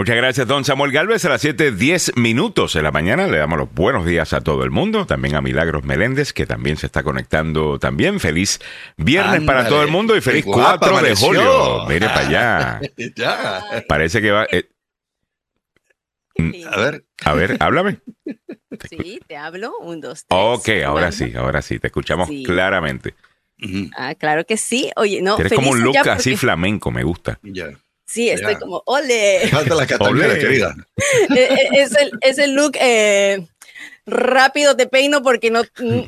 Muchas 0.00 0.16
gracias, 0.16 0.46
don 0.46 0.64
Samuel 0.64 0.92
Galvez. 0.92 1.26
A 1.26 1.28
las 1.28 1.44
7:10 1.44 2.16
minutos 2.16 2.72
de 2.72 2.80
la 2.80 2.90
mañana 2.90 3.26
le 3.26 3.36
damos 3.36 3.58
los 3.58 3.70
buenos 3.74 4.06
días 4.06 4.32
a 4.32 4.40
todo 4.40 4.64
el 4.64 4.70
mundo. 4.70 5.04
También 5.04 5.34
a 5.34 5.42
Milagros 5.42 5.84
Meléndez, 5.84 6.32
que 6.32 6.46
también 6.46 6.78
se 6.78 6.86
está 6.86 7.02
conectando 7.02 7.78
también. 7.78 8.18
Feliz 8.18 8.60
viernes 8.96 9.42
para 9.42 9.68
todo 9.68 9.82
el 9.82 9.90
mundo 9.90 10.16
y 10.16 10.22
feliz 10.22 10.46
4 10.46 11.02
de 11.02 11.14
julio. 11.14 11.84
Mire 11.86 12.06
para 12.06 12.20
allá. 12.26 12.80
ya. 13.14 13.84
Parece 13.86 14.22
que 14.22 14.30
va. 14.30 14.46
eh, 14.50 14.70
A 16.70 16.76
ver. 16.78 17.04
a 17.22 17.32
ver, 17.34 17.56
háblame. 17.60 17.98
Sí, 18.88 19.20
te 19.26 19.36
hablo. 19.36 19.76
Un, 19.80 20.00
dos, 20.00 20.24
tres. 20.26 20.40
Ok, 20.42 20.68
ahora 20.86 21.08
Bueno. 21.08 21.12
sí, 21.12 21.32
ahora 21.36 21.60
sí, 21.60 21.78
te 21.78 21.88
escuchamos 21.88 22.28
Sí. 22.28 22.42
claramente. 22.44 23.14
Ah, 23.94 24.14
claro 24.14 24.46
que 24.46 24.56
sí. 24.56 24.90
Oye, 24.96 25.20
no. 25.20 25.34
Tienes 25.36 25.52
como 25.52 25.72
un 25.72 25.82
look 25.82 25.98
así 25.98 26.30
porque- 26.30 26.36
flamenco, 26.38 26.90
me 26.90 27.02
gusta. 27.02 27.38
Ya. 27.42 27.66
Sí, 28.10 28.28
estoy 28.28 28.56
como, 28.56 28.82
ole. 28.86 29.40
Falta 29.50 29.74
la 29.76 29.86
Catalina, 29.86 30.34
querida. 30.34 30.74
Eh, 31.36 31.48
eh, 31.50 31.68
es, 31.74 31.94
el, 31.94 32.10
es 32.22 32.38
el 32.38 32.54
look 32.54 32.72
eh, 32.80 33.46
rápido 34.06 34.76
te 34.76 34.86
peino 34.88 35.22
porque 35.22 35.50
no 35.50 35.62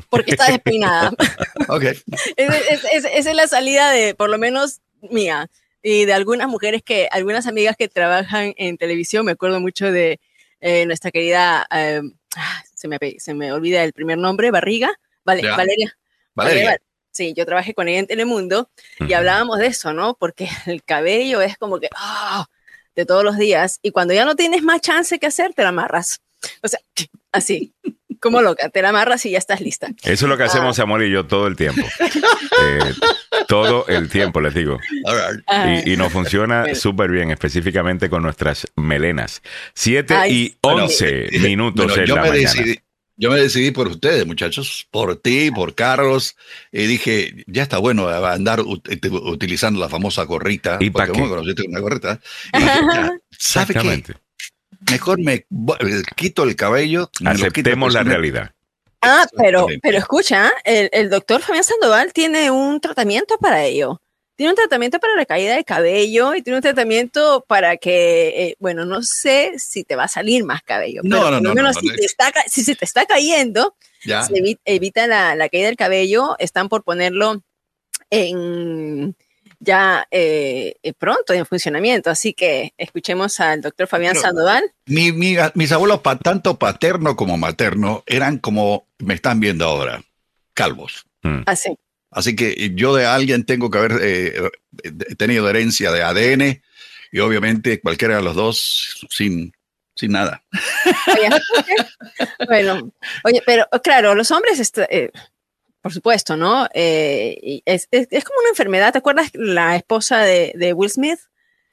porque 0.09 0.31
está 0.31 0.47
despeinada. 0.51 1.11
Ok. 1.69 1.83
Es- 1.83 2.01
es- 2.35 2.83
es- 2.91 3.05
Esa 3.05 3.29
es 3.29 3.35
la 3.35 3.47
salida 3.47 3.91
de, 3.91 4.15
por 4.15 4.29
lo 4.29 4.37
menos 4.37 4.81
mía, 5.01 5.49
y 5.81 6.03
de 6.05 6.13
algunas 6.13 6.47
mujeres 6.49 6.81
que, 6.83 7.07
algunas 7.11 7.47
amigas 7.47 7.75
que 7.77 7.87
trabajan 7.87 8.53
en 8.57 8.77
televisión. 8.77 9.25
Me 9.25 9.31
acuerdo 9.31 9.61
mucho 9.61 9.89
de 9.91 10.19
eh, 10.59 10.85
nuestra 10.85 11.09
querida, 11.11 11.65
eh, 11.73 12.01
ah, 12.35 12.63
se, 12.75 12.87
me, 12.89 12.97
se 13.17 13.33
me 13.33 13.53
olvida 13.53 13.83
el 13.83 13.93
primer 13.93 14.17
nombre, 14.17 14.51
Barriga, 14.51 14.89
vale. 15.23 15.41
Valeria. 15.49 15.97
Valeria. 16.35 16.77
Sí, 17.13 17.33
yo 17.37 17.45
trabajé 17.45 17.73
con 17.73 17.87
ella 17.87 17.99
en 17.99 18.07
Telemundo 18.07 18.69
y 18.99 19.13
hablábamos 19.13 19.59
de 19.59 19.67
eso, 19.67 19.93
¿no? 19.93 20.15
Porque 20.15 20.49
el 20.65 20.83
cabello 20.83 21.39
es 21.41 21.57
como 21.57 21.79
que, 21.79 21.87
ah, 21.95 22.45
de 22.95 23.05
todos 23.05 23.23
los 23.23 23.37
días. 23.37 23.79
Y 23.83 23.91
cuando 23.91 24.13
ya 24.13 24.25
no 24.25 24.35
tienes 24.35 24.63
más 24.63 24.81
chance 24.81 25.17
que 25.19 25.27
hacer, 25.27 25.53
te 25.53 25.61
la 25.63 25.69
amarras. 25.69 26.21
O 26.61 26.67
sea, 26.67 26.79
así, 27.31 27.71
como 28.19 28.41
loca, 28.41 28.69
te 28.69 28.81
la 28.81 28.89
amarras 28.89 29.25
y 29.25 29.31
ya 29.31 29.37
estás 29.37 29.61
lista. 29.61 29.87
Eso 30.01 30.25
es 30.25 30.29
lo 30.29 30.37
que 30.37 30.43
hacemos 30.43 30.75
Samuel 30.75 31.03
y 31.07 31.11
yo 31.11 31.25
todo 31.27 31.47
el 31.47 31.55
tiempo. 31.55 31.81
Eh, 32.65 32.93
todo 33.47 33.85
el 33.87 34.09
tiempo, 34.09 34.39
les 34.39 34.53
digo. 34.53 34.77
Right. 34.77 35.43
Ah, 35.47 35.81
Y, 35.85 35.93
y 35.93 35.97
nos 35.97 36.13
funciona 36.13 36.61
Bueno. 36.61 36.75
súper 36.75 37.09
bien, 37.09 37.31
específicamente 37.31 38.09
con 38.09 38.21
nuestras 38.23 38.67
melenas. 38.75 39.41
7 39.73 40.13
Ay, 40.15 40.31
y 40.33 40.57
Bueno, 40.61 40.83
11 40.83 41.25
eh, 41.35 41.39
minutos 41.39 41.87
bueno, 41.87 42.01
en 42.03 42.07
yo 42.07 42.15
la 42.15 42.21
me 42.21 42.29
mañana. 42.29 42.49
decidí. 42.53 42.79
Yo 43.15 43.29
me 43.29 43.39
decidí 43.39 43.71
por 43.71 43.87
ustedes, 43.87 44.25
muchachos, 44.25 44.87
por 44.89 45.15
ti, 45.17 45.51
por 45.51 45.75
Carlos, 45.75 46.35
y 46.71 46.87
dije, 46.87 47.43
ya 47.47 47.63
está 47.63 47.77
bueno 47.77 48.07
andar 48.09 48.59
ut- 48.61 48.81
ut- 48.83 49.31
utilizando 49.31 49.79
la 49.79 49.87
famosa 49.89 50.23
gorrita. 50.23 50.77
¿Y 50.79 50.89
porque 50.89 51.11
qué? 51.11 51.21
vos 51.21 51.29
conociste 51.29 51.63
una 51.67 51.79
gorrita. 51.79 52.19
Y 52.53 52.57
dije, 52.57 52.79
ya, 52.91 53.13
¿Sabe 53.37 53.73
qué? 53.75 54.03
Mejor 54.91 55.19
me 55.19 55.33
eh, 55.35 55.45
quito 56.15 56.43
el 56.43 56.55
cabello. 56.55 57.09
Aceptemos 57.23 57.93
la 57.93 58.03
realidad. 58.03 58.51
Ah, 59.01 59.27
pero, 59.37 59.67
pero 59.81 59.97
escucha, 59.97 60.51
el, 60.63 60.89
el 60.93 61.09
doctor 61.09 61.41
Fabián 61.41 61.63
Sandoval 61.63 62.13
tiene 62.13 62.49
un 62.51 62.79
tratamiento 62.79 63.37
para 63.37 63.63
ello. 63.65 64.01
Tiene 64.35 64.51
un 64.51 64.55
tratamiento 64.55 64.99
para 64.99 65.15
la 65.15 65.25
caída 65.25 65.55
de 65.55 65.63
cabello 65.63 66.33
y 66.33 66.41
tiene 66.41 66.57
un 66.57 66.63
tratamiento 66.63 67.45
para 67.47 67.77
que, 67.77 68.29
eh, 68.47 68.55
bueno, 68.59 68.83
no 68.85 69.03
sé 69.03 69.53
si 69.57 69.83
te 69.83 69.95
va 69.95 70.05
a 70.05 70.07
salir 70.07 70.43
más 70.43 70.63
cabello. 70.63 71.01
No, 71.03 71.17
pero 71.23 71.31
no, 71.31 71.41
no, 71.49 71.53
menos 71.55 71.75
no, 71.75 71.81
si, 71.81 71.87
no. 71.87 71.93
te 71.95 72.05
está, 72.05 72.31
si 72.47 72.63
se 72.63 72.75
te 72.75 72.85
está 72.85 73.05
cayendo, 73.05 73.75
Ya. 74.03 74.23
se 74.23 74.33
evi- 74.33 74.59
evita 74.65 75.05
la, 75.07 75.35
la 75.35 75.49
caída 75.49 75.67
del 75.67 75.75
cabello. 75.75 76.35
Están 76.39 76.67
por 76.67 76.83
ponerlo 76.83 77.43
en 78.09 79.15
ya 79.59 80.07
eh, 80.11 80.75
eh, 80.83 80.93
pronto 80.93 81.33
en 81.33 81.45
funcionamiento. 81.45 82.09
Así 82.09 82.33
que 82.33 82.73
escuchemos 82.77 83.39
al 83.39 83.61
doctor 83.61 83.87
Fabián 83.87 84.13
Pero- 84.13 84.21
Sandoval. 84.23 84.63
Mi- 84.87 85.11
mi- 85.11 85.37
mis 85.53 85.71
abuelos, 85.71 86.01
pa- 86.01 86.17
tanto 86.17 86.57
paterno 86.59 87.15
como 87.15 87.37
materno, 87.37 88.03
eran 88.05 88.39
como 88.39 88.87
me 88.99 89.13
están 89.13 89.39
viendo 89.39 89.65
ahora, 89.65 90.03
calvos. 90.53 91.05
Así. 91.45 91.77
Así 92.15 92.35
que 92.35 92.71
yo 92.75 92.95
de 92.95 93.05
alguien 93.05 93.43
tengo 93.45 93.69
que 93.69 93.77
haber 93.77 93.93
eh, 94.01 94.49
eh, 94.83 94.91
tenido 95.17 95.49
herencia 95.49 95.91
de 95.91 96.03
ADN 96.03 96.61
y 97.11 97.19
obviamente 97.19 97.79
cualquiera 97.81 98.17
de 98.17 98.21
los 98.23 98.35
dos 98.35 99.05
sin, 99.09 99.53
sin 99.95 100.11
nada. 100.11 100.43
Oye, 101.07 101.29
bueno, 102.47 102.91
oye, 103.23 103.41
pero 103.45 103.67
claro, 103.83 104.15
los 104.15 104.31
hombres, 104.31 104.71
eh, 104.89 105.11
por 105.81 105.93
supuesto, 105.93 106.37
¿no? 106.37 106.67
Eh, 106.73 107.61
es, 107.65 107.87
es- 107.91 108.07
es 108.09 108.23
como 108.23 108.39
una 108.39 108.49
enfermedad. 108.49 108.91
¿Te 108.93 108.99
acuerdas 108.99 109.29
la 109.33 109.75
esposa 109.75 110.19
de, 110.21 110.53
de 110.55 110.73
Will 110.73 110.89
Smith 110.89 111.19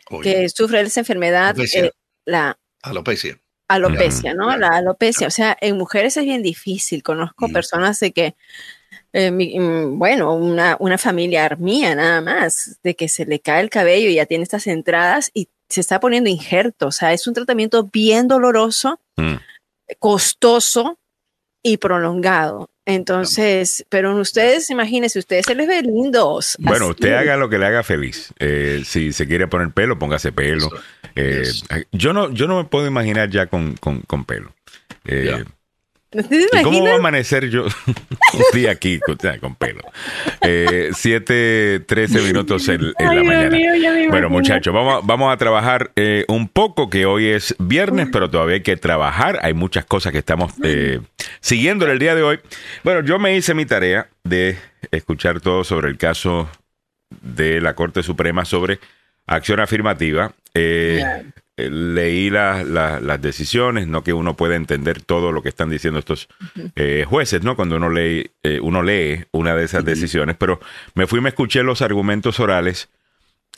Oye, 0.08 0.22
que 0.42 0.48
sufre 0.48 0.80
esa 0.80 1.00
enfermedad? 1.00 1.50
Alopecia. 1.50 1.84
eh, 1.84 1.92
la 2.24 2.58
alopecia. 2.82 3.38
alopecia, 3.68 4.34
¿no? 4.34 4.56
La 4.56 4.68
alopecia. 4.68 5.26
O 5.26 5.30
sea, 5.30 5.56
en 5.60 5.76
mujeres 5.78 6.16
es 6.16 6.24
bien 6.24 6.42
difícil. 6.42 7.02
Conozco 7.02 7.48
Mm. 7.48 7.52
personas 7.52 8.00
de 8.00 8.12
que, 8.12 8.34
eh, 9.12 9.30
mi- 9.30 9.58
mm, 9.58 9.98
bueno, 9.98 10.34
una, 10.34 10.76
una 10.80 10.98
familiar 10.98 11.58
mía 11.58 11.94
nada 11.94 12.20
más, 12.20 12.78
de 12.82 12.94
que 12.94 13.08
se 13.08 13.26
le 13.26 13.40
cae 13.40 13.60
el 13.62 13.70
cabello 13.70 14.08
y 14.08 14.14
ya 14.14 14.26
tiene 14.26 14.44
estas 14.44 14.66
entradas 14.66 15.30
y 15.34 15.48
se 15.68 15.80
está 15.80 16.00
poniendo 16.00 16.30
injerto. 16.30 16.88
O 16.88 16.92
sea, 16.92 17.12
es 17.12 17.26
un 17.26 17.34
tratamiento 17.34 17.88
bien 17.92 18.28
doloroso 18.28 19.00
Mm. 19.16 19.36
costoso 19.98 20.98
y 21.62 21.76
prolongado. 21.76 22.70
Entonces, 22.86 23.84
pero 23.88 24.16
ustedes, 24.16 24.70
imagínense, 24.70 25.18
ustedes 25.18 25.46
se 25.46 25.54
les 25.54 25.68
ve 25.68 25.82
lindos. 25.82 26.56
Bueno, 26.58 26.86
así. 26.86 26.90
usted 26.92 27.12
haga 27.12 27.36
lo 27.36 27.48
que 27.48 27.58
le 27.58 27.66
haga 27.66 27.82
feliz. 27.82 28.32
Eh, 28.38 28.82
si 28.84 29.12
se 29.12 29.26
quiere 29.28 29.46
poner 29.46 29.70
pelo, 29.72 29.98
póngase 29.98 30.32
pelo. 30.32 30.68
Eh, 31.14 31.44
yo 31.92 32.12
no, 32.12 32.30
yo 32.32 32.46
no 32.48 32.56
me 32.56 32.64
puedo 32.64 32.86
imaginar 32.86 33.28
ya 33.30 33.46
con, 33.46 33.76
con, 33.76 34.00
con 34.02 34.24
pelo. 34.24 34.54
Eh. 35.04 35.44
¿Ustedes 36.12 36.48
¿Y 36.58 36.62
cómo 36.62 36.82
va 36.82 36.90
a 36.92 36.96
amanecer 36.96 37.48
yo 37.50 37.64
un 38.34 38.42
día 38.52 38.72
aquí 38.72 38.98
con, 38.98 39.16
con 39.40 39.54
pelo? 39.54 39.80
Eh, 40.42 40.90
siete, 40.92 41.80
trece 41.86 42.20
minutos 42.20 42.68
en, 42.68 42.80
en 42.98 43.08
Ay, 43.08 43.16
la 43.16 43.22
mañana. 43.22 43.50
mío, 43.56 44.10
Bueno, 44.10 44.28
muchachos, 44.28 44.74
vamos, 44.74 44.96
a- 45.02 45.06
vamos 45.06 45.32
a 45.32 45.36
trabajar 45.36 45.92
eh, 45.94 46.24
un 46.26 46.48
poco, 46.48 46.90
que 46.90 47.06
hoy 47.06 47.26
es 47.28 47.54
viernes, 47.60 48.08
pero 48.12 48.28
todavía 48.28 48.56
hay 48.56 48.62
que 48.62 48.76
trabajar. 48.76 49.38
Hay 49.42 49.54
muchas 49.54 49.84
cosas 49.84 50.10
que 50.10 50.18
estamos 50.18 50.52
eh, 50.64 51.00
siguiendo 51.40 51.84
en 51.84 51.92
el 51.92 51.98
día 52.00 52.16
de 52.16 52.22
hoy. 52.24 52.40
Bueno, 52.82 53.02
yo 53.06 53.20
me 53.20 53.36
hice 53.36 53.54
mi 53.54 53.64
tarea 53.64 54.08
de 54.24 54.58
escuchar 54.90 55.40
todo 55.40 55.62
sobre 55.62 55.88
el 55.88 55.96
caso 55.96 56.50
de 57.22 57.60
la 57.60 57.74
Corte 57.74 58.02
Suprema 58.02 58.44
sobre 58.44 58.80
acción 59.26 59.60
afirmativa. 59.60 60.32
Eh, 60.54 61.04
leí 61.68 62.30
la- 62.30 62.62
la- 62.64 63.00
las 63.00 63.20
decisiones, 63.20 63.86
no 63.88 64.02
que 64.04 64.12
uno 64.12 64.36
pueda 64.36 64.56
entender 64.56 65.02
todo 65.02 65.32
lo 65.32 65.42
que 65.42 65.48
están 65.50 65.68
diciendo 65.68 65.98
estos 65.98 66.28
eh, 66.76 67.04
jueces, 67.08 67.42
¿no? 67.42 67.56
Cuando 67.56 67.76
uno 67.76 67.90
lee, 67.90 68.30
eh, 68.42 68.60
uno 68.62 68.82
lee 68.82 69.24
una 69.32 69.54
de 69.56 69.64
esas 69.64 69.84
decisiones, 69.84 70.36
pero 70.36 70.60
me 70.94 71.06
fui 71.06 71.18
y 71.18 71.22
me 71.22 71.28
escuché 71.30 71.62
los 71.62 71.82
argumentos 71.82 72.40
orales 72.40 72.88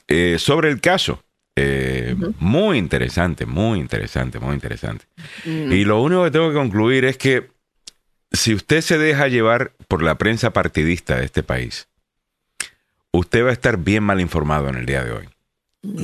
eh, 0.08 0.36
sobre 0.38 0.70
el 0.70 0.80
caso. 0.80 1.22
Eh, 1.54 2.16
Muy 2.38 2.78
interesante, 2.78 3.44
muy 3.44 3.78
interesante, 3.78 4.40
muy 4.40 4.54
interesante. 4.54 5.04
Mm, 5.44 5.70
Y 5.72 5.84
lo 5.84 6.00
único 6.00 6.24
que 6.24 6.30
tengo 6.30 6.48
que 6.48 6.54
concluir 6.56 7.04
es 7.04 7.18
que 7.18 7.50
si 8.32 8.54
usted 8.54 8.80
se 8.80 8.96
deja 8.96 9.28
llevar 9.28 9.72
por 9.88 10.02
la 10.02 10.16
prensa 10.16 10.50
partidista 10.54 11.16
de 11.18 11.26
este 11.26 11.42
país, 11.42 11.86
usted 13.12 13.44
va 13.44 13.50
a 13.50 13.52
estar 13.52 13.76
bien 13.76 14.02
mal 14.02 14.20
informado 14.20 14.68
en 14.70 14.76
el 14.76 14.86
día 14.86 15.04
de 15.04 15.12
hoy 15.12 15.28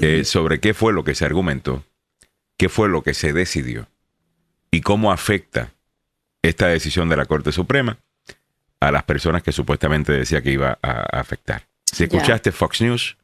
eh, 0.03 0.25
sobre 0.25 0.61
qué 0.61 0.75
fue 0.75 0.93
lo 0.93 1.05
que 1.05 1.15
se 1.15 1.25
argumentó, 1.25 1.83
qué 2.59 2.69
fue 2.69 2.91
lo 2.91 3.03
que 3.03 3.15
se 3.15 3.33
decidió 3.33 3.89
y 4.71 4.83
cómo 4.83 5.11
afecta 5.13 5.73
esta 6.43 6.67
decisión 6.67 7.09
de 7.09 7.17
la 7.17 7.25
Corte 7.25 7.53
Suprema 7.53 7.99
a 8.81 8.93
las 8.93 9.05
personas 9.05 9.43
que 9.43 9.53
supuestamente 9.53 10.13
decía 10.13 10.43
que 10.43 10.53
iba 10.53 10.79
a 10.83 11.19
afectar. 11.19 11.67
Si 11.85 12.05
escuchaste 12.05 12.53
Fox 12.53 12.81
News, 12.81 13.17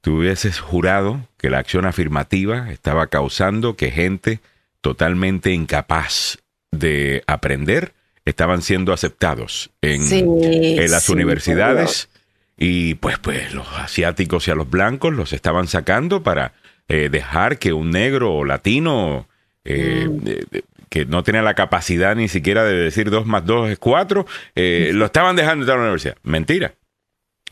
tú 0.00 0.18
hubieses 0.18 0.58
jurado 0.58 1.28
que 1.36 1.50
la 1.50 1.58
acción 1.58 1.84
afirmativa 1.84 2.70
estaba 2.70 3.08
causando 3.08 3.76
que 3.76 3.90
gente 3.90 4.40
totalmente 4.80 5.52
incapaz 5.52 6.38
de 6.70 7.22
aprender 7.26 7.94
estaban 8.24 8.62
siendo 8.62 8.92
aceptados 8.92 9.70
en, 9.80 10.04
Sí, 10.04 10.18
en 10.18 10.90
las 10.90 11.04
sí, 11.04 11.12
universidades 11.12 12.08
y 12.56 12.94
pues 12.94 13.18
pues 13.18 13.54
los 13.54 13.66
asiáticos 13.74 14.48
y 14.48 14.50
a 14.50 14.54
los 14.54 14.68
blancos 14.68 15.14
los 15.14 15.32
estaban 15.32 15.66
sacando 15.66 16.22
para 16.22 16.52
eh, 16.88 17.08
dejar 17.10 17.58
que 17.58 17.72
un 17.72 17.90
negro 17.90 18.34
o 18.34 18.44
latino 18.44 19.28
eh, 19.64 20.06
Mm. 20.08 20.58
que 20.88 21.04
no 21.04 21.22
tenía 21.22 21.42
la 21.42 21.52
capacidad 21.54 22.16
ni 22.16 22.28
siquiera 22.28 22.64
de 22.64 22.74
decir 22.74 23.10
dos 23.10 23.26
más 23.26 23.44
dos 23.44 23.68
es 23.68 23.78
cuatro, 23.78 24.26
eh, 24.54 24.90
lo 24.94 25.04
estaban 25.04 25.36
dejando 25.36 25.64
entrar 25.64 25.76
a 25.78 25.80
la 25.82 25.86
universidad. 25.88 26.16
Mentira. 26.22 26.72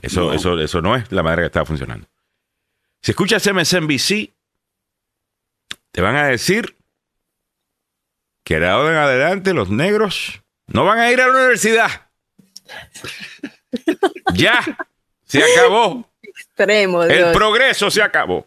Eso, 0.00 0.28
No. 0.28 0.32
eso, 0.32 0.58
eso 0.60 0.80
no 0.80 0.96
es 0.96 1.10
la 1.12 1.22
manera 1.22 1.42
que 1.42 1.46
estaba 1.46 1.66
funcionando. 1.66 2.06
Si 3.02 3.10
escuchas 3.12 3.46
MSNBC, 3.46 4.32
te 5.92 6.00
van 6.00 6.16
a 6.16 6.26
decir 6.28 6.74
que 8.44 8.58
de 8.58 8.66
ahora 8.68 8.90
en 8.90 8.96
adelante 8.96 9.52
los 9.52 9.68
negros 9.70 10.40
no 10.66 10.84
van 10.84 10.98
a 10.98 11.10
ir 11.12 11.20
a 11.20 11.26
la 11.26 11.32
universidad. 11.34 11.90
ya, 14.34 14.60
se 15.24 15.42
acabó. 15.42 16.10
Extremo, 16.22 17.02
El 17.04 17.32
progreso 17.32 17.90
se 17.90 18.02
acabó. 18.02 18.46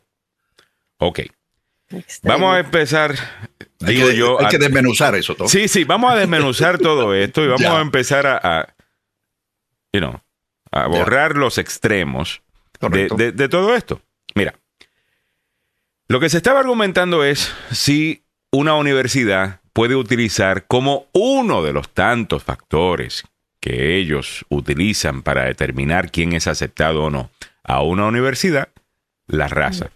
Ok. 1.00 1.22
Vamos 2.24 2.56
a 2.56 2.60
empezar. 2.60 3.16
Hay, 3.82 3.96
digo 3.96 4.10
que, 4.10 4.16
yo, 4.16 4.40
hay 4.40 4.46
a- 4.46 4.50
que 4.50 4.58
desmenuzar 4.60 5.16
eso 5.16 5.36
todo. 5.36 5.48
Sí, 5.48 5.68
sí, 5.68 5.84
vamos 5.86 6.12
a 6.12 6.16
desmenuzar 6.16 6.78
todo 6.80 7.14
esto 7.16 7.44
y 7.44 7.48
vamos 7.48 7.62
Ya. 7.62 7.78
a 7.78 7.82
empezar 7.82 8.28
a, 8.28 8.38
a, 8.44 8.76
you 9.92 10.00
know, 10.00 10.22
a 10.72 10.88
borrar 10.88 11.36
los 11.36 11.58
extremos 11.58 12.42
de- 12.80 13.32
de 13.32 13.50
todo 13.50 13.76
esto. 13.76 14.02
Mira, 14.36 14.54
lo 16.08 16.20
que 16.20 16.30
se 16.30 16.38
estaba 16.38 16.60
argumentando 16.60 17.24
es 17.24 17.52
si 17.72 18.24
una 18.52 18.76
universidad 18.76 19.62
puede 19.74 19.96
utilizar 19.96 20.66
como 20.68 21.08
uno 21.14 21.64
de 21.64 21.74
los 21.74 21.90
tantos 21.94 22.44
factores 22.44 23.24
que 23.62 23.96
ellos 23.98 24.46
utilizan 24.50 25.22
para 25.24 25.46
determinar 25.46 26.12
quién 26.12 26.34
es 26.34 26.48
aceptado 26.48 27.04
o 27.06 27.10
no 27.10 27.32
a 27.64 27.82
una 27.82 28.06
universidad, 28.06 28.70
la 29.28 29.48
raza. 29.48 29.92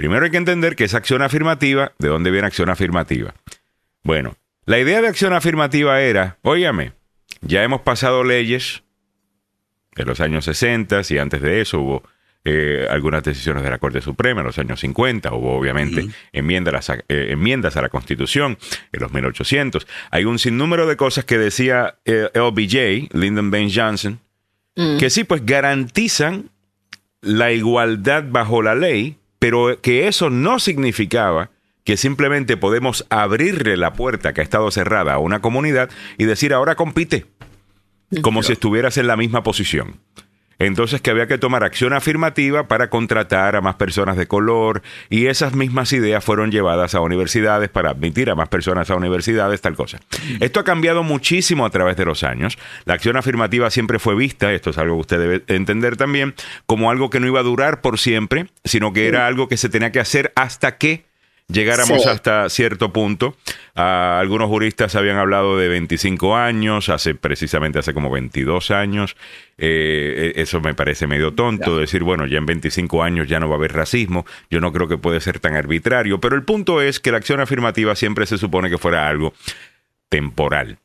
Primero 0.00 0.24
hay 0.24 0.30
que 0.30 0.38
entender 0.38 0.76
que 0.76 0.84
es 0.84 0.94
acción 0.94 1.20
afirmativa. 1.20 1.92
¿De 1.98 2.08
dónde 2.08 2.30
viene 2.30 2.46
acción 2.46 2.70
afirmativa? 2.70 3.34
Bueno, 4.02 4.34
la 4.64 4.78
idea 4.78 5.02
de 5.02 5.08
acción 5.08 5.34
afirmativa 5.34 6.00
era, 6.00 6.38
óyame, 6.40 6.94
ya 7.42 7.62
hemos 7.62 7.82
pasado 7.82 8.24
leyes 8.24 8.82
en 9.96 10.06
los 10.06 10.20
años 10.20 10.46
60 10.46 11.02
y 11.10 11.18
antes 11.18 11.42
de 11.42 11.60
eso 11.60 11.80
hubo 11.80 12.02
eh, 12.46 12.86
algunas 12.88 13.22
decisiones 13.22 13.62
de 13.62 13.68
la 13.68 13.76
Corte 13.76 14.00
Suprema 14.00 14.40
en 14.40 14.46
los 14.46 14.58
años 14.58 14.80
50, 14.80 15.34
hubo 15.34 15.54
obviamente 15.58 16.08
enmiendas, 16.32 16.88
a 16.88 16.94
eh, 16.94 17.28
enmiendas 17.32 17.76
a 17.76 17.82
la 17.82 17.90
Constitución 17.90 18.56
en 18.92 19.00
los 19.00 19.12
1800. 19.12 19.86
Hay 20.10 20.24
un 20.24 20.38
sinnúmero 20.38 20.86
de 20.86 20.96
cosas 20.96 21.26
que 21.26 21.36
decía 21.36 21.96
eh, 22.06 22.30
LBJ, 22.32 23.14
Lyndon 23.14 23.50
Baines 23.50 23.76
Johnson, 23.76 24.18
Mm. 24.76 24.98
que 24.98 25.10
sí, 25.10 25.24
pues 25.24 25.44
garantizan 25.44 26.48
la 27.20 27.52
igualdad 27.52 28.24
bajo 28.28 28.62
la 28.62 28.74
ley, 28.74 29.16
pero 29.40 29.80
que 29.80 30.06
eso 30.06 30.30
no 30.30 30.60
significaba 30.60 31.50
que 31.82 31.96
simplemente 31.96 32.56
podemos 32.56 33.06
abrirle 33.10 33.76
la 33.76 33.94
puerta 33.94 34.32
que 34.32 34.42
ha 34.42 34.44
estado 34.44 34.70
cerrada 34.70 35.14
a 35.14 35.18
una 35.18 35.40
comunidad 35.40 35.90
y 36.18 36.26
decir 36.26 36.54
ahora 36.54 36.76
compite, 36.76 37.26
como 38.22 38.44
si 38.44 38.52
estuvieras 38.52 38.96
en 38.98 39.08
la 39.08 39.16
misma 39.16 39.42
posición. 39.42 39.96
Entonces 40.60 41.00
que 41.00 41.10
había 41.10 41.26
que 41.26 41.38
tomar 41.38 41.64
acción 41.64 41.92
afirmativa 41.94 42.68
para 42.68 42.90
contratar 42.90 43.56
a 43.56 43.60
más 43.60 43.74
personas 43.74 44.16
de 44.16 44.26
color 44.26 44.82
y 45.08 45.26
esas 45.26 45.54
mismas 45.54 45.92
ideas 45.92 46.22
fueron 46.22 46.52
llevadas 46.52 46.94
a 46.94 47.00
universidades 47.00 47.70
para 47.70 47.90
admitir 47.90 48.30
a 48.30 48.34
más 48.34 48.48
personas 48.48 48.90
a 48.90 48.94
universidades, 48.94 49.60
tal 49.62 49.74
cosa. 49.74 50.00
Esto 50.38 50.60
ha 50.60 50.64
cambiado 50.64 51.02
muchísimo 51.02 51.64
a 51.66 51.70
través 51.70 51.96
de 51.96 52.04
los 52.04 52.22
años. 52.22 52.58
La 52.84 52.94
acción 52.94 53.16
afirmativa 53.16 53.70
siempre 53.70 53.98
fue 53.98 54.14
vista, 54.14 54.52
esto 54.52 54.70
es 54.70 54.78
algo 54.78 54.96
que 54.96 55.00
usted 55.00 55.18
debe 55.18 55.44
entender 55.48 55.96
también, 55.96 56.34
como 56.66 56.90
algo 56.90 57.10
que 57.10 57.20
no 57.20 57.26
iba 57.26 57.40
a 57.40 57.44
durar 57.44 57.80
por 57.80 57.98
siempre, 57.98 58.46
sino 58.64 58.92
que 58.92 59.08
era 59.08 59.26
algo 59.26 59.48
que 59.48 59.56
se 59.56 59.70
tenía 59.70 59.92
que 59.92 60.00
hacer 60.00 60.32
hasta 60.36 60.76
que 60.76 61.09
llegáramos 61.52 62.02
Sí. 62.02 62.08
hasta 62.08 62.48
cierto 62.48 62.92
punto. 62.92 63.36
Ah, 63.74 64.18
algunos 64.20 64.48
juristas 64.48 64.94
habían 64.94 65.16
hablado 65.18 65.56
de 65.58 65.68
25 65.68 66.36
años, 66.36 66.88
hace 66.88 67.14
precisamente 67.14 67.78
hace 67.78 67.94
como 67.94 68.10
22 68.10 68.70
años. 68.70 69.16
Eh, 69.58 70.32
eh, 70.36 70.40
eso 70.42 70.60
me 70.60 70.74
parece 70.74 71.06
medio 71.06 71.32
tonto, 71.32 71.78
decir, 71.78 72.02
bueno, 72.02 72.26
ya 72.26 72.38
en 72.38 72.46
25 72.46 73.02
años 73.02 73.28
ya 73.28 73.40
no 73.40 73.48
va 73.48 73.54
a 73.54 73.58
haber 73.58 73.72
racismo. 73.72 74.26
Yo 74.50 74.60
no 74.60 74.72
creo 74.72 74.88
que 74.88 74.98
puede 74.98 75.20
ser 75.20 75.40
tan 75.40 75.54
arbitrario, 75.54 76.20
pero 76.20 76.36
el 76.36 76.42
punto 76.44 76.80
es 76.80 77.00
que 77.00 77.10
la 77.12 77.18
acción 77.18 77.40
afirmativa 77.40 77.94
siempre 77.94 78.26
se 78.26 78.38
supone 78.38 78.70
que 78.70 78.78
fuera 78.78 79.08
algo 79.08 79.32
temporal. 80.08 80.78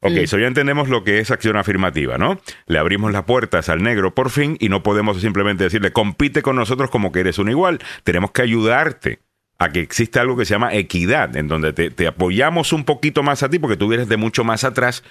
Ok, 0.00 0.12
Mm. 0.12 0.18
eso 0.18 0.38
ya 0.38 0.46
entendemos 0.46 0.88
lo 0.90 1.02
que 1.04 1.18
es 1.20 1.30
acción 1.30 1.56
afirmativa, 1.56 2.18
¿no? 2.18 2.38
Le 2.66 2.78
abrimos 2.78 3.12
las 3.12 3.24
puertas 3.24 3.68
al 3.70 3.82
negro 3.82 4.14
por 4.14 4.30
fin 4.30 4.56
y 4.60 4.68
no 4.68 4.82
podemos 4.82 5.20
simplemente 5.20 5.64
decirle, 5.64 5.90
compite 5.92 6.42
con 6.42 6.54
nosotros 6.54 6.90
como 6.90 7.10
que 7.12 7.20
eres 7.20 7.38
un 7.38 7.48
igual. 7.48 7.78
Tenemos 8.04 8.30
que 8.30 8.42
ayudarte 8.42 9.20
a 9.58 9.70
que 9.70 9.80
exista 9.80 10.20
algo 10.20 10.36
que 10.36 10.44
se 10.44 10.54
llama 10.54 10.74
equidad, 10.74 11.36
en 11.36 11.48
donde 11.48 11.72
te, 11.72 11.90
te 11.90 12.06
apoyamos 12.06 12.72
un 12.72 12.84
poquito 12.84 13.22
más 13.22 13.42
a 13.42 13.48
ti 13.48 13.58
porque 13.58 13.76
tú 13.76 13.88
vienes 13.88 14.08
de 14.08 14.16
mucho 14.16 14.44
más 14.44 14.64
atrás 14.64 15.02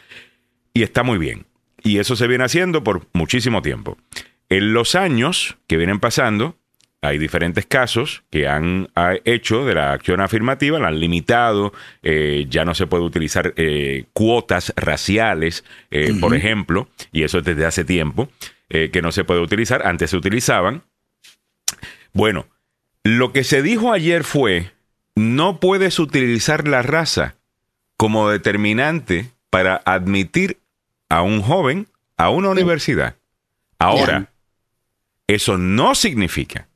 y 0.74 0.84
está 0.84 1.04
muy 1.04 1.18
bien. 1.18 1.46
Y 1.84 2.00
eso 2.00 2.16
se 2.16 2.28
viene 2.28 2.44
haciendo 2.44 2.84
por 2.84 3.08
muchísimo 3.14 3.62
tiempo. 3.62 3.98
En 4.50 4.74
los 4.74 4.96
años 4.96 5.58
que 5.68 5.78
vienen 5.78 6.00
pasando, 6.00 6.58
hay 7.06 7.18
diferentes 7.18 7.66
casos 7.66 8.24
que 8.30 8.48
han 8.48 8.90
ha 8.96 9.14
hecho 9.26 9.66
de 9.66 9.76
la 9.76 9.94
acción 9.94 10.22
afirmativa, 10.22 10.80
la 10.80 10.88
han 10.88 11.00
limitado, 11.00 11.74
eh, 12.04 12.46
ya 12.50 12.66
no 12.66 12.74
se 12.74 12.88
puede 12.88 13.04
utilizar 13.04 13.54
eh, 13.58 14.06
cuotas 14.14 14.74
raciales, 14.76 15.64
eh, 15.92 16.14
por 16.20 16.36
ejemplo, 16.36 16.90
y 17.12 17.24
eso 17.24 17.40
es 17.40 17.44
desde 17.44 17.66
hace 17.66 17.86
tiempo, 17.86 18.30
que 18.68 19.02
no 19.02 19.12
se 19.12 19.24
puede 19.24 19.40
utilizar, 19.40 19.86
antes 19.88 20.10
se 20.10 20.18
utilizaban. 20.18 20.84
Bueno, 22.12 22.48
lo 23.06 23.32
que 23.32 23.44
se 23.44 23.62
dijo 23.62 23.94
ayer 23.94 24.24
fue, 24.24 24.72
no 25.16 25.60
puedes 25.60 26.00
utilizar 26.00 26.68
la 26.68 26.82
raza 26.82 27.36
como 27.98 28.30
determinante 28.30 29.30
para 29.52 29.82
admitir 29.86 30.58
a 31.08 31.22
un 31.22 31.42
joven 31.44 31.88
a 32.18 32.30
una 32.32 32.50
universidad. 32.50 33.16
Ahora, 33.78 34.32
eso 35.28 35.58
no 35.60 35.94
significa, 35.94 36.68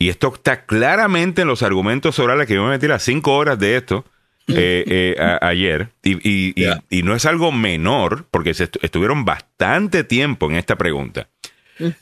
y 0.00 0.08
esto 0.08 0.32
está 0.34 0.64
claramente 0.66 1.42
en 1.42 1.48
los 1.48 1.62
argumentos 1.62 2.18
orales 2.18 2.48
que 2.48 2.54
yo 2.54 2.64
me 2.64 2.70
metí 2.70 2.88
las 2.88 3.02
cinco 3.04 3.36
horas 3.36 3.58
de 3.58 3.76
esto 3.76 4.04
eh, 4.48 4.84
eh, 4.86 5.16
a- 5.20 5.46
ayer, 5.46 5.90
y, 6.02 6.14
y- 6.28 6.52
y- 6.56 6.64
Ya. 6.64 6.82
y 6.90 7.02
no 7.04 7.14
es 7.14 7.24
algo 7.26 7.52
menor, 7.52 8.24
porque 8.30 8.52
se 8.54 8.70
estu- 8.70 8.78
estuvieron 8.82 9.24
bastante 9.24 10.02
tiempo 10.04 10.46
en 10.50 10.56
esta 10.56 10.76
pregunta, 10.76 11.28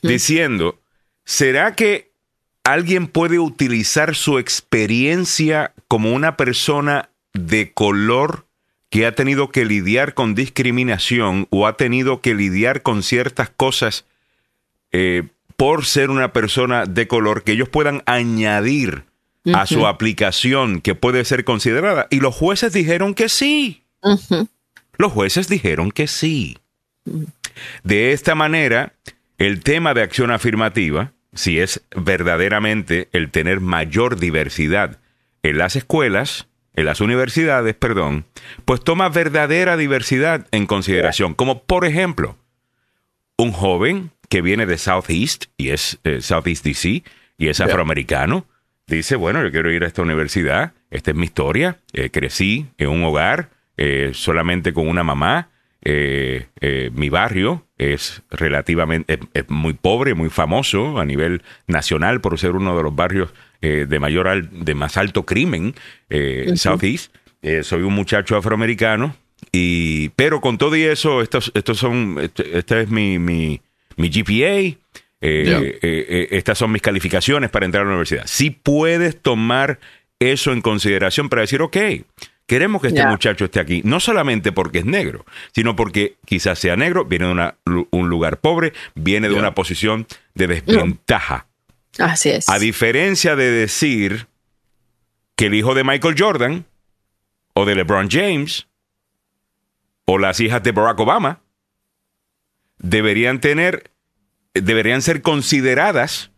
diciendo, 0.01 0.79
¿será 1.25 1.75
que 1.75 2.06
alguien 2.67 3.07
puede 3.07 3.39
utilizar 3.39 4.13
su 4.13 4.39
experiencia 4.39 5.73
como 5.87 6.11
una 6.11 6.35
persona 6.35 7.09
de 7.33 7.71
color 7.71 8.45
que 8.89 9.05
ha 9.05 9.15
tenido 9.15 9.51
que 9.51 9.63
lidiar 9.63 10.13
con 10.13 10.35
discriminación 10.35 11.47
o 11.49 11.65
ha 11.65 11.77
tenido 11.77 12.19
que 12.19 12.35
lidiar 12.35 12.81
con 12.81 13.03
ciertas 13.03 13.49
cosas 13.49 14.03
eh, 14.91 15.23
por 15.55 15.85
ser 15.85 16.09
una 16.09 16.33
persona 16.33 16.85
de 16.85 17.07
color 17.07 17.43
que 17.43 17.53
ellos 17.53 17.69
puedan 17.69 18.03
añadir 18.05 19.05
a 19.53 19.65
su 19.65 19.87
aplicación 19.87 20.81
que 20.81 20.93
puede 20.93 21.23
ser 21.23 21.45
considerada? 21.45 22.07
Y 22.09 22.19
los 22.19 22.35
jueces 22.35 22.73
dijeron 22.73 23.13
que 23.13 23.29
sí. 23.29 23.83
Los 24.97 25.13
jueces 25.13 25.47
dijeron 25.47 25.91
que 25.91 26.07
sí. 26.07 26.57
De 27.85 28.11
esta 28.11 28.35
manera, 28.35 28.91
el 29.37 29.61
tema 29.63 29.93
de 29.93 30.01
acción 30.01 30.31
afirmativa, 30.31 31.13
si 31.37 31.59
es 31.59 31.83
verdaderamente 31.95 33.09
el 33.11 33.31
tener 33.31 33.59
mayor 33.59 34.19
diversidad 34.19 34.99
en 35.43 35.57
las 35.57 35.75
escuelas, 35.75 36.47
en 36.73 36.85
las 36.85 37.01
universidades, 37.01 37.75
perdón, 37.75 38.25
pues 38.65 38.83
toma 38.83 39.09
verdadera 39.09 39.77
diversidad 39.77 40.47
en 40.51 40.65
consideración. 40.65 41.33
Como 41.33 41.63
por 41.63 41.85
ejemplo, 41.85 42.37
un 43.37 43.51
joven 43.51 44.11
que 44.29 44.41
viene 44.41 44.65
de 44.65 44.77
Southeast 44.77 45.45
y 45.57 45.69
es 45.69 45.99
eh, 46.03 46.21
Southeast 46.21 46.65
DC 46.65 47.03
y 47.37 47.47
es 47.47 47.61
afroamericano, 47.61 48.45
dice, 48.87 49.15
bueno, 49.15 49.43
yo 49.43 49.51
quiero 49.51 49.71
ir 49.71 49.83
a 49.83 49.87
esta 49.87 50.01
universidad, 50.01 50.73
esta 50.89 51.11
es 51.11 51.17
mi 51.17 51.25
historia, 51.25 51.77
eh, 51.93 52.09
crecí 52.09 52.67
en 52.77 52.89
un 52.89 53.03
hogar 53.03 53.49
eh, 53.77 54.11
solamente 54.13 54.73
con 54.73 54.87
una 54.87 55.03
mamá, 55.03 55.49
eh, 55.83 56.47
eh, 56.59 56.89
mi 56.93 57.09
barrio 57.09 57.66
es 57.77 58.23
relativamente, 58.31 59.13
es, 59.13 59.19
es 59.33 59.49
muy 59.49 59.73
pobre, 59.73 60.13
muy 60.13 60.29
famoso 60.29 60.99
a 60.99 61.05
nivel 61.05 61.41
nacional 61.67 62.21
por 62.21 62.37
ser 62.39 62.51
uno 62.51 62.75
de 62.75 62.83
los 62.83 62.95
barrios 62.95 63.33
eh, 63.61 63.85
de 63.87 63.99
mayor, 63.99 64.27
al- 64.27 64.49
de 64.65 64.73
más 64.75 64.97
alto 64.97 65.25
crimen, 65.25 65.73
eh, 66.09 66.53
Southeast. 66.55 67.15
Eh, 67.41 67.63
soy 67.63 67.83
un 67.83 67.93
muchacho 67.93 68.35
afroamericano 68.35 69.15
y, 69.51 70.09
pero 70.09 70.41
con 70.41 70.57
todo 70.57 70.75
y 70.75 70.83
eso, 70.83 71.21
estos, 71.21 71.51
estos 71.53 71.77
son, 71.77 72.17
este, 72.21 72.57
esta 72.57 72.79
es 72.81 72.89
mi, 72.89 73.19
mi, 73.19 73.61
mi 73.95 74.09
GPA. 74.09 74.77
eh, 75.19 75.79
eh, 75.81 76.27
estas 76.31 76.57
son 76.57 76.71
mis 76.71 76.81
calificaciones 76.81 77.49
para 77.49 77.65
entrar 77.65 77.81
a 77.83 77.85
la 77.85 77.91
universidad. 77.91 78.23
Si 78.27 78.49
puedes 78.51 79.19
tomar 79.21 79.79
eso 80.19 80.51
en 80.51 80.61
consideración 80.61 81.29
para 81.29 81.41
decir, 81.43 81.61
ok, 81.61 81.77
queremos 82.47 82.81
que 82.81 82.87
este 82.87 83.01
muchacho 83.11 83.45
esté 83.45 83.59
aquí, 83.59 83.81
no 83.85 83.99
solamente 83.99 84.51
porque 84.51 84.79
es 84.79 84.85
negro, 84.85 85.25
sino 85.53 85.75
porque 85.75 86.17
quizás 86.25 86.57
sea 86.57 86.75
negro, 86.75 87.05
viene 87.05 87.25
de 87.25 87.31
una- 87.33 87.55
un 87.91 88.09
lugar 88.09 88.39
pobre, 88.39 88.73
viene 88.95 89.27
de 89.29 89.35
una 89.35 89.53
posición 89.53 90.07
de 90.33 90.47
desventaja. 90.47 91.45
Así 91.99 92.29
es. 92.29 92.47
A 92.49 92.57
diferencia 92.57 93.35
de 93.35 93.51
decir 93.51 94.27
que 95.35 95.47
el 95.47 95.53
hijo 95.53 95.75
de 95.75 95.83
Michael 95.83 96.15
Jordan 96.17 96.65
o 97.53 97.65
de 97.65 97.75
LeBron 97.75 98.09
James 98.09 98.67
o 100.05 100.17
las 100.17 100.39
hijas 100.39 100.63
de 100.63 100.71
Barack 100.71 100.99
Obama 100.99 101.41
deberían 102.77 103.39
tener, 103.41 103.91
deberían 104.53 105.01
ser 105.01 105.21
consideradas 105.21 106.31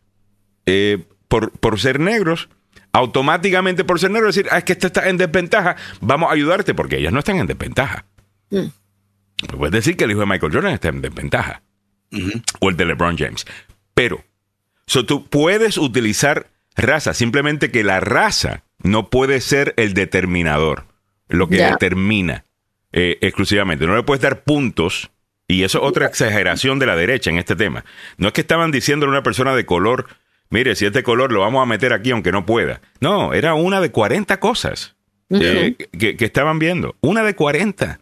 eh, 0.66 1.04
por, 1.28 1.52
por 1.52 1.80
ser 1.80 2.00
negros, 2.00 2.50
automáticamente 2.92 3.84
por 3.84 4.00
ser 4.00 4.12
negros, 4.12 4.36
decir, 4.36 4.50
ah, 4.52 4.60
es 4.60 4.64
que 4.64 4.74
este 4.74 4.88
está 4.88 5.10
en 5.10 5.18
desventaja, 5.18 5.76
vamos 6.02 6.30
a 6.30 6.34
ayudarte, 6.34 6.74
porque 6.74 6.98
ellas 6.98 7.14
no 7.14 7.20
están 7.20 7.38
en 7.38 7.48
desventaja. 7.48 8.06
Mm. 8.50 8.68
Puedes 9.58 9.72
decir 9.72 9.96
que 9.96 10.04
el 10.04 10.12
hijo 10.12 10.20
de 10.20 10.26
Michael 10.26 10.52
Jordan 10.52 10.74
está 10.74 10.90
en 10.90 11.02
desventaja, 11.02 11.62
o 12.60 12.70
el 12.70 12.76
de 12.76 12.86
LeBron 12.86 13.18
James, 13.18 13.46
pero 13.94 14.24
so, 14.86 15.06
tú 15.06 15.28
puedes 15.28 15.78
utilizar 15.78 16.48
raza, 16.76 17.14
simplemente 17.14 17.72
que 17.72 17.84
la 17.84 18.00
raza 18.00 18.64
no 18.80 19.10
puede 19.10 19.42
ser 19.42 19.74
el 19.78 19.94
determinador, 19.94 20.86
lo 21.28 21.48
que 21.48 21.58
determina 21.58 22.46
eh, 22.92 23.18
exclusivamente. 23.22 23.86
No 23.86 23.96
le 23.96 24.04
puedes 24.04 24.22
dar 24.22 24.44
puntos, 24.44 25.12
y 25.48 25.64
eso 25.64 25.80
es 25.80 25.84
otra 25.84 26.08
exageración 26.08 26.80
de 26.80 26.86
la 26.86 26.96
derecha 26.96 27.30
en 27.30 27.38
este 27.38 27.56
tema. 27.56 27.86
No 28.18 28.28
es 28.28 28.34
que 28.34 28.42
estaban 28.42 28.72
diciéndole 28.72 29.12
a 29.12 29.14
una 29.14 29.24
persona 29.24 29.56
de 29.56 29.66
color, 29.66 30.08
mire, 30.50 30.76
si 30.76 30.86
este 30.86 31.04
color 31.04 31.32
lo 31.32 31.42
vamos 31.42 31.62
a 31.62 31.66
meter 31.66 31.94
aquí 31.94 32.12
aunque 32.12 32.32
no 32.32 32.46
pueda. 32.46 32.82
No, 33.00 33.34
era 33.34 33.54
una 33.54 33.82
de 33.82 33.92
40 33.92 34.40
cosas 34.40 34.96
eh, 35.30 35.76
que, 35.98 36.16
que 36.18 36.26
estaban 36.26 36.60
viendo. 36.60 36.96
Una 37.02 37.24
de 37.24 37.36
40. 37.36 38.00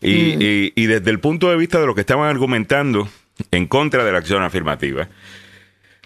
Y, 0.00 0.10
y- 0.44 0.72
y 0.74 0.86
desde 0.86 1.10
el 1.10 1.20
punto 1.20 1.48
de 1.50 1.56
vista 1.56 1.80
de 1.80 1.86
lo 1.86 1.94
que 1.94 2.00
estaban 2.00 2.28
argumentando 2.28 3.08
en 3.50 3.66
contra 3.66 4.04
de 4.04 4.12
la 4.12 4.18
acción 4.18 4.42
afirmativa, 4.42 5.08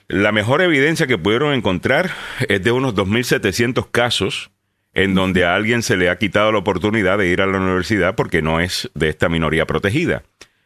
la 0.09 0.33
mejor 0.33 0.61
evidencia 0.63 1.07
que 1.07 1.19
pudieron 1.19 1.53
encontrar 1.55 2.11
es 2.49 2.63
de 2.63 2.73
unos 2.73 2.95
2.700 2.95 3.91
casos 3.91 4.51
en 4.95 5.15
donde 5.15 5.45
a 5.45 5.55
alguien 5.55 5.83
se 5.83 5.97
le 5.97 6.09
ha 6.09 6.17
quitado 6.17 6.53
la 6.53 6.59
oportunidad 6.59 7.19
de 7.19 7.29
ir 7.29 7.43
a 7.43 7.47
la 7.47 7.59
universidad 7.59 8.15
porque 8.15 8.41
no 8.43 8.61
es 8.61 8.91
de 8.95 9.09
esta 9.09 9.29
minoría 9.29 9.67
protegida. 9.67 10.23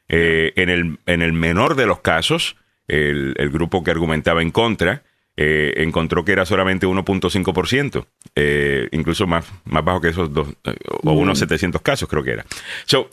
Eh, 0.09 0.53
en, 0.57 0.69
el, 0.69 0.99
en 1.07 1.23
el 1.23 1.33
menor 1.33 1.75
de 1.77 1.87
los 1.87 2.01
casos, 2.01 2.57
el, 2.91 3.35
el 3.37 3.51
grupo 3.51 3.83
que 3.83 3.91
argumentaba 3.91 4.43
en 4.43 4.51
contra 4.51 5.03
eh, 5.37 5.73
encontró 5.79 6.25
que 6.25 6.33
era 6.33 6.45
solamente 6.45 6.87
1.5%, 6.87 8.07
eh, 8.35 8.89
incluso 8.93 9.27
más, 9.27 9.47
más 9.65 9.85
bajo 9.85 10.01
que 10.01 10.09
esos 10.09 10.33
dos, 10.33 10.49
eh, 10.65 10.75
o 11.05 11.13
unos 11.13 11.39
700 11.39 11.81
casos 11.81 12.09
creo 12.09 12.23
que 12.23 12.33
era. 12.33 12.47
So, 12.85 13.09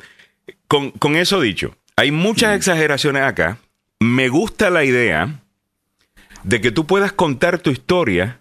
con, 0.67 0.91
con 0.91 1.15
eso 1.15 1.39
dicho, 1.39 1.75
hay 1.95 2.11
muchas 2.11 2.55
exageraciones 2.57 3.23
acá. 3.23 3.59
Me 3.99 4.29
gusta 4.29 4.69
la 4.69 4.83
idea 4.83 5.39
de 6.43 6.61
que 6.61 6.71
tú 6.71 6.85
puedas 6.85 7.13
contar 7.13 7.59
tu 7.59 7.69
historia 7.69 8.39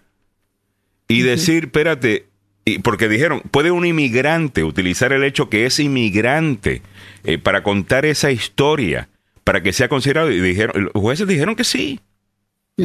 y 1.07 1.21
decir, 1.21 1.65
espérate, 1.65 2.27
y 2.65 2.79
porque 2.79 3.07
dijeron, 3.07 3.41
¿puede 3.51 3.71
un 3.71 3.85
inmigrante 3.85 4.63
utilizar 4.63 5.13
el 5.13 5.23
hecho 5.23 5.49
que 5.49 5.65
es 5.65 5.79
inmigrante 5.79 6.81
eh, 7.23 7.37
para 7.37 7.63
contar 7.63 8.05
esa 8.05 8.31
historia, 8.31 9.07
para 9.47 9.63
que 9.63 9.71
sea 9.73 9.87
considerado? 9.87 10.29
Y 10.31 10.39
dijeron, 10.41 10.83
los 10.93 11.01
jueces 11.01 11.27
dijeron 11.27 11.55
que 11.55 11.63
sí, 11.63 11.99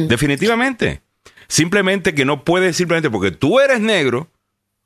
definitivamente. 0.07 1.01
Simplemente 1.47 2.15
que 2.15 2.25
no 2.25 2.43
puedes 2.43 2.75
simplemente 2.77 3.09
porque 3.09 3.31
tú 3.31 3.59
eres 3.59 3.79
negro 3.81 4.29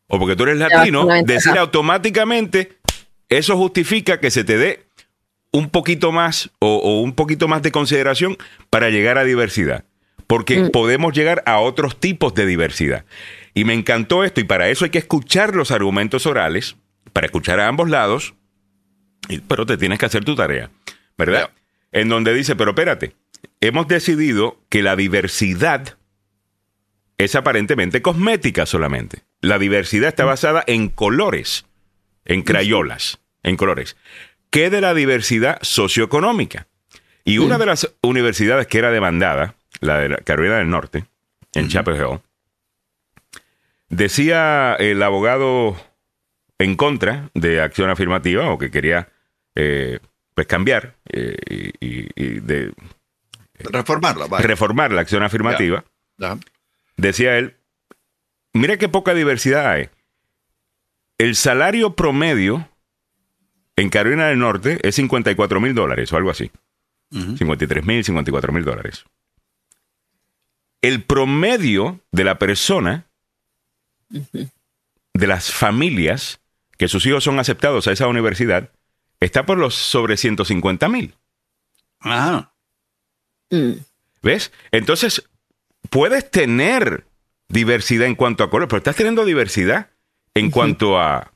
o 0.07 0.19
porque 0.19 0.35
tú 0.35 0.43
eres 0.43 0.57
latino, 0.57 1.05
decir 1.25 1.51
automáticamente, 1.59 2.77
eso 3.29 3.55
justifica 3.57 4.19
que 4.19 4.31
se 4.31 4.43
te 4.43 4.57
dé 4.57 4.85
un 5.51 5.69
poquito 5.69 6.11
más 6.11 6.49
o, 6.59 6.77
o 6.77 7.01
un 7.01 7.13
poquito 7.13 7.47
más 7.47 7.61
de 7.61 7.71
consideración 7.71 8.37
para 8.69 8.89
llegar 8.89 9.17
a 9.17 9.23
diversidad. 9.23 9.85
Porque 10.25 10.55
podemos 10.71 11.13
llegar 11.13 11.41
a 11.45 11.59
otros 11.59 11.99
tipos 11.99 12.33
de 12.33 12.45
diversidad. 12.45 13.05
Y 13.53 13.63
me 13.63 13.73
encantó 13.73 14.23
esto, 14.25 14.41
y 14.41 14.43
para 14.43 14.67
eso 14.69 14.83
hay 14.83 14.91
que 14.91 14.97
escuchar 14.97 15.55
los 15.55 15.71
argumentos 15.71 16.25
orales, 16.25 16.75
para 17.13 17.25
escuchar 17.27 17.59
a 17.61 17.67
ambos 17.67 17.89
lados, 17.89 18.33
y- 19.29 19.39
pero 19.39 19.65
te 19.65 19.77
tienes 19.77 19.99
que 19.99 20.05
hacer 20.05 20.25
tu 20.25 20.35
tarea, 20.35 20.69
¿verdad? 21.17 21.49
En 21.91 22.09
donde 22.09 22.33
dice, 22.33 22.55
pero 22.55 22.71
espérate, 22.71 23.13
hemos 23.61 23.87
decidido 23.87 24.59
que 24.69 24.83
la 24.83 24.95
diversidad 24.95 25.97
es 27.17 27.35
aparentemente 27.35 28.01
cosmética 28.01 28.65
solamente. 28.65 29.23
La 29.41 29.59
diversidad 29.59 30.09
está 30.09 30.25
basada 30.25 30.63
en 30.67 30.89
colores, 30.89 31.65
en 32.25 32.43
crayolas, 32.43 33.19
en 33.43 33.57
colores. 33.57 33.97
¿Qué 34.49 34.69
de 34.69 34.81
la 34.81 34.93
diversidad 34.93 35.57
socioeconómica? 35.61 36.67
Y 37.23 37.39
una 37.39 37.57
de 37.57 37.65
las 37.65 37.93
universidades 38.01 38.67
que 38.67 38.77
era 38.77 38.91
demandada, 38.91 39.55
la 39.81 39.99
de 39.99 40.09
la 40.09 40.17
Carolina 40.17 40.57
del 40.57 40.69
Norte, 40.69 41.05
en 41.53 41.67
Chapel 41.67 41.97
Hill, 41.97 42.19
decía 43.89 44.75
el 44.79 45.01
abogado 45.03 45.75
en 46.57 46.75
contra 46.75 47.29
de 47.33 47.61
acción 47.61 47.89
afirmativa 47.89 48.49
o 48.49 48.57
que 48.57 48.71
quería 48.71 49.09
eh, 49.55 49.99
pues 50.37 50.45
cambiar 50.45 50.95
eh, 51.09 51.35
y, 51.79 52.39
de 52.41 52.71
Reformarla, 53.57 54.27
vaya. 54.27 54.45
reformar 54.45 54.91
la 54.91 55.01
acción 55.01 55.23
afirmativa, 55.23 55.83
Ya. 56.19 56.37
decía 56.95 57.39
él, 57.39 57.55
mira 58.53 58.77
qué 58.77 58.87
poca 58.87 59.15
diversidad 59.15 59.67
hay. 59.71 59.89
El 61.17 61.35
salario 61.35 61.95
promedio 61.95 62.69
en 63.77 63.89
Carolina 63.89 64.27
del 64.27 64.37
Norte 64.37 64.77
es 64.87 64.93
54 64.93 65.59
mil 65.59 65.73
dólares 65.73 66.13
o 66.13 66.17
algo 66.17 66.29
así. 66.29 66.51
53 67.09 67.83
mil, 67.83 68.03
54 68.03 68.53
mil 68.53 68.63
dólares. 68.63 69.05
El 70.83 71.01
promedio 71.01 71.99
de 72.11 72.23
la 72.25 72.37
persona, 72.37 73.07
de 74.11 75.27
las 75.27 75.51
familias 75.51 76.39
que 76.77 76.87
sus 76.87 77.07
hijos 77.07 77.23
son 77.23 77.39
aceptados 77.39 77.87
a 77.87 77.91
esa 77.91 78.07
universidad, 78.07 78.69
está 79.19 79.45
por 79.45 79.57
los 79.57 79.75
sobre 79.75 80.17
150 80.17 80.87
mil. 80.89 81.15
Ah, 82.01 82.51
Mm. 83.49 83.79
¿Ves? 84.21 84.51
Entonces, 84.71 85.23
puedes 85.89 86.29
tener 86.29 87.05
diversidad 87.47 88.07
en 88.07 88.15
cuanto 88.15 88.43
a 88.43 88.49
color, 88.49 88.67
pero 88.67 88.79
estás 88.79 88.97
teniendo 88.97 89.23
diversidad 89.23 89.89
en 90.33 90.51
cuanto 90.51 90.99
a, 90.99 91.31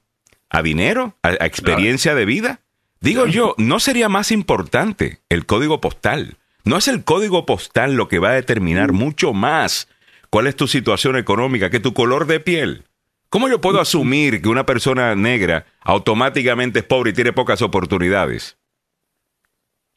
a 0.49 0.61
dinero, 0.61 1.15
a, 1.23 1.29
a 1.29 1.45
experiencia 1.45 2.15
de 2.15 2.25
vida. 2.25 2.59
Digo 2.99 3.27
yo, 3.27 3.55
¿no 3.57 3.79
sería 3.79 4.09
más 4.09 4.31
importante 4.31 5.21
el 5.29 5.45
código 5.45 5.79
postal? 5.79 6.37
¿No 6.63 6.77
es 6.77 6.87
el 6.87 7.03
código 7.03 7.45
postal 7.45 7.95
lo 7.95 8.07
que 8.07 8.19
va 8.19 8.31
a 8.31 8.33
determinar 8.33 8.91
mucho 8.91 9.33
más 9.33 9.87
cuál 10.29 10.47
es 10.47 10.55
tu 10.55 10.67
situación 10.67 11.15
económica 11.15 11.69
que 11.69 11.79
tu 11.79 11.93
color 11.93 12.27
de 12.27 12.39
piel? 12.39 12.83
¿Cómo 13.31 13.47
yo 13.49 13.59
puedo 13.61 13.79
asumir 13.81 14.41
que 14.41 14.49
una 14.49 14.65
persona 14.65 15.15
negra 15.15 15.65
automáticamente 15.81 16.79
es 16.79 16.85
pobre 16.85 17.09
y 17.09 17.13
tiene 17.13 17.33
pocas 17.33 17.61
oportunidades? 17.63 18.57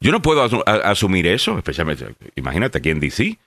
Yo 0.00 0.12
no 0.12 0.23
puedo 0.23 0.49
asu- 0.49 0.62
asumir 0.67 1.26
eso, 1.26 1.59
especialmente, 1.59 2.07
imagínate 2.37 2.79
aquí 2.79 2.91
en 2.91 3.00
DC. 3.00 3.38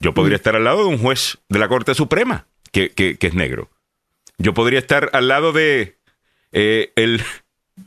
Yo 0.00 0.12
podría 0.14 0.36
estar 0.36 0.56
al 0.56 0.64
lado 0.64 0.80
de 0.80 0.88
un 0.88 0.98
juez 0.98 1.38
de 1.48 1.58
la 1.58 1.68
Corte 1.68 1.94
Suprema 1.94 2.46
que, 2.72 2.90
que- 2.90 3.16
que 3.16 3.28
es 3.28 3.34
negro. 3.34 3.70
Yo 4.36 4.52
podría 4.52 4.78
estar 4.80 5.10
al 5.12 5.28
lado 5.28 5.52
de 5.52 5.96
eh, 6.52 6.92
el, 6.96 7.22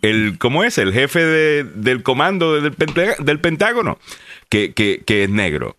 el, 0.01 0.37
¿cómo 0.39 0.63
es? 0.63 0.77
El 0.77 0.93
jefe 0.93 1.23
de- 1.25 1.63
del 1.65 2.03
comando 2.03 2.59
del, 2.61 2.71
Pentágono 3.41 3.99
que, 4.49 4.73
que- 4.73 5.03
que 5.05 5.23
es 5.25 5.29
negro. 5.29 5.75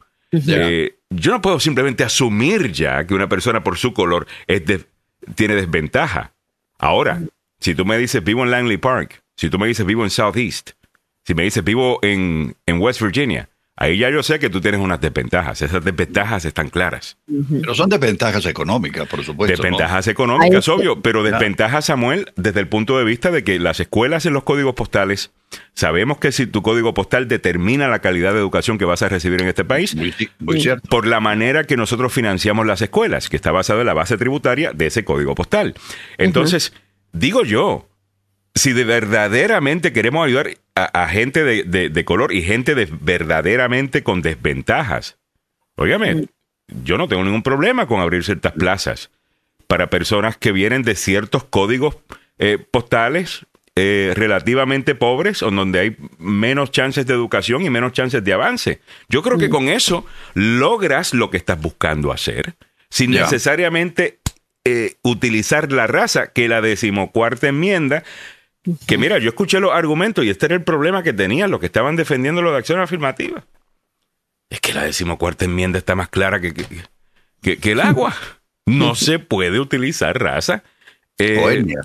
Eh, 0.58 0.98
yo 1.10 1.32
no 1.32 1.40
puedo 1.42 1.58
simplemente 1.58 2.04
asumir 2.04 2.70
ya 2.70 3.04
que 3.06 3.14
una 3.14 3.28
persona 3.28 3.64
por 3.64 3.78
su 3.78 3.92
color 3.94 4.26
es 4.46 4.64
de- 4.66 4.84
tiene 5.34 5.54
desventaja. 5.54 6.32
Ahora, 6.78 7.20
si 7.60 7.74
tú 7.74 7.84
me 7.84 7.98
dices 7.98 8.22
vivo 8.24 8.42
en 8.42 8.50
Langley 8.50 8.78
Park, 8.78 9.22
si 9.36 9.50
tú 9.50 9.58
me 9.58 9.66
dices 9.66 9.86
vivo 9.86 10.04
en 10.04 10.10
Southeast, 10.10 10.70
si 11.24 11.34
me 11.34 11.42
dices 11.42 11.62
vivo 11.62 11.98
en, 12.02 12.56
en 12.66 12.80
West 12.80 13.00
Virginia, 13.00 13.48
ahí 13.76 13.98
ya 13.98 14.10
yo 14.10 14.22
sé 14.22 14.38
que 14.38 14.50
tú 14.50 14.60
tienes 14.60 14.80
unas 14.80 15.00
desventajas. 15.00 15.62
Esas 15.62 15.84
desventajas 15.84 16.44
están 16.44 16.68
claras. 16.68 17.16
pero 17.50 17.74
son 17.74 17.88
desventajas 17.88 18.44
económicas, 18.46 19.08
por 19.08 19.24
supuesto. 19.24 19.56
¿no? 19.56 19.62
Desventajas 19.62 20.06
económicas, 20.06 20.68
obvio, 20.68 21.00
pero 21.00 21.22
desventajas, 21.22 21.86
Samuel, 21.86 22.32
desde 22.36 22.60
el 22.60 22.68
punto 22.68 22.98
de 22.98 23.04
vista 23.04 23.30
de 23.30 23.44
que 23.44 23.58
las 23.58 23.80
escuelas 23.80 24.26
en 24.26 24.32
los 24.32 24.44
códigos 24.44 24.74
postales, 24.74 25.32
sabemos 25.74 26.18
que 26.18 26.32
si 26.32 26.46
tu 26.46 26.62
código 26.62 26.94
postal 26.94 27.28
determina 27.28 27.88
la 27.88 28.00
calidad 28.00 28.32
de 28.32 28.38
educación 28.38 28.78
que 28.78 28.84
vas 28.84 29.02
a 29.02 29.08
recibir 29.08 29.42
en 29.42 29.48
este 29.48 29.64
país, 29.64 29.96
muy 30.38 30.60
cierto. 30.60 30.88
por 30.88 31.06
la 31.06 31.20
manera 31.20 31.64
que 31.64 31.76
nosotros 31.76 32.12
financiamos 32.12 32.66
las 32.66 32.82
escuelas, 32.82 33.28
que 33.28 33.36
está 33.36 33.50
basada 33.50 33.80
en 33.80 33.86
la 33.86 33.94
base 33.94 34.16
tributaria 34.16 34.72
de 34.72 34.86
ese 34.86 35.04
código 35.04 35.34
postal. 35.34 35.74
Entonces, 36.18 36.72
digo 37.12 37.44
yo, 37.44 37.89
si 38.54 38.72
de 38.72 38.84
verdaderamente 38.84 39.92
queremos 39.92 40.26
ayudar 40.26 40.50
a, 40.74 41.04
a 41.04 41.08
gente 41.08 41.44
de, 41.44 41.64
de- 41.64 41.88
de 41.88 42.04
color 42.04 42.32
y 42.32 42.42
gente 42.42 42.74
de 42.74 42.88
verdaderamente 42.90 44.02
con 44.02 44.22
desventajas, 44.22 45.18
óigame, 45.76 46.28
yo 46.84 46.98
no 46.98 47.08
tengo 47.08 47.24
ningún 47.24 47.42
problema 47.42 47.86
con 47.86 48.00
abrir 48.00 48.24
ciertas 48.24 48.52
plazas 48.52 49.10
para 49.66 49.88
personas 49.90 50.36
que 50.36 50.52
vienen 50.52 50.82
de 50.82 50.94
ciertos 50.94 51.44
códigos 51.44 51.96
eh, 52.38 52.58
postales 52.58 53.46
eh, 53.76 54.12
relativamente 54.16 54.94
pobres, 54.96 55.42
o 55.42 55.50
donde 55.50 55.78
hay 55.78 55.96
menos 56.18 56.70
chances 56.72 57.06
de 57.06 57.14
educación 57.14 57.62
y 57.62 57.70
menos 57.70 57.92
chances 57.92 58.22
de 58.22 58.32
avance. 58.32 58.80
Yo 59.08 59.22
creo 59.22 59.38
que 59.38 59.48
con 59.48 59.68
eso 59.68 60.04
logras 60.34 61.14
lo 61.14 61.30
que 61.30 61.36
estás 61.36 61.60
buscando 61.60 62.10
hacer, 62.12 62.54
sin 62.90 63.12
necesariamente 63.22 64.18
eh, 64.64 64.94
utilizar 65.02 65.70
la 65.72 65.86
raza, 65.86 66.32
que 66.32 66.48
la 66.48 66.60
decimocuarta 66.60 67.46
enmienda, 67.48 68.02
que 68.86 68.98
mira, 68.98 69.18
yo 69.18 69.28
escuché 69.30 69.58
los 69.60 69.72
argumentos 69.72 70.24
y 70.24 70.30
este 70.30 70.46
era 70.46 70.54
el 70.54 70.62
problema 70.64 71.02
que 71.02 71.12
tenían 71.12 71.50
los 71.50 71.60
que 71.60 71.66
estaban 71.66 71.96
defendiendo 71.96 72.42
lo 72.42 72.52
de 72.52 72.58
acción 72.58 72.80
afirmativa. 72.80 73.44
Es 74.50 74.60
que 74.60 74.74
la 74.74 74.84
decimocuarta 74.84 75.44
enmienda 75.44 75.78
está 75.78 75.94
más 75.94 76.08
clara 76.08 76.40
que, 76.40 76.52
que, 76.52 76.64
que- 77.42 77.56
que 77.58 77.72
el 77.72 77.80
agua. 77.80 78.14
No 78.66 78.94
se 78.96 79.18
puede 79.18 79.60
utilizar 79.60 80.18
raza 80.20 80.62
eh, 81.18 81.38
O 81.42 81.50
etnia. 81.50 81.80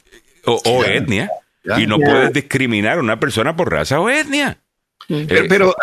o- 0.45 0.61
o 0.65 0.83
Ya. 0.83 0.93
etnia. 0.93 1.31
Ya. 1.63 1.79
Y 1.79 1.87
no 1.87 1.97
puedes 1.97 2.31
discriminar 2.33 2.97
a 2.97 3.01
una 3.01 3.19
persona 3.19 3.55
por 3.55 3.71
raza 3.71 3.99
o 3.99 4.09
etnia. 4.09 4.59
Pero, 5.07 5.35
Eh, 5.43 5.45
pero, 5.49 5.75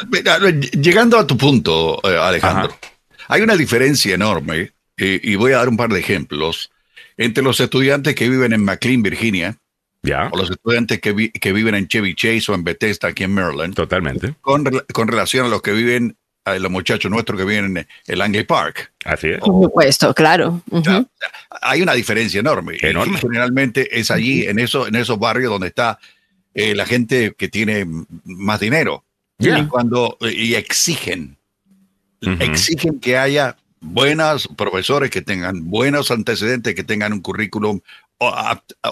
llegando 0.73 1.19
a 1.19 1.27
tu 1.27 1.37
punto, 1.37 2.01
eh, 2.05 2.17
Alejandro, 2.17 2.67
Ajá. 2.71 2.93
hay 3.29 3.43
una 3.43 3.57
diferencia 3.57 4.15
enorme 4.15 4.73
eh, 4.97 5.21
y 5.23 5.35
voy 5.37 5.53
a 5.53 5.59
dar 5.59 5.69
un 5.69 5.77
par 5.77 5.91
de 5.91 5.99
ejemplos. 6.01 6.71
Entre 7.17 7.43
los 7.43 7.59
estudiantes 7.61 8.15
que 8.15 8.29
viven 8.29 8.53
en 8.53 8.65
McLean, 8.65 9.03
Virginia, 9.03 9.57
Ya, 10.05 10.29
o 10.33 10.37
los 10.37 10.51
estudiantes 10.51 11.01
que, 11.01 11.13
vi- 11.13 11.31
que 11.31 11.53
viven 11.53 11.77
en 11.77 11.87
Chevy 11.87 12.15
Chase 12.17 12.51
o 12.51 12.55
en 12.55 12.65
Bethesda, 12.65 13.09
aquí 13.09 13.23
en 13.23 13.35
Maryland, 13.35 13.75
totalmente. 13.75 14.35
con, 14.41 14.65
con 14.93 15.07
relación 15.07 15.47
a 15.47 15.49
los 15.49 15.63
que 15.63 15.71
viven, 15.73 16.17
a 16.45 16.55
los 16.59 16.73
muchachos 16.73 17.09
nuestros 17.09 17.39
que 17.39 17.45
viven 17.47 17.77
en 17.77 17.87
el 18.09 18.19
Langley 18.19 18.43
Park. 18.43 18.93
Así 19.05 19.29
es. 19.29 19.39
Por 19.39 19.63
supuesto, 19.63 20.13
claro. 20.13 20.61
Hay 21.61 21.83
una 21.83 21.93
diferencia 21.95 22.41
enorme. 22.41 22.79
Y 22.83 22.87
Enorme. 22.87 23.17
generalmente 23.19 23.97
es 23.97 24.11
allí, 24.11 24.45
en, 24.47 24.59
eso, 24.59 24.89
en 24.89 24.97
esos 24.97 25.21
barrios 25.21 25.51
donde 25.53 25.69
está 25.69 26.01
eh, 26.53 26.75
la 26.75 26.85
gente 26.85 27.35
que 27.39 27.49
tiene 27.49 27.87
más 28.25 28.59
dinero. 28.59 29.05
Y, 29.39 29.67
cuando, 29.67 30.19
y 30.21 30.55
exigen, 30.55 31.37
exigen 32.21 32.99
que 33.01 33.19
haya 33.19 33.57
buenos 33.81 34.49
profesores 34.57 35.11
que 35.11 35.23
tengan 35.23 35.69
buenos 35.69 36.11
antecedentes, 36.13 36.75
que 36.77 36.85
tengan 36.85 37.13
un 37.13 37.21
currículum, 37.21 37.81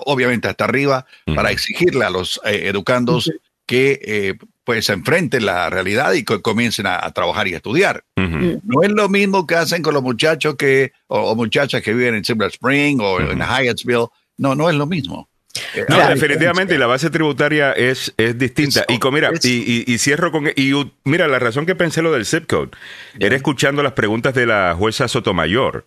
obviamente 0.06 0.48
hasta 0.48 0.64
arriba, 0.64 1.06
para 1.34 1.50
exigirle 1.50 2.04
a 2.04 2.10
los 2.10 2.40
eh, 2.44 2.62
educandos 2.68 3.30
que 3.66 4.00
eh, 4.02 4.34
pues 4.64 4.86
se 4.86 4.92
enfrenten 4.92 5.46
la 5.46 5.70
realidad 5.70 6.12
y 6.14 6.24
que 6.24 6.40
comiencen 6.42 6.86
a, 6.86 7.04
a 7.04 7.12
trabajar 7.12 7.46
y 7.48 7.54
a 7.54 7.56
estudiar. 7.56 8.04
No 8.16 8.82
es 8.82 8.90
lo 8.90 9.08
mismo 9.08 9.46
que 9.46 9.54
hacen 9.56 9.82
con 9.82 9.94
los 9.94 10.02
muchachos 10.02 10.56
que, 10.56 10.92
o, 11.08 11.20
o 11.30 11.34
muchachas 11.36 11.82
que 11.82 11.92
viven 11.94 12.14
en 12.16 12.24
Silver 12.24 12.48
Spring 12.50 12.98
o 13.00 13.20
en 13.20 13.38
Hyattsville. 13.40 14.06
No, 14.38 14.54
no 14.54 14.68
es 14.70 14.76
lo 14.76 14.86
mismo. 14.86 15.28
Eh, 15.74 15.84
No, 15.88 16.08
definitivamente, 16.08 16.74
y 16.74 16.78
la 16.78 16.86
base 16.86 17.10
tributaria 17.10 17.72
es, 17.72 18.12
es 18.16 18.38
distinta. 18.38 18.84
Y 18.88 18.98
con- 18.98 19.12
mira, 19.14 19.30
y, 19.42 19.48
y- 19.48 19.84
y 19.86 19.98
cierro 19.98 20.30
con. 20.32 20.46
Y 20.54 20.72
mira, 21.04 21.26
la 21.28 21.38
razón 21.38 21.66
que 21.66 21.74
pensé 21.74 22.02
lo 22.02 22.12
del 22.12 22.24
zip 22.26 22.46
code 22.46 22.70
era 23.18 23.34
escuchando 23.36 23.82
las 23.82 23.92
preguntas 23.94 24.34
de 24.34 24.46
la 24.46 24.74
jueza 24.78 25.08
Sotomayor. 25.08 25.86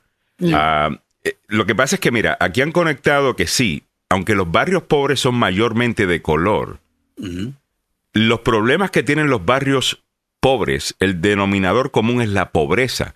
Ah, 0.54 0.90
eh, 1.24 1.38
lo 1.48 1.66
que 1.66 1.76
pasa 1.76 1.96
es 1.96 2.00
que, 2.00 2.12
mira, 2.12 2.38
aquí 2.40 2.62
han 2.62 2.72
conectado 2.72 3.36
que 3.36 3.48
sí, 3.48 3.84
aunque 4.10 4.36
los 4.36 4.52
barrios 4.52 4.84
pobres 4.84 5.20
son 5.20 5.36
mayormente 5.36 6.06
de 6.06 6.22
color, 6.22 6.80
los 8.14 8.40
problemas 8.42 8.92
que 8.92 9.04
tienen 9.04 9.30
los 9.30 9.46
barrios 9.46 10.04
pobres, 10.40 10.96
el 11.00 11.22
denominador 11.22 11.92
común 11.92 12.22
es 12.22 12.30
la 12.30 12.52
pobreza. 12.52 13.16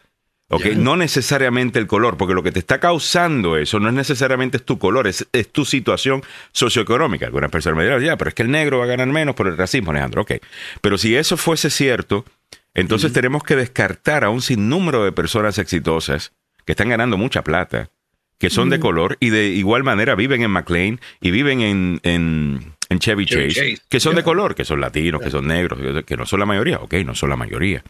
¿ok? 0.50 0.64
Ya. 0.64 0.76
No 0.76 0.96
necesariamente 0.96 1.80
el 1.80 1.88
color, 1.88 2.18
porque 2.18 2.34
lo 2.34 2.44
que 2.44 2.52
te 2.52 2.60
está 2.60 2.80
causando 2.80 3.58
eso 3.58 3.80
no 3.80 3.90
es 3.90 3.94
necesariamente 3.94 4.58
es 4.58 4.64
tu 4.64 4.80
color, 4.80 5.08
es, 5.08 5.28
es 5.34 5.52
tu 5.52 5.66
situación 5.66 6.24
socioeconómica. 6.52 7.26
Algunas 7.26 7.52
personas 7.52 7.78
me 7.78 7.84
dirán, 7.84 8.02
ya, 8.02 8.18
pero 8.18 8.30
es 8.30 8.36
que 8.36 8.44
el 8.44 8.52
negro 8.52 8.80
va 8.80 8.86
a 8.86 8.88
ganar 8.88 9.08
menos 9.08 9.36
por 9.36 9.48
el 9.48 9.58
racismo, 9.58 9.92
Alejandro. 9.92 10.22
Ok. 10.22 10.34
Pero 10.82 10.98
si 10.98 11.16
eso 11.16 11.38
fuese 11.38 11.70
cierto, 11.70 12.26
entonces 12.74 13.12
tenemos 13.12 13.44
que 13.44 13.56
descartar 13.56 14.24
a 14.24 14.30
un 14.30 14.42
sinnúmero 14.42 15.04
de 15.04 15.12
personas 15.12 15.58
exitosas 15.58 16.32
que 16.66 16.74
están 16.74 16.90
ganando 16.90 17.18
mucha 17.18 17.44
plata, 17.44 17.90
que 18.38 18.50
son 18.50 18.70
de 18.70 18.80
color 18.80 19.18
y 19.20 19.30
de 19.30 19.48
igual 19.48 19.84
manera 19.84 20.16
viven 20.16 20.44
en 20.44 20.52
McLean 20.52 21.00
y 21.22 21.32
viven 21.32 21.62
en, 21.62 22.00
en, 22.04 22.74
en 22.90 23.00
Chevy, 23.00 23.26
Chevy 23.26 23.48
Chase, 23.54 23.72
Chase. 23.76 23.82
que 23.90 24.00
son 24.00 24.16
de 24.16 24.24
color, 24.24 24.54
que 24.56 24.64
son 24.66 24.80
latinos, 24.80 25.22
que 25.22 25.32
son 25.32 25.48
negros, 25.48 25.80
que- 26.06 26.18
no 26.18 26.26
son 26.26 26.40
la 26.40 26.46
mayoría. 26.46 26.78
Ok, 26.80 26.94
no 27.06 27.16
son 27.16 27.30
la 27.30 27.36
mayoría. 27.36 27.84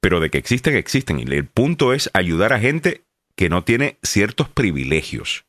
Pero 0.00 0.20
de 0.20 0.30
que 0.30 0.38
existen, 0.38 0.74
existen. 0.76 1.18
Y 1.20 1.22
el 1.22 1.44
punto 1.44 1.92
es 1.92 2.10
ayudar 2.14 2.52
a 2.52 2.58
gente 2.60 3.02
que 3.36 3.48
no 3.48 3.62
tiene 3.62 3.98
ciertos 4.02 4.48
privilegios. 4.48 5.44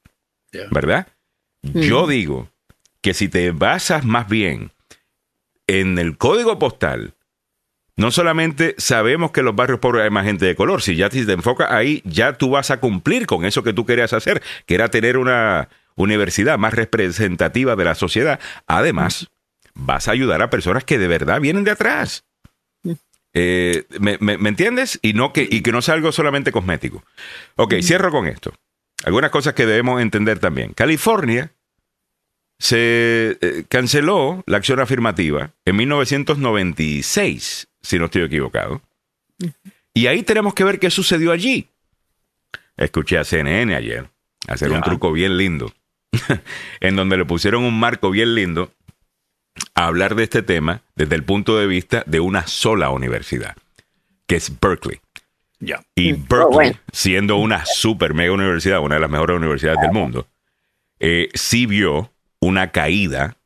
¿Verdad? 0.69 1.07
Yo 1.63 2.05
digo 2.07 2.49
que 3.01 3.13
si 3.13 3.29
te 3.29 3.51
basas 3.51 4.05
más 4.05 4.27
bien 4.29 4.71
en 5.65 5.97
el 5.97 6.17
código 6.17 6.59
postal, 6.59 7.12
no 7.95 8.11
solamente 8.11 8.75
sabemos 8.77 9.31
que 9.31 9.41
en 9.41 9.45
los 9.47 9.55
barrios 9.55 9.79
pobres 9.79 10.03
hay 10.03 10.09
más 10.09 10.25
gente 10.25 10.45
de 10.45 10.55
color, 10.55 10.81
si 10.81 10.95
ya 10.95 11.09
te, 11.09 11.19
enfocas 11.31 11.71
ahí, 11.71 12.01
ya 12.05 12.33
tú 12.33 12.49
vas 12.51 12.71
a 12.71 12.79
cumplir 12.79 13.27
con 13.27 13.45
eso 13.45 13.63
que 13.63 13.73
tú 13.73 13.85
querías 13.85 14.13
hacer, 14.13 14.41
que 14.65 14.75
era 14.75 14.89
tener 14.89 15.17
una 15.17 15.69
universidad 15.95 16.57
más 16.57 16.73
representativa 16.73 17.75
de 17.75 17.83
la 17.85 17.95
sociedad. 17.95 18.39
Además, 18.65 19.27
vas 19.75 20.07
a 20.07 20.11
ayudar 20.11 20.41
a 20.41 20.49
personas 20.49 20.83
que 20.83 20.97
de 20.97 21.07
verdad 21.07 21.39
vienen 21.39 21.63
de 21.63 21.71
atrás. 21.71 22.23
Eh, 23.35 23.85
¿me, 23.99 24.17
me- 24.19 24.37
me 24.37 24.49
entiendes? 24.49 24.99
Y, 25.01 25.13
no 25.13 25.33
que, 25.33 25.47
y 25.49 25.61
que 25.61 25.71
no 25.71 25.81
sea 25.81 25.95
algo 25.95 26.11
solamente 26.11 26.51
cosmético. 26.51 27.03
Ok, 27.55 27.75
cierro 27.81 28.11
con 28.11 28.27
esto. 28.27 28.53
Algunas 29.05 29.31
cosas 29.31 29.53
que 29.53 29.65
debemos 29.65 30.01
entender 30.01 30.39
también. 30.39 30.73
California 30.73 31.51
se 32.59 33.37
eh, 33.41 33.63
canceló 33.67 34.43
la 34.45 34.57
acción 34.57 34.79
afirmativa 34.79 35.51
en 35.65 35.75
1996, 35.75 37.67
si 37.83 37.99
no 37.99 38.05
estoy 38.05 38.23
equivocado. 38.23 38.81
Y 39.93 40.07
ahí 40.07 40.23
tenemos 40.23 40.53
que 40.55 40.63
ver 40.63 40.79
qué 40.79 40.89
sucedió 40.89 41.31
allí. 41.31 41.67
Escuché 42.77 43.19
a 43.19 43.23
CNN 43.23 43.75
ayer 43.75 44.09
hacer 44.47 44.71
un 44.71 44.81
truco 44.81 45.11
bien 45.11 45.37
lindo, 45.37 45.71
en 46.79 46.95
donde 46.95 47.17
le 47.17 47.25
pusieron 47.25 47.63
un 47.63 47.79
marco 47.79 48.09
bien 48.09 48.33
lindo 48.33 48.71
a 49.75 49.85
hablar 49.87 50.15
de 50.15 50.23
este 50.23 50.41
tema 50.41 50.81
desde 50.95 51.15
el 51.15 51.23
punto 51.23 51.57
de 51.59 51.67
vista 51.67 52.03
de 52.07 52.19
una 52.19 52.47
sola 52.47 52.89
universidad, 52.89 53.55
que 54.27 54.35
es 54.37 54.51
Berkeley. 54.59 54.99
Y 55.95 56.13
Mm. 56.13 56.25
Berkeley, 56.27 56.41
Oh, 56.41 56.49
bueno. 56.51 56.79
siendo 56.91 57.37
una 57.37 57.63
super 57.65 58.13
mega 58.13 58.33
universidad, 58.33 58.79
una 58.81 58.95
de 58.95 59.01
las 59.01 59.09
mejores 59.09 59.37
universidades 59.37 59.79
del 59.81 59.91
mundo, 59.91 60.27
eh, 60.99 61.29
sí 61.35 61.65
vio 61.67 62.11
una 62.39 62.71
caída 62.71 63.37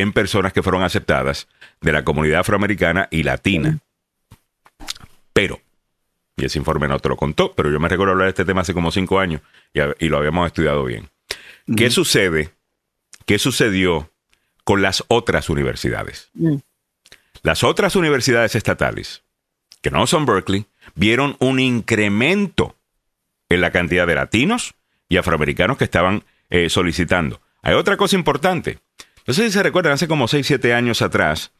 en 0.00 0.12
personas 0.12 0.52
que 0.52 0.62
fueron 0.62 0.82
aceptadas 0.82 1.46
de 1.80 1.92
la 1.92 2.04
comunidad 2.04 2.40
afroamericana 2.40 3.06
y 3.12 3.22
latina. 3.22 3.78
Pero, 5.32 5.60
y 6.36 6.44
ese 6.44 6.58
informe 6.58 6.88
no 6.88 6.98
te 6.98 7.08
lo 7.08 7.16
contó, 7.16 7.52
pero 7.54 7.70
yo 7.70 7.78
me 7.78 7.88
recuerdo 7.88 8.12
hablar 8.12 8.26
de 8.26 8.30
este 8.30 8.44
tema 8.44 8.62
hace 8.62 8.74
como 8.74 8.90
cinco 8.90 9.20
años 9.20 9.40
y, 9.72 10.08
lo 10.08 10.18
habíamos 10.18 10.48
estudiado 10.48 10.84
bien. 10.84 11.10
¿Qué 11.76 11.90
sucede? 11.90 12.50
¿Qué 13.24 13.38
sucedió 13.38 14.10
con 14.64 14.82
las 14.82 15.04
otras 15.08 15.48
universidades? 15.48 16.28
Mm. 16.34 16.56
Las 17.42 17.62
otras 17.62 17.94
universidades 17.94 18.56
estatales, 18.56 19.22
que 19.80 19.90
no 19.90 20.06
son 20.08 20.26
Berkeley, 20.26 20.66
vieron 20.96 21.36
un 21.38 21.60
incremento 21.60 22.76
en 23.48 23.60
la 23.60 23.70
cantidad 23.70 24.08
de 24.08 24.16
latinos 24.16 24.74
y 25.08 25.18
afroamericanos 25.18 25.78
que 25.78 25.84
estaban 25.84 26.24
eh, 26.50 26.68
solicitando. 26.68 27.40
Hay 27.62 27.74
otra 27.74 27.96
cosa 27.96 28.16
importante. 28.16 28.80
No 29.26 29.34
sé 29.34 29.44
si 29.46 29.52
se 29.52 29.62
recuerdan, 29.62 29.92
hace 29.94 30.08
como 30.08 30.28
6, 30.28 30.46
7 30.46 30.74
años 30.74 31.00
atrás, 31.02 31.52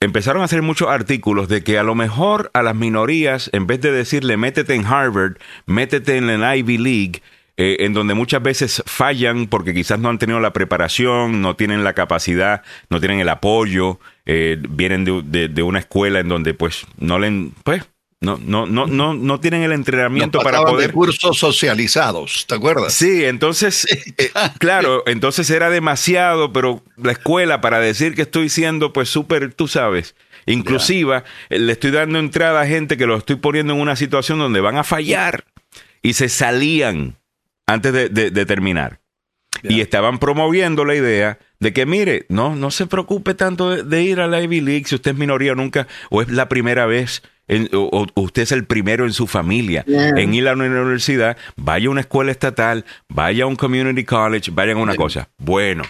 empezaron 0.00 0.42
a 0.42 0.46
hacer 0.46 0.62
muchos 0.62 0.88
artículos 0.88 1.48
de 1.48 1.62
que 1.62 1.78
a 1.78 1.82
lo 1.82 1.94
mejor 1.94 2.50
a 2.54 2.62
las 2.62 2.74
minorías, 2.74 3.50
en 3.52 3.66
vez 3.66 3.80
de 3.80 3.92
decirle 3.92 4.36
métete 4.36 4.74
en 4.74 4.84
Harvard, 4.84 5.36
métete 5.66 6.16
en 6.16 6.40
la 6.40 6.56
Ivy 6.56 6.78
League, 6.78 7.22
eh, 7.56 7.76
en 7.80 7.92
donde 7.92 8.14
muchas 8.14 8.42
veces 8.42 8.82
fallan 8.86 9.46
porque 9.46 9.74
quizás 9.74 9.98
no 10.00 10.08
han 10.08 10.18
tenido 10.18 10.40
la 10.40 10.52
preparación, 10.52 11.40
no 11.42 11.54
tienen 11.54 11.84
la 11.84 11.92
capacidad, 11.92 12.62
no 12.88 12.98
tienen 12.98 13.20
el 13.20 13.28
apoyo, 13.28 14.00
eh, 14.24 14.56
vienen 14.70 15.04
de, 15.04 15.48
de- 15.48 15.62
una 15.62 15.78
escuela 15.78 16.20
en 16.20 16.28
donde 16.28 16.54
pues 16.54 16.86
no 16.98 17.18
le 17.18 17.50
pues 17.62 17.84
no 18.22 18.38
no 18.42 18.66
no 18.66 18.86
no 18.86 19.12
no 19.14 19.40
tienen 19.40 19.62
el 19.62 19.72
entrenamiento 19.72 20.38
para 20.40 20.62
poder 20.62 20.88
de 20.88 20.92
cursos 20.94 21.38
socializados, 21.38 22.46
¿te 22.46 22.54
acuerdas? 22.54 22.94
Sí, 22.94 23.24
entonces, 23.24 23.86
eh, 24.18 24.30
claro, 24.58 25.02
entonces 25.06 25.50
era 25.50 25.68
demasiado, 25.70 26.52
pero 26.52 26.82
la 26.96 27.12
escuela 27.12 27.60
para 27.60 27.80
decir 27.80 28.14
que 28.14 28.22
estoy 28.22 28.48
siendo 28.48 28.92
pues 28.92 29.08
súper, 29.08 29.52
tú 29.52 29.68
sabes, 29.68 30.14
inclusiva, 30.46 31.24
eh, 31.50 31.58
le 31.58 31.72
estoy 31.72 31.90
dando 31.90 32.18
entrada 32.18 32.60
a 32.62 32.66
gente 32.66 32.96
que 32.96 33.06
lo 33.06 33.16
estoy 33.16 33.36
poniendo 33.36 33.74
en 33.74 33.80
una 33.80 33.96
situación 33.96 34.38
donde 34.38 34.60
van 34.60 34.76
a 34.76 34.84
fallar 34.84 35.44
y 36.02 36.14
se 36.14 36.28
salían 36.28 37.16
antes 37.66 37.92
de, 37.92 38.08
de- 38.08 38.30
de 38.30 38.46
terminar. 38.46 39.00
Y 39.64 39.80
estaban 39.82 40.18
promoviendo 40.18 40.84
la 40.84 40.94
idea 40.96 41.38
de 41.60 41.72
que, 41.72 41.86
mire, 41.86 42.24
no, 42.28 42.56
no 42.56 42.70
se 42.70 42.86
preocupe 42.86 43.34
tanto 43.34 43.70
de, 43.70 43.82
de 43.84 44.02
ir 44.02 44.18
a 44.18 44.26
la 44.26 44.40
Ivy 44.40 44.60
League 44.62 44.84
si 44.86 44.94
usted 44.96 45.12
es 45.12 45.16
minoría 45.16 45.52
o 45.52 45.54
nunca, 45.54 45.86
o 46.10 46.22
es 46.22 46.28
la 46.30 46.48
primera 46.48 46.86
vez, 46.86 47.22
en- 47.48 47.68
o, 47.72 48.06
o 48.14 48.20
usted 48.22 48.42
es 48.42 48.52
el 48.52 48.64
primero 48.64 49.04
en 49.04 49.12
su 49.12 49.26
familia 49.26 49.84
Yeah. 49.86 50.10
en 50.10 50.32
ir 50.34 50.48
a 50.48 50.52
una 50.54 50.64
universidad, 50.66 51.36
vaya 51.56 51.88
a 51.88 51.90
una 51.90 52.00
escuela 52.02 52.30
estatal, 52.30 52.84
vaya 53.08 53.44
a 53.44 53.46
un 53.46 53.56
community 53.56 54.04
college, 54.04 54.50
vayan 54.52 54.78
a 54.78 54.80
una 54.80 54.94
cosa. 54.96 55.28
Bueno, 55.38 55.82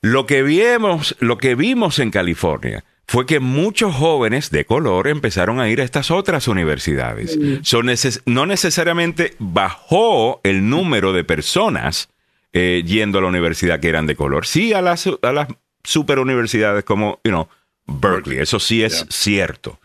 lo 0.00 0.26
que 0.26 0.42
vimos, 0.42 1.16
lo 1.20 1.38
que 1.38 1.54
vimos 1.54 1.98
en 1.98 2.10
California 2.10 2.84
fue 3.06 3.26
que 3.26 3.38
muchos 3.40 3.94
jóvenes 3.94 4.50
de 4.50 4.64
color 4.64 5.08
empezaron 5.08 5.60
a 5.60 5.68
ir 5.68 5.80
a 5.80 5.84
estas 5.84 6.10
otras 6.10 6.48
universidades. 6.48 7.38
So, 7.62 7.82
neces- 7.82 8.22
no 8.26 8.46
necesariamente 8.46 9.34
bajó 9.38 10.40
el 10.42 10.68
número 10.68 11.12
de 11.12 11.24
personas 11.24 12.08
eh, 12.52 12.82
yendo 12.86 13.18
a 13.18 13.22
la 13.22 13.28
universidad 13.28 13.80
que 13.80 13.88
eran 13.88 14.06
de 14.06 14.14
color. 14.16 14.46
Sí 14.46 14.72
a 14.72 14.80
las, 14.80 15.06
a 15.22 15.32
las 15.32 15.48
super 15.82 16.18
universidades 16.18 16.84
como, 16.84 17.20
you 17.24 17.30
know, 17.30 17.48
Berkeley. 17.86 18.38
Eso 18.38 18.58
sí 18.60 18.82
es 18.82 18.94
Yeah. 19.00 19.06
cierto. 19.10 19.80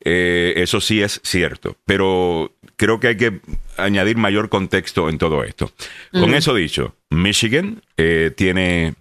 Eh, 0.00 0.54
eso 0.56 0.80
sí 0.80 1.02
es 1.02 1.20
cierto, 1.24 1.76
pero 1.84 2.54
creo 2.76 3.00
que 3.00 3.08
hay 3.08 3.16
que 3.16 3.40
añadir 3.76 4.16
mayor 4.16 4.48
contexto 4.48 5.08
en 5.08 5.18
todo 5.18 5.44
esto. 5.44 5.72
Con 6.12 6.34
eso 6.34 6.54
dicho, 6.54 6.94
Michigan 7.10 7.82
eh, 7.96 8.32
tiene 8.34 8.94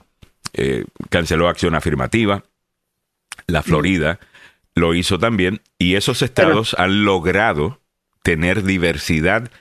eh, 0.53 0.85
canceló 1.09 1.47
acción 1.47 1.75
afirmativa, 1.75 2.43
la 3.45 3.61
Florida 3.61 4.19
lo 4.73 4.95
hizo 4.95 5.19
también 5.19 5.61
y 5.77 5.95
esos 5.95 6.21
estados 6.21 6.75
han 6.77 7.05
logrado 7.05 7.79
tener 8.23 8.63
diversidad 8.63 9.51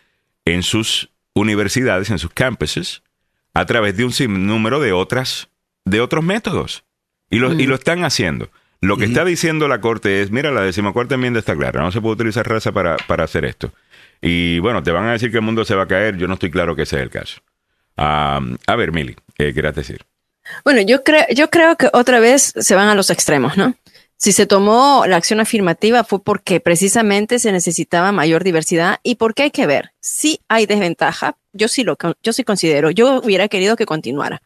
en 0.45 0.63
sus 0.63 1.11
universidades, 1.35 2.11
en 2.11 2.19
sus 2.19 2.31
campuses, 2.31 3.03
a 3.53 3.67
través 3.67 3.97
de 3.97 4.05
un 4.05 4.13
sinnúmero 4.13 4.81
de 4.81 4.93
otras, 4.93 5.49
de 5.85 6.01
otros 6.01 6.25
métodos. 6.25 6.85
Y 7.29 7.39
lo, 7.39 7.53
y 7.53 7.67
lo 7.67 7.75
están 7.75 8.05
haciendo. 8.05 8.51
Lo 8.87 8.97
que 8.97 9.05
está 9.05 9.25
diciendo 9.25 9.69
la 9.69 9.81
Corte 9.81 10.23
es, 10.23 10.31
mira, 10.31 10.51
la 10.51 10.61
decimocuarta 10.61 11.17
enmienda 11.17 11.41
está 11.41 11.57
clara, 11.57 11.83
no 11.83 11.91
se 11.91 12.01
puede 12.01 12.15
utilizar 12.15 12.49
raza 12.49 12.73
para, 12.73 12.97
para 12.97 13.25
hacer 13.25 13.45
esto. 13.45 13.73
Y 14.23 14.59
bueno, 14.61 14.83
te 14.83 14.93
van 14.93 15.07
a 15.07 15.13
decir 15.13 15.31
que 15.31 15.39
el 15.39 15.43
mundo 15.43 15.65
se 15.65 15.75
va 15.75 15.83
a 15.83 15.89
caer, 15.89 16.17
yo 16.17 16.29
no 16.29 16.35
estoy 16.35 16.51
claro 16.51 16.77
que 16.77 16.83
ese 16.83 16.97
es 16.97 17.03
el 17.03 17.11
caso. 17.11 17.41
Ah, 17.97 18.41
a 18.67 18.77
ver, 18.77 18.93
Mili, 18.93 19.17
¿qué 19.37 19.53
quieras 19.53 19.75
decir? 19.75 20.05
Bueno, 20.65 20.81
yo 20.83 21.03
creo, 21.03 21.25
yo 21.35 21.51
creo 21.51 21.77
que 21.77 21.89
otra 21.93 22.21
vez 22.21 22.55
se 22.57 22.75
van 22.75 22.89
a 22.89 22.95
los 22.95 23.11
extremos, 23.11 23.57
¿no? 23.57 23.75
Si 24.19 24.33
se 24.33 24.47
tomó 24.47 25.05
la 25.07 25.17
acción 25.17 25.41
afirmativa 25.41 26.03
fue 26.03 26.23
porque 26.23 26.61
precisamente 26.61 27.39
se 27.39 27.53
necesitaba 27.53 28.13
mayor 28.13 28.45
diversidad 28.45 28.99
y 29.03 29.17
porque 29.17 29.43
hay 29.43 29.51
que 29.51 29.67
ver 29.67 29.93
si 30.01 30.41
hay 30.49 30.65
desventaja. 30.65 31.37
Yo 31.53 31.69
sí 31.69 31.85
lo, 31.85 31.99
yo 32.23 32.33
sí 32.33 32.43
considero. 32.43 32.91
Yo 32.91 33.21
hubiera 33.23 33.49
querido 33.49 33.77
que 33.77 33.85
continuara. 33.85 34.41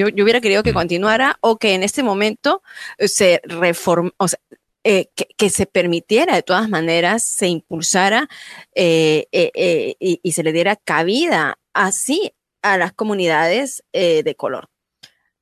Yo, 0.00 0.08
yo 0.08 0.24
hubiera 0.24 0.40
querido 0.40 0.62
que 0.62 0.72
continuara 0.72 1.36
o 1.42 1.58
que 1.58 1.74
en 1.74 1.82
este 1.82 2.02
momento 2.02 2.62
se 2.98 3.42
reform, 3.44 4.12
o 4.16 4.28
sea, 4.28 4.38
eh, 4.82 5.10
que, 5.36 5.50
se 5.50 5.66
permitiera 5.66 6.34
de 6.34 6.42
todas 6.42 6.70
maneras, 6.70 7.22
se 7.22 7.48
impulsara 7.48 8.30
eh, 8.74 9.26
eh, 9.30 9.94
y, 10.00 10.32
se 10.32 10.42
le 10.42 10.52
diera 10.52 10.74
cabida 10.74 11.58
así 11.74 12.32
a 12.62 12.78
las 12.78 12.94
comunidades 12.94 13.84
de 13.92 14.34
color. 14.38 14.70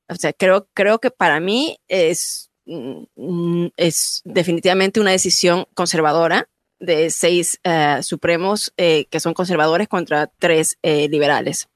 O 0.09 0.15
sea, 0.15 0.33
creo, 0.33 0.67
creo 0.73 0.99
que 0.99 1.09
para 1.09 1.39
mí 1.39 1.77
es, 1.87 2.51
mm, 2.65 3.67
es 3.77 4.21
definitivamente 4.25 4.99
una 4.99 5.11
decisión 5.11 5.65
conservadora 5.73 6.49
de 6.79 7.09
seis 7.09 7.61
supremos 8.01 8.73
que 8.75 9.19
son 9.19 9.33
conservadores 9.33 9.87
contra 9.87 10.27
tres 10.27 10.77
liberales 10.83 11.69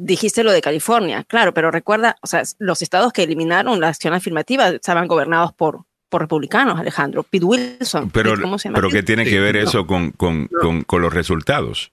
dijiste 0.00 0.42
lo 0.42 0.52
de 0.52 0.62
California, 0.62 1.24
claro, 1.24 1.52
pero 1.52 1.70
recuerda, 1.70 2.16
o 2.22 2.26
sea, 2.26 2.42
los 2.58 2.80
estados 2.82 3.12
que 3.12 3.22
eliminaron 3.22 3.80
la 3.80 3.88
acción 3.88 4.14
afirmativa 4.14 4.68
estaban 4.68 5.06
gobernados 5.06 5.52
por, 5.52 5.84
por 6.08 6.22
republicanos, 6.22 6.80
Alejandro. 6.80 7.22
Pete 7.22 7.44
Wilson. 7.44 8.10
Pero, 8.10 8.40
¿cómo 8.40 8.58
se 8.58 8.68
llama? 8.68 8.76
pero 8.76 8.88
¿qué 8.88 9.02
tiene 9.02 9.24
que 9.24 9.38
ver 9.40 9.56
eso 9.56 9.86
con, 9.86 10.10
con, 10.12 10.48
con, 10.48 10.82
con, 10.82 11.02
los 11.02 11.12
resultados? 11.12 11.92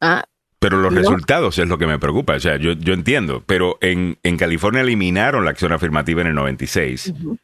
Ah, 0.00 0.24
pero 0.60 0.78
los 0.78 0.92
no. 0.92 1.00
resultados 1.00 1.58
es 1.58 1.68
lo 1.68 1.78
que 1.78 1.88
me 1.88 1.98
preocupa. 1.98 2.34
O 2.36 2.40
sea, 2.40 2.56
yo, 2.56 2.72
yo 2.72 2.94
entiendo, 2.94 3.42
pero 3.44 3.76
en, 3.80 4.18
en, 4.22 4.36
California 4.36 4.82
eliminaron 4.82 5.44
la 5.44 5.50
acción 5.50 5.72
afirmativa 5.72 6.20
en 6.20 6.28
el 6.28 6.34
96. 6.36 7.08
Uh 7.08 7.12
-huh. 7.12 7.38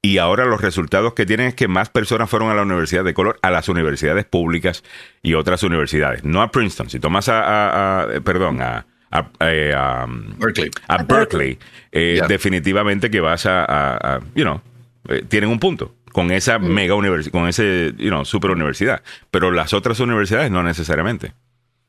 Y 0.00 0.18
ahora 0.18 0.44
los 0.44 0.60
resultados 0.60 1.14
que 1.14 1.24
tienen 1.24 1.48
es 1.48 1.54
que 1.54 1.68
más 1.68 1.88
personas 1.88 2.28
fueron 2.28 2.50
a 2.50 2.54
la 2.54 2.62
universidad 2.62 3.04
de 3.04 3.14
color, 3.14 3.38
a 3.40 3.50
las 3.50 3.70
universidades 3.70 4.26
públicas 4.26 4.84
y 5.22 5.32
otras 5.32 5.62
universidades. 5.62 6.24
No 6.24 6.42
a 6.42 6.50
Princeton. 6.50 6.90
Si 6.90 7.00
tomas 7.00 7.28
a, 7.30 7.42
a, 7.42 8.02
a 8.02 8.20
perdón, 8.20 8.60
a, 8.60 8.86
a, 9.14 9.30
eh, 9.40 9.72
a, 9.74 10.06
Berkeley, 10.08 10.70
a 10.88 11.02
Berkeley 11.02 11.58
eh, 11.92 12.14
yeah. 12.16 12.26
definitivamente 12.26 13.10
que 13.10 13.20
vas 13.20 13.46
a, 13.46 13.64
a 13.64 14.20
you 14.34 14.42
know, 14.42 14.60
eh, 15.08 15.24
tienen 15.28 15.50
un 15.50 15.60
punto 15.60 15.94
con 16.12 16.30
esa 16.30 16.58
mm. 16.58 16.66
mega 16.66 16.94
universidad, 16.94 17.32
con 17.32 17.48
ese, 17.48 17.92
you 17.96 18.08
know, 18.08 18.24
super 18.24 18.50
universidad, 18.50 19.02
pero 19.30 19.50
las 19.50 19.72
otras 19.72 20.00
universidades 20.00 20.50
no 20.50 20.62
necesariamente. 20.62 21.32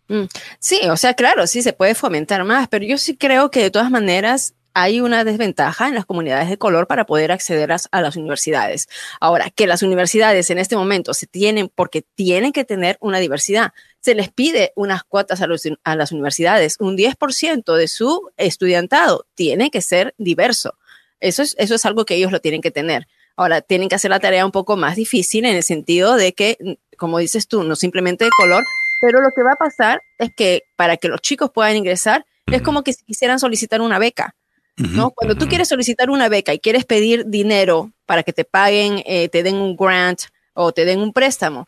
Mm. 0.08 0.26
Sí, 0.60 0.80
o 0.90 0.98
sea, 0.98 1.16
claro, 1.16 1.48
sí 1.48 1.62
se 1.62 1.74
puede 1.74 1.96
fomentar 1.96 2.44
más, 2.44 2.68
pero 2.68 2.86
yo 2.86 2.98
sí 2.98 3.18
creo 3.18 3.50
que 3.50 3.62
de 3.62 3.72
todas 3.72 3.90
maneras 3.90 4.54
hay 4.74 5.00
una 5.00 5.24
desventaja 5.24 5.88
en 5.88 5.96
las 5.96 6.06
comunidades 6.06 6.50
de 6.50 6.58
color 6.58 6.86
para 6.86 7.06
poder 7.06 7.32
acceder 7.32 7.72
a, 7.72 7.78
a, 7.92 8.02
las 8.02 8.18
universidades. 8.18 8.88
Ahora, 9.22 9.50
que 9.50 9.68
las 9.68 9.84
universidades 9.84 10.50
en 10.50 10.60
este 10.60 10.76
momento 10.76 11.14
se 11.14 11.28
tienen, 11.28 11.72
porque 11.74 12.04
tienen 12.14 12.52
que 12.52 12.66
tener 12.66 12.98
una 13.00 13.20
diversidad, 13.20 13.74
se 14.06 14.13
les 14.13 14.32
pide 14.32 14.72
unas 14.76 15.04
cuotas 15.04 15.41
a, 15.41 15.48
los, 15.48 15.63
a 15.84 15.96
las 15.96 16.12
universidades, 16.12 16.78
un 16.80 16.96
10% 16.96 17.76
de 17.76 17.88
su 17.88 18.30
estudiantado 18.38 19.26
tiene 19.34 19.72
que 19.72 19.82
ser 19.82 20.13
diverso. 20.20 20.76
Eso 21.20 21.41
es, 21.41 21.56
eso 21.58 21.74
es 21.74 21.88
algo 21.88 22.06
que 22.06 22.13
ellos 22.13 22.32
lo 22.32 22.39
tienen 22.39 22.62
que 22.62 22.70
tener. 22.70 23.08
Ahora, 23.36 23.62
tienen 23.62 23.89
que 23.89 23.96
hacer 23.96 24.12
la 24.12 24.20
tarea 24.20 24.46
un 24.46 24.52
poco 24.52 24.78
más 24.78 24.96
difícil 24.96 25.44
en 25.46 25.56
el 25.56 25.63
sentido 25.63 26.18
de 26.18 26.34
que, 26.34 26.78
como 26.98 27.18
dices 27.18 27.48
tú, 27.48 27.63
no 27.63 27.76
simplemente 27.76 28.26
de 28.26 28.32
color, 28.38 28.63
pero 29.02 29.22
lo 29.22 29.30
que 29.36 29.41
va 29.41 29.54
a 29.54 29.56
pasar 29.56 30.00
es 30.20 30.30
que 30.38 30.62
para 30.76 30.98
que 30.98 31.08
los 31.08 31.20
chicos 31.22 31.50
puedan 31.52 31.76
ingresar, 31.76 32.28
es 32.46 32.62
como 32.62 32.84
que 32.84 32.94
si 32.94 33.04
quisieran 33.06 33.39
solicitar 33.39 33.82
una 33.82 33.98
beca 33.98 34.36
¿no? 34.78 35.12
Cuando 35.12 35.36
tú 35.36 35.48
quieres 35.48 35.70
solicitar 35.70 36.10
una 36.10 36.28
beca 36.30 36.54
y 36.54 36.60
quieres 36.60 36.86
pedir 36.86 37.26
dinero 37.28 37.91
para 38.06 38.24
que 38.24 38.34
te 38.34 38.44
paguen, 38.44 39.02
eh, 39.06 39.30
te 39.30 39.41
den 39.41 39.56
un 39.56 39.76
grant 39.76 40.24
o 40.54 40.72
te 40.72 40.86
den 40.86 41.00
un 41.00 41.13
préstamo, 41.13 41.68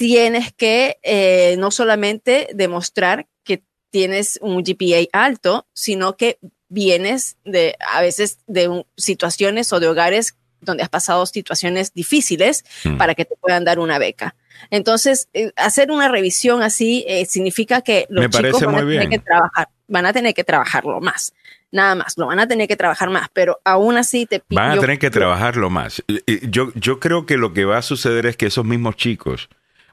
tienes 0.00 0.50
que 0.54 0.98
eh, 1.02 1.56
no 1.58 1.70
solamente 1.70 2.48
demostrar 2.54 3.26
que 3.44 3.62
tienes 3.90 4.38
un 4.40 4.64
GPA 4.64 5.06
alto, 5.12 5.66
sino 5.74 6.16
que 6.16 6.38
vienes 6.70 7.36
de 7.44 7.76
a 7.86 8.00
veces 8.00 8.38
de 8.46 8.68
un, 8.68 8.86
situaciones 8.96 9.70
o 9.74 9.78
de 9.78 9.88
hogares 9.88 10.38
donde 10.62 10.84
has 10.84 10.88
pasado 10.88 11.26
situaciones 11.26 11.92
difíciles 11.92 12.64
mm. 12.82 12.96
para 12.96 13.14
que 13.14 13.26
te 13.26 13.36
puedan 13.36 13.66
dar 13.66 13.78
una 13.78 13.98
beca. 13.98 14.34
Entonces, 14.70 15.28
eh, 15.34 15.52
hacer 15.56 15.90
una 15.90 16.08
revisión 16.08 16.62
así 16.62 17.04
eh, 17.06 17.26
significa 17.26 17.82
que 17.82 18.06
los 18.08 18.22
Me 18.22 18.30
chicos 18.30 18.62
van 18.62 18.76
a 18.76 18.78
tener 18.78 18.86
bien. 18.86 19.10
que 19.10 19.18
trabajar, 19.18 19.68
van 19.86 20.06
a 20.06 20.14
tener 20.14 20.32
que 20.32 20.44
trabajarlo 20.44 20.98
más. 21.02 21.34
Nada 21.72 21.94
más, 21.94 22.16
lo 22.16 22.26
van 22.26 22.40
a 22.40 22.48
tener 22.48 22.68
que 22.68 22.76
trabajar 22.76 23.10
más, 23.10 23.28
pero 23.34 23.60
aún 23.66 23.98
así 23.98 24.24
te. 24.24 24.42
Van 24.48 24.78
a 24.78 24.80
tener 24.80 24.98
que 24.98 25.10
trabajarlo 25.10 25.68
más. 25.68 26.02
Yo, 26.48 26.72
yo 26.74 27.00
creo 27.00 27.26
que 27.26 27.36
lo 27.36 27.52
que 27.52 27.66
va 27.66 27.76
a 27.76 27.82
suceder 27.82 28.24
es 28.24 28.38
que 28.38 28.46
esos 28.46 28.64
mismos 28.64 28.96
chicos 28.96 29.50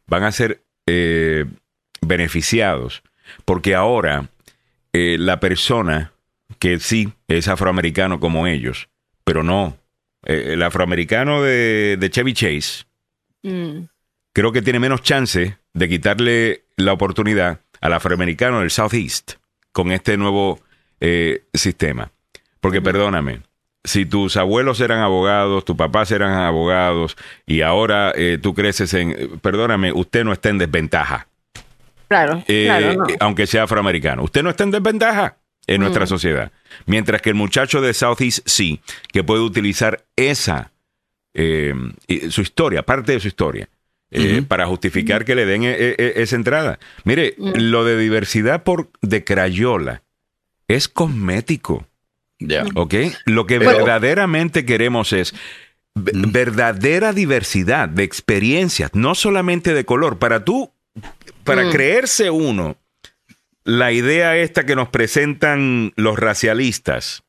van 0.08 0.24
a 0.24 0.32
ser 0.32 0.63
eh, 0.88 1.46
beneficiados, 2.02 3.04
porque 3.46 3.76
ahora 3.76 4.30
eh, 4.93 5.17
la 5.20 5.39
persona 5.39 6.13
que 6.60 6.80
sí 6.80 7.13
es 7.28 7.48
afroamericano 7.48 8.20
como 8.20 8.48
ellos, 8.48 8.89
pero 9.24 9.43
no, 9.43 9.78
eh, 10.26 10.54
el 10.54 10.63
afroamericano 10.63 11.41
de, 11.43 11.98
de 12.00 12.10
Chevy 12.10 12.34
Chase, 12.34 12.86
mm. 13.43 13.86
creo 14.34 14.52
que 14.52 14.62
tiene 14.62 14.80
menos 14.80 15.02
chance 15.02 15.58
de 15.74 15.89
quitarle 15.89 16.63
la 16.76 16.93
oportunidad 16.93 17.62
al 17.82 17.93
afroamericano 17.93 18.62
del 18.62 18.72
Southeast 18.72 19.34
con 19.72 19.91
este 19.91 20.17
nuevo 20.17 20.60
eh, 21.00 21.43
sistema. 21.54 22.12
Porque, 22.60 22.82
mm. 22.82 22.84
perdóname, 22.84 23.41
si 23.88 24.06
tus 24.06 24.38
abuelos 24.38 24.80
eran 24.82 25.00
abogados, 25.00 25.65
tus 25.65 25.76
papás 25.76 26.12
eran 26.12 26.34
abogados 26.34 27.15
y 27.45 27.62
ahora 27.62 28.12
eh, 28.15 28.38
tú 28.41 28.54
creces 28.54 28.93
en, 28.93 29.39
perdóname, 29.41 29.91
usted 29.93 30.23
no 30.23 30.34
está 30.34 30.50
en 30.50 30.58
desventaja. 30.58 31.28
Claro, 32.08 32.43
eh, 32.47 32.65
claro 32.65 32.93
no. 32.93 33.06
aunque 33.19 33.47
sea 33.47 33.63
afroamericano. 33.63 34.23
Usted 34.23 34.43
no 34.43 34.50
está 34.50 34.63
en 34.63 34.71
desventaja 34.71 35.38
en 35.65 35.80
mm. 35.80 35.84
nuestra 35.84 36.06
sociedad. 36.06 36.52
Mientras 36.86 37.21
que 37.21 37.30
el 37.30 37.36
muchacho 37.36 37.82
de 37.82 37.93
Southeast 37.93 38.39
sí, 38.45 38.82
que 39.12 39.23
puede 39.23 39.41
utilizar 39.41 40.06
esa, 40.15 40.71
eh, 41.34 41.73
su 42.30 42.41
historia, 42.41 42.84
parte 42.84 43.13
de 43.13 43.19
su 43.19 43.28
historia, 43.28 43.69
uh 44.12 44.17
-huh. 44.17 44.47
para 44.47 44.67
justificar 44.67 45.26
que 45.26 45.36
le 45.36 45.45
den 45.45 45.63
e 45.63 45.95
e 45.97 46.13
esa 46.17 46.36
entrada. 46.36 46.80
Mire, 47.04 47.36
uh 47.38 47.47
-huh. 47.47 47.58
lo 47.58 47.84
de 47.84 47.97
diversidad 47.97 48.63
por 48.63 48.89
de 49.02 49.23
Crayola 49.23 50.04
es 50.67 50.88
cosmético. 50.88 51.88
Yeah. 52.39 52.65
¿Ok? 52.76 52.95
Lo 53.26 53.45
que 53.45 53.60
verdaderamente 53.60 54.65
queremos 54.65 55.13
es 55.13 55.34
verdadera 55.95 57.13
diversidad 57.13 57.89
de 57.89 58.04
experiencias, 58.04 58.91
no 58.93 59.15
solamente 59.15 59.73
de 59.73 59.86
color. 59.86 60.19
Para 60.19 60.45
tú, 60.45 60.71
para 61.43 61.65
mm. 61.65 61.71
creerse 61.71 62.30
uno, 62.30 62.78
la 63.63 63.91
idea 63.91 64.38
esta 64.38 64.65
que 64.65 64.76
nos 64.76 64.89
presentan 64.89 65.93
los 65.95 66.17
racialistas 66.17 67.23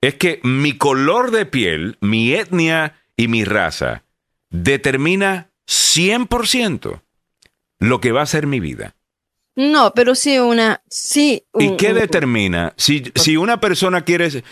es 0.00 0.14
que 0.14 0.40
mi 0.42 0.76
color 0.76 1.30
de 1.30 1.46
piel, 1.46 1.96
mi 2.00 2.34
etnia 2.34 2.96
y 3.16 3.28
mi 3.28 3.44
raza 3.44 4.04
determina 4.50 5.50
100% 5.66 7.02
lo 7.78 8.00
que 8.00 8.12
va 8.12 8.22
a 8.22 8.26
ser 8.26 8.46
mi 8.46 8.60
vida. 8.60 8.94
No, 9.56 9.92
pero 9.94 10.14
sí 10.14 10.38
una, 10.38 10.82
sí. 10.88 11.44
Un, 11.52 11.62
¿Y 11.62 11.76
qué 11.76 11.92
un, 11.92 11.98
determina? 11.98 12.72
Si, 12.76 13.12
si 13.14 13.36
una 13.36 13.60
persona 13.60 14.04
quiere, 14.04 14.44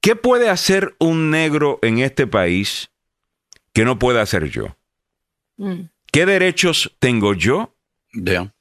¿qué 0.00 0.16
puede 0.16 0.48
hacer 0.48 0.96
un 0.98 1.30
negro 1.30 1.78
en 1.82 1.98
este 1.98 2.26
país 2.26 2.90
que 3.72 3.84
no 3.84 3.98
pueda 3.98 4.22
hacer 4.22 4.48
yo? 4.48 4.76
Mm. 5.56 5.88
¿Qué 6.10 6.26
derechos 6.26 6.96
tengo 6.98 7.34
yo? 7.34 7.76
Yeah. 8.12 8.54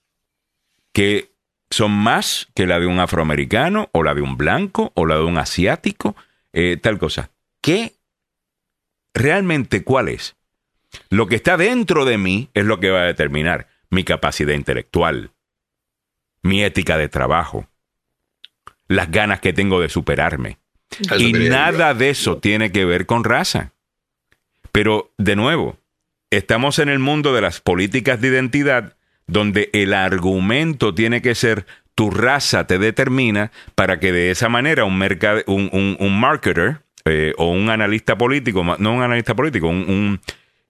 Que 0.91 1.31
son 1.69 1.91
más 1.91 2.47
que 2.53 2.67
la 2.67 2.79
de 2.79 2.87
un 2.87 2.99
afroamericano 2.99 3.89
o 3.91 4.03
la 4.03 4.13
de 4.13 4.21
un 4.21 4.37
blanco 4.37 4.91
o 4.95 5.05
la 5.05 5.15
de 5.15 5.23
un 5.23 5.37
asiático, 5.37 6.15
eh, 6.53 6.77
tal 6.81 6.97
cosa. 6.97 7.31
¿Qué 7.61 7.95
realmente 9.13 9.83
cuál 9.83 10.09
es? 10.09 10.35
Lo 11.09 11.27
que 11.27 11.35
está 11.35 11.57
dentro 11.57 12.05
de 12.05 12.17
mí 12.17 12.49
es 12.53 12.65
lo 12.65 12.79
que 12.79 12.91
va 12.91 13.01
a 13.01 13.05
determinar 13.05 13.67
mi 13.89 14.03
capacidad 14.03 14.53
intelectual, 14.53 15.31
mi 16.45 16.63
ética 16.63 16.97
de 16.97 17.09
trabajo, 17.09 17.67
las 18.87 19.11
ganas 19.11 19.39
que 19.39 19.53
tengo 19.53 19.81
de 19.81 19.89
superarme. 19.89 20.59
Eso 20.99 21.17
y 21.17 21.33
nada 21.33 21.93
de 21.93 22.11
eso 22.11 22.37
tiene 22.37 22.71
que 22.71 22.85
ver 22.85 23.05
con 23.05 23.23
raza. 23.23 23.73
Pero, 24.71 25.11
de 25.17 25.35
nuevo, 25.35 25.77
estamos 26.29 26.79
en 26.79 26.89
el 26.89 26.99
mundo 26.99 27.33
de 27.33 27.41
las 27.41 27.61
políticas 27.61 28.21
de 28.21 28.27
identidad 28.27 28.95
donde 29.27 29.69
el 29.73 29.93
argumento 29.93 30.93
tiene 30.93 31.21
que 31.21 31.33
ser 31.33 31.65
tu 31.95 32.11
raza 32.11 32.67
te 32.67 32.77
determina 32.77 33.51
para 33.73 33.99
que 33.99 34.11
de 34.11 34.29
esa 34.29 34.49
manera 34.49 34.83
un, 34.83 35.01
un, 35.47 35.97
un, 35.99 36.19
marketer 36.19 36.81
eh, 37.05 37.33
o 37.37 37.49
un 37.51 37.69
analista 37.69 38.17
político, 38.17 38.63
no 38.77 38.93
un 38.93 39.01
analista 39.01 39.33
político, 39.33 39.69
un, 39.69 40.19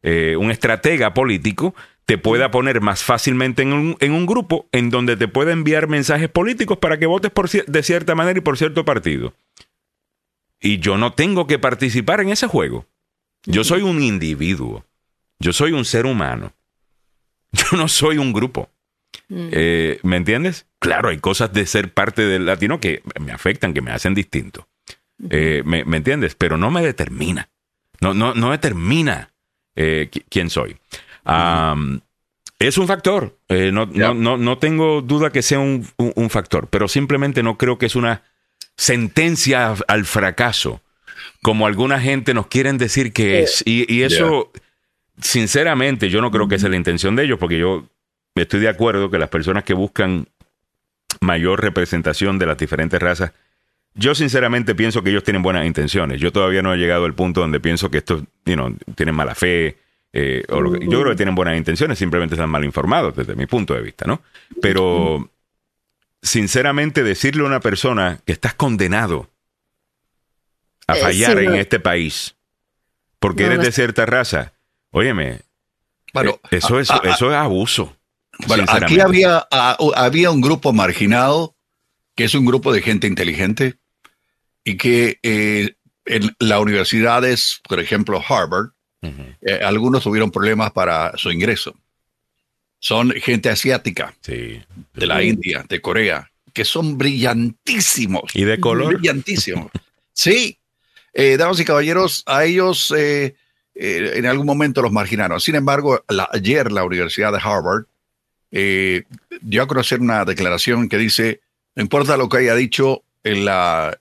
eh, 0.03 0.35
un, 0.37 0.51
estratega 0.51 1.15
político, 1.15 1.73
te 2.05 2.17
pueda 2.17 2.51
poner 2.51 2.81
más 2.81 3.03
fácilmente 3.03 3.63
en 3.63 3.73
un, 3.73 3.97
en 3.99 4.11
un, 4.11 4.25
grupo 4.25 4.67
en 4.71 4.89
donde 4.89 5.17
te 5.17 5.27
pueda 5.27 5.51
enviar 5.51 5.87
mensajes 5.87 6.29
políticos 6.29 6.77
para 6.77 6.99
que 6.99 7.07
votes 7.07 7.31
por, 7.31 7.49
de 7.49 7.83
cierta 7.83 8.13
manera 8.13 8.37
y 8.37 8.41
por 8.41 8.57
cierto 8.57 8.85
partido. 8.85 9.33
Y 10.59 10.79
yo 10.79 10.97
no 10.97 11.13
tengo 11.13 11.47
que 11.47 11.59
participar 11.59 12.21
en 12.21 12.29
ese 12.29 12.47
juego. 12.47 12.85
Yo 13.45 13.63
soy 13.63 13.81
un 13.81 14.01
individuo. 14.01 14.85
Yo 15.39 15.53
soy 15.53 15.71
un 15.71 15.85
ser 15.85 16.05
humano. 16.05 16.53
Yo 17.51 17.77
no 17.77 17.87
soy 17.87 18.17
un 18.17 18.33
grupo. 18.33 18.69
Mm. 19.29 19.49
Eh, 19.51 19.99
¿Me 20.03 20.17
entiendes? 20.17 20.65
Claro, 20.79 21.09
hay 21.09 21.19
cosas 21.19 21.53
de 21.53 21.65
ser 21.65 21.93
parte 21.93 22.23
del 22.23 22.45
latino 22.45 22.79
que 22.79 23.01
me 23.19 23.31
afectan, 23.31 23.73
que 23.73 23.81
me 23.81 23.91
hacen 23.91 24.13
distinto. 24.13 24.67
Eh, 25.29 25.63
me, 25.65 25.79
entiendes? 25.95 26.35
Pero 26.35 26.57
no 26.57 26.71
me 26.71 26.81
determina. 26.81 27.49
No, 28.01 28.13
no, 28.13 28.33
no 28.33 28.51
determina 28.51 29.33
eh, 29.75 30.09
quién 30.29 30.49
soy. 30.49 30.77
Es 32.59 32.77
un 32.77 32.87
factor. 32.87 33.37
no, 33.49 33.85
no, 33.85 34.37
no, 34.37 34.57
tengo 34.57 35.01
duda 35.01 35.31
que 35.31 35.41
sea 35.41 35.59
un, 35.59 35.85
factor, 36.29 36.67
pero 36.69 36.87
simplemente 36.87 37.43
no 37.43 37.57
creo 37.57 37.77
que 37.77 37.87
es 37.87 37.95
una 37.95 38.23
sentencia 38.77 39.73
al 39.87 40.05
fracaso, 40.05 40.81
como 41.41 41.67
alguna 41.67 41.99
gente 41.99 42.33
nos 42.33 42.47
quieren 42.47 42.77
decir 42.77 43.13
que 43.13 43.43
es. 43.43 43.63
Y, 43.65 44.03
eso, 44.03 44.51
sinceramente, 45.19 46.09
yo 46.09 46.21
no 46.21 46.31
creo 46.31 46.47
que 46.47 46.55
es 46.55 46.63
la 46.63 46.75
intención 46.75 47.15
de 47.15 47.23
ellos, 47.23 47.39
porque 47.39 47.57
yo 47.57 47.85
estoy 48.35 48.59
de 48.59 48.69
acuerdo 48.69 49.09
que 49.09 49.17
las 49.17 49.29
personas 49.29 49.63
que 49.63 49.73
buscan 49.73 50.27
mayor 51.21 51.61
representación 51.61 52.37
de 52.37 52.45
las 52.45 52.57
diferentes 52.57 53.01
razas, 53.01 53.31
yo 53.95 54.13
sinceramente 54.13 54.75
pienso 54.75 55.01
que 55.03 55.09
ellos 55.09 55.23
tienen 55.23 55.41
buenas 55.41 55.65
intenciones. 55.65 56.19
Yo 56.19 56.31
todavía 56.31 56.61
no 56.61 56.73
he 56.73 56.77
llegado 56.77 57.05
al 57.05 57.13
punto 57.13 57.39
donde 57.39 57.61
pienso 57.61 57.89
que 57.89 57.99
estos 57.99 58.23
you 58.45 58.77
tienen 58.95 59.15
mala 59.15 59.35
fe. 59.35 59.77
Eh, 60.17 60.45
o 60.47 60.63
yo 60.77 61.01
creo 61.01 61.09
que 61.09 61.15
tienen 61.17 61.35
buenas 61.35 61.57
intenciones, 61.57 61.99
simplemente 61.99 62.35
están 62.35 62.49
mal 62.49 62.63
informados 62.63 63.17
desde 63.17 63.35
mi 63.35 63.47
punto 63.47 63.73
de 63.73 63.81
vista, 63.81 64.05
¿no? 64.05 64.21
Pero 64.61 65.29
sinceramente 66.21 67.03
decirle 67.03 67.43
a 67.43 67.47
una 67.47 67.59
persona 67.59 68.21
que 68.25 68.31
estás 68.31 68.53
condenado 68.53 69.29
a 70.87 70.97
eh, 70.97 71.01
fallar 71.01 71.39
en 71.39 71.55
este 71.55 71.81
país 71.81 72.37
porque 73.19 73.45
eres 73.45 73.59
de 73.59 73.71
cierta 73.73 74.05
raza, 74.05 74.53
óyeme, 74.91 75.41
bueno, 76.13 76.39
eh, 76.49 76.57
eso, 76.57 76.79
es, 76.79 76.89
eso 77.03 77.31
es 77.31 77.35
abuso. 77.35 77.97
Bueno, 78.47 78.63
aquí 78.67 78.99
había, 78.99 79.45
había 79.49 80.31
un 80.31 80.39
grupo 80.39 80.71
marginado, 80.71 81.57
que 82.15 82.23
es 82.23 82.35
un 82.35 82.45
grupo 82.45 82.71
de 82.71 82.81
gente 82.81 83.07
inteligente, 83.07 83.79
y 84.63 84.77
que 84.77 85.19
eh, 85.23 85.75
en 86.05 86.35
las 86.39 86.59
universidades, 86.59 87.61
por 87.67 87.79
ejemplo, 87.79 88.23
Harvard, 88.25 88.74
eh, 89.41 89.59
algunos 89.63 90.03
tuvieron 90.03 90.31
problemas 90.31 90.71
para 90.71 91.17
su 91.17 91.31
ingreso. 91.31 91.75
Son 92.79 93.11
gente 93.11 93.49
asiática, 93.49 94.13
de 94.25 94.65
la 94.95 95.23
India, 95.23 95.65
de 95.67 95.81
Corea, 95.81 96.29
que 96.53 96.65
son 96.65 96.97
brillantísimos. 96.97 98.35
¿Y 98.35 98.43
de 98.43 98.59
color? 98.59 98.97
Brillantísimos. 98.97 99.71
sí. 100.13 100.57
Eh, 101.17 101.37
damas 101.37 101.59
y 101.61 101.65
caballeros, 101.65 102.23
a 102.25 102.43
ellos 102.43 102.93
en 103.75 104.25
algún 104.25 104.45
momento 104.45 104.81
los 104.81 104.91
marginaron. 104.91 105.39
Sin 105.39 105.55
embargo, 105.55 106.03
ayer 106.33 106.71
la 106.73 106.83
Universidad 106.83 107.31
de 107.31 107.39
Harvard 107.41 107.85
eh, 108.57 109.03
dio 109.41 109.63
a 109.63 109.67
conocer 109.67 109.99
una 109.99 110.23
declaración 110.23 110.87
que 110.87 110.97
dice, 110.97 111.41
no 111.75 111.83
importa 111.83 112.15
lo 112.15 112.29
que 112.29 112.37
haya 112.37 112.55
dicho 112.55 113.03
en 113.25 113.43
la, 113.43 113.97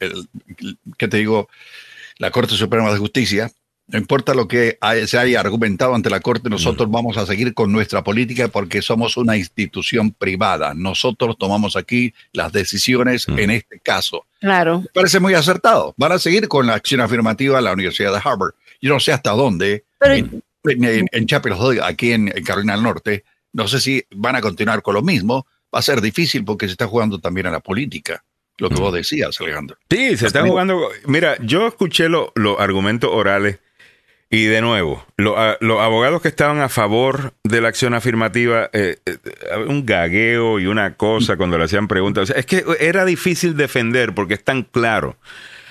¿qué 0.96 1.08
te 1.08 1.16
digo? 1.16 1.48
La 2.18 2.30
Corte 2.30 2.54
Suprema 2.54 2.92
de 2.92 2.98
Justicia, 2.98 3.50
no 3.86 3.98
importa 3.98 4.32
lo 4.32 4.48
que 4.48 4.78
se 5.06 5.18
haya 5.18 5.40
argumentado 5.40 5.94
ante 5.94 6.08
la 6.08 6.20
Corte, 6.20 6.48
nosotros 6.48 6.90
vamos 6.90 7.18
a 7.18 7.26
seguir 7.26 7.52
con 7.52 7.70
nuestra 7.70 8.02
política 8.02 8.48
porque 8.48 8.80
somos 8.80 9.18
una 9.18 9.36
institución 9.36 10.10
privada. 10.12 10.72
Nosotros 10.74 11.36
tomamos 11.38 11.76
aquí 11.76 12.14
las 12.32 12.50
decisiones 12.52 13.26
en 13.28 13.50
este 13.50 13.80
caso. 13.80 14.24
Claro. 14.40 14.80
Me 14.80 14.86
parece 14.94 15.20
muy 15.20 15.34
acertado. 15.34 15.94
Van 15.98 16.12
a 16.12 16.18
seguir 16.18 16.48
con 16.48 16.66
la 16.66 16.74
acción 16.74 17.02
afirmativa 17.02 17.56
de 17.56 17.62
la 17.62 17.72
Universidad 17.72 18.12
de 18.12 18.20
Harvard. 18.24 18.54
Yo 18.80 18.92
no 18.92 19.00
sé 19.00 19.12
hasta 19.12 19.32
dónde, 19.32 19.84
en, 20.00 20.42
en, 21.12 21.26
Chapel 21.26 21.52
Hill, 21.52 21.82
aquí 21.82 22.12
en 22.12 22.28
Carolina 22.44 22.74
del 22.74 22.82
Norte, 22.82 23.24
no 23.52 23.68
sé 23.68 23.80
si 23.80 24.02
van 24.10 24.36
a 24.36 24.40
continuar 24.40 24.80
con 24.82 24.94
lo 24.94 25.02
mismo. 25.02 25.46
Va 25.74 25.80
a 25.80 25.82
ser 25.82 26.00
difícil 26.00 26.44
porque 26.44 26.66
se 26.66 26.72
está 26.72 26.86
jugando 26.86 27.18
también 27.18 27.48
a 27.48 27.50
la 27.50 27.60
política. 27.60 28.24
Lo 28.56 28.70
que 28.70 28.76
vos 28.76 28.94
decías, 28.94 29.38
Alejandro. 29.40 29.76
Sí, 29.90 30.16
se 30.16 30.26
está 30.28 30.46
jugando. 30.46 30.88
Mira, 31.06 31.36
yo 31.42 31.66
escuché 31.66 32.08
los 32.08 32.30
argumentos 32.58 33.10
orales 33.12 33.58
y 34.34 34.46
de 34.46 34.60
nuevo, 34.60 35.06
los 35.16 35.80
abogados 35.80 36.20
que 36.20 36.26
estaban 36.26 36.60
a 36.60 36.68
favor 36.68 37.34
de 37.44 37.60
la 37.60 37.68
acción 37.68 37.94
afirmativa, 37.94 38.68
eh, 38.72 38.96
eh, 39.06 39.18
un 39.68 39.86
gagueo 39.86 40.58
y 40.58 40.66
una 40.66 40.96
cosa 40.96 41.36
cuando 41.36 41.56
le 41.56 41.64
hacían 41.64 41.86
preguntas. 41.86 42.30
es 42.30 42.44
que 42.44 42.64
era 42.80 43.04
difícil 43.04 43.56
defender 43.56 44.12
porque 44.12 44.34
es 44.34 44.42
tan 44.42 44.64
claro 44.64 45.16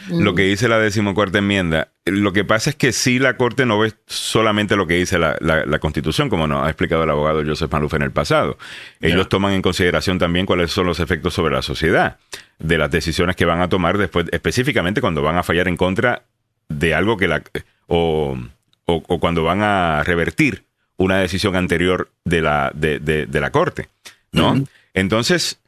lo 0.09 0.33
que 0.33 0.43
dice 0.43 0.69
la 0.69 0.79
decimocuarta 0.79 1.39
enmienda. 1.39 1.89
Lo 2.05 2.31
que 2.31 2.45
pasa 2.45 2.69
es 2.69 2.77
que 2.77 2.93
si 2.93 3.19
la 3.19 3.35
Corte 3.35 3.65
no 3.65 3.79
ve 3.79 3.93
solamente 4.05 4.77
lo 4.77 4.87
que 4.87 4.95
dice 4.95 5.19
la, 5.19 5.35
Constitución, 5.79 6.29
como 6.29 6.47
nos 6.47 6.65
ha 6.65 6.69
explicado 6.69 7.03
el 7.03 7.09
abogado 7.09 7.43
Joseph 7.45 7.71
Maluf 7.71 7.93
en 7.95 8.01
el 8.01 8.11
pasado. 8.11 8.57
Ellos 9.01 9.27
toman 9.27 9.53
en 9.53 9.61
consideración 9.61 10.19
también 10.19 10.45
cuáles 10.45 10.71
son 10.71 10.87
los 10.87 11.01
efectos 11.01 11.33
sobre 11.33 11.53
la 11.53 11.61
sociedad 11.61 12.17
de 12.59 12.77
las 12.77 12.91
decisiones 12.91 13.35
que 13.35 13.43
van 13.43 13.61
a 13.61 13.67
tomar 13.67 13.97
después, 13.97 14.27
específicamente 14.31 15.01
cuando 15.01 15.21
van 15.21 15.37
a 15.37 15.43
fallar 15.43 15.67
en 15.67 15.75
contra 15.75 16.23
de 16.69 16.93
algo 16.93 17.17
que 17.17 17.27
la... 17.27 17.43
o, 17.87 18.37
o, 18.85 19.19
cuando 19.19 19.43
van 19.43 19.61
a 19.61 20.03
revertir 20.03 20.65
una 20.97 21.17
decisión 21.17 21.55
anterior 21.55 22.11
de 22.23 22.41
la, 22.41 22.71
de, 22.73 22.99
de, 22.99 23.39
la 23.39 23.51
Corte, 23.51 23.89
¿no? 24.31 24.63
Entonces, 24.93 25.59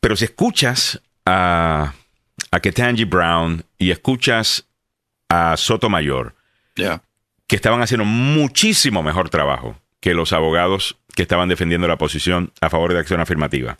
pero 0.00 0.16
si 0.16 0.24
escuchas 0.24 1.00
a 1.24 1.92
a 2.50 2.60
Ketanji 2.60 3.04
Brown 3.04 3.64
y 3.78 3.90
escuchas 3.90 4.66
a 5.28 5.56
Sotomayor, 5.56 6.34
que 6.74 7.56
estaban 7.56 7.82
haciendo 7.82 8.04
muchísimo 8.04 9.02
mejor 9.02 9.30
trabajo 9.30 9.76
que 10.00 10.14
los 10.14 10.32
abogados 10.32 10.96
que 11.14 11.22
estaban 11.22 11.48
defendiendo 11.48 11.88
la 11.88 11.96
posición 11.96 12.52
a 12.60 12.70
favor 12.70 12.92
de 12.92 12.98
acción 12.98 13.20
afirmativa. 13.20 13.78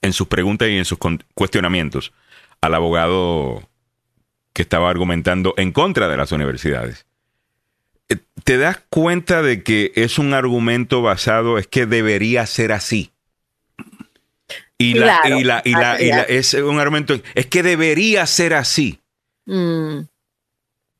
En 0.00 0.12
sus 0.12 0.28
preguntas 0.28 0.68
y 0.68 0.78
en 0.78 0.84
sus 0.84 0.98
cuestionamientos 1.34 2.12
al 2.60 2.74
abogado 2.74 3.68
que 4.58 4.62
estaba 4.62 4.90
argumentando 4.90 5.54
en 5.56 5.70
contra 5.70 6.08
de 6.08 6.16
las 6.16 6.32
universidades. 6.32 7.06
Eh, 8.08 8.16
¿Te 8.42 8.58
das 8.58 8.82
cuenta 8.90 9.40
de 9.40 9.62
que 9.62 9.92
es 9.94 10.18
un 10.18 10.34
argumento 10.34 11.00
basado, 11.00 11.58
es 11.58 11.68
que 11.68 11.86
debería 11.86 12.44
ser 12.44 12.72
así? 12.72 13.12
Y, 14.76 14.94
la, 14.94 15.20
y, 15.26 15.44
la, 15.44 15.62
y, 15.64 15.70
la, 15.70 16.02
y 16.02 16.10
es 16.26 16.54
un 16.54 16.80
argumento, 16.80 17.14
es 17.36 17.46
que 17.46 17.62
debería 17.62 18.26
ser 18.26 18.52
así. 18.52 18.98
Mm. 19.46 20.00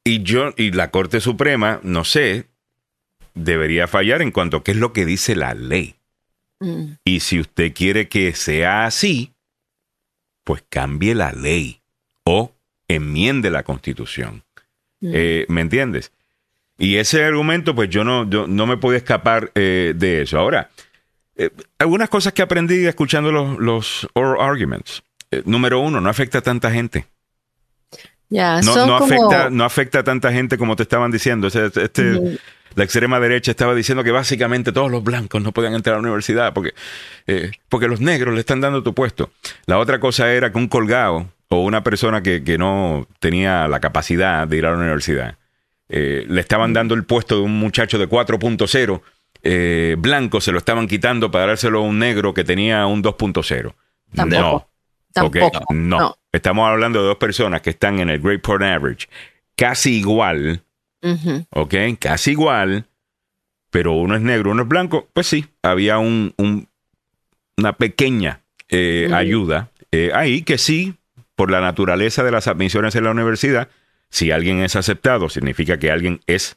Y 0.05 0.23
yo, 0.23 0.55
y 0.57 0.71
la 0.71 0.93
Corte 0.93 1.21
Suprema, 1.21 1.81
no 1.83 2.05
sé, 2.05 2.47
debería 3.35 3.89
fallar 3.89 4.23
en 4.23 4.31
cuanto 4.31 4.59
a 4.59 4.63
qué 4.63 4.71
es 4.71 4.77
lo 4.77 4.93
que 4.93 5.05
dice 5.05 5.35
la 5.35 5.55
ley. 5.55 5.97
Mm. 6.61 6.93
Y 7.05 7.19
si 7.19 7.41
usted 7.41 7.75
quiere 7.75 8.09
que 8.09 8.37
sea 8.37 8.85
así, 8.85 9.33
pues 10.45 10.63
cambie 10.69 11.17
la 11.17 11.33
ley 11.33 11.81
o 12.23 12.53
enmiende 12.89 13.51
la 13.51 13.63
constitución. 13.63 14.43
Mm. 15.01 15.11
Eh, 15.15 15.47
¿Me 15.49 15.61
entiendes? 15.61 16.13
Y 16.79 16.97
ese 16.97 17.25
argumento, 17.25 17.75
pues 17.75 17.91
yo 17.91 18.05
no, 18.05 18.29
yo 18.29 18.47
no 18.47 18.67
me 18.67 18.77
puedo 18.77 18.97
escapar 18.97 19.51
eh, 19.55 19.95
de 19.97 20.23
eso. 20.23 20.39
Ahora, 20.39 20.71
eh, 21.37 21.51
algunas 21.79 22.09
cosas 22.09 22.33
que 22.33 22.43
aprendí 22.43 22.87
escuchando 22.87 23.31
los, 23.31 23.59
los 23.59 24.09
oral 24.15 24.41
arguments. 24.41 25.03
Eh, 25.31 25.43
número 25.45 25.81
uno, 25.81 26.01
no 26.01 26.09
afecta 26.09 26.39
a 26.39 26.43
tanta 26.43 26.71
gente. 26.71 27.07
Ya, 28.31 28.61
no, 28.61 28.87
no, 28.87 28.97
afecta, 28.97 29.49
no 29.51 29.65
afecta 29.65 30.01
a 30.01 30.05
tanta 30.05 30.33
gente 30.33 30.59
como 30.59 30.77
te 30.77 30.83
estaban 30.83 31.11
diciendo. 31.11 31.49
Este, 31.49 32.39
La 32.75 32.85
extrema 32.85 33.19
derecha 33.19 33.53
estaba 33.53 33.75
diciendo 33.75 34.05
que 34.05 34.11
básicamente 34.11 34.73
todos 34.73 34.91
los 34.91 35.03
blancos 35.03 35.43
no 35.43 35.53
podían 35.53 35.75
entrar 35.75 35.95
a 35.95 35.99
la 35.99 36.03
universidad 36.03 36.53
porque, 36.53 36.75
eh, 37.27 37.53
porque 37.69 37.89
los 37.89 38.01
negros 38.01 38.35
le 38.35 38.41
están 38.41 38.61
dando 38.61 38.83
tu 38.83 38.95
puesto. 38.95 39.31
La 39.67 39.79
otra 39.79 39.99
cosa 39.99 40.33
era 40.33 40.53
que 40.53 40.59
un 40.59 40.69
colgado 40.69 41.27
o 41.49 41.63
una 41.65 41.83
persona 41.83 42.23
que, 42.23 42.43
que 42.45 42.59
no 42.59 43.07
tenía 43.21 43.69
la 43.69 43.81
capacidad 43.81 44.47
de 44.47 44.57
ir 44.57 44.67
a 44.67 44.73
la 44.73 44.79
universidad 44.79 45.37
le 46.29 46.41
estaban 46.41 46.75
dando 46.75 46.95
el 46.95 47.05
puesto 47.05 47.37
de 47.37 47.43
un 47.43 47.59
muchacho 47.59 47.99
de 47.99 48.09
4.0 48.09 49.01
eh, 49.43 49.97
blanco 49.99 50.41
se 50.41 50.53
lo 50.53 50.59
estaban 50.59 50.87
quitando 50.89 51.31
para 51.31 51.47
dárselo 51.47 51.79
a 51.79 51.83
un 51.83 51.99
negro 51.99 52.35
que 52.35 52.45
tenía 52.45 52.85
un 52.87 53.03
2.0. 53.03 53.73
No. 54.41 54.69
no. 55.71 55.99
Estamos 56.33 56.69
hablando 56.69 57.01
de 57.01 57.07
dos 57.09 57.17
personas 57.17 57.63
que 57.63 57.71
están 57.71 58.01
en 58.01 58.11
el 58.11 58.21
Great 58.21 58.43
Point 58.43 58.63
Average 58.65 59.09
casi 59.57 59.99
igual, 59.99 60.63
¿ok? 61.51 61.75
Casi 62.01 62.33
igual, 62.33 62.85
pero 63.71 63.93
uno 63.93 64.15
es 64.17 64.21
negro, 64.23 64.51
uno 64.51 64.63
es 64.63 64.69
blanco, 64.69 65.09
pues 65.13 65.27
sí, 65.29 65.47
había 65.63 65.99
un, 65.99 66.35
un- 66.37 66.69
una 67.57 67.73
pequeña 67.73 68.41
eh, 68.69 69.09
ayuda 69.15 69.71
eh, 69.93 70.11
ahí 70.15 70.43
que 70.43 70.59
sí, 70.59 70.95
por 71.39 71.53
la 71.53 71.61
naturaleza 71.61 72.25
de 72.25 72.33
las 72.33 72.49
admisiones 72.49 72.97
en 72.97 73.05
la 73.05 73.13
universidad, 73.13 73.69
si 74.11 74.33
alguien 74.33 74.61
es 74.61 74.75
aceptado, 74.75 75.29
significa 75.29 75.79
que 75.79 75.93
alguien 75.93 76.19
es 76.27 76.57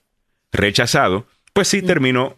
rechazado, 0.51 1.27
pues 1.53 1.67
sí 1.67 1.83
terminó 1.83 2.35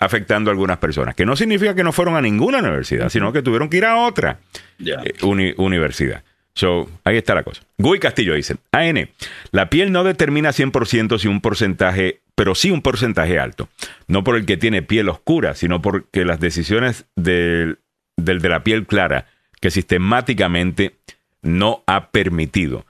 afectando 0.00 0.50
a 0.50 0.52
algunas 0.52 0.78
personas, 0.78 1.14
que 1.14 1.24
no 1.24 1.36
significa 1.36 1.72
que 1.76 1.84
no 1.84 1.92
fueron 1.92 2.16
a 2.16 2.20
ninguna 2.20 2.58
universidad, 2.58 3.10
sino 3.10 3.32
que 3.32 3.42
tuvieron 3.42 3.68
que 3.68 3.76
ir 3.76 3.84
a 3.84 3.96
otra 3.96 4.40
eh, 4.84 5.12
uni- 5.22 5.54
universidad. 5.56 6.24
So, 6.52 6.90
ahí 7.04 7.16
está 7.16 7.32
la 7.36 7.44
cosa. 7.44 7.62
Guy 7.78 8.00
Castillo 8.00 8.34
dice, 8.34 8.56
AN, 8.72 9.08
la 9.52 9.70
piel 9.70 9.92
no 9.92 10.02
determina 10.02 10.50
100% 10.50 11.18
si 11.20 11.28
un 11.28 11.40
porcentaje, 11.40 12.22
pero 12.34 12.56
sí 12.56 12.72
un 12.72 12.82
porcentaje 12.82 13.38
alto. 13.38 13.68
No 14.08 14.24
por 14.24 14.34
el 14.34 14.46
que 14.46 14.56
tiene 14.56 14.82
piel 14.82 15.08
oscura, 15.10 15.54
sino 15.54 15.80
porque 15.80 16.24
las 16.24 16.40
decisiones 16.40 17.06
del, 17.14 17.78
del 18.16 18.40
de 18.40 18.48
la 18.48 18.64
piel 18.64 18.84
clara, 18.84 19.26
que 19.60 19.70
sistemáticamente 19.70 20.96
no 21.44 21.82
ha 21.86 22.08
permitido. 22.10 22.84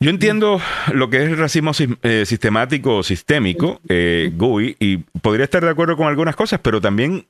Yo 0.00 0.10
entiendo 0.10 0.60
lo 0.92 1.08
que 1.08 1.18
es 1.22 1.30
el 1.30 1.36
racismo 1.38 1.72
eh, 2.02 2.24
sistemático 2.26 2.96
o 2.96 3.02
sistémico, 3.02 3.80
eh, 3.88 4.30
Guy, 4.34 4.76
y 4.80 4.96
podría 4.98 5.44
estar 5.44 5.62
de 5.64 5.70
acuerdo 5.70 5.96
con 5.96 6.08
algunas 6.08 6.36
cosas, 6.36 6.60
pero 6.62 6.80
también 6.80 7.26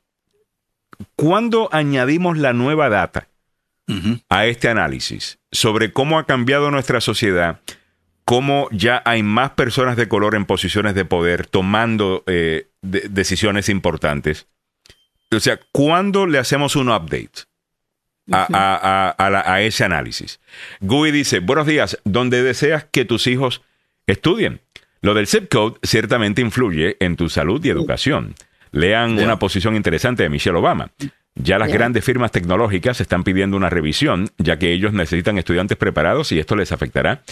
cuando 1.16 1.68
añadimos 1.72 2.38
la 2.38 2.52
nueva 2.52 2.88
data, 2.88 3.28
a 4.30 4.46
este 4.46 4.68
análisis 4.70 5.38
sobre 5.52 5.92
cómo 5.92 6.18
ha 6.18 6.24
cambiado 6.24 6.70
nuestra 6.70 7.02
sociedad, 7.02 7.60
cómo 8.24 8.66
ya 8.72 9.02
hay 9.04 9.22
más 9.22 9.50
personas 9.50 9.96
de 9.96 10.08
color 10.08 10.34
en 10.34 10.46
posiciones 10.46 10.94
de 10.94 11.04
poder 11.04 11.46
tomando 11.46 12.24
eh, 12.26 12.68
de- 12.80 13.08
decisiones 13.10 13.68
importantes. 13.68 14.46
O 15.30 15.38
sea, 15.38 15.60
¿cuándo 15.70 16.26
le 16.26 16.38
hacemos 16.38 16.76
un 16.76 16.88
update 16.88 17.42
a, 18.32 18.46
a- 18.52 19.08
a- 19.08 19.10
a 19.10 19.30
la- 19.30 19.44
a 19.52 19.60
ese 19.62 19.84
análisis? 19.84 20.40
Gui 20.80 21.10
dice, 21.10 21.40
buenos 21.40 21.66
días, 21.66 21.98
donde 22.04 22.42
deseas 22.42 22.84
que 22.90 23.04
tus 23.04 23.26
hijos 23.26 23.62
estudien. 24.06 24.60
Lo 25.02 25.14
del 25.14 25.26
zip 25.26 25.50
code 25.52 25.78
ciertamente 25.82 26.40
influye 26.40 26.96
en 27.00 27.16
tu 27.16 27.28
salud 27.28 27.62
y 27.64 27.68
educación. 27.70 28.34
Lean 28.72 29.18
una 29.18 29.38
posición 29.38 29.76
interesante 29.76 30.22
de 30.24 30.30
Michelle 30.30 30.56
Obama. 30.58 30.90
Ya 31.36 31.58
las 31.58 31.68
grandes 31.72 32.04
firmas 32.04 32.30
tecnológicas 32.30 33.00
están 33.00 33.24
pidiendo 33.24 33.56
una 33.56 33.68
revisión, 33.68 34.30
ya 34.38 34.58
que 34.58 34.72
ellos 34.72 34.92
necesitan 34.92 35.36
estudiantes 35.36 35.76
preparados 35.76 36.30
y 36.32 36.38
esto 36.38 36.54
les 36.56 36.70
afectará 36.72 37.22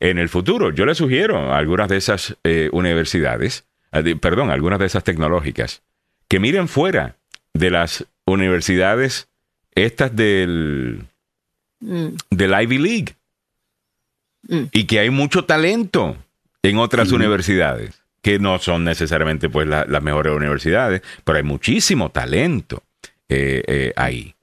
en 0.00 0.18
el 0.18 0.28
futuro. 0.28 0.70
Yo 0.72 0.86
les 0.86 0.98
sugiero 0.98 1.52
a 1.52 1.58
algunas 1.58 1.88
de 1.88 1.98
esas 1.98 2.36
eh, 2.42 2.68
universidades, 2.72 3.64
de- 3.92 4.16
perdón, 4.16 4.50
a 4.50 4.54
algunas 4.54 4.78
de 4.78 4.86
esas 4.86 5.04
tecnológicas, 5.04 5.82
que 6.26 6.40
miren 6.40 6.68
fuera 6.68 7.16
de 7.54 7.70
las 7.70 8.06
universidades 8.24 9.28
estas 9.74 10.14
del, 10.14 11.04
Mm, 11.82 12.08
del 12.30 12.62
Ivy 12.62 12.78
League 12.78 13.14
Mm. 14.48 14.64
y 14.72 14.84
que 14.84 14.98
hay 15.00 15.10
mucho 15.10 15.44
talento 15.44 16.16
en 16.62 16.76
otras 16.78 17.08
Ujú. 17.08 17.16
universidades 17.16 18.02
que 18.22 18.38
no 18.38 18.58
son 18.58 18.84
necesariamente 18.84 19.48
pues 19.48 19.66
la- 19.66 19.86
las 19.86 20.02
mejores 20.02 20.34
universidades, 20.34 21.00
pero 21.24 21.38
hay 21.38 21.42
muchísimo 21.44 22.10
talento 22.10 22.82
eh, 23.30 23.62
eh, 23.66 23.92
ahí. 23.96 24.34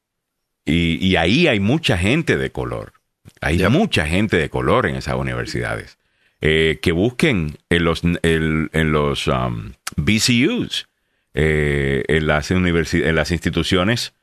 Y, 0.65 0.97
y 1.05 1.15
ahí 1.17 1.47
hay 1.47 1.59
mucha 1.59 1.97
gente 1.97 2.37
de 2.37 2.51
color. 2.51 2.93
Hay 3.41 3.57
mucha 3.69 4.07
gente 4.07 4.37
de 4.37 4.49
color 4.49 4.85
en 4.87 4.95
esas 4.95 5.15
universidades. 5.15 5.97
Eh, 6.41 6.79
que 6.81 6.91
busquen 6.91 7.57
en 7.69 7.83
los, 7.83 8.01
en 8.03 8.91
los 8.91 9.27
um, 9.27 9.73
BCUs, 9.97 10.87
eh, 11.33 12.03
en, 12.07 12.27
las 12.27 12.49
en 12.51 13.15
las 13.15 13.31
instituciones 13.31 14.13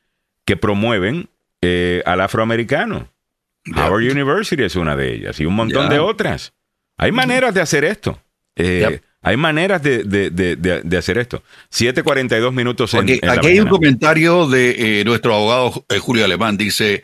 que 0.45 0.57
promueven 0.57 1.29
eh, 1.63 2.03
al 2.07 2.21
afroamericano. 2.21 3.09
Ya. 3.65 3.87
Howard 3.89 4.03
University 4.11 4.63
es 4.63 4.77
una 4.77 4.95
de 4.97 5.15
ellas 5.15 5.41
y 5.41 5.47
un 5.47 5.55
montón 5.55 5.89
de 5.89 5.99
otras. 5.99 6.53
Hay 6.99 7.13
maneras 7.13 7.55
de 7.55 7.61
hacer 7.63 7.85
esto. 7.85 8.21
Eh, 8.57 8.87
Yep. 8.91 9.03
Hay 9.27 9.39
maneras 9.39 9.83
de, 9.83 10.05
de- 10.05 10.29
de- 10.29 10.55
de- 10.57 10.83
de 10.83 10.97
hacer 10.99 11.17
esto. 11.17 11.43
7.42 11.73 12.53
minutos 12.53 12.93
en, 12.93 12.99
Porque 13.01 13.19
en 13.23 13.27
la 13.29 13.33
aquí 13.35 13.47
hay 13.47 13.59
un 13.61 13.69
comentario 13.71 14.47
de 14.47 15.01
eh, 15.01 15.05
nuestro 15.07 15.35
abogado 15.35 15.87
eh, 15.89 15.99
Julio 15.99 16.27
Alemán. 16.27 16.59
Dice, 16.59 17.03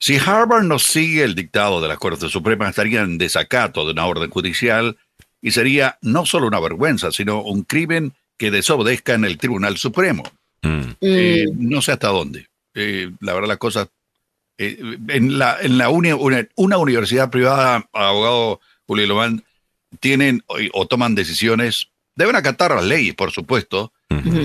si 0.00 0.16
Harvard 0.16 0.64
no 0.64 0.80
sigue 0.80 1.22
el 1.22 1.36
dictado 1.36 1.80
de 1.80 1.86
la 1.86 1.96
Corte 1.96 2.28
Suprema, 2.28 2.68
estaría 2.68 3.02
en 3.02 3.18
desacato 3.18 3.86
de 3.86 3.92
una 3.92 4.04
orden 4.06 4.30
judicial 4.30 4.96
y 5.40 5.52
sería 5.52 5.96
no 6.02 6.26
solo 6.26 6.48
una 6.48 6.58
vergüenza, 6.58 7.12
sino 7.12 7.40
un 7.40 7.62
crimen 7.62 8.14
que 8.36 8.50
desobedezca 8.50 9.14
en 9.14 9.24
el 9.24 9.38
Tribunal 9.38 9.76
Supremo. 9.76 10.24
Mm. 10.62 10.80
Eh, 11.02 11.44
mm, 11.52 11.68
no 11.70 11.82
sé 11.82 11.92
hasta 11.92 12.08
dónde. 12.08 12.46
Eh, 12.74 13.10
la 13.20 13.34
verdad, 13.34 13.48
las 13.48 13.58
cosas. 13.58 13.88
eh, 14.58 14.78
en 15.08 15.38
la, 15.38 15.56
en 15.60 15.78
la 15.78 15.88
uni- 15.88 16.12
una, 16.12 16.46
una 16.56 16.76
universidad 16.78 17.30
privada, 17.30 17.88
abogado 17.92 18.60
Julio 18.86 19.04
Alemán, 19.06 19.42
tienen 20.00 20.42
o, 20.46 20.56
o 20.74 20.86
toman 20.86 21.14
decisiones, 21.14 21.88
deben 22.14 22.36
acatar 22.36 22.72
las 22.74 22.84
leyes, 22.84 23.14
por 23.14 23.30
supuesto, 23.32 23.92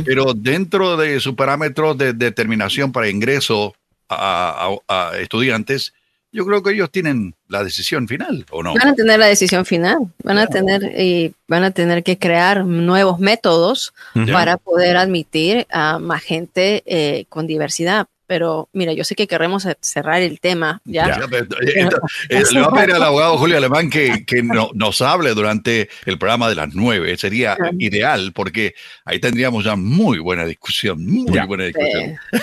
pero 0.05 0.33
dentro 0.33 0.95
de 0.95 1.19
sus 1.19 1.33
parámetros 1.35 1.97
de 1.97 2.13
determinación 2.13 2.91
para 2.91 3.09
ingreso 3.09 3.75
a, 4.07 4.77
a- 4.87 5.09
a 5.11 5.17
estudiantes, 5.17 5.93
yo 6.31 6.45
creo 6.45 6.61
que 6.63 6.71
ellos 6.71 6.91
tienen 6.91 7.33
la 7.47 7.63
decisión 7.63 8.07
final, 8.07 8.45
¿o 8.51 8.61
no? 8.63 8.73
Van 8.73 8.89
a 8.89 8.93
tener 8.95 9.19
la 9.19 9.25
decisión 9.27 9.65
final, 9.65 9.97
van 10.23 10.37
a 10.37 10.47
tener 10.47 10.99
y 10.99 11.33
van 11.47 11.63
a 11.63 11.71
tener 11.71 12.03
que 12.03 12.17
crear 12.17 12.65
nuevos 12.65 13.19
métodos 13.19 13.93
para 14.31 14.57
poder 14.57 14.97
admitir 14.97 15.65
a 15.71 15.97
más 15.99 16.21
gente 16.23 16.83
eh, 16.85 17.25
con 17.29 17.47
diversidad. 17.47 18.07
Pero 18.27 18.69
mira, 18.73 18.93
yo 18.93 19.03
sé 19.03 19.15
que 19.15 19.27
queremos 19.27 19.67
cerrar 19.81 20.21
el 20.21 20.39
tema 20.39 20.81
ya. 20.85 21.19
Ya, 21.19 21.27
pero, 21.29 21.43
eh, 21.61 21.73
esto- 21.75 22.01
eh, 22.29 22.43
le 22.51 22.59
vamos 22.61 22.77
a 22.79 22.81
pedir 22.81 22.95
al 22.95 23.03
abogado 23.03 23.37
Julio 23.37 23.57
Alemán 23.57 23.89
que, 23.89 24.25
que 24.25 24.41
no- 24.43 24.69
nos 24.73 25.01
hable 25.01 25.33
durante 25.33 25.89
el 26.05 26.17
programa 26.17 26.49
de 26.49 26.55
las 26.55 26.73
nueve. 26.73 27.15
Sería 27.17 27.57
ideal 27.79 28.31
porque 28.33 28.73
ahí 29.05 29.19
tendríamos 29.19 29.63
ya 29.63 29.75
muy 29.75 30.19
buena 30.19 30.45
discusión, 30.45 31.05
muy 31.05 31.33
Ya. 31.33 31.45
buena 31.45 31.65
discusión. 31.65 32.17
Sí, 32.31 32.39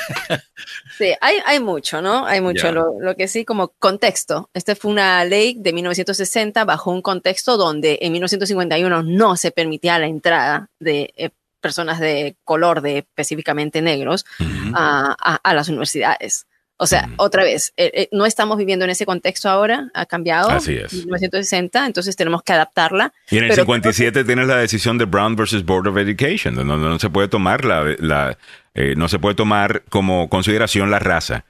Sí, 0.98 1.12
hay, 1.20 1.36
hay 1.46 1.58
mucho, 1.58 2.00
¿no? 2.00 2.26
Hay 2.26 2.40
mucho. 2.40 2.70
Lo 2.72 3.16
que 3.16 3.26
sí, 3.26 3.44
como 3.44 3.68
contexto. 3.78 4.50
Esta 4.54 4.76
fue 4.76 4.90
una 4.92 5.24
ley 5.24 5.56
de 5.58 5.72
1960 5.72 6.64
bajo 6.64 6.90
un 6.92 7.02
contexto 7.02 7.56
donde 7.56 7.98
en 8.02 8.12
1951 8.12 9.02
no 9.02 9.36
se 9.36 9.50
permitía 9.50 9.98
la 9.98 10.06
entrada 10.06 10.68
de 10.78 11.12
eh, 11.16 11.30
personas 11.62 11.98
de 12.00 12.36
color, 12.44 12.82
de 12.82 12.98
específicamente 12.98 13.80
negros, 13.80 14.26
a, 14.74 15.16
a- 15.18 15.36
a 15.42 15.54
las 15.54 15.68
universidades. 15.70 16.46
O 16.78 16.86
sea, 16.86 17.08
otra 17.16 17.44
vez, 17.44 17.72
eh, 17.76 17.92
eh, 17.94 18.08
no 18.10 18.26
estamos 18.26 18.58
viviendo 18.58 18.84
en 18.84 18.90
ese 18.90 19.06
contexto 19.06 19.48
ahora, 19.48 19.88
ha 19.94 20.04
cambiado. 20.04 20.50
Así 20.50 20.74
es. 20.74 20.92
1960, 20.92 21.86
entonces 21.86 22.16
tenemos 22.16 22.42
que 22.42 22.52
adaptarla. 22.54 23.12
Y 23.30 23.38
en 23.38 23.44
el 23.44 23.50
Pero 23.50 23.62
57 23.62 24.24
tienes 24.24 24.48
la 24.48 24.56
decisión 24.56 24.98
de 24.98 25.04
Brown 25.04 25.36
versus 25.36 25.64
Board 25.64 25.86
of 25.86 25.96
Education, 25.96 26.56
donde 26.56 26.74
no, 26.76 26.88
no 26.88 26.98
se 26.98 27.08
puede 27.08 27.28
tomar 27.28 27.64
la, 27.64 27.84
la, 28.00 28.36
eh, 28.74 28.94
no 28.96 29.08
se 29.08 29.20
puede 29.20 29.36
tomar 29.36 29.84
como 29.90 30.28
consideración 30.28 30.90
la 30.90 30.98
raza 30.98 31.44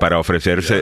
para 0.00 0.18
ofrecerse 0.18 0.76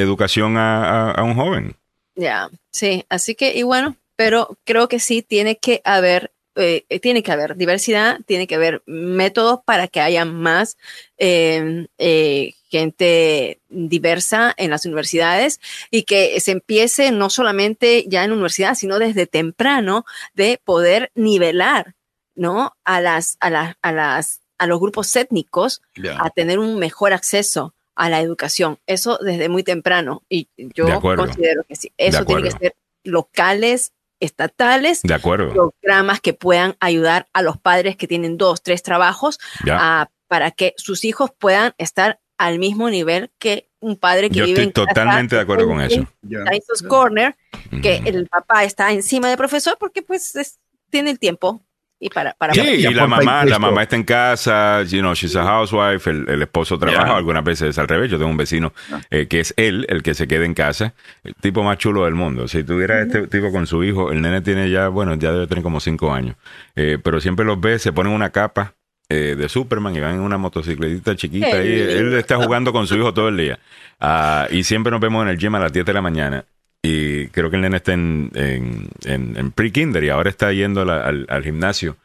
educación 0.00 0.56
a, 0.58 0.84
a- 0.84 1.10
a 1.12 1.22
un 1.24 1.34
joven. 1.34 1.74
Ya, 2.14 2.50
sí, 2.70 3.04
así 3.08 3.34
que, 3.34 3.56
y 3.56 3.62
bueno, 3.62 3.96
pero 4.16 4.58
creo 4.64 4.86
que 4.88 5.00
sí 5.00 5.22
tiene 5.22 5.56
que 5.56 5.80
haber, 5.84 6.30
eh, 6.58 6.84
eh, 6.88 7.00
tiene 7.00 7.22
que 7.22 7.32
haber 7.32 7.56
diversidad, 7.56 8.18
tiene 8.26 8.46
que 8.46 8.56
haber 8.56 8.82
métodos 8.86 9.60
para 9.64 9.88
que 9.88 10.00
haya 10.00 10.24
más 10.24 10.76
eh, 11.16 11.86
eh, 11.96 12.54
gente 12.68 13.60
diversa 13.68 14.54
en 14.56 14.70
las 14.70 14.84
universidades 14.84 15.60
y 15.90 16.02
que 16.02 16.38
se 16.40 16.50
empiece 16.50 17.10
no 17.12 17.30
solamente 17.30 18.04
ya 18.08 18.24
en 18.24 18.32
universidad, 18.32 18.74
sino 18.74 18.98
desde 18.98 19.26
temprano 19.26 20.04
de 20.34 20.60
poder 20.62 21.10
nivelar, 21.14 21.94
¿no? 22.34 22.74
A 22.84 23.00
las, 23.00 23.36
a 23.40 23.48
las, 23.48 23.76
a 23.80 23.92
las, 23.92 24.40
a 24.58 24.66
los 24.66 24.80
grupos 24.80 25.14
étnicos 25.16 25.80
a 26.18 26.28
tener 26.30 26.58
un 26.58 26.78
mejor 26.78 27.12
acceso 27.12 27.74
a 27.94 28.10
la 28.10 28.20
educación. 28.20 28.78
Eso 28.86 29.18
desde 29.18 29.48
muy 29.48 29.62
temprano. 29.62 30.22
Y 30.28 30.48
yo 30.56 31.00
considero 31.00 31.64
que 31.64 31.76
sí. 31.76 31.92
Eso 31.96 32.24
tiene 32.24 32.42
que 32.42 32.50
ser 32.50 32.76
locales, 33.02 33.92
estatales, 34.20 35.02
De 35.02 35.14
acuerdo. 35.14 35.72
programas 35.80 36.20
que 36.20 36.34
puedan 36.34 36.76
ayudar 36.80 37.28
a 37.32 37.42
los 37.42 37.56
padres 37.58 37.96
que 37.96 38.06
tienen 38.06 38.36
dos, 38.38 38.62
tres 38.62 38.82
trabajos 38.82 39.38
a- 39.70 40.08
para 40.28 40.50
que 40.50 40.74
sus 40.76 41.04
hijos 41.04 41.30
puedan 41.38 41.74
estar 41.78 42.20
al 42.36 42.58
mismo 42.58 42.90
nivel 42.90 43.30
que 43.38 43.68
un 43.80 43.96
padre 43.96 44.28
que 44.28 44.36
Yo 44.36 44.44
vive 44.44 44.62
estoy 44.62 44.64
en 44.64 44.72
casa, 44.72 44.86
totalmente 44.88 45.36
de 45.36 45.42
acuerdo 45.42 45.66
con 45.66 45.80
eso. 45.80 46.06
Esos 46.52 46.82
corner, 46.82 47.36
que 47.82 48.02
el 48.04 48.26
papá 48.28 48.64
está 48.64 48.92
encima 48.92 49.28
del 49.28 49.36
profesor 49.38 49.76
porque 49.78 50.02
pues 50.02 50.34
es- 50.36 50.58
tiene 50.90 51.10
el 51.10 51.18
tiempo 51.18 51.62
y 52.00 52.08
para, 52.10 52.32
para 52.34 52.54
Sí, 52.54 52.60
y 52.60 52.94
la 52.94 53.06
mamá, 53.06 53.44
la 53.44 53.58
mamá 53.58 53.82
está 53.82 53.96
en 53.96 54.04
casa, 54.04 54.82
you 54.84 55.00
know, 55.00 55.14
she's 55.14 55.34
a 55.36 55.42
housewife, 55.44 56.08
el, 56.08 56.28
el 56.28 56.42
esposo 56.42 56.78
trabaja, 56.78 57.16
algunas 57.16 57.42
veces 57.44 57.70
es 57.70 57.78
al 57.78 57.88
revés. 57.88 58.10
Yo 58.10 58.18
tengo 58.18 58.30
un 58.30 58.36
vecino 58.36 58.72
Ya. 58.90 59.00
eh, 59.10 59.26
que 59.26 59.40
es 59.40 59.52
él 59.56 59.84
el 59.88 60.02
que 60.02 60.14
se 60.14 60.28
queda 60.28 60.44
en 60.44 60.54
casa, 60.54 60.94
el 61.24 61.34
tipo 61.34 61.62
más 61.64 61.78
chulo 61.78 62.04
del 62.04 62.14
mundo. 62.14 62.46
Si 62.48 62.62
tuviera 62.64 63.02
este 63.02 63.26
tipo 63.26 63.50
con 63.50 63.66
su 63.66 63.82
hijo, 63.82 64.12
el 64.12 64.20
nene 64.22 64.40
tiene 64.42 64.70
ya, 64.70 64.88
bueno, 64.88 65.14
ya 65.16 65.32
debe 65.32 65.46
tener 65.46 65.62
como 65.64 65.80
cinco 65.80 66.12
años, 66.12 66.36
Eh, 66.76 66.98
pero 67.02 67.20
siempre 67.20 67.44
los 67.44 67.60
ve, 67.60 67.78
se 67.78 67.92
ponen 67.92 68.12
una 68.12 68.30
capa 68.30 68.74
eh, 69.10 69.34
de 69.36 69.48
Superman 69.48 69.96
y 69.96 70.00
van 70.00 70.14
en 70.16 70.20
una 70.20 70.36
motocicletita 70.38 71.16
chiquita 71.16 71.64
y 71.64 71.72
él 71.80 72.14
está 72.14 72.36
jugando 72.36 72.72
con 72.72 72.86
su 72.86 72.94
hijo 72.96 73.12
todo 73.14 73.28
el 73.28 73.36
día. 73.38 73.58
Ah, 74.00 74.46
y 74.50 74.62
siempre 74.64 74.92
nos 74.92 75.00
vemos 75.00 75.22
en 75.24 75.30
el 75.30 75.38
gym 75.38 75.54
a 75.54 75.58
las 75.58 75.72
10 75.72 75.84
de 75.86 75.92
la 75.94 76.02
mañana. 76.02 76.44
Y 76.90 77.26
creo 77.28 77.50
que 77.50 77.56
el 77.56 77.62
nene 77.62 77.76
está 77.76 77.92
en, 77.92 78.30
en, 78.34 79.50
pre-kinder 79.52 80.02
y 80.02 80.08
ahora 80.08 80.30
está 80.30 80.50
yendo 80.54 80.80
al, 80.80 81.44
gimnasio 81.44 81.98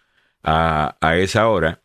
a, 0.43 0.97
esa 1.15 1.47
hora. 1.47 1.79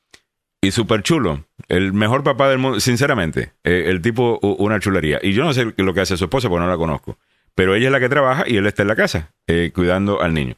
Y 0.61 0.73
súper 0.73 1.05
chulo. 1.05 1.45
El 1.69 1.93
mejor 1.93 2.25
papá 2.25 2.49
del 2.49 2.59
mundo, 2.59 2.81
sinceramente. 2.81 3.53
Eh, 3.63 3.85
el 3.87 4.03
tipo, 4.03 4.41
una 4.41 4.81
chulería. 4.81 5.21
Y 5.23 5.33
yo 5.33 5.45
no 5.45 5.53
sé 5.53 5.73
lo 5.77 5.95
que 5.95 6.01
hace 6.01 6.17
su 6.17 6.25
esposa 6.25 6.49
porque 6.49 6.65
no 6.65 6.69
la 6.69 6.77
conozco. 6.77 7.19
Pero 7.55 7.77
ella 7.77 7.87
es 7.87 7.93
la 7.93 8.01
que 8.01 8.09
trabaja 8.09 8.43
y 8.49 8.57
él 8.57 8.67
está 8.67 8.83
en 8.83 8.89
la 8.89 8.97
casa 8.97 9.33
eh, 9.47 9.71
cuidando 9.73 10.21
al 10.21 10.35
niño. 10.35 10.57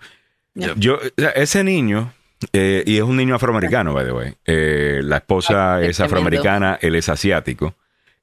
Yo, 0.55 0.99
ese 1.35 1.63
niño, 1.63 2.15
eh, 2.55 2.83
y 2.87 2.97
es 2.97 3.03
un 3.03 3.19
niño 3.19 3.35
afroamericano, 3.35 3.93
by 3.93 4.07
the 4.07 4.13
way. 4.13 4.35
Eh, 4.47 5.01
la 5.05 5.19
esposa 5.19 5.75
ah, 5.75 5.83
es 5.83 6.01
afroamericana, 6.01 6.79
él 6.81 6.95
es 6.95 7.11
asiático. 7.11 7.75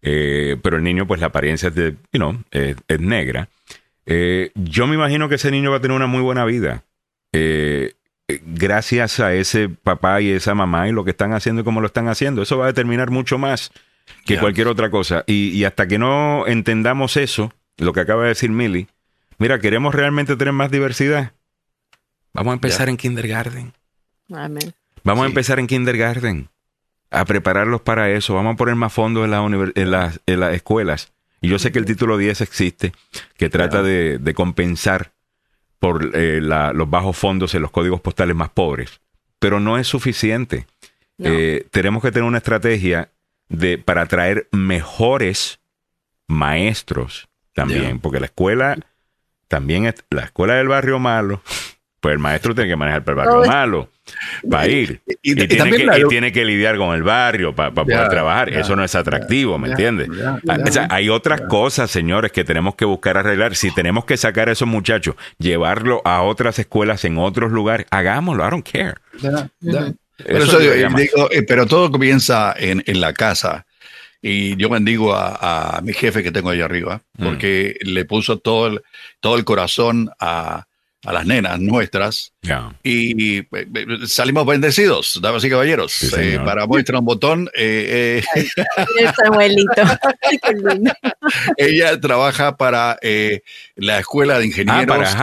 Pero 0.02 0.78
el 0.78 0.84
niño, 0.84 1.06
pues 1.06 1.20
la 1.20 1.28
apariencia 1.28 1.70
es, 1.70 1.76
de, 1.76 1.92
you 2.12 2.20
know, 2.20 2.36
es 2.52 3.00
negra. 3.00 3.50
Yo 4.56 4.88
me 4.88 4.96
imagino 4.96 5.30
que 5.30 5.36
ese 5.36 5.52
niño 5.52 5.72
va 5.72 5.78
a 5.78 5.82
tener 5.82 5.96
una 5.96 6.08
muy 6.08 6.22
buena 6.22 6.46
vida. 6.46 6.84
gracias 8.28 9.20
a 9.20 9.34
ese 9.34 9.70
papá 9.70 10.22
y 10.22 10.32
esa 10.32 10.56
mamá 10.56 10.88
y 10.88 10.92
lo 10.92 11.04
que 11.04 11.12
están 11.12 11.34
haciendo 11.34 11.62
y 11.62 11.66
cómo 11.66 11.82
lo 11.82 11.88
están 11.88 12.08
haciendo. 12.08 12.42
Eso 12.42 12.58
va 12.58 12.66
a 12.66 12.68
determinar 12.68 13.12
mucho 13.12 13.38
más 13.38 13.72
que 14.26 14.38
cualquier 14.38 14.68
otra 14.68 14.90
cosa. 14.90 15.24
Y, 15.28 15.50
y, 15.50 15.66
hasta 15.66 15.88
que 15.88 15.98
no 15.98 16.48
entendamos 16.48 17.18
eso, 17.18 17.54
lo 17.78 17.94
que 17.94 18.02
acaba 18.02 18.24
de 18.24 18.30
decir 18.30 18.50
Millie, 18.50 18.88
mira, 19.38 19.60
queremos 19.60 19.94
realmente 19.94 20.36
tener 20.36 20.54
más 20.54 20.72
diversidad. 20.72 21.34
Vamos 22.34 22.52
a 22.52 22.54
empezar 22.56 22.90
en 22.90 22.98
kindergarten. 22.98 23.74
Vamos 25.04 25.24
a 25.24 25.28
empezar 25.28 25.60
en 25.60 25.68
kindergarten. 25.68 26.50
A 27.10 27.26
prepararlos 27.26 27.82
para 27.82 28.12
eso. 28.12 28.36
Vamos 28.36 28.54
a 28.54 28.58
poner 28.58 28.76
más 28.76 28.92
fondos 28.92 29.26
en, 29.26 29.32
las, 29.92 30.20
en, 30.26 30.40
las, 30.40 30.54
escuelas. 30.54 31.14
Y 31.42 31.50
yo 31.50 31.60
sé 31.60 31.72
que 31.72 31.80
el 31.80 31.86
título 31.86 32.18
10 32.18 32.42
existe, 32.42 32.94
que 33.38 33.50
trata 33.50 33.84
de, 33.84 34.34
compensar 34.36 35.12
por 35.80 36.12
eh, 36.16 36.40
los 36.42 36.90
bajos 36.90 37.18
fondos 37.18 37.54
en 37.56 37.62
los 37.62 37.72
códigos 37.72 38.02
postales 38.02 38.36
más 38.36 38.50
pobres. 38.50 39.02
Pero 39.40 39.60
no 39.60 39.78
es 39.78 39.88
suficiente. 39.88 40.66
Eh, 41.20 41.68
tenemos 41.72 42.02
que 42.02 42.12
tener 42.12 42.28
una 42.28 42.40
estrategia 42.40 43.12
de, 43.50 43.78
para 43.78 44.04
atraer 44.04 44.48
mejores 44.52 45.60
maestros 46.28 47.28
también, 47.54 48.00
porque 48.00 48.20
la 48.20 48.28
escuela 48.28 48.78
también 49.48 49.86
es 49.86 49.96
la 50.10 50.24
escuela 50.24 50.56
del 50.56 50.68
barrio 50.68 51.00
malo 51.00 51.42
pues 52.00 52.14
el 52.14 52.20
maestro 52.20 52.54
tiene 52.54 52.70
que 52.70 52.76
manejar 52.76 53.04
el 53.06 53.16
barrio 53.16 53.46
malo 53.46 53.90
para 54.50 54.68
ir. 54.68 55.02
Y, 55.22 55.36
tiene 55.36 56.32
que, 56.32 56.46
lidiar 56.46 56.78
con 56.78 56.96
el 56.96 57.04
barrio 57.04 57.54
para 57.54 57.72
poder 57.72 58.10
trabajar. 58.10 58.54
Eso 58.54 58.76
no 58.76 58.84
es 58.84 58.96
atractivo, 58.96 59.58
¿me 59.58 59.70
entiendes? 59.70 60.10
Ah, 60.48 60.88
hay 60.90 61.10
otras 61.10 61.42
cosas, 61.42 61.92
señores, 61.92 62.32
que 62.32 62.44
tenemos 62.44 62.76
que 62.76 62.86
buscar 62.86 63.18
arreglar. 63.18 63.56
Si 63.56 63.74
tenemos 63.74 64.06
que 64.06 64.18
sacar 64.18 64.50
a 64.50 64.52
esos 64.54 64.68
muchachos, 64.68 65.16
llevarlo 65.38 66.02
a 66.06 66.22
otras 66.22 66.60
escuelas 66.60 67.04
en 67.06 67.18
otros 67.18 67.52
lugares, 67.52 67.88
hagámoslo. 67.90 68.46
I 68.46 68.50
don't 68.50 68.68
care. 68.68 68.96
Eh, 70.26 71.44
pero, 71.48 71.66
todo 71.66 71.92
comienza 71.92 72.54
en, 72.58 72.84
la 73.00 73.14
casa. 73.14 73.66
Y 74.22 74.56
yo 74.56 74.70
bendigo 74.70 75.14
a, 75.16 75.80
mi 75.84 75.94
jefe 75.94 76.24
que 76.24 76.32
tengo 76.32 76.50
ahí 76.50 76.62
arriba, 76.62 77.02
mm. 77.18 77.24
porque 77.24 77.78
le 77.82 78.06
puso 78.06 78.40
todo 78.40 78.68
el, 78.68 78.82
todo 79.20 79.36
el 79.38 79.46
corazón 79.46 80.10
a, 80.20 80.67
a 81.06 81.14
las 81.14 81.26
nenas 81.26 81.60
nuestras 81.60 82.34
y, 82.84 83.38
eh, 83.40 83.48
eh, 83.52 83.86
salimos 84.08 84.46
bendecidos, 84.46 85.20
damas 85.22 85.44
y 85.44 85.50
caballeros. 85.50 86.14
Eh, 86.18 86.40
para 86.44 86.66
muestra 86.66 87.00
un 87.00 87.06
botón. 87.06 87.50
Ella 91.58 92.00
trabaja 92.00 92.58
para 92.58 92.98
la 93.76 94.00
Escuela 94.00 94.40
de 94.40 94.44
ah, 94.44 94.46
Ingenieros 94.46 95.16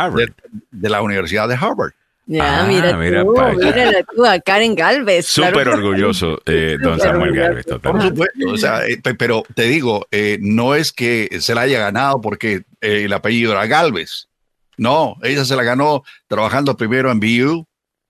de, 0.70 0.89
la 0.89 1.03
Universidad 1.03 1.49
de 1.49 1.55
Harvard. 1.55 1.93
Ya, 2.27 2.62
ah, 2.62 2.66
mira, 2.66 2.97
mira, 2.97 3.22
tú, 3.22 3.35
mira 3.59 4.03
tú, 4.14 4.25
a 4.25 4.39
Karen 4.41 4.75
Galvez. 4.75 5.27
Súper 5.27 5.68
orgulloso, 5.68 6.41
don 6.83 6.99
Samuel 6.99 7.35
Galvez, 7.35 7.66
Por 7.66 8.01
supuesto, 8.01 8.49
o 8.49 8.57
sea, 8.57 8.81
pero 9.18 9.43
te 9.55 9.64
digo, 9.64 10.07
no 10.41 10.75
es 10.75 10.93
que 10.93 11.29
se 11.41 11.55
la 11.55 11.62
haya 11.62 11.81
ganado 11.81 12.20
porque 12.20 12.62
el 12.81 13.12
apellido 13.12 13.53
era 13.53 13.66
Galvez. 13.66 14.29
No, 14.77 15.16
ella 15.22 15.45
se 15.45 15.57
la 15.57 15.62
ganó 15.62 16.03
trabajando 16.27 16.77
primero 16.77 17.11
en 17.11 17.20
BU, 17.20 17.66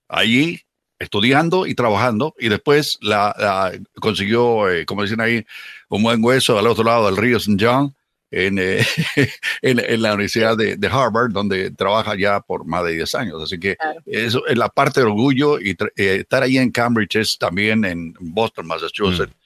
allí, 0.07 0.61
estudiando 0.99 1.67
y 1.67 1.75
trabajando, 1.75 2.33
y 2.39 2.49
después 2.49 2.97
la, 3.01 3.73
consiguió, 3.99 4.69
eh, 4.69 4.85
como 4.85 5.03
dicen 5.03 5.21
ahí, 5.21 5.45
un 5.89 6.03
buen 6.03 6.23
hueso 6.23 6.57
al 6.57 6.67
otro 6.67 6.83
lado 6.83 7.05
del 7.05 7.17
río 7.17 7.37
St. 7.37 7.57
John, 7.59 7.93
en, 8.31 8.57
eh, 8.59 8.85
en, 9.61 10.01
la 10.01 10.13
Universidad 10.13 10.57
de, 10.57 10.89
Harvard, 10.91 11.31
donde 11.31 11.71
trabaja 11.71 12.15
ya 12.15 12.39
por 12.41 12.65
más 12.65 12.83
de 12.85 12.93
10 12.93 13.15
años. 13.15 13.43
Así 13.43 13.59
que 13.59 13.77
eso 14.05 14.45
es 14.47 14.57
la 14.57 14.69
parte 14.69 14.99
de 14.99 15.05
orgullo 15.05 15.59
y 15.59 15.71
eh, 15.95 16.17
estar 16.21 16.43
ahí 16.43 16.57
en 16.57 16.71
Cambridge 16.71 17.15
es 17.15 17.37
también 17.37 17.85
en 17.85 18.13
Boston, 18.19 18.67
Massachusetts. 18.67 19.33
Mm. 19.33 19.44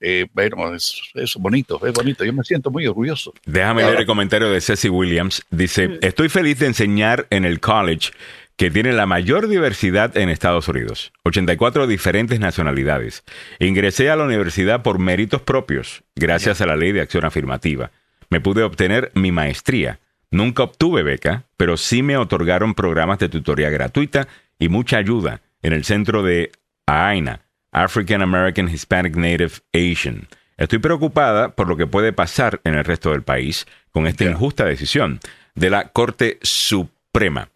Eh, 0.00 0.26
bueno, 0.32 0.74
es, 0.74 1.00
es, 1.14 1.34
bonito, 1.36 1.84
es 1.86 1.92
bonito. 1.92 2.24
Yo 2.24 2.32
me 2.32 2.44
siento 2.44 2.70
muy 2.70 2.86
orgulloso. 2.86 3.32
Déjame 3.44 3.82
leer 3.82 4.00
el 4.00 4.06
comentario 4.06 4.50
de 4.50 4.60
Ceci 4.60 4.88
Williams. 4.88 5.42
Dice, 5.50 5.88
mm. 5.88 5.98
estoy 6.02 6.28
feliz 6.28 6.58
de 6.58 6.66
enseñar 6.66 7.26
en 7.30 7.44
el 7.44 7.60
college 7.60 8.10
que 8.58 8.72
tiene 8.72 8.92
la 8.92 9.06
mayor 9.06 9.46
diversidad 9.46 10.16
en 10.16 10.28
Estados 10.28 10.66
Unidos, 10.66 11.12
84 11.22 11.86
diferentes 11.86 12.40
nacionalidades. 12.40 13.22
Ingresé 13.60 14.10
a 14.10 14.16
la 14.16 14.24
universidad 14.24 14.82
por 14.82 14.98
méritos 14.98 15.42
propios, 15.42 16.02
gracias 16.16 16.60
a 16.60 16.66
la 16.66 16.74
ley 16.74 16.90
de 16.90 17.00
acción 17.00 17.24
afirmativa. 17.24 17.92
Me 18.30 18.40
pude 18.40 18.64
obtener 18.64 19.12
mi 19.14 19.30
maestría. 19.30 20.00
Nunca 20.32 20.64
obtuve 20.64 21.04
beca, 21.04 21.44
pero 21.56 21.76
sí 21.76 22.02
me 22.02 22.16
otorgaron 22.16 22.74
programas 22.74 23.20
de 23.20 23.28
tutoría 23.28 23.70
gratuita 23.70 24.26
y 24.58 24.68
mucha 24.68 24.98
ayuda 24.98 25.40
en 25.62 25.72
el 25.72 25.84
centro 25.84 26.24
de 26.24 26.50
AINA, 26.84 27.42
African 27.72 28.22
American 28.22 28.68
Hispanic 28.68 29.16
Native 29.16 29.52
Asian. 29.72 30.28
Estoy 30.56 30.80
preocupada 30.80 31.54
por 31.54 31.68
lo 31.68 31.76
que 31.76 31.86
puede 31.86 32.12
pasar 32.12 32.60
en 32.64 32.74
el 32.74 32.84
resto 32.84 33.12
del 33.12 33.22
país 33.22 33.66
con 33.92 34.06
esta 34.06 34.24
injusta 34.24 34.64
decisión 34.64 35.20
de 35.54 35.70
la 35.70 35.88
Corte 35.88 36.38
Suprema. 36.42 37.48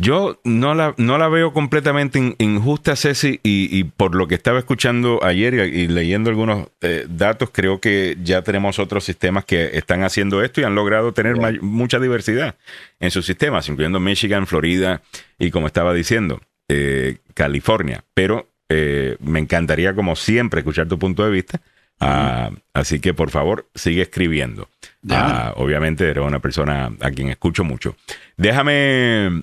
Yo 0.00 0.40
no 0.44 0.74
la, 0.74 0.94
no 0.96 1.18
la 1.18 1.28
veo 1.28 1.52
completamente 1.52 2.34
injusta, 2.38 2.96
Ceci, 2.96 3.38
y, 3.42 3.84
por 3.84 4.14
lo 4.14 4.28
que 4.28 4.34
estaba 4.34 4.58
escuchando 4.58 5.22
ayer 5.22 5.52
y, 5.54 5.88
leyendo 5.88 6.30
algunos 6.30 6.68
eh, 6.80 7.04
datos, 7.06 7.50
creo 7.52 7.80
que 7.80 8.16
ya 8.22 8.40
tenemos 8.40 8.78
otros 8.78 9.04
sistemas 9.04 9.44
que 9.44 9.76
están 9.76 10.02
haciendo 10.02 10.42
esto 10.42 10.62
y 10.62 10.64
han 10.64 10.74
logrado 10.74 11.12
tener 11.12 11.36
mucha 11.60 11.98
diversidad 12.00 12.56
en 12.98 13.10
sus 13.10 13.26
sistemas, 13.26 13.68
incluyendo 13.68 14.00
Michigan, 14.00 14.46
Florida 14.46 15.02
y, 15.38 15.50
como 15.50 15.66
estaba 15.66 15.92
diciendo, 15.92 16.40
eh, 16.68 17.18
California. 17.34 18.02
Pero 18.14 18.48
eh, 18.70 19.16
me 19.20 19.40
encantaría, 19.40 19.94
como 19.94 20.14
siempre, 20.14 20.60
escuchar 20.60 20.86
tu 20.86 20.98
punto 20.98 21.24
de 21.24 21.30
vista. 21.30 21.60
Ah, 21.98 22.50
así 22.72 23.00
que, 23.00 23.12
por 23.12 23.30
favor, 23.30 23.68
sigue 23.74 24.02
escribiendo. 24.02 24.68
Ah, 25.10 25.52
obviamente, 25.56 26.08
eres 26.08 26.24
una 26.24 26.38
persona 26.38 26.92
a 27.00 27.10
quien 27.10 27.28
escucho 27.28 27.64
mucho. 27.64 27.96
Déjame 28.36 29.42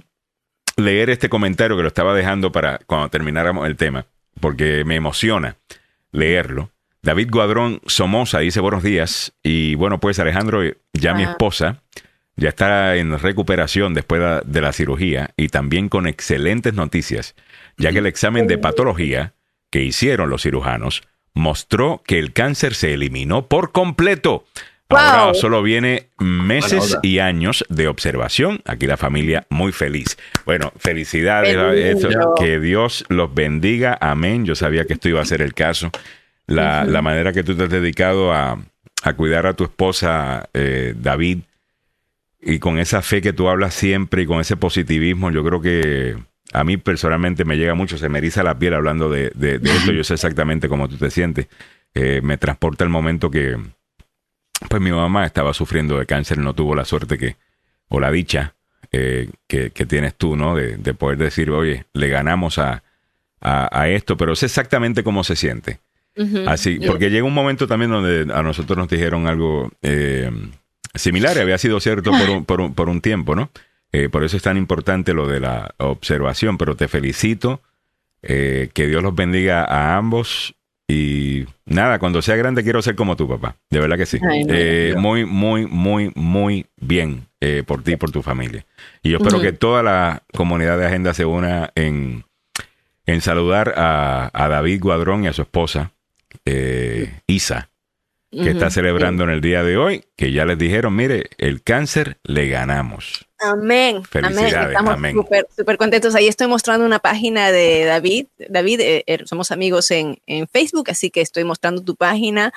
leer 0.78 1.10
este 1.10 1.28
comentario 1.28 1.76
que 1.76 1.82
lo 1.84 1.90
estaba 1.90 2.16
dejando 2.16 2.52
para 2.54 2.80
cuando 2.86 3.10
termináramos 3.10 3.68
el 3.68 3.76
tema, 3.76 4.06
porque 4.40 4.86
me 4.86 4.96
emociona 4.96 5.58
leerlo. 6.14 6.72
David 7.02 7.30
Guadrón 7.30 7.82
Somoza 7.86 8.40
dice 8.40 8.62
buenos 8.62 8.82
días. 8.82 9.34
Y 9.44 9.76
bueno, 9.76 10.00
pues 10.00 10.20
Alejandro, 10.20 10.62
ya 10.94 11.14
mi 11.14 11.24
esposa 11.24 11.84
ya 12.38 12.50
está 12.50 12.96
en 12.96 13.20
recuperación 13.20 13.94
después 13.94 14.22
de 14.46 14.62
la 14.62 14.72
cirugía 14.72 15.32
y 15.36 15.50
también 15.50 15.90
con 15.90 16.08
excelentes 16.08 16.74
noticias 16.74 17.36
ya 17.78 17.92
que 17.92 18.00
el 18.00 18.08
examen 18.08 18.48
de 18.48 18.58
patología 18.58 19.34
que 19.70 19.84
hicieron 19.84 20.30
los 20.30 20.44
cirujanos 20.44 21.04
mostró 21.34 22.02
que 22.06 22.20
el 22.20 22.34
cáncer 22.34 22.74
se 22.74 22.94
eliminó 22.94 23.48
por 23.48 23.72
completo. 23.72 24.46
Ahora 24.90 25.34
solo 25.34 25.62
viene 25.62 26.10
meses 26.18 26.98
y 27.04 27.20
años 27.20 27.66
de 27.70 27.88
observación. 27.88 28.62
Aquí 28.66 28.88
la 28.88 28.96
familia 28.96 29.46
muy 29.50 29.74
feliz. 29.74 30.18
Bueno, 30.46 30.72
felicidades. 30.78 31.58
que 32.40 32.60
Dios 32.60 33.06
los 33.10 33.34
bendiga. 33.34 33.98
Amén. 34.00 34.46
Yo 34.46 34.56
sabía 34.56 34.86
que 34.86 34.94
esto 34.94 35.10
iba 35.10 35.22
a 35.22 35.26
ser 35.26 35.42
el 35.42 35.54
caso. 35.54 35.92
La, 36.46 36.86
manera 37.02 37.34
que 37.34 37.44
tú 37.44 37.56
te 37.56 37.64
has 37.64 37.70
dedicado 37.70 38.34
a, 38.34 38.58
cuidar 39.18 39.46
a 39.46 39.54
tu 39.54 39.66
esposa, 39.66 40.50
eh, 40.54 40.94
David, 40.98 41.40
y 42.42 42.60
con 42.60 42.80
esa 42.80 43.02
fe 43.02 43.22
que 43.22 43.34
tú 43.34 43.50
hablas 43.50 43.74
siempre 43.74 44.22
y 44.22 44.26
con 44.26 44.40
ese 44.40 44.56
positivismo, 44.56 45.32
yo 45.32 45.44
creo 45.44 45.62
que 45.62 46.18
a 46.54 46.64
mí 46.64 46.78
personalmente 46.78 47.46
me 47.46 47.58
llega 47.58 47.74
mucho, 47.74 47.98
se 47.98 48.10
me 48.10 48.20
eriza 48.20 48.44
la 48.44 48.58
piel 48.58 48.74
hablando 48.74 49.10
de, 49.10 49.32
esto, 49.64 49.92
yo 49.92 50.04
sé 50.04 50.14
exactamente 50.14 50.70
cómo 50.70 50.88
tú 50.88 50.98
te 50.98 51.12
sientes. 51.12 51.48
Eh, 51.94 52.22
me 52.24 52.38
transporta 52.38 52.84
el 52.84 52.90
momento 52.90 53.30
que, 53.30 53.58
pues 54.70 54.82
mi 54.82 54.92
mamá 54.92 55.26
estaba 55.26 55.54
sufriendo 55.54 55.98
de 56.00 56.06
cáncer, 56.06 56.38
no 56.38 56.54
tuvo 56.54 56.76
la 56.76 56.86
suerte 56.86 57.18
que, 57.18 57.36
o 57.90 58.00
la 58.00 58.12
dicha 58.12 58.56
eh, 58.92 59.30
que, 59.48 59.70
tienes 59.70 60.16
tú, 60.16 60.36
¿no? 60.36 60.56
De, 60.56 60.94
poder 60.94 61.18
decir, 61.18 61.52
oye, 61.52 61.86
le 61.94 62.08
ganamos 62.08 62.58
a, 62.58 62.84
a, 63.42 63.90
esto, 63.90 64.18
pero 64.18 64.36
sé 64.36 64.46
exactamente 64.46 65.04
cómo 65.04 65.24
se 65.24 65.36
siente. 65.36 65.80
Así, 66.48 66.80
porque 66.80 67.12
llega 67.12 67.26
un 67.28 67.34
momento 67.34 67.68
también 67.68 67.92
donde 67.92 68.34
a 68.34 68.42
nosotros 68.42 68.76
nos 68.76 68.88
dijeron 68.88 69.28
algo 69.28 69.72
eh, 69.84 70.32
similar, 70.96 71.38
había 71.38 71.60
sido 71.60 71.80
cierto 71.80 72.10
por 72.10 72.30
un, 72.30 72.46
por 72.46 72.62
un, 72.62 72.74
por 72.74 72.90
un 72.90 73.02
tiempo, 73.02 73.36
¿no? 73.36 73.52
Eh, 73.92 74.10
por 74.10 74.24
eso 74.24 74.38
es 74.38 74.44
tan 74.44 74.58
importante 74.58 75.14
lo 75.14 75.28
de 75.28 75.40
la 75.40 75.74
observación, 75.78 76.58
pero 76.58 76.76
te 76.76 76.88
felicito, 76.88 77.62
eh, 78.22 78.70
que 78.74 78.88
Dios 78.88 79.02
los 79.02 79.16
bendiga 79.16 79.64
a 79.64 79.98
ambos 79.98 80.56
y 80.88 81.46
nada, 81.66 82.00
cuando 82.00 82.22
sea 82.22 82.36
grande 82.36 82.64
quiero 82.64 82.82
ser 82.82 82.96
como 82.96 83.16
tu 83.16 83.28
papá, 83.28 83.56
de 83.70 83.80
verdad 83.80 83.98
que 83.98 84.06
sí. 84.06 84.20
muy, 84.98 85.26
muy, 85.26 85.66
muy, 85.66 86.12
muy 86.16 86.66
bien 86.78 87.26
por 87.66 87.84
ti 87.84 87.94
y 87.94 87.96
por 87.98 88.12
tu 88.12 88.22
familia. 88.22 88.66
Y 89.04 89.10
yo 89.10 89.18
espero 89.18 89.42
que 89.42 89.52
toda 89.52 89.84
la 89.84 90.24
comunidad 90.34 90.78
de 90.78 90.86
Agenda 90.86 91.14
se 91.14 91.26
una 91.26 91.72
en 91.76 92.24
en 93.08 93.22
saludar 93.22 93.74
a, 93.78 94.48
David 94.50 94.82
Guadrón 94.82 95.24
y 95.24 95.28
a 95.28 95.34
su 95.34 95.42
esposa, 95.42 95.92
eh, 96.46 97.22
Isa, 97.26 97.70
que 98.30 98.52
está 98.52 98.70
celebrando 98.70 99.24
en 99.24 99.30
el 99.30 99.42
día 99.42 99.64
de 99.64 99.78
hoy, 99.78 100.04
que 100.18 100.34
ya 100.34 100.46
les 100.46 100.60
dijeron, 100.60 100.96
mire, 100.96 101.30
el 101.38 101.64
cáncer 101.64 102.18
le 102.24 102.50
ganamos. 102.50 103.27
Amén. 103.40 104.04
Felicidades. 104.04 104.70
Estamos 104.70 104.98
súper 105.56 105.78
contentos. 105.78 106.16
Ahí 106.16 106.28
estoy 106.28 106.48
mostrando 106.48 106.86
una 106.86 107.00
página 107.00 107.52
de 107.52 107.86
David. 107.86 108.28
David, 108.50 108.80
eh, 108.82 109.04
eh, 109.08 109.20
somos 109.26 109.52
amigos 109.52 109.92
en, 109.92 110.18
Facebook, 110.52 110.90
así 110.90 111.10
que 111.10 111.22
estoy 111.22 111.44
mostrando 111.44 111.84
tu 111.84 111.96
página. 111.96 112.54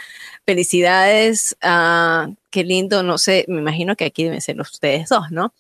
Felicidades. 0.47 1.57
Ah, 1.62 2.28
qué 2.51 2.64
lindo, 2.64 3.03
no 3.03 3.18
sé, 3.18 3.45
me 3.49 3.59
imagino 3.59 3.97
que 3.97 4.07
aquí 4.07 4.24
deben 4.24 4.41
ser 4.41 4.61
ustedes 4.61 5.09
dos, 5.09 5.31
¿no? 5.31 5.53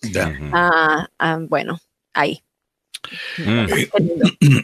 Ah, 0.52 1.08
bueno, 1.48 1.80
ahí. 2.14 2.42
Mm. 3.38 3.66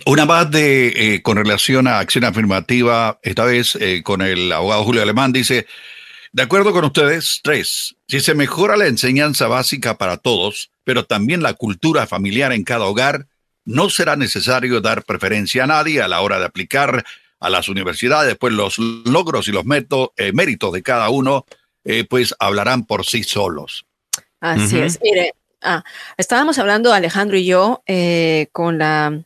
Una 0.07 0.27
más 0.27 0.51
de 0.51 1.15
eh, 1.15 1.23
con 1.23 1.37
relación 1.37 1.87
a 1.87 1.99
acción 1.99 2.25
afirmativa, 2.25 3.19
esta 3.23 3.45
vez 3.45 3.77
eh, 3.81 4.03
con 4.03 4.23
el 4.23 4.53
abogado 4.53 4.85
Julio 4.85 5.03
Alemán, 5.03 5.33
dice, 5.33 5.67
de 6.37 6.43
acuerdo 6.43 6.73
con 6.73 6.85
ustedes, 6.85 7.41
tres, 7.43 7.97
si 8.07 8.21
se 8.21 8.35
mejora 8.35 8.77
la 8.77 8.87
enseñanza 8.87 9.49
básica 9.49 9.97
para 9.97 10.19
todos, 10.19 10.71
pero 10.85 11.07
también 11.07 11.43
la 11.43 11.55
cultura 11.55 12.07
familiar 12.07 12.53
en 12.53 12.63
cada 12.63 12.85
hogar, 12.85 13.27
no 13.65 13.89
será 13.89 14.17
necesario 14.17 14.83
dar 14.83 15.05
preferencia 15.05 15.65
a 15.65 15.67
nadie 15.67 16.03
a 16.03 16.09
la 16.09 16.21
hora 16.21 16.39
de 16.39 16.45
aplicar 16.45 17.07
a 17.41 17.49
las 17.49 17.71
universidades, 17.71 18.37
pues 18.37 18.53
los 18.53 18.79
logros 18.79 19.49
y 19.49 19.53
los 19.53 19.65
eh, 20.17 20.33
méritos 20.33 20.73
de 20.73 20.83
cada 20.83 21.09
uno, 21.09 21.47
pues 22.11 22.35
hablarán 22.39 22.85
por 22.85 23.07
sí 23.07 23.23
solos. 23.23 23.87
Así 24.41 24.79
es. 24.79 24.99
Mire, 25.03 25.33
Ah, 25.69 25.83
estábamos 26.17 26.59
hablando 26.59 26.93
Alejandro 26.93 27.37
y 27.37 27.45
yo 27.45 27.83
eh, 27.87 28.47
con 28.53 28.79
la 28.79 29.25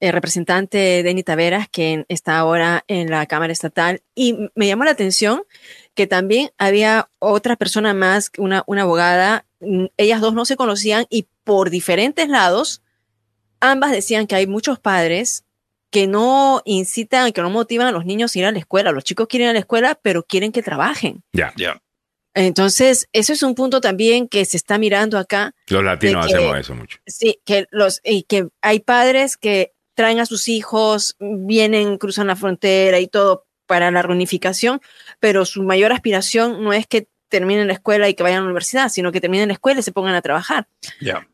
eh, 0.00 0.12
representante 0.12 1.02
Denny 1.02 1.22
Taveras, 1.22 1.68
que 1.70 2.04
está 2.08 2.38
ahora 2.38 2.84
en 2.88 3.10
la 3.10 3.24
Cámara 3.24 3.54
Estatal, 3.54 4.02
y 4.14 4.50
me 4.54 4.66
llamó 4.66 4.84
la 4.84 4.90
atención 4.90 5.44
que 5.98 6.06
también 6.06 6.52
había 6.58 7.10
otra 7.18 7.56
persona 7.56 7.92
más, 7.92 8.30
una, 8.38 8.62
una 8.68 8.82
abogada, 8.82 9.46
mm, 9.58 9.86
ellas 9.96 10.20
dos 10.20 10.32
no 10.32 10.44
se 10.44 10.54
conocían 10.54 11.06
y 11.10 11.26
por 11.42 11.70
diferentes 11.70 12.28
lados, 12.28 12.82
ambas 13.58 13.90
decían 13.90 14.28
que 14.28 14.36
hay 14.36 14.46
muchos 14.46 14.78
padres 14.78 15.44
que 15.90 16.06
no 16.06 16.62
incitan, 16.64 17.32
que 17.32 17.42
no 17.42 17.50
motivan 17.50 17.88
a 17.88 17.90
los 17.90 18.04
niños 18.04 18.32
a 18.32 18.38
ir 18.38 18.44
a 18.44 18.52
la 18.52 18.60
escuela. 18.60 18.92
Los 18.92 19.02
chicos 19.02 19.26
quieren 19.26 19.46
ir 19.46 19.50
a 19.50 19.52
la 19.54 19.58
escuela, 19.58 19.98
pero 20.00 20.22
quieren 20.22 20.52
que 20.52 20.62
trabajen. 20.62 21.24
Ya, 21.32 21.52
ya. 21.56 21.82
Entonces, 22.32 23.08
eso 23.12 23.32
es 23.32 23.42
un 23.42 23.56
punto 23.56 23.80
también 23.80 24.28
que 24.28 24.44
se 24.44 24.56
está 24.56 24.78
mirando 24.78 25.18
acá. 25.18 25.56
Los 25.66 25.82
latinos 25.82 26.26
hacemos 26.26 26.58
eso 26.58 26.76
mucho. 26.76 27.00
Sí, 27.08 27.40
que 27.44 27.66
los 27.72 28.00
y 28.04 28.22
que 28.22 28.46
hay 28.62 28.78
padres 28.78 29.36
que 29.36 29.72
traen 29.94 30.20
a 30.20 30.26
sus 30.26 30.46
hijos, 30.46 31.16
vienen, 31.18 31.98
cruzan 31.98 32.28
la 32.28 32.36
frontera 32.36 33.00
y 33.00 33.08
todo 33.08 33.48
para 33.68 33.90
la 33.92 34.02
reunificación, 34.02 34.80
pero 35.20 35.44
su 35.44 35.62
mayor 35.62 35.92
aspiración 35.92 36.62
no 36.62 36.72
es 36.72 36.86
que 36.86 37.08
terminen 37.28 37.66
la 37.66 37.74
escuela 37.74 38.08
y 38.08 38.14
que 38.14 38.22
vayan 38.22 38.38
a 38.38 38.40
la 38.42 38.46
universidad, 38.46 38.88
sino 38.88 39.12
que 39.12 39.20
terminen 39.20 39.48
la 39.48 39.54
escuela 39.54 39.80
y 39.80 39.82
se 39.82 39.92
pongan 39.92 40.14
a 40.14 40.22
trabajar. 40.22 40.66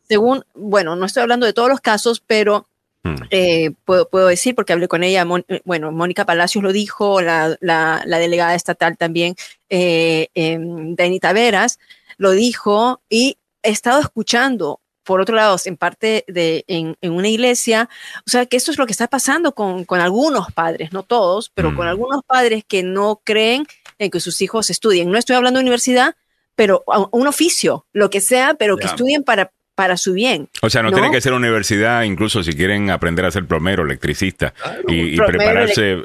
Según, 0.08 0.44
bueno, 0.54 0.96
no 0.96 1.06
estoy 1.06 1.22
hablando 1.22 1.46
de 1.46 1.52
todos 1.52 1.68
los 1.68 1.80
casos, 1.80 2.22
pero 2.26 2.66
Mm. 3.04 3.16
Eh, 3.30 3.70
puedo, 3.84 4.08
puedo, 4.08 4.28
decir, 4.28 4.54
porque 4.54 4.72
hablé 4.72 4.88
con 4.88 5.04
ella, 5.04 5.26
eh, 5.48 5.60
bueno, 5.64 5.92
Mónica 5.92 6.24
Palacios 6.24 6.64
lo 6.64 6.72
dijo, 6.72 7.20
la, 7.20 7.56
la, 7.60 8.02
delegada 8.06 8.54
estatal 8.54 8.96
también, 8.96 9.36
eh, 9.68 10.28
Dani 10.34 11.20
Taveras, 11.20 11.78
lo 12.16 12.30
dijo, 12.30 13.02
y 13.10 13.36
he 13.62 13.70
estado 13.70 14.00
escuchando, 14.00 14.80
por 15.04 15.20
otro 15.20 15.36
lado, 15.36 15.56
en 15.64 15.76
parte 15.76 16.24
de, 16.26 16.64
en, 16.66 16.96
en 17.00 17.12
una 17.12 17.28
iglesia, 17.28 17.88
o 18.26 18.30
sea, 18.30 18.46
que 18.46 18.56
esto 18.56 18.70
es 18.70 18.78
lo 18.78 18.86
que 18.86 18.92
está 18.92 19.06
pasando 19.06 19.54
con, 19.54 19.84
con 19.84 20.00
algunos 20.00 20.50
padres, 20.52 20.92
no 20.92 21.02
todos, 21.02 21.50
pero 21.54 21.74
con 21.76 21.86
mm. 21.86 21.90
algunos 21.90 22.22
padres 22.26 22.64
que 22.66 22.82
no 22.82 23.20
creen 23.22 23.66
en 23.98 24.10
que 24.10 24.20
sus 24.20 24.40
hijos 24.42 24.70
estudien. 24.70 25.10
No 25.10 25.18
estoy 25.18 25.36
hablando 25.36 25.58
de 25.58 25.64
universidad, 25.64 26.16
pero 26.56 26.84
un 27.10 27.26
oficio, 27.26 27.86
lo 27.92 28.10
que 28.10 28.20
sea, 28.20 28.54
pero 28.54 28.76
que 28.76 28.86
estudien 28.86 29.24
para, 29.24 29.50
para 29.74 29.96
su 29.96 30.12
bien. 30.12 30.48
O 30.62 30.70
sea, 30.70 30.82
no, 30.82 30.92
tiene 30.92 31.10
que 31.10 31.20
ser 31.20 31.32
universidad, 31.32 32.04
incluso 32.04 32.42
si 32.42 32.54
quieren 32.54 32.90
aprender 32.90 33.24
a 33.24 33.30
ser 33.30 33.46
plomero, 33.46 33.84
electricista 33.84 34.54
y, 34.86 35.16
prepararse. 35.16 35.98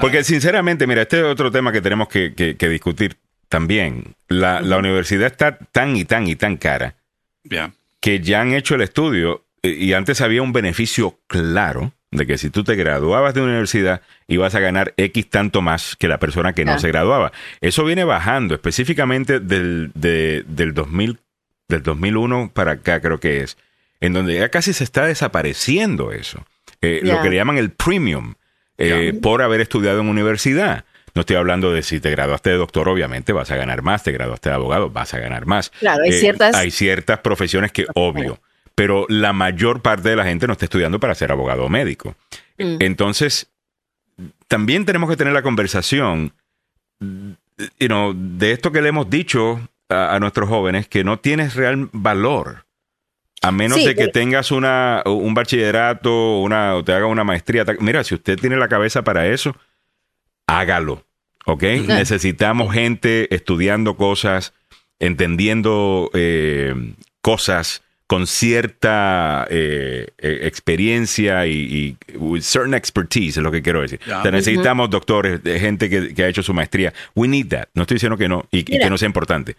Porque 0.00 0.22
sinceramente, 0.24 0.86
mira, 0.86 1.02
este 1.02 1.20
es 1.20 1.24
otro 1.24 1.50
tema 1.50 1.72
que 1.72 1.80
tenemos 1.80 2.08
que, 2.08 2.56
discutir 2.58 3.16
también. 3.48 4.14
La, 4.28 4.60
universidad 4.76 5.26
está 5.26 5.58
tan 5.58 5.96
y 5.96 6.04
tan 6.04 6.26
y 6.26 6.36
tan 6.36 6.56
cara 6.56 6.94
que 8.06 8.20
ya 8.20 8.40
han 8.40 8.52
hecho 8.52 8.76
el 8.76 8.82
estudio 8.82 9.46
eh, 9.64 9.76
y 9.80 9.92
antes 9.92 10.20
había 10.20 10.40
un 10.40 10.52
beneficio 10.52 11.18
claro 11.26 11.92
de 12.12 12.24
que 12.24 12.38
si 12.38 12.50
tú 12.50 12.62
te 12.62 12.76
graduabas 12.76 13.34
de 13.34 13.42
universidad 13.42 14.00
ibas 14.28 14.54
a 14.54 14.60
ganar 14.60 14.94
X 14.96 15.28
tanto 15.28 15.60
más 15.60 15.96
que 15.96 16.06
la 16.06 16.20
persona 16.20 16.52
que 16.52 16.64
no 16.64 16.78
se 16.78 16.86
graduaba. 16.86 17.32
Eso 17.60 17.84
viene 17.84 18.04
bajando 18.04 18.54
específicamente 18.54 19.40
del, 19.40 19.90
de, 19.94 20.44
del 20.46 20.72
2000 20.72 21.18
del 21.66 21.82
2001 21.82 22.52
para 22.54 22.72
acá 22.72 23.00
creo 23.00 23.18
que 23.18 23.40
es, 23.40 23.58
en 23.98 24.12
donde 24.12 24.34
ya 24.34 24.50
casi 24.50 24.72
se 24.72 24.84
está 24.84 25.04
desapareciendo 25.04 26.12
eso. 26.12 26.46
Eh, 26.82 27.00
lo 27.02 27.20
que 27.22 27.30
le 27.30 27.34
llaman 27.34 27.58
el 27.58 27.70
premium 27.70 28.34
eh, 28.78 29.18
por 29.20 29.42
haber 29.42 29.60
estudiado 29.60 30.00
en 30.00 30.08
universidad. 30.08 30.84
No 31.16 31.20
estoy 31.20 31.36
hablando 31.36 31.72
de 31.72 31.82
si 31.82 31.98
te 31.98 32.10
graduaste 32.10 32.50
de 32.50 32.56
doctor, 32.56 32.90
obviamente 32.90 33.32
vas 33.32 33.50
a 33.50 33.56
ganar 33.56 33.80
más, 33.80 34.02
te 34.02 34.12
graduaste 34.12 34.50
de 34.50 34.54
abogado, 34.54 34.90
vas 34.90 35.14
a 35.14 35.18
ganar 35.18 35.46
más. 35.46 35.70
Claro, 35.70 36.02
hay 36.04 36.10
eh, 36.10 36.20
ciertas... 36.20 36.54
Hay 36.54 36.70
ciertas 36.70 37.20
profesiones 37.20 37.72
que, 37.72 37.86
obvio, 37.94 38.38
pero 38.74 39.06
la 39.08 39.32
mayor 39.32 39.80
parte 39.80 40.10
de 40.10 40.16
la 40.16 40.24
gente 40.26 40.46
no 40.46 40.52
está 40.52 40.66
estudiando 40.66 41.00
para 41.00 41.14
ser 41.14 41.32
abogado 41.32 41.64
o 41.64 41.68
médico. 41.70 42.14
Mm. 42.58 42.76
Entonces, 42.80 43.50
también 44.46 44.84
tenemos 44.84 45.08
que 45.08 45.16
tener 45.16 45.32
la 45.32 45.40
conversación 45.40 46.34
you 47.00 48.12
de 48.14 48.52
esto 48.52 48.70
que 48.70 48.82
le 48.82 48.90
hemos 48.90 49.08
dicho 49.08 49.58
a, 49.88 50.18
nuestros 50.20 50.50
jóvenes 50.50 50.86
que 50.86 51.02
no 51.02 51.18
tienes 51.18 51.54
real 51.54 51.88
valor. 51.92 52.66
A 53.40 53.52
menos 53.52 53.82
de 53.82 53.94
que 53.94 54.08
tengas 54.08 54.50
una, 54.50 55.02
un 55.06 55.32
bachillerato 55.32 56.40
una, 56.40 56.74
o 56.74 56.84
te 56.84 56.92
haga 56.92 57.06
una 57.06 57.24
maestría. 57.24 57.64
Mira, 57.80 58.04
si 58.04 58.14
usted 58.14 58.38
tiene 58.38 58.56
la 58.56 58.68
cabeza 58.68 59.02
para 59.02 59.28
eso, 59.28 59.56
hágalo. 60.46 61.04
¿Ok? 61.46 61.62
Necesitamos 61.62 62.74
gente 62.74 63.32
estudiando 63.34 63.96
cosas, 63.96 64.52
entendiendo 64.98 66.10
eh, 66.12 66.74
cosas 67.20 67.82
con 68.06 68.26
cierta 68.26 69.46
eh, 69.50 70.08
eh, 70.18 70.38
experiencia 70.42 71.46
y, 71.46 71.96
y 72.14 72.40
certain 72.40 72.74
expertise, 72.74 73.36
es 73.36 73.42
lo 73.42 73.50
que 73.50 73.62
quiero 73.62 73.80
decir. 73.80 74.00
necesitamos 74.30 74.90
doctores, 74.90 75.40
gente 75.42 75.90
que, 75.90 76.22
ha 76.22 76.28
hecho 76.28 76.42
su 76.42 76.54
maestría. 76.54 76.92
We 77.14 77.28
need 77.28 77.48
that. 77.48 77.68
No 77.74 77.82
estoy 77.82 77.96
diciendo 77.96 78.16
que 78.16 78.28
no 78.28 78.46
y, 78.50 78.62
que 78.64 78.90
no 78.90 78.98
sea 78.98 79.06
importante. 79.06 79.56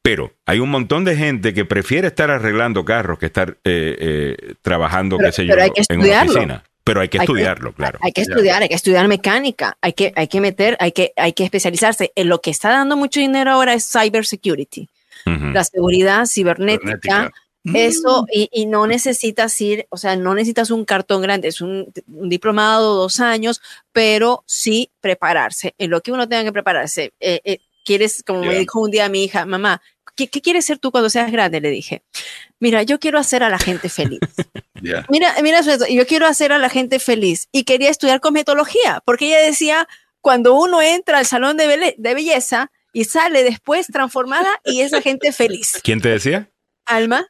Pero 0.00 0.32
hay 0.46 0.58
un 0.58 0.70
montón 0.70 1.04
de 1.04 1.16
gente 1.16 1.54
que 1.54 1.64
prefiere 1.64 2.08
estar 2.08 2.30
arreglando 2.30 2.84
carros 2.84 3.18
que 3.18 3.26
estar 3.26 3.56
eh, 3.62 4.54
trabajando, 4.62 5.16
qué 5.18 5.30
sé 5.30 5.46
yo, 5.46 5.54
en 5.54 6.00
una 6.00 6.22
oficina. 6.22 6.64
Pero 6.84 7.00
hay 7.00 7.08
que 7.08 7.18
estudiarlo, 7.18 7.72
claro. 7.72 7.98
Hay 8.02 8.12
que 8.12 8.22
estudiar, 8.22 8.62
hay 8.62 8.68
que 8.68 8.74
estudiar 8.74 9.06
mecánica, 9.06 9.76
hay 9.80 9.92
que, 9.92 10.12
hay 10.16 10.26
que 10.26 10.40
meter, 10.40 10.76
hay 10.80 10.92
que, 10.92 11.12
hay 11.16 11.32
que 11.32 11.44
especializarse. 11.44 12.12
En 12.16 12.28
lo 12.28 12.40
que 12.40 12.50
está 12.50 12.70
dando 12.70 12.96
mucho 12.96 13.20
dinero 13.20 13.52
ahora 13.52 13.74
es 13.74 13.90
cybersecurity. 13.90 14.88
La 15.24 15.62
seguridad 15.62 16.26
cibernética 16.26 17.30
eso, 17.64 18.22
mm. 18.22 18.26
y, 18.50 18.66
no 18.66 18.86
necesitas 18.86 19.60
ir, 19.60 19.86
o 19.88 19.96
sea, 19.96 20.16
no 20.16 20.34
necesitas 20.34 20.70
un 20.70 20.84
cartón 20.84 21.22
grande, 21.22 21.48
es 21.48 21.60
un, 21.60 21.92
diplomado, 22.06 22.96
dos 22.96 23.20
años, 23.20 23.62
pero 23.92 24.42
sí 24.46 24.90
prepararse, 25.00 25.74
en 25.78 25.90
lo 25.90 26.00
que 26.00 26.10
uno 26.10 26.28
tenga 26.28 26.44
que 26.44 26.52
prepararse. 26.52 27.12
Eh, 27.20 27.40
eh, 27.44 27.58
quieres, 27.84 28.24
como 28.26 28.40
me 28.40 28.58
dijo 28.58 28.80
un 28.80 28.90
día 28.90 29.08
mi 29.08 29.24
hija, 29.24 29.46
mamá, 29.46 29.80
¿qué, 30.14 30.28
quieres 30.28 30.64
ser 30.64 30.78
tú 30.78 30.90
cuando 30.90 31.10
seas 31.10 31.30
grande? 31.30 31.60
Le 31.60 31.70
dije, 31.70 32.02
mira, 32.60 32.82
yo 32.82 32.98
quiero 32.98 33.18
hacer 33.18 33.42
a 33.42 33.48
la 33.48 33.58
gente 33.58 33.88
feliz. 33.88 34.20
Mira, 35.08 35.32
mira 35.44 35.60
eso, 35.60 35.86
yo 35.86 36.04
quiero 36.08 36.26
hacer 36.26 36.50
a 36.50 36.58
la 36.58 36.68
gente 36.68 36.98
feliz. 36.98 37.48
Y 37.52 37.62
quería 37.62 37.88
estudiar 37.88 38.18
cosmetología, 38.18 39.00
porque 39.04 39.28
ella 39.28 39.38
decía, 39.38 39.86
cuando 40.20 40.54
uno 40.54 40.82
entra 40.82 41.18
al 41.18 41.26
salón 41.26 41.56
de, 41.56 41.94
de 41.96 42.14
belleza 42.14 42.72
y 42.92 43.04
sale 43.04 43.44
después 43.44 43.86
transformada 43.86 44.48
y 44.64 44.80
es 44.80 44.90
la 44.90 45.00
gente 45.00 45.30
feliz. 45.30 45.78
¿Quién 45.84 46.00
te 46.00 46.08
decía? 46.08 46.50
Alma. 46.84 47.28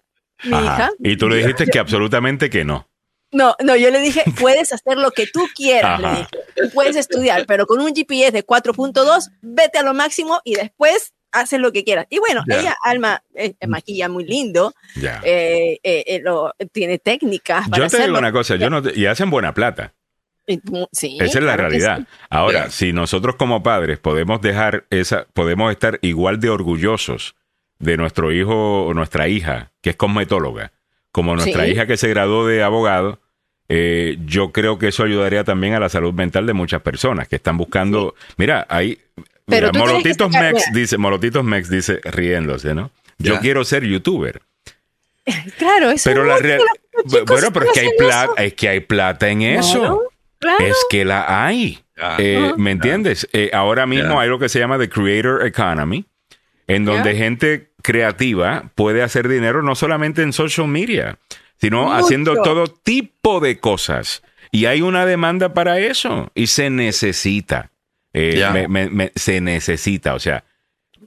Y 0.98 1.16
tú 1.16 1.28
le 1.28 1.36
dijiste 1.36 1.66
que 1.66 1.78
absolutamente 1.78 2.50
que 2.50 2.64
no. 2.64 2.88
No, 3.30 3.54
no, 3.62 3.76
yo 3.76 3.90
le 3.90 4.00
dije, 4.00 4.24
puedes 4.38 4.72
hacer 4.72 4.98
lo 4.98 5.10
que 5.10 5.26
tú 5.26 5.46
quieras, 5.54 6.00
le 6.00 6.08
dije. 6.08 6.70
puedes 6.74 6.96
estudiar, 6.96 7.46
pero 7.46 7.66
con 7.66 7.80
un 7.80 7.94
GPS 7.94 8.30
de 8.30 8.46
4.2, 8.46 9.30
vete 9.40 9.78
a 9.78 9.82
lo 9.82 9.94
máximo 9.94 10.40
y 10.44 10.54
después 10.54 11.14
haces 11.32 11.60
lo 11.60 11.72
que 11.72 11.84
quieras. 11.84 12.06
Y 12.10 12.18
bueno, 12.18 12.44
ella, 12.46 12.76
Alma, 12.84 13.22
eh, 13.34 13.54
maquilla 13.66 14.08
muy 14.08 14.24
lindo, 14.24 14.74
eh, 15.24 15.78
eh, 15.82 16.20
lo, 16.22 16.54
tiene 16.72 16.98
técnicas 16.98 17.68
para 17.68 17.84
Yo 17.84 17.90
te 17.90 18.02
digo 18.02 18.18
una 18.18 18.32
cosa, 18.32 18.56
yo 18.56 18.70
no 18.70 18.82
y 18.94 19.06
hacen 19.06 19.30
buena 19.30 19.54
plata. 19.54 19.92
Sí, 20.92 21.18
esa 21.20 21.38
es 21.38 21.44
la 21.44 21.56
realidad. 21.56 22.06
Ahora, 22.28 22.70
si 22.70 22.92
nosotros 22.92 23.36
como 23.36 23.62
padres 23.62 23.98
podemos 23.98 24.40
dejar 24.40 24.86
esa, 24.90 25.26
podemos 25.32 25.70
estar 25.70 25.98
igual 26.02 26.40
de 26.40 26.50
orgullosos 26.50 27.36
de 27.78 27.96
nuestro 27.96 28.32
hijo 28.32 28.84
o 28.84 28.94
nuestra 28.94 29.28
hija, 29.28 29.72
que 29.80 29.90
es 29.90 29.96
cosmetóloga, 29.96 30.72
como 31.10 31.34
nuestra 31.36 31.66
hija 31.66 31.86
que 31.86 31.96
se 31.96 32.08
graduó 32.08 32.46
de 32.46 32.62
abogado, 32.62 33.20
eh, 33.68 34.18
yo 34.26 34.52
creo 34.52 34.78
que 34.78 34.88
eso 34.88 35.04
ayudaría 35.04 35.44
también 35.44 35.74
a 35.74 35.80
la 35.80 35.88
salud 35.88 36.12
mental 36.12 36.46
de 36.46 36.52
muchas 36.52 36.82
personas 36.82 37.28
que 37.28 37.36
están 37.36 37.56
buscando. 37.56 38.14
Mira, 38.36 38.66
ahí. 39.48 39.62
Molotitos 39.72 40.30
Mex 40.30 40.72
dice, 40.72 40.98
Molotitos 40.98 41.44
Mex 41.44 41.68
dice, 41.68 42.00
riéndose, 42.04 42.74
¿no? 42.74 42.90
Yo 43.18 43.38
quiero 43.40 43.64
ser 43.64 43.84
youtuber. 43.84 44.42
Claro, 45.56 45.92
eso 45.92 46.10
pero 46.10 46.24
la 46.24 46.36
Bueno, 47.04 47.52
pero 47.52 47.66
es 47.66 47.72
que, 47.72 47.80
hay 47.80 47.90
plata, 47.96 48.42
es 48.42 48.54
que 48.54 48.68
hay 48.68 48.80
plata 48.80 49.28
en 49.28 49.42
eso. 49.42 50.10
Es 50.58 50.76
que 50.90 51.04
la 51.04 51.46
hay. 51.46 51.78
Eh, 52.18 52.52
¿Me 52.56 52.72
entiendes? 52.72 53.28
Eh, 53.32 53.50
ahora 53.52 53.86
mismo 53.86 54.18
hay 54.18 54.28
lo 54.28 54.38
que 54.38 54.48
se 54.48 54.58
llama 54.58 54.78
The 54.78 54.88
Creator 54.88 55.46
Economy, 55.46 56.04
en 56.66 56.84
donde 56.84 57.14
gente 57.14 57.70
creativa 57.82 58.70
puede 58.74 59.02
hacer 59.02 59.28
dinero 59.28 59.62
no 59.62 59.74
solamente 59.74 60.22
en 60.22 60.32
social 60.32 60.68
media, 60.68 61.18
sino 61.60 61.92
haciendo 61.92 62.42
todo 62.42 62.66
tipo 62.66 63.40
de 63.40 63.60
cosas. 63.60 64.22
Y 64.50 64.66
hay 64.66 64.82
una 64.82 65.06
demanda 65.06 65.54
para 65.54 65.78
eso 65.78 66.30
y 66.34 66.48
se 66.48 66.70
necesita. 66.70 67.70
Eh, 68.12 69.10
se 69.14 69.40
necesita, 69.40 70.14
o 70.14 70.18
sea. 70.18 70.44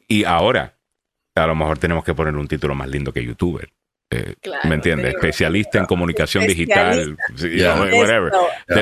Y 0.07 0.23
ahora, 0.23 0.75
a 1.35 1.47
lo 1.47 1.55
mejor 1.55 1.77
tenemos 1.77 2.03
que 2.03 2.13
poner 2.13 2.35
un 2.35 2.47
título 2.47 2.75
más 2.75 2.89
lindo 2.89 3.13
que 3.13 3.23
youtuber. 3.23 3.71
Eh, 4.11 4.35
¿Me 4.65 4.75
entiendes? 4.75 5.15
Especialista 5.15 5.79
en 5.79 5.85
comunicación 5.85 6.45
digital, 6.45 7.17
whatever. 7.93 8.31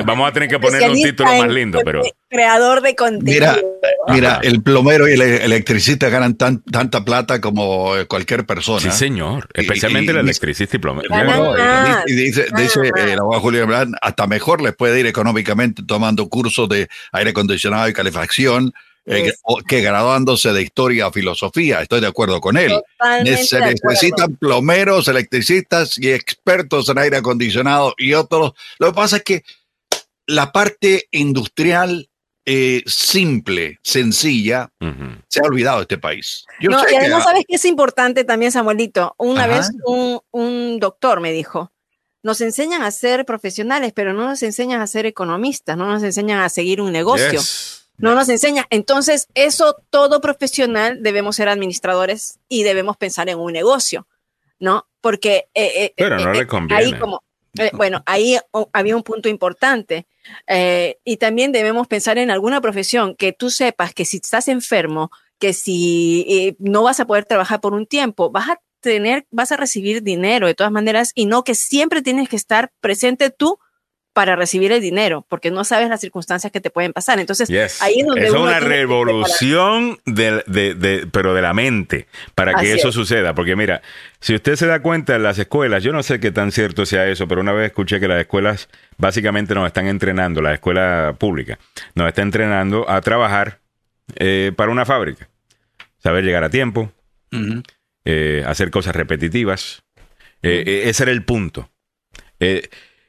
Vamos 0.04 0.28
a 0.28 0.32
tener 0.32 0.48
que 0.48 0.58
ponerle 0.58 0.90
un 0.90 1.02
título 1.02 1.34
más 1.36 1.48
lindo, 1.48 1.80
pero... 1.84 2.02
Creador 2.28 2.82
de 2.82 2.94
contenido. 2.94 3.24
Mira, 3.32 3.56
mira 4.08 4.40
el 4.42 4.62
plomero 4.62 5.08
y 5.08 5.12
el 5.12 5.22
electricista 5.22 6.08
ganan 6.10 6.36
tanta 6.36 7.04
plata 7.04 7.40
como 7.40 7.92
cualquier 8.06 8.44
persona. 8.44 8.80
Sí, 8.80 8.90
señor. 8.90 9.48
Especialmente 9.54 10.12
el 10.12 10.18
electricista 10.18 10.76
y 10.76 10.80
plomero. 10.80 11.08
Y, 12.06 12.12
dice, 12.12 12.46
dice 12.56 12.80
el 12.94 13.18
abogado 13.18 13.40
Julio 13.40 13.66
Blanc, 13.66 13.96
hasta 14.02 14.26
mejor 14.26 14.60
les 14.60 14.74
puede 14.74 15.00
ir 15.00 15.06
económicamente 15.06 15.82
tomando 15.86 16.28
cursos 16.28 16.68
de 16.68 16.88
aire 17.12 17.30
acondicionado 17.30 17.88
y 17.88 17.92
calefacción 17.92 18.72
eh, 19.06 19.32
que 19.68 19.82
graduándose 19.82 20.52
de 20.52 20.62
historia 20.62 21.08
o 21.08 21.12
filosofía. 21.12 21.82
Estoy 21.82 22.00
de 22.00 22.06
acuerdo 22.06 22.40
con 22.40 22.56
él. 22.56 22.72
Se 23.44 23.60
necesitan 23.60 24.36
plomeros, 24.36 25.08
electricistas 25.08 25.98
y 25.98 26.10
expertos 26.10 26.88
en 26.88 26.98
aire 26.98 27.18
acondicionado 27.18 27.94
y 27.98 28.14
otros. 28.14 28.52
Lo 28.78 28.88
que 28.88 28.94
pasa 28.94 29.16
es 29.18 29.22
que 29.22 29.44
la 30.26 30.52
parte 30.52 31.08
industrial 31.10 32.08
eh, 32.46 32.82
simple, 32.86 33.78
sencilla, 33.82 34.70
se 35.28 35.40
ha 35.40 35.46
olvidado 35.46 35.78
de 35.78 35.82
este 35.82 35.98
país. 35.98 36.44
y 36.60 36.66
además, 36.72 37.24
¿sabes 37.24 37.44
qué 37.46 37.56
es 37.56 37.64
importante 37.64 38.24
también, 38.24 38.52
Samuelito? 38.52 39.14
Una 39.18 39.46
vez 39.46 39.70
un, 40.32 40.78
doctor 40.78 41.20
me 41.20 41.32
dijo, 41.32 41.72
nos 42.22 42.40
enseñan 42.40 42.82
a 42.82 42.90
ser 42.90 43.26
profesionales, 43.26 43.92
pero 43.94 44.14
no 44.14 44.26
nos 44.26 44.42
enseñan 44.42 44.80
a 44.80 44.86
ser 44.86 45.04
economistas, 45.04 45.76
no 45.76 45.86
nos 45.86 46.02
enseñan 46.02 46.40
a 46.40 46.48
seguir 46.48 46.80
un 46.80 46.92
negocio 46.92 47.40
no 47.98 48.14
nos 48.14 48.28
enseña. 48.28 48.66
Entonces, 48.70 49.28
eso 49.34 49.76
todo 49.90 50.20
profesional 50.20 51.02
debemos 51.02 51.36
ser 51.36 51.48
administradores 51.48 52.38
y 52.48 52.62
debemos 52.62 52.96
pensar 52.96 53.28
en 53.28 53.38
un 53.38 53.52
negocio, 53.52 54.06
¿no? 54.58 54.86
Porque 55.00 55.48
eh, 55.54 55.72
eh, 55.76 55.94
Pero 55.96 56.18
no 56.18 56.32
eh, 56.32 56.38
le 56.38 56.46
conviene. 56.46 56.82
ahí 56.82 56.98
como, 56.98 57.22
bueno, 57.74 58.02
ahí 58.06 58.36
había 58.72 58.96
un 58.96 59.02
punto 59.02 59.28
importante. 59.28 60.06
y 61.04 61.16
también 61.18 61.52
debemos 61.52 61.86
pensar 61.86 62.18
en 62.18 62.30
alguna 62.30 62.60
profesión 62.60 63.14
que 63.14 63.32
tú 63.32 63.50
sepas 63.50 63.94
que 63.94 64.04
si 64.04 64.16
estás 64.16 64.48
enfermo, 64.48 65.10
que 65.38 65.52
si 65.52 66.56
no 66.58 66.82
vas 66.82 67.00
a 67.00 67.06
poder 67.06 67.26
trabajar 67.26 67.60
por 67.60 67.74
un 67.74 67.86
tiempo, 67.86 68.30
vas 68.30 68.48
a 68.50 68.60
tener, 68.80 69.26
vas 69.30 69.52
a 69.52 69.56
recibir 69.56 70.02
dinero 70.02 70.46
de 70.46 70.54
todas 70.54 70.72
maneras 70.72 71.12
y 71.14 71.26
no 71.26 71.42
que 71.44 71.54
siempre 71.54 72.02
tienes 72.02 72.28
que 72.28 72.36
estar 72.36 72.70
presente 72.80 73.30
tú 73.30 73.58
para 74.14 74.36
recibir 74.36 74.70
el 74.70 74.80
dinero, 74.80 75.26
porque 75.28 75.50
no 75.50 75.64
sabes 75.64 75.88
las 75.88 76.00
circunstancias 76.00 76.52
que 76.52 76.60
te 76.60 76.70
pueden 76.70 76.92
pasar. 76.92 77.18
Entonces, 77.18 77.50
ahí 77.82 77.98
es 77.98 78.06
donde... 78.06 78.26
Es 78.26 78.32
una 78.32 78.60
revolución, 78.60 79.98
de, 80.06 81.08
pero 81.12 81.34
de 81.34 81.42
la 81.42 81.52
mente, 81.52 82.06
para 82.36 82.54
que 82.54 82.72
eso 82.72 82.92
suceda. 82.92 83.34
Porque 83.34 83.56
mira, 83.56 83.82
si 84.20 84.36
usted 84.36 84.54
se 84.54 84.68
da 84.68 84.80
cuenta 84.80 85.16
en 85.16 85.24
las 85.24 85.36
escuelas, 85.40 85.82
yo 85.82 85.92
no 85.92 86.04
sé 86.04 86.20
qué 86.20 86.30
tan 86.30 86.52
cierto 86.52 86.86
sea 86.86 87.08
eso, 87.08 87.26
pero 87.26 87.40
una 87.40 87.52
vez 87.52 87.66
escuché 87.66 87.98
que 87.98 88.06
las 88.06 88.20
escuelas 88.20 88.68
básicamente 88.98 89.52
nos 89.52 89.66
están 89.66 89.88
entrenando, 89.88 90.40
la 90.40 90.54
escuela 90.54 91.16
pública, 91.18 91.58
nos 91.96 92.06
está 92.06 92.22
entrenando 92.22 92.88
a 92.88 93.00
trabajar 93.00 93.58
eh, 94.16 94.52
para 94.54 94.70
una 94.70 94.84
fábrica. 94.84 95.28
Saber 95.98 96.22
llegar 96.22 96.44
a 96.44 96.50
tiempo, 96.50 96.92
eh, 98.04 98.44
hacer 98.46 98.70
cosas 98.70 98.94
repetitivas. 98.94 99.82
Eh, 100.40 100.84
ese 100.86 101.02
era 101.02 101.10
el 101.10 101.24
punto. 101.24 101.68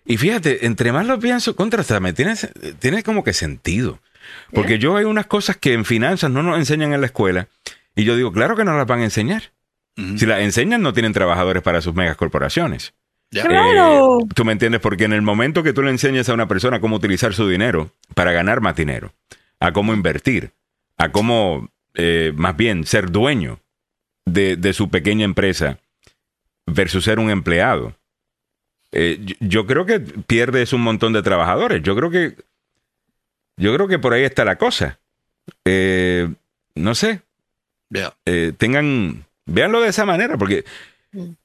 Y 0.05 0.17
fíjate, 0.17 0.65
entre 0.65 0.91
más 0.91 1.07
lo 1.07 1.19
pienso, 1.19 1.55
contra 1.55 1.99
me 1.99 2.13
tiene, 2.13 2.35
tiene 2.79 3.03
como 3.03 3.23
que 3.23 3.33
sentido. 3.33 3.99
Porque 4.53 4.79
yo 4.79 4.97
hay 4.97 5.05
unas 5.05 5.25
cosas 5.25 5.57
que 5.57 5.73
en 5.73 5.85
finanzas 5.85 6.29
no 6.31 6.43
nos 6.43 6.57
enseñan 6.57 6.93
en 6.93 7.01
la 7.01 7.07
escuela. 7.07 7.47
Y 7.95 8.03
yo 8.03 8.15
digo, 8.15 8.31
claro 8.31 8.55
que 8.55 8.63
no 8.63 8.77
las 8.77 8.87
van 8.87 8.99
a 8.99 9.05
enseñar. 9.05 9.51
Si 9.95 10.25
las 10.25 10.41
enseñan, 10.41 10.81
no 10.81 10.93
tienen 10.93 11.13
trabajadores 11.13 11.63
para 11.63 11.81
sus 11.81 11.95
megas 11.95 12.17
corporaciones. 12.17 12.93
Claro. 13.31 14.19
Eh, 14.19 14.25
tú 14.35 14.45
me 14.45 14.51
entiendes, 14.51 14.81
porque 14.81 15.05
en 15.05 15.13
el 15.13 15.21
momento 15.21 15.63
que 15.63 15.73
tú 15.73 15.81
le 15.81 15.89
enseñas 15.89 16.27
a 16.29 16.33
una 16.33 16.47
persona 16.47 16.81
cómo 16.81 16.97
utilizar 16.97 17.33
su 17.33 17.47
dinero 17.47 17.91
para 18.13 18.31
ganar 18.31 18.61
más 18.61 18.75
dinero, 18.75 19.13
a 19.59 19.71
cómo 19.71 19.93
invertir, 19.93 20.51
a 20.97 21.11
cómo, 21.11 21.69
eh, 21.93 22.33
más 22.35 22.55
bien, 22.57 22.85
ser 22.85 23.09
dueño 23.09 23.59
de, 24.25 24.57
de 24.57 24.73
su 24.73 24.89
pequeña 24.89 25.25
empresa 25.25 25.79
versus 26.65 27.05
ser 27.05 27.19
un 27.19 27.29
empleado, 27.29 27.95
eh, 28.97 29.19
yo, 29.41 29.67
creo 29.67 29.85
que 29.85 29.99
pierdes 29.99 30.71
un 30.71 30.81
montón 30.81 31.11
de 31.11 31.21
trabajadores. 31.21 31.83
Yo 31.83 31.95
creo 31.97 32.09
que. 32.09 32.35
Yo 33.57 33.73
creo 33.75 33.89
que 33.89 33.99
por 33.99 34.13
ahí 34.13 34.23
está 34.23 34.45
la 34.45 34.57
cosa. 34.57 34.99
Eh, 35.65 36.29
no 36.75 36.95
sé. 36.95 37.21
Eh, 38.25 38.53
tengan. 38.57 39.25
Véanlo 39.45 39.81
de 39.81 39.89
esa 39.89 40.05
manera, 40.05 40.37
porque. 40.37 40.63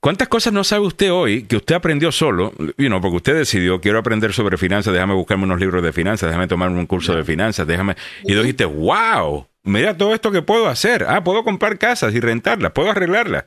¿Cuántas 0.00 0.26
cosas 0.26 0.52
no 0.52 0.64
sabe 0.64 0.84
usted 0.86 1.12
hoy 1.12 1.44
que 1.44 1.56
usted 1.56 1.76
aprendió 1.76 2.10
solo? 2.10 2.52
You 2.76 2.88
know, 2.88 3.00
porque 3.00 3.18
usted 3.18 3.36
decidió, 3.36 3.80
quiero 3.80 4.00
aprender 4.00 4.32
sobre 4.32 4.56
finanzas, 4.56 4.92
déjame 4.92 5.14
buscarme 5.14 5.44
unos 5.44 5.60
libros 5.60 5.80
de 5.84 5.92
finanzas, 5.92 6.28
déjame 6.28 6.48
tomarme 6.48 6.76
un 6.80 6.86
curso 6.86 7.14
de 7.14 7.22
finanzas, 7.22 7.68
déjame... 7.68 7.94
Y 8.24 8.34
dijiste, 8.34 8.64
wow, 8.64 9.46
mira 9.62 9.96
todo 9.96 10.12
esto 10.12 10.32
que 10.32 10.42
puedo 10.42 10.66
hacer. 10.66 11.06
Ah, 11.08 11.22
puedo 11.22 11.44
comprar 11.44 11.78
casas 11.78 12.12
y 12.16 12.18
rentarlas, 12.18 12.72
puedo 12.72 12.90
arreglarlas. 12.90 13.44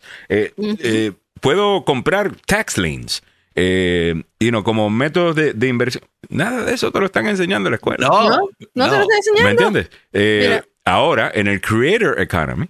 puedo 1.42 1.84
comprar 1.84 2.38
tax 2.46 2.78
liens 2.78 3.22
eh, 3.56 4.24
y 4.40 4.52
no 4.52 4.64
como 4.64 4.90
métodos 4.90 5.36
de, 5.36 5.68
inversión. 5.68 6.04
Nada 6.30 6.64
de 6.64 6.74
eso 6.74 6.92
te 6.92 7.00
lo 7.00 7.06
están 7.06 7.28
enseñando 7.28 7.70
en 7.70 7.72
la 7.72 7.76
escuela. 7.78 8.08
No, 8.08 8.30
no, 8.30 8.90
te 8.90 8.98
lo 8.98 9.02
están 9.02 9.18
enseñando. 9.18 9.44
¿Me 9.44 9.52
entiendes? 9.52 9.90
Eh, 10.12 10.62
ahora, 10.86 11.32
en 11.34 11.48
el 11.48 11.62
Creator 11.62 12.20
Economy, 12.20 12.68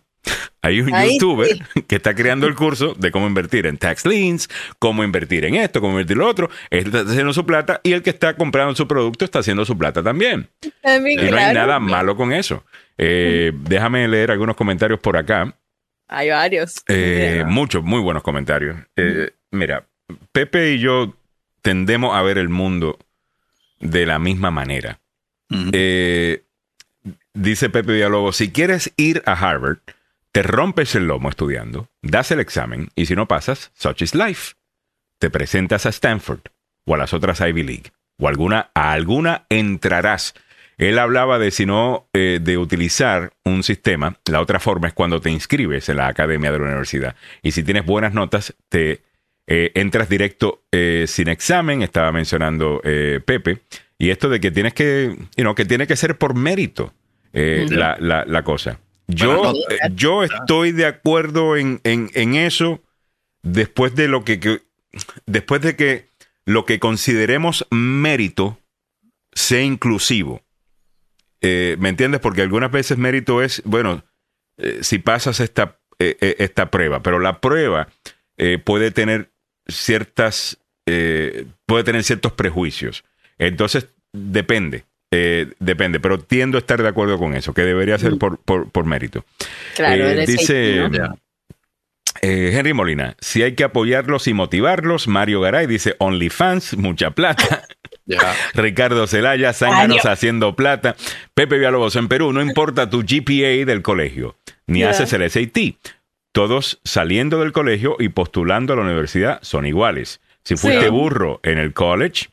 hay 0.61 0.79
un 0.79 0.89
youtuber 0.89 1.47
que 1.87 1.95
está 1.95 2.15
creando 2.15 2.47
el 2.47 2.55
curso 2.55 2.95
de 2.97 3.11
cómo 3.11 3.27
invertir 3.27 3.65
en 3.65 3.77
tax 3.77 4.05
liens, 4.05 4.49
cómo 4.79 5.03
invertir 5.03 5.45
en 5.45 5.55
esto, 5.55 5.81
cómo 5.81 5.93
invertir 5.93 6.15
en 6.15 6.19
lo 6.19 6.27
otro. 6.29 6.49
Él 6.69 6.87
está 6.87 7.01
haciendo 7.01 7.33
su 7.33 7.45
plata 7.45 7.81
y 7.83 7.91
el 7.93 8.01
que 8.01 8.09
está 8.09 8.35
comprando 8.35 8.73
su 8.75 8.87
producto 8.87 9.25
está 9.25 9.39
haciendo 9.39 9.65
su 9.65 9.77
plata 9.77 10.01
también. 10.01 10.49
y 10.61 11.15
no 11.29 11.37
hay 11.37 11.53
nada 11.53 11.79
malo 11.79 12.15
con 12.15 12.31
eso. 12.31 12.63
Eh, 12.97 13.51
déjame 13.53 14.07
leer 14.07 14.31
algunos 14.31 14.55
comentarios 14.55 14.99
por 14.99 15.17
acá. 15.17 15.55
Hay 16.07 16.29
varios. 16.29 16.83
Eh, 16.87 17.43
muchos, 17.47 17.83
muy 17.83 17.99
buenos 17.99 18.23
comentarios. 18.23 18.77
mira, 19.51 19.85
Pepe 20.31 20.73
y 20.73 20.79
yo 20.79 21.15
tendemos 21.61 22.15
a 22.15 22.21
ver 22.21 22.37
el 22.37 22.49
mundo 22.49 22.99
de 23.79 24.05
la 24.05 24.19
misma 24.19 24.51
manera. 24.51 24.99
Eh, 25.71 26.43
dice 27.33 27.69
Pepe 27.69 27.93
Villalobos, 27.93 28.37
si 28.37 28.51
quieres 28.51 28.91
ir 28.97 29.21
a 29.25 29.33
Harvard, 29.33 29.79
te 30.31 30.41
rompes 30.41 30.95
el 30.95 31.05
lomo 31.07 31.29
estudiando, 31.29 31.89
das 32.01 32.31
el 32.31 32.39
examen 32.39 32.89
y 32.95 33.05
si 33.05 33.15
no 33.15 33.27
pasas, 33.27 33.71
such 33.75 34.01
is 34.01 34.15
life. 34.15 34.55
Te 35.19 35.29
presentas 35.29 35.85
a 35.85 35.89
Stanford 35.89 36.41
o 36.85 36.95
a 36.95 36.97
las 36.97 37.13
otras 37.13 37.39
Ivy 37.39 37.63
League 37.63 37.91
o 38.17 38.27
alguna, 38.27 38.71
a 38.73 38.93
alguna 38.93 39.45
entrarás. 39.49 40.33
Él 40.77 40.97
hablaba 40.97 41.37
de 41.37 41.51
si 41.51 41.65
no, 41.65 42.07
eh, 42.13 42.39
de 42.41 42.57
utilizar 42.57 43.33
un 43.45 43.63
sistema. 43.63 44.17
La 44.25 44.41
otra 44.41 44.59
forma 44.59 44.87
es 44.87 44.93
cuando 44.93 45.21
te 45.21 45.29
inscribes 45.29 45.87
en 45.89 45.97
la 45.97 46.07
academia 46.07 46.51
de 46.51 46.57
la 46.57 46.65
universidad. 46.65 47.15
Y 47.43 47.51
si 47.51 47.63
tienes 47.63 47.85
buenas 47.85 48.13
notas, 48.13 48.55
te 48.69 49.01
eh, 49.47 49.71
entras 49.75 50.09
directo 50.09 50.63
eh, 50.71 51.05
sin 51.07 51.27
examen, 51.27 51.81
estaba 51.81 52.11
mencionando 52.11 52.81
eh, 52.83 53.19
Pepe, 53.25 53.61
y 53.97 54.09
esto 54.09 54.29
de 54.29 54.39
que 54.39 54.51
tienes 54.51 54.73
que, 54.73 55.15
you 55.35 55.43
know, 55.43 55.55
que 55.55 55.65
tiene 55.65 55.87
que 55.87 55.95
ser 55.95 56.17
por 56.17 56.35
mérito 56.35 56.93
eh, 57.33 57.63
Ujú. 57.65 57.75
la, 57.75 57.97
la- 57.99 58.25
la 58.25 58.43
cosa. 58.43 58.79
Yo, 59.07 59.35
Bueno, 59.37 59.53
no, 59.53 59.59
eh, 59.75 59.79
yo 59.95 60.23
estoy 60.23 60.71
de 60.71 60.85
acuerdo 60.85 61.57
en, 61.57 61.81
en- 61.83 62.09
en 62.13 62.35
eso 62.35 62.81
después 63.41 63.95
de 63.95 64.07
lo 64.07 64.23
que, 64.23 64.39
que- 64.39 64.61
después 65.25 65.61
de 65.61 65.75
que 65.75 66.07
lo 66.45 66.65
que 66.65 66.79
consideremos 66.79 67.65
mérito 67.71 68.59
sea 69.33 69.61
inclusivo. 69.61 70.41
Eh, 71.41 71.75
¿Me 71.79 71.89
entiendes? 71.89 72.21
Porque 72.21 72.41
algunas 72.41 72.71
veces 72.71 72.97
mérito 72.97 73.41
es, 73.41 73.61
bueno, 73.65 74.03
eh, 74.57 74.79
si 74.81 74.99
pasas 74.99 75.39
esta, 75.41 75.79
eh, 75.99 76.15
eh, 76.21 76.35
esta 76.39 76.71
prueba, 76.71 77.01
pero 77.03 77.19
la 77.19 77.41
prueba 77.41 77.89
eh, 78.37 78.57
puede 78.63 78.91
tener 78.91 79.31
ciertas, 79.67 80.57
eh, 80.85 81.45
puede 81.65 81.83
tener 81.83 82.03
ciertos 82.03 82.31
prejuicios. 82.33 83.03
Entonces, 83.39 83.87
depende, 84.11 84.83
eh, 85.11 85.47
depende, 85.59 85.99
pero 85.99 86.19
tiendo 86.19 86.57
a 86.57 86.59
estar 86.59 86.81
de 86.81 86.87
acuerdo 86.89 87.17
con 87.17 87.35
eso, 87.35 87.53
que 87.53 87.61
debería 87.63 87.97
ser 87.97 88.13
Mm. 88.13 88.17
por, 88.19 88.37
por, 88.39 88.69
por 88.69 88.85
mérito. 88.85 89.25
Claro, 89.75 90.03
Eh, 90.09 90.25
dice 90.25 90.85
eh, 92.21 92.51
Henry 92.53 92.73
Molina, 92.73 93.15
si 93.19 93.41
hay 93.43 93.53
que 93.55 93.63
apoyarlos 93.63 94.27
y 94.27 94.33
motivarlos, 94.33 95.07
Mario 95.07 95.41
Garay 95.41 95.67
dice 95.67 95.95
OnlyFans, 95.99 96.77
mucha 96.77 97.11
plata. 97.11 97.63
Ya. 98.05 98.35
Ricardo 98.53 99.07
Celaya, 99.07 99.53
Zánganos 99.53 100.05
haciendo 100.05 100.57
plata. 100.57 100.97
Pepe 101.33 101.55
Villalobos 101.55 101.95
en 101.95 102.09
Perú, 102.09 102.33
no 102.33 102.41
importa 102.41 102.89
tu 102.89 103.01
GPA 103.01 103.63
del 103.65 103.81
colegio, 103.81 104.35
ni 104.67 104.79
Ya. 104.81 104.89
haces 104.89 105.13
el 105.13 105.21
SAT. 105.29 105.75
Todos 106.33 106.79
saliendo 106.83 107.39
del 107.39 107.51
colegio 107.53 107.95
y 107.99 108.09
postulando 108.09 108.73
a 108.73 108.75
la 108.75 108.81
universidad 108.81 109.39
son 109.43 109.65
iguales. 109.65 110.19
Si 110.43 110.55
fuiste 110.57 110.85
Sí. 110.85 110.89
burro 110.89 111.39
en 111.43 111.57
el 111.59 111.73
college, 111.73 112.29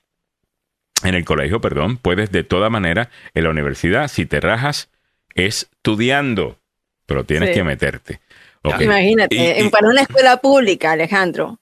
en 1.05 1.15
el 1.15 1.25
colegio, 1.25 1.61
perdón, 1.61 1.97
puedes 1.99 2.33
de 2.33 2.43
toda 2.43 2.71
manera 2.71 3.11
en 3.35 3.45
la 3.45 3.51
universidad, 3.51 4.09
si 4.09 4.27
te 4.27 4.41
rajas, 4.41 4.89
estudiando, 5.35 6.59
pero 7.07 7.25
tienes 7.25 7.51
Sí. 7.51 7.55
que 7.57 7.65
meterte. 7.65 8.21
Ok. 8.63 8.81
Imagínate, 8.81 9.63
Y- 9.65 9.69
para 9.69 9.89
una 9.89 10.03
escuela 10.03 10.39
pública, 10.39 10.93
Alejandro, 10.93 11.59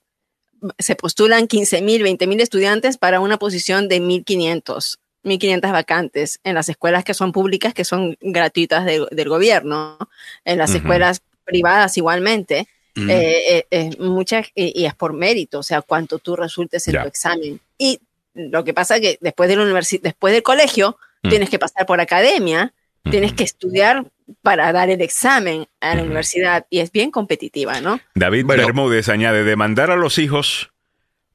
se 0.78 0.97
postulan 0.97 1.47
15 1.47 1.82
mil, 1.82 2.03
20 2.03 2.26
mil 2.26 2.41
estudiantes 2.41 2.99
para 2.99 3.20
una 3.20 3.36
posición 3.36 3.89
de 3.89 4.01
1.500, 4.01 4.99
1.500 5.22 5.70
vacantes 5.72 6.41
en 6.45 6.55
las 6.55 6.68
escuelas 6.68 7.05
que 7.05 7.14
son 7.14 7.32
públicas, 7.32 7.74
que 7.74 7.84
son 7.84 8.16
gratuitas 8.20 8.84
de- 8.84 9.07
del 9.11 9.28
gobierno, 9.28 9.99
en 10.45 10.59
las 10.59 10.74
escuelas 10.74 11.22
privadas 11.49 11.96
igualmente. 11.96 12.68
Mm. 12.94 13.11
eh, 13.11 13.42
eh, 13.51 13.66
eh, 13.70 13.90
muchas, 14.01 14.49
y, 14.57 14.82
y 14.82 14.86
es 14.86 14.94
por 14.94 15.12
mérito, 15.12 15.61
o 15.61 15.62
sea, 15.62 15.82
cuánto 15.82 16.18
tú 16.18 16.34
resultes 16.36 16.86
en 16.88 16.94
Ya. 16.94 17.03
tu 17.03 17.09
examen. 17.09 17.61
Y 17.78 18.01
lo 18.34 18.64
que 18.64 18.74
pasa 18.74 18.96
es 18.96 19.01
que 19.03 19.18
después 19.20 19.49
de 19.49 19.55
la 19.57 19.62
universidad, 19.62 20.03
después 20.03 20.32
del 20.32 20.42
colegio, 20.42 20.96
Mm. 21.22 21.28
tienes 21.30 21.51
que 21.51 21.59
pasar 21.59 21.84
por 21.86 22.01
academia, 22.01 22.72
tienes 23.11 23.32
que 23.32 23.42
estudiar 23.44 24.05
para 24.42 24.72
dar 24.72 24.90
el 24.90 25.01
examen 25.01 25.66
a 25.80 25.94
la 25.94 26.03
universidad 26.03 26.66
y 26.70 26.80
es 26.80 26.92
bien 26.92 27.11
competitiva, 27.11 27.80
¿no? 27.80 28.01
David 28.14 28.44
Bueno. 28.46 28.64
Bermúdez 28.66 29.09
añade, 29.09 29.44
de 29.44 29.57
mandar 29.57 29.90
a 29.90 29.96
los 29.96 30.18
hijos 30.18 30.70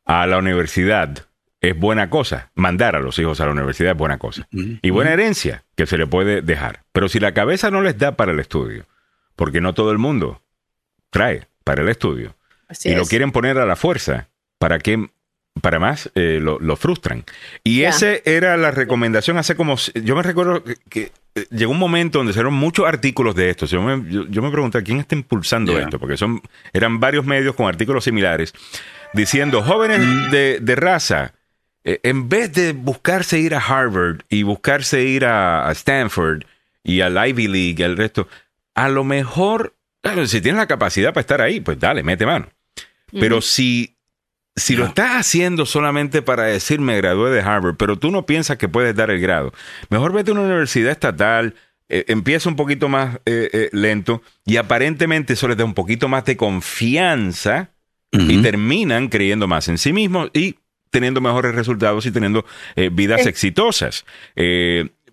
a 0.05 0.27
la 0.27 0.37
universidad 0.37 1.25
es 1.61 1.77
buena 1.77 2.09
cosa. 2.09 2.51
Mandar 2.55 2.95
a 2.95 2.99
los 2.99 3.17
hijos 3.19 3.39
a 3.41 3.45
la 3.45 3.51
universidad 3.51 3.91
es 3.93 3.97
buena 3.97 4.17
cosa. 4.17 4.47
Mm. 4.51 4.75
Y 4.81 4.89
buena 4.89 5.13
herencia 5.13 5.63
que 5.75 5.85
se 5.85 5.97
le 5.97 6.07
puede 6.07 6.41
dejar. 6.41 6.83
Pero 6.91 7.07
si 7.09 7.19
la 7.19 7.33
cabeza 7.33 7.71
no 7.71 7.81
les 7.81 7.97
da 7.97 8.15
para 8.17 8.31
el 8.33 8.39
estudio, 8.39 8.85
porque 9.35 9.61
no 9.61 9.73
todo 9.73 9.91
el 9.91 9.97
mundo 9.97 10.41
trae 11.09 11.47
para 11.63 11.81
el 11.81 11.89
estudio, 11.89 12.35
Así 12.67 12.89
y 12.89 12.95
lo 12.95 13.05
quieren 13.05 13.31
poner 13.31 13.57
a 13.57 13.65
la 13.65 13.75
fuerza, 13.75 14.29
¿para 14.57 14.79
qué? 14.79 15.09
Para 15.61 15.79
más 15.79 16.09
eh, 16.15 16.39
lo, 16.41 16.59
lo 16.59 16.75
frustran. 16.75 17.23
Y 17.63 17.81
Ya. 17.81 17.89
esa 17.89 18.13
era 18.25 18.57
la 18.57 18.71
recomendación 18.71 19.37
hace 19.37 19.55
como... 19.55 19.75
Yo 19.93 20.15
me 20.15 20.23
recuerdo 20.23 20.63
que, 20.63 20.77
que, 20.89 21.11
eh, 21.35 21.45
llegó 21.51 21.71
un 21.71 21.77
momento 21.77 22.17
donde 22.17 22.33
se 22.33 22.39
dieron 22.39 22.55
muchos 22.55 22.87
artículos 22.87 23.35
de 23.35 23.51
esto. 23.51 23.67
Yo 23.67 23.81
me, 23.83 24.11
yo, 24.11 24.25
yo 24.27 24.41
me 24.41 24.49
pregunté, 24.49 24.81
¿quién 24.81 24.99
está 24.99 25.13
impulsando 25.15 25.79
esto? 25.79 25.99
Porque 25.99 26.17
son 26.17 26.41
eran 26.73 26.99
varios 26.99 27.23
medios 27.25 27.53
con 27.55 27.67
artículos 27.67 28.03
similares 28.03 28.53
diciendo, 29.13 29.61
jóvenes 29.61 29.99
Mm. 29.99 30.31
de, 30.31 30.59
de 30.59 30.75
raza, 30.75 31.33
eh, 31.83 31.99
en 32.01 32.27
vez 32.29 32.51
de 32.53 32.73
buscarse 32.73 33.37
ir 33.37 33.53
a 33.53 33.59
Harvard 33.59 34.21
y 34.29 34.41
buscarse 34.41 35.03
ir 35.03 35.25
a, 35.25 35.67
a 35.69 35.71
Stanford 35.73 36.45
y 36.83 37.01
al 37.01 37.15
Ivy 37.27 37.47
League 37.47 37.75
y 37.77 37.83
al 37.83 37.95
resto, 37.95 38.27
a 38.75 38.89
lo 38.89 39.03
mejor, 39.03 39.75
claro, 40.01 40.25
si 40.27 40.41
tienes 40.41 40.59
la 40.59 40.67
capacidad 40.67 41.13
para 41.13 41.21
estar 41.21 41.41
ahí, 41.41 41.59
pues 41.59 41.79
dale, 41.79 42.03
mete 42.03 42.25
mano. 42.25 42.49
Pero 43.11 43.41
si, 43.41 43.95
si 44.55 44.75
lo 44.75 44.85
estás 44.85 45.11
haciendo 45.11 45.65
solamente 45.67 46.21
para 46.23 46.43
decir 46.45 46.79
me 46.81 46.97
gradué 46.97 47.29
de 47.29 47.41
Harvard, 47.41 47.75
pero 47.77 47.97
tú 47.99 48.09
no 48.09 48.25
piensas 48.25 48.57
que 48.57 48.67
puedes 48.67 48.95
dar 48.95 49.11
el 49.11 49.19
grado, 49.21 49.53
mejor 49.89 50.13
vete 50.13 50.31
a 50.31 50.33
una 50.33 50.43
universidad 50.43 50.91
estatal, 50.91 51.53
eh, 51.89 52.05
empieza 52.07 52.49
un 52.49 52.55
poquito 52.55 52.89
más 52.89 53.17
eh, 53.25 53.49
eh, 53.53 53.69
lento 53.71 54.23
y 54.45 54.57
aparentemente 54.57 55.33
eso 55.33 55.47
les 55.47 55.57
da 55.57 55.65
un 55.65 55.75
poquito 55.75 56.07
más 56.07 56.25
de 56.25 56.37
confianza 56.37 57.69
y 58.11 58.41
terminan 58.43 59.09
creyendo 59.09 59.47
más 59.47 59.67
en 59.69 59.79
sí 59.79 59.91
mismos 59.91 60.29
y 60.33 60.55
teniendo 60.91 61.19
mejores 61.19 61.55
resultados 61.55 62.05
y 62.05 62.11
teniendo 62.11 62.45
eh, 62.75 62.89
vidas 62.93 63.25
Eh. 63.25 63.29
exitosas. 63.29 64.05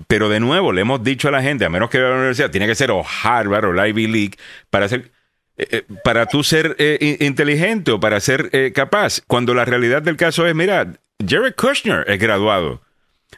Pero 0.08 0.28
de 0.28 0.40
nuevo, 0.40 0.72
le 0.72 0.80
hemos 0.80 1.02
dicho 1.02 1.28
a 1.28 1.30
la 1.30 1.42
gente, 1.42 1.64
a 1.64 1.68
menos 1.68 1.90
que 1.90 1.98
vaya 1.98 2.08
a 2.08 2.12
la 2.12 2.18
universidad, 2.18 2.50
tiene 2.50 2.66
que 2.66 2.74
ser 2.74 2.90
o 2.90 3.04
Harvard 3.22 3.66
o 3.66 3.72
la 3.72 3.86
Ivy 3.88 4.06
League 4.06 4.38
para 4.70 4.88
ser... 4.88 5.10
eh, 5.58 5.66
eh, 5.70 5.82
para 6.04 6.26
tú 6.26 6.42
ser 6.42 6.74
eh, 6.78 6.96
in- 7.00 7.26
inteligente 7.26 7.90
o 7.92 8.00
para 8.00 8.18
ser 8.20 8.48
eh, 8.52 8.72
capaz, 8.74 9.20
cuando 9.26 9.52
la 9.54 9.64
realidad 9.64 10.02
del 10.02 10.16
caso 10.16 10.46
es, 10.46 10.54
mira, 10.54 10.86
Jared 11.26 11.54
Kushner 11.54 12.04
es 12.08 12.18
graduado 12.18 12.80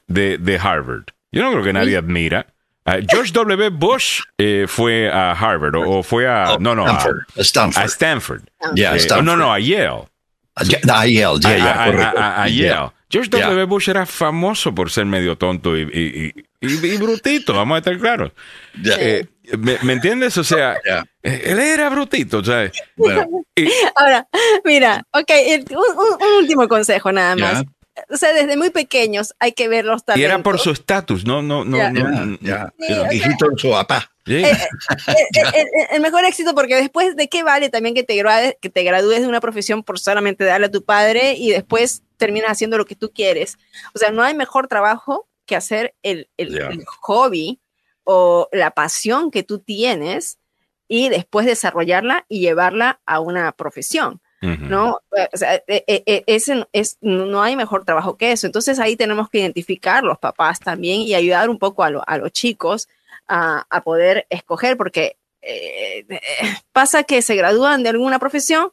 de, 0.06 0.38
de 0.38 0.56
Harvard. 0.58 1.04
Yo 1.32 1.42
no 1.42 1.50
creo 1.52 1.64
que 1.64 1.72
nadie 1.72 1.96
admira. 1.96 2.46
Ah, 2.84 2.98
George 3.08 3.32
W. 3.32 3.70
Bush 3.70 4.22
eh, 4.38 4.66
fue 4.68 5.08
a 5.10 5.32
Harvard 5.32 5.74
o, 5.76 5.98
o 5.98 6.02
fue 6.02 6.28
a... 6.28 6.54
Oh, 6.54 6.58
no, 6.58 6.74
no, 6.74 6.84
a, 6.86 6.98
Stanford. 7.38 7.82
a 7.82 7.84
Stanford. 7.86 8.42
Eh, 8.76 8.96
Stanford. 8.98 9.24
no, 9.24 9.36
no, 9.36 9.52
a 9.52 9.58
Yale. 9.58 10.04
Ya, 10.64 10.78
ah, 10.90 11.06
Yale, 11.06 11.12
ya, 11.12 11.28
A- 11.30 11.38
ya, 11.58 11.82
a- 11.82 11.86
correcto. 11.86 12.18
a- 12.18 12.26
a- 12.36 12.42
a. 12.44 12.48
Yale. 12.48 12.90
George. 13.08 13.28
W. 13.30 13.64
Bush 13.66 13.88
era 13.88 14.04
famoso 14.06 14.74
por 14.74 14.90
ser 14.90 15.06
medio 15.06 15.36
tonto 15.36 15.76
y, 15.76 15.82
y- 15.82 16.32
y- 16.36 16.44
y- 16.62 16.86
y 16.86 16.96
brutito, 16.96 17.52
vamos 17.54 17.76
a 17.76 17.78
estar 17.78 17.98
claros. 17.98 18.32
Ya. 18.82 18.94
Eh, 18.98 19.26
¿me, 19.58 19.76
me 19.82 19.92
entiendes? 19.94 20.36
O 20.38 20.44
sea, 20.44 20.76
Ya. 20.86 21.04
eh, 21.22 21.42
él 21.46 21.58
era 21.58 21.88
brutito, 21.90 22.42
¿sabes? 22.44 22.72
Bueno, 22.96 23.26
Y- 23.56 23.68
Ahora, 23.96 24.26
mira, 24.64 25.04
ok, 25.12 25.30
un, 25.70 25.76
un- 25.76 26.22
un 26.28 26.32
último 26.38 26.66
consejo 26.68 27.12
nada 27.12 27.36
más. 27.36 27.62
ya, 27.62 28.04
O 28.08 28.16
sea, 28.16 28.32
desde 28.32 28.56
muy 28.56 28.70
pequeños 28.70 29.34
hay 29.38 29.52
que 29.52 29.68
ver 29.68 29.84
los 29.84 30.00
y 30.00 30.04
talentos. 30.06 30.24
era 30.34 30.42
por 30.42 30.58
su 30.58 30.70
estatus, 30.70 31.26
no, 31.26 31.42
no, 31.42 31.64
no. 31.66 31.76
Ya. 31.76 31.90
no, 31.90 32.38
ya. 32.40 32.72
Hijito 33.12 33.48
de 33.50 33.58
su 33.58 33.70
papá. 33.70 34.08
Sí. 34.24 34.36
el, 34.36 34.44
el- 34.46 35.54
el- 35.54 35.68
el 35.90 36.00
mejor 36.00 36.24
éxito, 36.24 36.54
porque 36.54 36.76
después 36.76 37.16
de 37.16 37.28
qué 37.28 37.42
vale 37.42 37.68
también 37.70 37.94
que 37.94 38.04
te, 38.04 38.14
gradúes, 38.16 38.54
que 38.62 38.70
te 38.70 38.82
gradúes 38.84 39.20
de 39.20 39.26
una 39.26 39.40
profesión 39.40 39.82
por 39.82 39.98
solamente 39.98 40.44
darle 40.44 40.66
a 40.66 40.70
tu 40.70 40.84
padre 40.84 41.34
y 41.34 41.50
después 41.50 42.02
terminas 42.16 42.52
haciendo 42.52 42.78
lo 42.78 42.84
que 42.86 42.94
tú 42.94 43.10
quieres. 43.12 43.58
O 43.94 43.98
sea, 43.98 44.10
no 44.12 44.22
hay 44.22 44.34
mejor 44.34 44.68
trabajo 44.68 45.26
que 45.46 45.56
hacer 45.56 45.94
el, 46.02 46.28
el- 46.36 46.54
hobby 46.86 47.60
o 48.04 48.48
la 48.52 48.70
pasión 48.72 49.30
que 49.30 49.42
tú 49.42 49.58
tienes 49.60 50.38
y 50.88 51.08
después 51.08 51.46
desarrollarla 51.46 52.26
y 52.28 52.40
llevarla 52.40 53.00
a 53.06 53.20
una 53.20 53.52
profesión. 53.52 54.20
¿no? 54.68 54.98
O 55.32 55.36
sea, 55.36 55.54
e- 55.68 55.84
e- 55.86 56.02
e- 56.04 56.24
es, 56.72 56.98
no 57.00 57.42
hay 57.42 57.54
mejor 57.54 57.84
trabajo 57.84 58.16
que 58.16 58.32
eso. 58.32 58.46
Entonces 58.46 58.80
ahí 58.80 58.96
tenemos 58.96 59.30
que 59.30 59.38
identificar 59.38 60.02
los 60.02 60.18
papás 60.18 60.58
también 60.58 61.00
y 61.02 61.14
ayudar 61.14 61.48
un 61.48 61.60
poco 61.60 61.84
a, 61.84 61.90
lo- 61.90 62.02
a 62.08 62.18
los 62.18 62.32
chicos 62.32 62.88
a, 63.28 63.64
a 63.70 63.82
poder 63.82 64.26
escoger, 64.30 64.76
porque 64.76 65.16
eh, 65.42 66.04
pasa 66.72 67.04
que 67.04 67.22
se 67.22 67.36
gradúan 67.36 67.84
de 67.84 67.90
alguna 67.90 68.18
profesión 68.18 68.72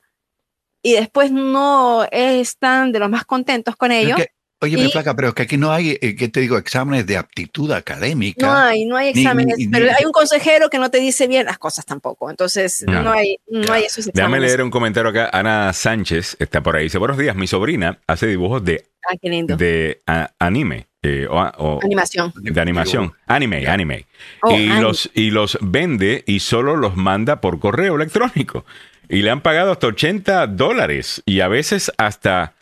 y 0.82 0.93
después 0.93 1.32
no 1.32 2.03
están 2.11 2.91
de 2.91 2.99
los 2.99 3.09
más 3.11 3.26
contentos 3.26 3.76
con 3.76 3.91
Es 3.91 4.05
ello. 4.05 4.15
que, 4.15 4.30
oye, 4.62 4.78
mi 4.78 4.86
Y- 4.86 4.91
placa, 4.91 5.16
pero 5.16 5.30
es 5.30 5.34
que 5.34 5.43
aquí 5.43 5.57
no 5.57 5.72
hay, 5.72 5.97
eh, 6.01 6.16
¿qué 6.16 6.28
te 6.28 6.39
digo? 6.41 6.57
Exámenes 6.57 7.05
de 7.05 7.18
aptitud 7.18 7.72
académica. 7.72 8.45
No 8.45 8.53
hay, 8.53 8.86
no 8.86 8.95
hay 8.97 9.10
exámenes, 9.10 9.57
ni- 9.57 9.66
ni- 9.66 9.72
pero 9.72 9.86
hay 9.97 10.05
un 10.05 10.12
consejero 10.12 10.70
que 10.70 10.78
no 10.80 10.89
te 10.91 10.99
dice 10.99 11.28
bien 11.28 11.45
las 11.45 11.57
cosas 11.57 11.86
tampoco. 11.86 12.30
Entonces, 12.30 12.84
no 12.88 13.12
hay, 13.12 13.38
no 13.47 13.72
hay 13.74 13.84
esos 13.84 14.05
Déjame 14.05 14.20
exámenes. 14.38 14.49
leer 14.51 14.64
un 14.64 14.70
comentario 14.72 15.10
acá. 15.10 15.30
Ana 15.32 15.72
Sánchez 15.74 16.36
está 16.39 16.62
por 16.62 16.76
ahí. 16.76 16.84
Dice, 16.86 16.97
buenos 16.97 17.18
días, 17.18 17.36
mi 17.36 17.47
sobrina 17.47 17.99
hace 18.07 18.28
dibujos 18.28 18.64
de, 18.64 18.86
Ah, 19.10 19.16
qué 19.22 19.30
lindo. 19.30 19.55
de 19.57 20.01
a- 20.07 20.32
anime 20.39 20.88
eh, 21.01 21.28
o, 21.30 21.36
o- 21.39 21.80
Animación. 21.82 22.34
de 22.36 22.60
animación. 22.60 23.14
Anime, 23.26 23.66
anime. 23.68 24.05
Oh, 24.41 24.51
y, 24.51 24.55
anime. 24.66 24.82
los, 24.82 25.10
y 25.14 25.32
los 25.32 25.57
vende 25.62 26.26
y 26.28 26.41
solo 26.41 26.76
los 26.76 26.97
manda 26.97 27.39
por 27.39 27.60
correo 27.60 27.95
electrónico. 27.95 28.66
Y 29.07 29.22
le 29.22 29.32
han 29.32 29.39
pagado 29.41 29.72
hasta 29.72 29.88
80 29.88 30.45
dólares 30.47 31.24
y 31.26 31.39
a 31.39 31.47
veces 31.47 31.91
hasta 31.97 32.53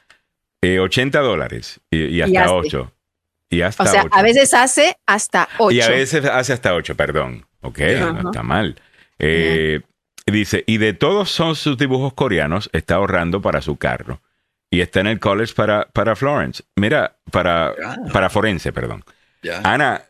eh, 0.61 0.79
80 0.79 1.19
dólares 1.19 1.79
y, 1.91 2.05
y 2.05 2.21
hasta 2.21 2.43
hace. 2.45 2.53
8. 2.53 2.93
Y 3.49 3.61
hasta 3.61 3.83
O 3.83 3.87
sea, 3.87 4.05
a 4.11 4.21
veces 4.21 4.53
hace 4.53 4.97
hasta 5.05 5.47
ocho. 5.57 5.75
Y 5.75 5.81
a 5.81 5.89
veces 5.89 6.25
hace 6.25 6.53
hasta 6.53 6.73
8, 6.73 6.95
perdón. 6.95 7.45
Ok, 7.61 7.79
no 7.79 8.29
está 8.29 8.43
mal. 8.43 8.79
Eh, 9.19 9.81
dice, 10.25 10.63
y 10.67 10.77
de 10.77 10.93
todos 10.93 11.29
son 11.31 11.55
sus 11.55 11.77
dibujos 11.77 12.13
coreanos, 12.13 12.69
está 12.73 12.95
ahorrando 12.95 13.41
para 13.41 13.61
su 13.61 13.77
carro. 13.77 14.21
Y 14.69 14.81
está 14.81 14.99
en 14.99 15.07
el 15.07 15.19
college 15.19 15.53
para, 15.53 15.87
para 15.93 16.15
Florence. 16.17 16.63
Mira, 16.75 17.15
para, 17.31 17.73
para 18.11 18.29
Forense, 18.29 18.73
perdón. 18.73 19.03
Ya. 19.41 19.61
Ana, 19.63 20.01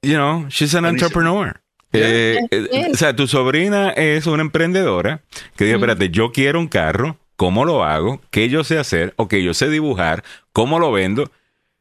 you 0.00 0.14
know, 0.14 0.46
she's 0.48 0.74
an 0.74 0.84
Buenísimo. 0.84 0.88
entrepreneur. 0.88 1.60
Eh, 1.92 2.38
eh, 2.50 2.88
o 2.90 2.96
sea, 2.96 3.14
tu 3.14 3.26
sobrina 3.26 3.90
es 3.90 4.26
una 4.26 4.40
emprendedora 4.40 5.20
que 5.56 5.64
dice, 5.64 5.74
espérate, 5.76 6.08
yo 6.08 6.32
quiero 6.32 6.58
un 6.58 6.68
carro, 6.68 7.18
¿cómo 7.36 7.64
lo 7.64 7.84
hago? 7.84 8.20
¿Qué 8.30 8.48
yo 8.48 8.64
sé 8.64 8.78
hacer? 8.78 9.14
¿O 9.16 9.28
que 9.28 9.42
yo 9.42 9.54
sé 9.54 9.68
dibujar? 9.68 10.22
¿Cómo 10.52 10.78
lo 10.78 10.92
vendo? 10.92 11.30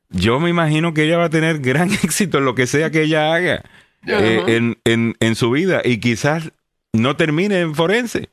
Yo 0.10 0.40
me 0.40 0.50
imagino 0.50 0.94
que 0.94 1.04
ella 1.04 1.18
va 1.18 1.26
a 1.26 1.30
tener 1.30 1.60
gran 1.62 1.92
éxito 1.92 2.38
en 2.40 2.46
lo 2.46 2.56
que 2.56 2.68
sea 2.68 2.90
que 2.92 3.04
ella 3.04 3.34
haga 3.34 3.64
eh, 4.08 4.44
en, 4.48 4.78
en- 4.86 5.16
en 5.20 5.36
su 5.36 5.52
vida 5.52 5.82
y 5.86 6.00
quizás 6.00 6.52
no 6.94 7.16
termine 7.16 7.60
en 7.62 7.76
forense. 7.76 8.30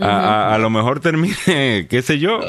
A, 0.00 0.06
a- 0.08 0.54
a 0.54 0.58
lo 0.58 0.70
mejor 0.70 1.00
termine, 1.00 1.34
qué 1.90 2.02
sé 2.02 2.18
yo, 2.18 2.40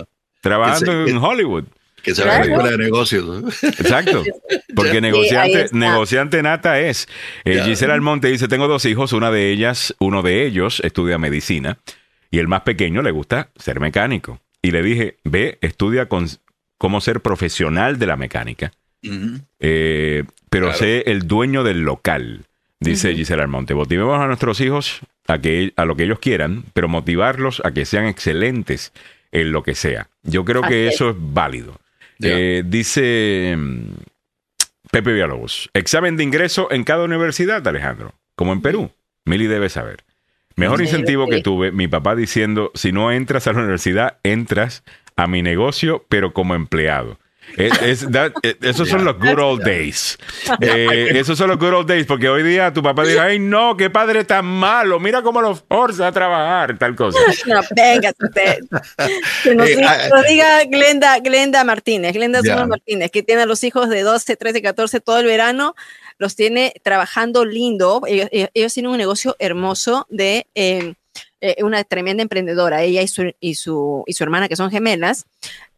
trabajando 0.41 0.91
Que 0.91 1.05
se- 1.05 1.11
en 1.11 1.17
Hollywood. 1.17 1.65
Que 2.01 2.13
se 2.13 2.25
va 2.25 2.35
a 2.35 2.39
la 2.39 2.45
Claro. 2.45 2.55
escuela 2.63 2.77
de 2.77 2.83
negocios. 2.83 3.63
Exacto. 3.63 4.23
Porque 4.75 4.99
negociante, 4.99 5.67
negociante 5.71 6.41
nata 6.43 6.79
es. 6.81 7.07
Eh. 7.45 7.61
Gisela 7.63 7.93
Almonte 7.93 8.27
dice, 8.27 8.49
tengo 8.49 8.67
dos 8.67 8.83
hijos, 8.85 9.13
una 9.13 9.31
de 9.31 9.51
ellas, 9.51 9.95
uno 9.99 10.21
de 10.21 10.45
ellos 10.45 10.81
estudia 10.83 11.17
medicina 11.17 11.77
y 12.33 12.39
el 12.39 12.47
más 12.47 12.61
pequeño 12.61 13.03
le 13.03 13.11
gusta 13.11 13.51
ser 13.55 13.79
mecánico. 13.79 14.39
Y 14.59 14.71
le 14.71 14.81
dije, 14.81 15.17
ve, 15.23 15.59
estudia 15.61 16.07
con, 16.09 16.25
cómo 16.79 16.99
ser 16.99 17.21
profesional 17.21 17.99
de 17.99 18.07
la 18.07 18.17
mecánica, 18.17 18.71
eh, 19.59 20.23
pero 20.49 20.65
Claro. 20.65 20.79
sé 20.79 21.03
el 21.11 21.27
dueño 21.27 21.63
del 21.63 21.81
local, 21.81 22.45
dice 22.79 23.13
Gisela 23.13 23.43
Almonte. 23.43 23.75
Motivemos 23.75 24.19
a 24.19 24.25
nuestros 24.25 24.61
hijos 24.61 25.01
a, 25.27 25.37
que, 25.37 25.73
a 25.75 25.85
lo 25.85 25.95
que 25.95 26.05
ellos 26.05 26.17
quieran, 26.17 26.63
pero 26.73 26.87
motivarlos 26.87 27.61
a 27.63 27.71
que 27.71 27.85
sean 27.85 28.07
excelentes 28.07 28.93
en 29.31 29.51
lo 29.51 29.61
que 29.61 29.75
sea. 29.75 30.09
Yo 30.23 30.43
creo 30.43 30.63
que 30.63 30.87
Así 30.87 30.95
eso 30.95 31.11
es 31.11 31.15
válido. 31.19 31.79
Eh, 32.19 32.63
dice 32.65 33.53
mm, 33.55 33.83
Pepe 34.89 35.13
Villalobos, 35.13 35.69
examen 35.75 36.17
de 36.17 36.23
ingreso 36.23 36.71
en 36.71 36.83
cada 36.83 37.03
universidad, 37.03 37.67
Alejandro, 37.67 38.15
como 38.35 38.53
en 38.53 38.63
Perú. 38.63 38.89
Mili 39.23 39.45
debe 39.45 39.69
saber. 39.69 40.03
Mejor 40.55 40.79
Sí, 40.79 40.85
incentivo 40.85 41.25
sí. 41.25 41.31
que 41.31 41.41
tuve, 41.41 41.71
mi 41.71 41.87
papá 41.87 42.15
diciendo, 42.15 42.71
si 42.75 42.91
no 42.91 43.11
entras 43.11 43.47
a 43.47 43.53
la 43.53 43.59
universidad, 43.59 44.17
entras 44.23 44.83
a 45.15 45.27
mi 45.27 45.41
negocio, 45.41 46.05
pero 46.09 46.33
como 46.33 46.55
empleado. 46.55 47.19
Es- 47.57 47.81
es- 47.81 48.11
that- 48.11 48.31
eh, 48.41 48.55
esos 48.61 48.87
son 48.87 49.03
los 49.03 49.19
good 49.19 49.37
old 49.37 49.63
days. 49.63 50.17
Eh, 50.61 51.09
esos 51.15 51.37
son 51.37 51.49
los 51.49 51.59
good 51.59 51.73
old 51.73 51.87
days, 51.89 52.05
porque 52.05 52.29
hoy 52.29 52.41
día 52.41 52.71
tu 52.71 52.81
papá 52.81 53.03
dirá, 53.03 53.23
ay 53.25 53.37
no, 53.37 53.75
qué 53.75 53.89
padre 53.89 54.23
tan 54.23 54.45
malo, 54.45 54.97
mira 54.99 55.21
cómo 55.21 55.41
lo 55.41 55.53
forza 55.53 56.07
a 56.07 56.11
trabajar, 56.13 56.77
tal 56.77 56.95
cosa. 56.95 57.19
No, 57.45 57.59
venga, 57.75 58.11
usted. 58.19 58.59
Que 59.43 59.55
nos, 59.55 59.67
Eh, 59.69 59.75
diga, 59.75 59.91
ah, 59.91 60.09
nos 60.15 60.25
diga 60.25 60.63
Glenda, 60.65 61.19
Glenda 61.19 61.63
Martínez, 61.65 62.13
Glenda. 62.13 62.39
Zumas 62.41 62.67
Martínez, 62.69 63.11
que 63.11 63.23
tiene 63.23 63.41
a 63.41 63.45
los 63.45 63.63
hijos 63.65 63.89
de 63.89 64.01
12, 64.01 64.35
13, 64.37 64.61
14 64.61 65.01
todo 65.01 65.19
el 65.19 65.25
verano, 65.25 65.75
los 66.17 66.35
tiene 66.35 66.73
trabajando 66.83 67.45
lindo. 67.45 68.01
Ellos, 68.07 68.29
ellos- 68.31 68.73
tienen 68.73 68.91
un 68.91 68.97
negocio 68.97 69.35
hermoso 69.39 70.05
de 70.09 70.47
eh, 70.55 70.93
eh, 71.41 71.63
una 71.63 71.83
tremenda 71.83 72.23
emprendedora, 72.23 72.83
ella 72.83 73.01
y 73.01 73.07
su, 73.07 73.33
y 73.39 73.55
su, 73.55 74.03
y 74.07 74.13
su 74.13 74.23
hermana, 74.23 74.47
que 74.47 74.55
son 74.55 74.71
gemelas, 74.71 75.25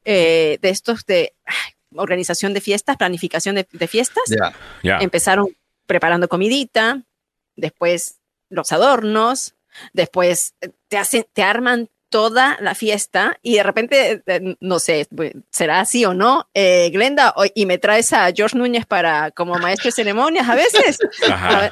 eh, 0.05 0.59
de 0.61 0.69
estos 0.69 1.05
de 1.05 1.33
ay, 1.45 1.55
organización 1.95 2.53
de 2.53 2.61
fiestas, 2.61 2.97
planificación 2.97 3.55
de, 3.55 3.67
de 3.71 3.87
fiestas 3.87 4.23
Ya. 4.27 4.53
Ya. 4.83 4.97
empezaron 4.99 5.55
preparando 5.87 6.27
comidita, 6.27 7.01
después 7.55 8.19
los 8.49 8.71
adornos, 8.71 9.55
después 9.93 10.53
te 10.87 10.97
hacen, 10.97 11.25
te 11.33 11.41
arman 11.43 11.89
toda 12.15 12.55
la 12.61 12.75
fiesta 12.75 13.37
y 13.41 13.55
de 13.55 13.63
repente, 13.63 14.23
eh, 14.25 14.55
no 14.61 14.79
sé, 14.79 15.05
será 15.49 15.81
así 15.81 16.05
o 16.05 16.13
no, 16.13 16.47
eh, 16.53 16.89
Glenda, 16.93 17.35
y 17.53 17.65
me 17.65 17.77
traes 17.77 18.13
a 18.13 18.31
George 18.33 18.57
Núñez 18.57 18.85
para 18.85 19.31
como 19.31 19.55
maestro 19.55 19.89
de 19.89 19.91
ceremonias 19.91 20.47
a 20.47 20.55
veces. 20.55 20.97
Ajá. 21.29 21.69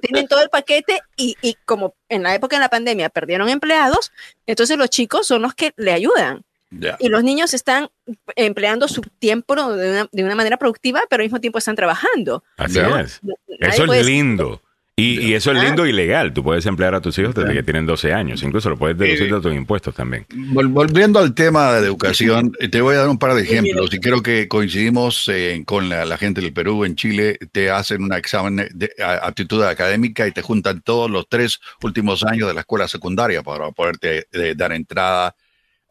Tienen 0.00 0.26
todo 0.26 0.40
el 0.42 0.48
paquete 0.48 1.02
y, 1.18 1.36
y 1.42 1.58
como 1.66 1.96
en 2.08 2.22
la 2.22 2.34
época 2.34 2.56
de 2.56 2.60
la 2.60 2.70
pandemia 2.70 3.10
perdieron 3.10 3.50
empleados, 3.50 4.10
entonces 4.46 4.78
los 4.78 4.88
chicos 4.88 5.26
son 5.26 5.42
los 5.42 5.52
que 5.52 5.74
le 5.76 5.92
ayudan 5.92 6.44
Ya. 6.70 6.96
y 6.98 7.10
los 7.10 7.22
niños 7.22 7.52
están 7.52 7.90
empleando 8.36 8.88
su 8.88 9.02
tiempo 9.02 9.54
de 9.54 9.90
una, 9.90 10.08
de 10.10 10.24
una 10.24 10.34
manera 10.34 10.56
productiva, 10.56 11.02
pero 11.10 11.20
al 11.20 11.26
mismo 11.26 11.42
tiempo 11.42 11.58
están 11.58 11.76
trabajando. 11.76 12.42
Así 12.56 12.76
Ya. 12.76 13.00
es. 13.02 13.20
Nadie 13.22 13.36
Eso 13.84 13.92
es 13.92 14.06
lindo. 14.06 14.62
Y, 14.96 15.18
y 15.20 15.34
eso 15.34 15.50
es 15.50 15.58
lindo 15.66 15.86
y 15.86 15.92
legal. 15.92 16.32
Tú 16.32 16.44
puedes 16.44 16.64
emplear 16.66 16.94
a 16.94 17.00
tus 17.00 17.18
hijos 17.18 17.34
desde 17.34 17.52
que 17.52 17.62
tienen 17.64 17.84
12 17.84 18.12
años. 18.12 18.44
Incluso 18.44 18.70
lo 18.70 18.76
puedes 18.78 18.96
deducir 18.96 19.34
de 19.34 19.40
tus 19.40 19.52
impuestos 19.52 19.92
también. 19.92 20.24
Vol- 20.28 20.68
Volviendo 20.72 21.18
al 21.18 21.34
tema 21.34 21.72
de 21.72 21.86
educación, 21.88 22.52
eh, 22.60 22.68
te 22.68 22.80
voy 22.80 22.94
a 22.94 22.98
dar 22.98 23.08
un 23.08 23.18
par 23.18 23.34
de 23.34 23.42
ejemplos 23.42 23.92
y 23.92 23.98
creo 23.98 24.22
que 24.22 24.46
coincidimos 24.46 25.28
eh, 25.32 25.60
con 25.66 25.88
la, 25.88 26.04
la 26.04 26.16
gente 26.16 26.40
del 26.40 26.52
Perú, 26.52 26.84
en 26.84 26.94
Chile, 26.94 27.38
te 27.50 27.70
hacen 27.70 28.04
un 28.04 28.12
examen 28.12 28.68
de 28.72 28.92
a- 29.02 29.26
aptitud 29.26 29.64
académica 29.64 30.28
y 30.28 30.32
te 30.32 30.42
juntan 30.42 30.80
todos 30.80 31.10
los 31.10 31.28
tres 31.28 31.58
últimos 31.82 32.22
años 32.22 32.46
de 32.46 32.54
la 32.54 32.60
escuela 32.60 32.86
secundaria 32.86 33.42
para 33.42 33.72
poderte 33.72 34.28
eh, 34.30 34.54
dar 34.56 34.72
entrada 34.72 35.34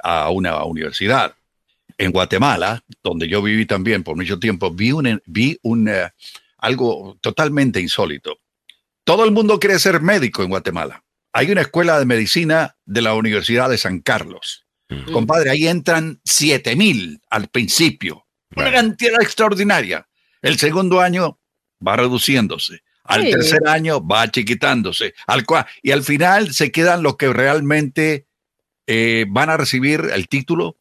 a 0.02 0.30
una 0.30 0.64
universidad. 0.64 1.34
En 1.98 2.12
Guatemala, 2.12 2.82
donde 3.04 3.28
yo 3.28 3.42
viví 3.42 3.66
también 3.66 4.02
por 4.02 4.16
mucho 4.16 4.40
tiempo, 4.40 4.72
vi 4.72 4.94
un, 4.94 5.22
vi 5.26 5.60
un, 5.62 5.90
algo 6.58 7.18
totalmente 7.22 7.82
insólito. 7.82 8.38
Todo 9.04 9.26
el 9.26 9.32
mundo 9.32 9.60
quiere 9.60 9.80
ser 9.80 10.02
médico 10.02 10.44
en 10.44 10.50
Guatemala. 10.50 11.04
Hay 11.34 11.52
una 11.52 11.62
escuela 11.62 12.00
de 12.00 12.06
medicina 12.06 12.78
de 12.86 13.02
la 13.02 13.14
Universidad 13.16 13.70
de 13.70 13.78
San 13.78 14.00
Carlos. 14.00 14.66
Mm. 14.90 15.12
Compadre, 15.12 15.50
ahí 15.50 15.68
entran 15.68 16.22
7 16.26 16.76
mil 16.76 17.22
al 17.30 17.48
principio. 17.48 18.28
Una 18.56 18.72
cantidad 18.72 19.22
extraordinaria. 19.22 20.08
El 20.42 20.58
segundo 20.60 21.02
año 21.02 21.40
va 21.86 21.96
reduciéndose. 21.96 22.84
Al 23.04 23.24
Sí. 23.24 23.32
tercer 23.32 23.68
año 23.68 24.06
va 24.06 24.30
chiquitándose. 24.30 25.14
Al 25.28 25.46
cua- 25.46 25.66
y 25.82 25.92
al 25.92 26.04
final 26.04 26.54
se 26.54 26.72
quedan 26.72 27.04
los 27.04 27.18
que 27.18 27.34
realmente 27.34 28.28
eh, 28.86 29.26
van 29.30 29.50
a 29.50 29.56
recibir 29.58 30.10
el 30.14 30.28
título, 30.28 30.78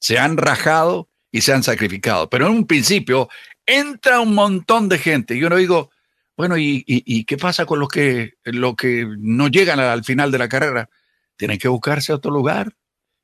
se 0.00 0.18
han 0.18 0.38
rajado 0.38 1.10
y 1.30 1.42
se 1.42 1.52
han 1.52 1.62
sacrificado. 1.62 2.30
Pero 2.30 2.46
en 2.46 2.52
un 2.52 2.66
principio 2.66 3.28
entra 3.66 4.20
un 4.20 4.34
montón 4.34 4.88
de 4.88 4.98
gente. 4.98 5.34
Y 5.36 5.40
yo 5.40 5.50
no 5.50 5.56
digo, 5.56 5.90
bueno, 6.36 6.56
¿y, 6.58 6.84
y- 6.86 7.02
y 7.06 7.24
qué 7.24 7.36
pasa 7.36 7.64
con 7.66 7.78
los 7.78 7.88
que, 7.88 8.34
los 8.44 8.76
que 8.76 9.06
no 9.18 9.48
llegan 9.48 9.80
al 9.80 10.04
final 10.04 10.30
de 10.30 10.38
la 10.38 10.48
carrera? 10.48 10.88
Tienen 11.36 11.58
que 11.58 11.68
buscarse 11.68 12.12
otro 12.12 12.30
lugar. 12.30 12.74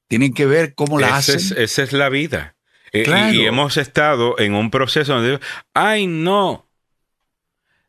Tienen 0.09 0.33
que 0.35 0.47
ver 0.47 0.75
cómo 0.75 0.99
la 0.99 1.07
Esa 1.09 1.17
hacen. 1.17 1.37
es, 1.37 1.51
esa 1.53 1.83
es 1.83 1.93
la 1.93 2.09
vida. 2.09 2.57
Eh, 2.93 3.05
y- 3.33 3.45
hemos 3.47 3.77
estado 3.79 4.39
en 4.39 4.55
un 4.55 4.71
proceso 4.71 5.15
donde, 5.15 5.41
ay 5.75 6.07
no, 6.07 6.69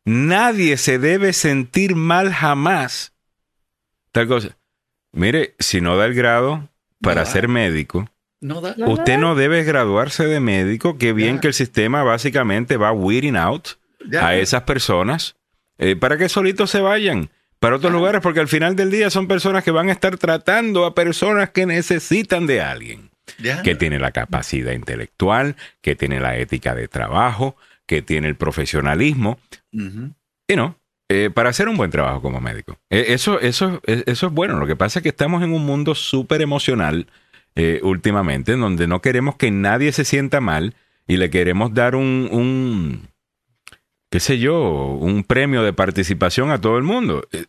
nadie 0.04 0.76
se 0.76 0.98
debe 0.98 1.32
sentir 1.32 1.94
mal 1.94 2.32
jamás. 2.32 3.12
Tal 4.12 4.28
cosa. 4.28 4.56
Mire, 5.12 5.54
si 5.58 5.80
no 5.80 5.96
da 5.96 6.06
el 6.06 6.14
grado 6.14 6.68
para 7.00 7.22
No 7.24 7.30
ser 7.30 7.48
médico, 7.48 8.08
No 8.40 8.60
da. 8.60 8.74
Usted 8.86 9.18
no 9.18 9.34
debe 9.34 9.62
graduarse 9.64 10.26
de 10.26 10.40
médico. 10.40 10.98
Qué 10.98 11.12
bien 11.12 11.38
que 11.40 11.48
el 11.48 11.54
sistema 11.54 12.02
básicamente 12.02 12.76
va 12.76 12.92
weeding 12.92 13.36
out 13.36 13.68
Ya. 14.08 14.26
a 14.26 14.36
esas 14.36 14.62
personas 14.62 15.36
eh, 15.78 15.96
para 15.96 16.16
que 16.18 16.28
solitos 16.28 16.70
se 16.70 16.80
vayan 16.80 17.30
para 17.58 17.76
otros 17.76 17.92
lugares, 17.92 18.20
porque 18.20 18.40
al 18.40 18.48
final 18.48 18.76
del 18.76 18.90
día 18.90 19.08
son 19.10 19.26
personas 19.26 19.64
que 19.64 19.70
van 19.70 19.88
a 19.88 19.92
estar 19.92 20.18
tratando 20.18 20.84
a 20.84 20.94
personas 20.94 21.50
que 21.50 21.64
necesitan 21.66 22.46
de 22.46 22.60
alguien 22.60 23.10
Ya. 23.38 23.62
que 23.62 23.74
tiene 23.74 23.98
la 23.98 24.12
capacidad 24.12 24.72
intelectual, 24.72 25.56
que 25.80 25.96
tiene 25.96 26.20
la 26.20 26.36
ética 26.36 26.74
de 26.74 26.88
trabajo, 26.88 27.56
que 27.86 28.02
tiene 28.02 28.28
el 28.28 28.36
profesionalismo, 28.36 29.38
y 29.72 30.56
no, 30.56 30.76
eh, 31.08 31.30
para 31.32 31.48
hacer 31.50 31.68
un 31.68 31.76
buen 31.76 31.90
trabajo 31.90 32.20
como 32.22 32.40
médico. 32.40 32.78
Eh, 32.90 33.06
eso, 33.08 33.40
eso, 33.40 33.80
eso 33.86 34.26
es 34.26 34.32
bueno. 34.32 34.58
Lo 34.58 34.66
que 34.66 34.76
pasa 34.76 34.98
es 34.98 35.02
que 35.02 35.08
estamos 35.10 35.42
en 35.42 35.52
un 35.52 35.64
mundo 35.64 35.94
súper 35.94 36.42
emocional 36.42 37.06
eh, 37.56 37.80
últimamente, 37.82 38.52
en 38.52 38.60
donde 38.60 38.86
no 38.86 39.00
queremos 39.00 39.36
que 39.36 39.50
nadie 39.50 39.92
se 39.92 40.04
sienta 40.04 40.40
mal 40.40 40.74
y 41.06 41.16
le 41.18 41.30
queremos 41.30 41.72
dar 41.74 41.94
un, 41.94 42.28
un 42.30 43.08
qué 44.14 44.20
sé 44.20 44.38
yo, 44.38 44.60
un 44.60 45.24
premio 45.24 45.64
de 45.64 45.72
participación 45.72 46.52
a 46.52 46.60
todo 46.60 46.76
el 46.78 46.84
mundo. 46.84 47.26
Eh, 47.32 47.46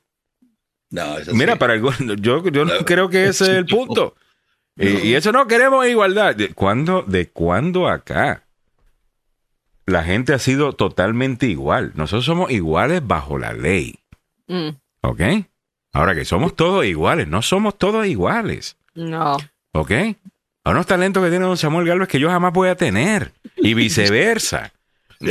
No, 0.89 1.15
eso 1.19 1.31
Mira, 1.35 1.53
sí. 1.53 1.59
para 1.59 1.73
algo, 1.73 1.91
yo, 2.17 2.43
yo 2.49 2.65
no 2.65 2.73
creo 2.87 3.07
que 3.07 3.27
ese 3.27 3.43
es 3.43 3.49
el 3.51 3.65
punto. 3.67 4.15
Y, 4.75 4.85
No. 4.89 4.99
y 5.01 5.13
eso 5.13 5.31
no 5.31 5.45
queremos 5.45 5.85
igualdad. 5.87 6.35
¿De 6.35 6.49
cuándo, 6.55 7.03
¿De 7.03 7.29
cuándo 7.29 7.87
acá? 7.87 8.45
La 9.85 10.03
gente 10.03 10.33
ha 10.33 10.39
sido 10.39 10.73
totalmente 10.73 11.45
igual. 11.45 11.91
Nosotros 11.93 12.25
somos 12.25 12.49
iguales 12.49 13.05
bajo 13.05 13.37
la 13.37 13.53
ley. 13.53 13.99
Mm, 14.47 14.69
¿Ok? 15.01 15.21
Ahora 15.93 16.15
que 16.15 16.25
somos 16.25 16.55
todos 16.55 16.83
iguales, 16.83 17.27
no 17.27 17.43
somos 17.43 17.77
todos 17.77 18.07
iguales. 18.07 18.75
no. 18.95 19.37
¿Ok? 19.73 19.91
Hay 19.91 20.15
unos 20.65 20.87
talentos 20.87 21.23
que 21.23 21.29
tiene 21.29 21.45
don 21.45 21.57
Samuel 21.57 21.85
Galvez 21.87 22.07
que 22.09 22.19
yo 22.19 22.27
jamás 22.29 22.51
voy 22.51 22.69
a 22.69 22.75
tener. 22.75 23.33
Y 23.55 23.75
viceversa. 23.75 24.73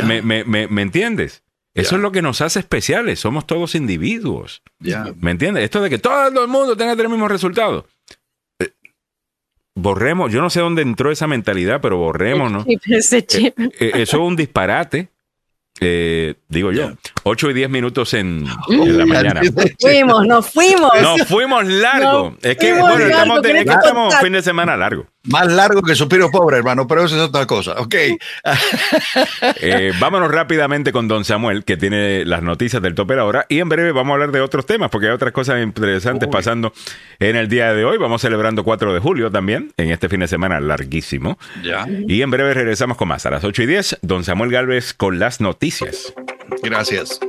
¿Me, 0.03 0.23
me, 0.23 0.45
me, 0.45 0.67
me 0.69 0.83
entiendes? 0.83 1.43
Eso 1.75 1.97
es 1.97 2.03
lo 2.03 2.13
que 2.13 2.23
nos 2.23 2.41
hace 2.41 2.61
especiales. 2.61 3.19
Somos 3.19 3.47
todos 3.47 3.75
individuos. 3.75 4.63
Ya. 4.79 5.07
¿Me 5.21 5.33
entiendes? 5.33 5.65
Esto 5.65 5.83
de 5.83 5.91
que 5.91 5.99
todo 5.99 6.29
el 6.29 6.49
mundo 6.49 6.77
tenga 6.77 6.93
que 6.93 6.97
tener 6.97 7.07
el 7.07 7.13
mismo 7.13 7.27
resultado. 7.29 7.87
Eh, 8.61 8.71
Borremos, 9.75 10.33
yo 10.33 10.41
no 10.41 10.51
sé 10.51 10.61
dónde 10.61 10.83
entró 10.83 11.11
esa 11.11 11.27
mentalidad, 11.27 11.81
pero 11.81 11.97
borremos, 11.97 12.53
¿no? 12.53 12.65
Chip. 13.27 13.59
Eh, 13.59 13.91
eso 13.95 14.17
es 14.17 14.23
un 14.23 14.37
disparate. 14.37 15.09
Eh, 15.81 16.35
digo 16.49 16.71
yo, 16.71 16.91
Ya. 16.91 16.97
8 17.25 17.51
y 17.51 17.55
10 17.55 17.69
minutos 17.71 18.15
en, 18.15 18.47
en 18.69 18.97
la 18.99 19.07
mañana. 19.07 19.41
Fuimos, 19.81 20.25
nos 20.29 20.49
fuimos. 20.49 20.93
Nos 21.03 21.27
fuimos 21.27 21.65
largo. 21.67 22.31
Nos 22.31 22.45
es 22.45 22.57
que, 22.57 22.71
fuimos 22.71 22.91
bueno, 22.91 22.99
largo, 23.09 23.19
estamos, 23.23 23.43
¿querés 23.43 23.57
es 23.57 23.65
que 23.65 23.71
que 23.71 23.75
estamos 23.75 24.05
contar? 24.05 24.23
fin 24.23 24.33
de 24.35 24.43
semana 24.43 24.77
largo. 24.77 25.07
Más 25.25 25.51
largo 25.51 25.81
que 25.83 25.95
Suspiro 25.95 26.31
Pobre, 26.31 26.59
hermano, 26.59 26.87
pero 26.87 27.05
eso 27.05 27.17
es 27.17 27.23
otra 27.23 27.47
cosa. 27.47 27.75
Ok. 27.79 27.95
Eh, 29.61 29.93
vámonos 29.99 30.31
rápidamente 30.31 30.93
con 30.93 31.09
Don 31.09 31.25
Samuel, 31.25 31.65
que 31.65 31.77
tiene 31.77 32.25
las 32.25 32.43
noticias 32.43 32.83
del 32.83 32.95
tope 32.95 33.15
de 33.15 33.19
la 33.19 33.25
hora. 33.25 33.47
Y 33.49 33.61
en 33.61 33.69
breve 33.69 33.93
vamos 33.93 34.11
a 34.11 34.15
hablar 34.15 34.33
de 34.33 34.41
otros 34.41 34.67
temas, 34.67 34.91
porque 34.91 35.07
hay 35.07 35.13
otras 35.13 35.33
cosas 35.33 35.63
interesantes 35.63 36.27
Uy. 36.27 36.33
pasando 36.33 36.73
en 37.19 37.37
el 37.37 37.49
día 37.49 37.73
de 37.73 37.85
hoy. 37.85 37.99
Vamos 37.99 38.21
celebrando 38.21 38.65
4 38.65 38.93
de 38.93 39.01
julio 39.01 39.31
también, 39.31 39.73
en 39.77 39.91
este 39.91 40.09
fin 40.09 40.21
de 40.21 40.29
semana 40.29 40.61
larguísimo. 40.61 41.39
Ya. 41.63 41.87
Y 41.89 42.23
en 42.23 42.31
breve 42.31 42.53
regresamos 42.55 42.97
con 42.97 43.09
más. 43.09 43.25
A 43.27 43.31
las 43.31 43.45
8 43.45 43.63
y 43.63 43.67
10, 43.67 43.99
Don 44.03 44.25
Samuel 44.25 44.51
Galvez 44.51 44.93
con 44.93 45.19
las 45.19 45.41
noticias. 45.41 46.13
Gracias. 46.63 47.21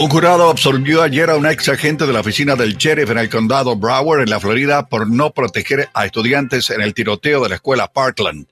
Un 0.00 0.08
jurado 0.10 0.48
absolvió 0.48 1.02
ayer 1.02 1.28
a 1.28 1.34
un 1.34 1.44
ex 1.44 1.68
agente 1.68 2.06
de 2.06 2.12
la 2.12 2.20
oficina 2.20 2.54
del 2.54 2.76
sheriff 2.76 3.10
en 3.10 3.18
el 3.18 3.28
condado 3.28 3.74
Broward, 3.74 4.22
en 4.22 4.30
la 4.30 4.38
Florida, 4.38 4.86
por 4.86 5.10
no 5.10 5.32
proteger 5.32 5.88
a 5.92 6.06
estudiantes 6.06 6.70
en 6.70 6.80
el 6.80 6.94
tiroteo 6.94 7.42
de 7.42 7.48
la 7.48 7.56
escuela 7.56 7.92
Parkland. 7.92 8.46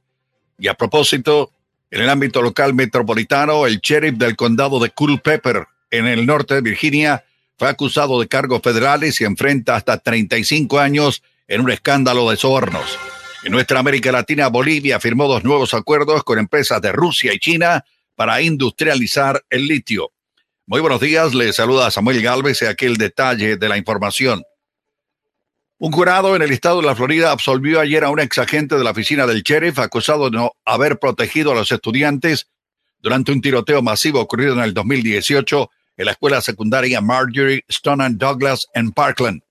Y 0.59 0.67
a 0.67 0.75
propósito, 0.75 1.53
en 1.93 2.03
el 2.03 2.11
ámbito 2.11 2.43
local 2.43 2.75
metropolitano, 2.75 3.65
el 3.65 3.79
sheriff 3.79 4.15
del 4.15 4.35
condado 4.35 4.81
de 4.81 4.91
Culpeper, 4.91 5.69
en 5.93 6.07
el 6.07 6.27
norte 6.27 6.55
de 6.55 6.63
Virginia, 6.63 7.25
fue 7.57 7.69
acusado 7.69 8.19
de 8.19 8.27
cargos 8.27 8.61
federales 8.61 9.21
y 9.21 9.25
enfrenta 9.25 9.77
hasta 9.77 9.99
35 9.99 10.81
años 10.81 11.23
en 11.47 11.61
un 11.61 11.71
escándalo 11.71 12.29
de 12.29 12.39
sobornos. 12.39 12.99
En 13.45 13.53
nuestra 13.53 13.79
América 13.79 14.11
Latina, 14.11 14.49
Bolivia 14.49 14.99
firmó 14.99 15.29
dos 15.29 15.45
nuevos 15.45 15.75
acuerdos 15.75 16.25
con 16.25 16.41
empresas 16.41 16.83
de 16.83 16.91
Rusia 16.91 17.33
y 17.33 17.39
China 17.39 17.85
para 18.17 18.43
industrializar 18.43 19.45
el 19.49 19.69
litio. 19.69 20.11
Muy 20.69 20.81
buenos 20.81 21.01
días, 21.01 21.33
le 21.33 21.53
saluda 21.53 21.93
Samuel 21.93 22.21
Galvez 22.21 22.61
y 22.61 22.65
aquí 22.65 22.87
el 22.87 22.97
detalle 22.97 23.57
de 23.57 23.69
la 23.69 23.77
información. 23.77 24.43
Un 25.79 25.93
jurado 25.93 26.35
en 26.35 26.43
el 26.43 26.51
estado 26.51 26.81
de 26.81 26.87
la 26.89 26.97
Florida 26.97 27.31
absolvió 27.31 27.79
ayer 27.79 28.03
a 28.03 28.11
un 28.11 28.19
ex 28.19 28.37
agente 28.39 28.75
de 28.75 28.83
la 28.83 28.91
oficina 28.91 29.29
del 29.29 29.45
sheriff 29.45 29.79
acusado 29.79 30.29
de 30.29 30.37
no 30.37 30.51
haber 30.65 30.99
protegido 30.99 31.53
a 31.53 31.55
los 31.55 31.71
estudiantes 31.71 32.49
durante 32.99 33.31
un 33.31 33.43
tiroteo 33.43 33.81
masivo 33.81 34.21
ocurrido 34.21 34.55
en 34.55 34.59
el 34.59 34.75
2018 34.75 35.71
en 35.99 36.05
la 36.05 36.11
escuela 36.11 36.41
secundaria 36.41 37.01
Marjorie 37.01 37.63
Stoneman 37.71 38.19
Douglas 38.19 38.67
en 38.75 38.91
Parkland. 38.91 39.43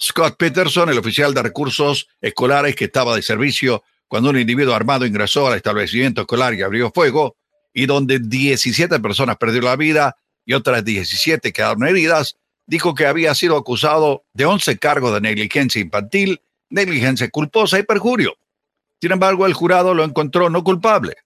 Scott 0.00 0.36
Peterson, 0.38 0.88
el 0.88 0.98
oficial 0.98 1.34
de 1.34 1.42
recursos 1.42 2.06
escolares 2.20 2.76
que 2.76 2.84
estaba 2.84 3.16
de 3.16 3.22
servicio 3.22 3.82
cuando 4.06 4.30
un 4.30 4.38
individuo 4.38 4.76
armado 4.76 5.04
ingresó 5.04 5.48
al 5.48 5.56
establecimiento 5.56 6.20
escolar 6.20 6.54
y 6.54 6.62
abrió 6.62 6.92
fuego, 6.94 7.34
y 7.72 7.86
donde 7.86 8.20
17 8.20 9.00
personas 9.00 9.36
perdieron 9.36 9.68
la 9.70 9.74
vida 9.74 10.16
y 10.44 10.54
otras 10.54 10.84
17 10.84 11.52
quedaron 11.52 11.86
heridas, 11.86 12.36
dijo 12.66 12.94
que 12.94 13.06
había 13.06 13.34
sido 13.34 13.56
acusado 13.56 14.24
de 14.32 14.44
11 14.44 14.78
cargos 14.78 15.12
de 15.14 15.20
negligencia 15.20 15.80
infantil, 15.80 16.42
negligencia 16.70 17.28
culposa 17.30 17.78
y 17.78 17.82
perjurio. 17.82 18.36
Sin 19.00 19.12
embargo, 19.12 19.46
el 19.46 19.54
jurado 19.54 19.94
lo 19.94 20.04
encontró 20.04 20.50
no 20.50 20.64
culpable. 20.64 21.16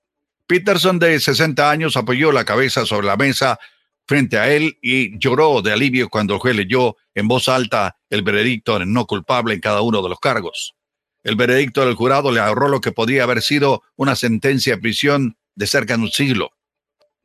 Peterson, 0.47 0.99
de 0.99 1.21
60 1.21 1.71
años, 1.71 1.97
apoyó 1.97 2.33
la 2.33 2.45
cabeza 2.45 2.87
sobre 2.87 3.07
la 3.07 3.17
mesa 3.17 3.59
frente 4.07 4.39
a 4.39 4.51
él 4.51 4.79
y 4.81 5.19
lloró 5.19 5.61
de 5.61 5.73
alivio 5.73 6.09
cuando 6.09 6.35
el 6.35 6.41
juez 6.41 6.57
leyó 6.57 6.97
en 7.15 7.29
voz 7.29 7.49
alta 7.49 7.97
el 8.09 8.23
veredicto 8.23 8.79
de 8.79 8.87
no 8.87 9.07
culpable 9.07 9.55
en 9.55 9.61
cada 9.61 9.83
uno 9.83 10.03
de 10.03 10.09
los 10.09 10.19
cargos. 10.19 10.75
El 11.23 11.37
veredicto 11.37 11.85
del 11.85 11.95
jurado 11.95 12.33
le 12.33 12.41
ahorró 12.41 12.69
lo 12.69 12.81
que 12.81 12.93
podía 12.93 13.25
haber 13.25 13.43
sido 13.43 13.83
una 13.97 14.17
sentencia 14.17 14.77
de 14.77 14.81
prisión 14.81 15.37
de 15.55 15.67
cerca 15.67 15.97
de 15.97 16.05
un 16.05 16.11
siglo. 16.11 16.53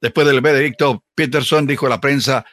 Después 0.03 0.27
del 0.27 0.41
veredicto, 0.41 1.05
Peterson 1.15 1.65
dijo 1.65 1.85
a 1.85 1.89
la 1.89 2.01
prensa 2.01 2.45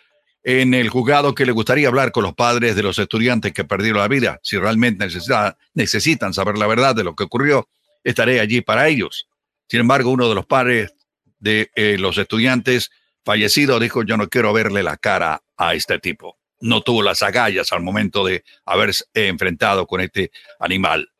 en 0.44 0.72
el 0.72 0.88
juzgado 0.88 1.34
que 1.34 1.44
le 1.44 1.51
gustaría 1.51 1.88
hablar 1.88 2.12
con 2.12 2.22
los 2.22 2.34
padres 2.34 2.76
de 2.76 2.84
los 2.84 2.96
estudiantes 3.01 3.53
que 3.53 3.64
perdieron 3.64 4.01
la 4.01 4.07
vida. 4.07 4.38
Si 4.44 4.57
realmente 4.57 5.05
necesita- 5.05 5.59
necesitan 5.74 6.32
saber 6.32 6.57
la 6.57 6.68
verdad 6.68 6.94
de 6.94 7.03
lo 7.03 7.16
que 7.16 7.24
ocurrió, 7.24 7.68
estaré 8.05 8.38
allí 8.38 8.61
para 8.61 8.86
ellos. 8.86 9.26
Sin 9.68 9.80
embargo, 9.80 10.11
uno 10.12 10.28
de 10.28 10.36
los 10.36 10.46
padres 10.46 10.94
de 11.40 11.72
eh, 11.74 11.96
los 11.98 12.18
estudiantes 12.18 12.92
fallecidos 13.24 13.80
dijo, 13.80 14.05
yo 14.05 14.16
no 14.16 14.28
quiero 14.28 14.53
verle 14.53 14.84
la 14.84 14.96
cara 14.96 15.42
a 15.57 15.74
este 15.74 15.98
tipo. 15.98 16.38
No 16.61 16.82
tuvo 16.82 17.03
las 17.03 17.20
agallas 17.20 17.72
al 17.72 17.82
momento 17.82 18.24
de 18.24 18.44
haberse 18.64 19.07
enfrentado 19.12 19.88
con 19.88 20.01
este 20.01 20.30
animal. 20.61 21.11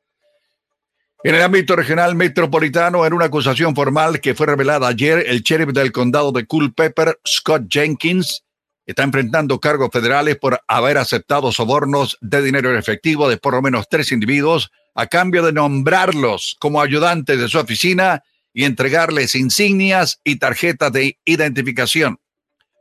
En 1.23 1.35
el 1.35 1.43
ámbito 1.43 1.77
regional 1.77 2.15
metropolitano, 2.15 3.05
en 3.05 3.13
una 3.13 3.27
acusación 3.27 3.75
formal 3.75 4.23
que 4.23 4.35
fue 4.35 4.47
revelada 4.47 4.89
ayer, 4.89 5.23
el 5.29 5.43
sheriff 5.43 5.75
del 5.75 5.93
condado 5.93 6.33
de 6.33 6.47
Culpeper, 6.47 7.21
Scott 7.29 7.65
Jenkins, 7.69 8.43
está 8.87 9.03
enfrentando 9.03 9.61
cargos 9.61 9.91
federales 9.93 10.39
por 10.39 10.63
haber 10.67 10.97
aceptado 10.97 11.53
sobornos 11.53 12.17
de 12.23 12.41
dinero 12.41 12.71
en 12.71 12.79
efectivo 12.79 13.29
de 13.29 13.37
por 13.37 13.53
lo 13.53 13.61
menos 13.61 13.87
tres 13.91 14.13
individuos 14.13 14.71
a 14.95 15.09
cambio 15.09 15.43
de 15.43 15.53
nombrarlos 15.53 16.57
como 16.59 16.81
ayudantes 16.81 17.39
de 17.39 17.49
su 17.49 17.59
oficina 17.59 18.23
y 18.55 18.65
entregarles 18.65 19.35
insignias 19.35 20.23
y 20.25 20.37
tarjetas 20.37 20.91
de 20.91 21.19
identificación. 21.27 22.19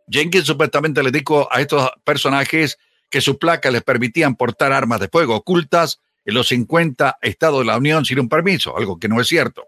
Jenkins 0.08 0.46
supuestamente 0.46 1.04
le 1.04 1.12
dijo 1.12 1.50
a 1.52 1.60
estos 1.60 1.92
personajes 2.06 2.78
que 3.10 3.20
sus 3.20 3.36
placas 3.36 3.74
les 3.74 3.84
permitían 3.84 4.38
portar 4.38 4.72
armas 4.72 5.02
de 5.02 5.10
fuego 5.10 5.36
ocultas 5.36 6.00
en 6.26 6.34
los 6.34 6.48
50 6.48 7.18
estados 7.22 7.60
de 7.60 7.66
la 7.66 7.78
Unión 7.78 8.06
sin 8.06 8.20
un 8.20 8.30
permiso, 8.30 8.78
algo 8.78 9.00
que 9.00 9.08
no 9.08 9.20
es 9.20 9.28
cierto. 9.28 9.66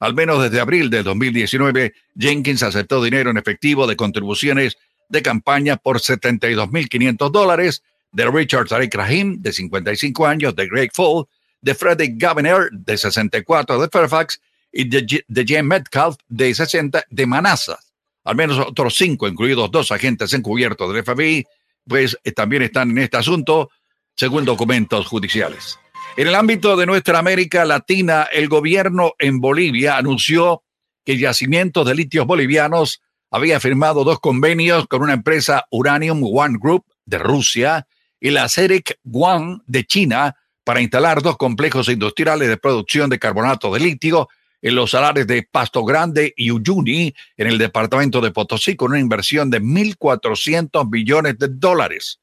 Al 0.00 0.14
menos 0.14 0.42
desde 0.42 0.60
abril 0.60 0.90
del 0.90 1.04
2019, 1.04 1.92
Jenkins 2.16 2.62
aceptó 2.62 3.02
dinero 3.02 3.30
en 3.30 3.36
efectivo 3.36 3.86
de 3.86 3.96
contribuciones 3.96 4.76
de 5.08 5.22
campaña 5.22 5.76
por 5.76 5.98
72.500 5.98 7.30
dólares 7.30 7.82
de 8.12 8.30
Richard 8.30 8.68
Tariq 8.68 8.94
Rahim, 8.94 9.40
de 9.40 9.52
55 9.52 10.26
años, 10.26 10.54
de 10.54 10.68
Greg 10.68 10.90
Fall, 10.94 11.24
de 11.60 11.74
Freddie 11.74 12.14
Gaviner, 12.16 12.70
de 12.70 12.96
64, 12.96 13.80
de 13.80 13.88
Fairfax, 13.88 14.40
y 14.72 14.88
de, 14.88 15.24
de 15.26 15.62
Metcalf, 15.62 16.16
de 16.28 16.54
60, 16.54 17.04
de 17.08 17.26
Manassas. 17.26 17.92
Al 18.24 18.36
menos 18.36 18.58
otros 18.58 18.94
cinco, 18.96 19.26
incluidos 19.26 19.70
dos 19.70 19.90
agentes 19.90 20.32
encubiertos 20.34 20.92
del 20.92 21.02
FBI, 21.02 21.46
pues 21.86 22.16
eh, 22.22 22.32
también 22.32 22.62
están 22.62 22.90
en 22.90 22.98
este 22.98 23.16
asunto, 23.16 23.70
según 24.14 24.44
documentos 24.44 25.06
judiciales. 25.06 25.78
En 26.18 26.26
el 26.26 26.34
ámbito 26.34 26.76
de 26.76 26.84
nuestra 26.84 27.20
América 27.20 27.64
Latina, 27.64 28.24
el 28.32 28.48
gobierno 28.48 29.12
en 29.20 29.38
Bolivia 29.38 29.96
anunció 29.98 30.64
que 31.04 31.16
Yacimientos 31.16 31.86
de 31.86 31.94
Litios 31.94 32.26
Bolivianos 32.26 33.00
había 33.30 33.60
firmado 33.60 34.02
dos 34.02 34.18
convenios 34.18 34.88
con 34.88 35.02
una 35.02 35.12
empresa 35.12 35.66
Uranium 35.70 36.24
One 36.24 36.58
Group 36.60 36.86
de 37.06 37.18
Rusia 37.18 37.86
y 38.18 38.30
la 38.30 38.48
CEREC 38.48 38.98
One 39.12 39.58
de 39.68 39.84
China 39.84 40.34
para 40.64 40.80
instalar 40.80 41.22
dos 41.22 41.36
complejos 41.36 41.88
industriales 41.88 42.48
de 42.48 42.56
producción 42.56 43.08
de 43.10 43.20
carbonato 43.20 43.72
de 43.72 43.78
litio 43.78 44.26
en 44.60 44.74
los 44.74 44.90
salares 44.90 45.24
de 45.28 45.44
Pasto 45.44 45.84
Grande 45.84 46.34
y 46.36 46.50
Uyuni 46.50 47.14
en 47.36 47.46
el 47.46 47.58
departamento 47.58 48.20
de 48.20 48.32
Potosí 48.32 48.74
con 48.74 48.90
una 48.90 48.98
inversión 48.98 49.50
de 49.50 49.62
1.400 49.62 50.90
millones 50.90 51.38
de 51.38 51.46
dólares. 51.48 52.18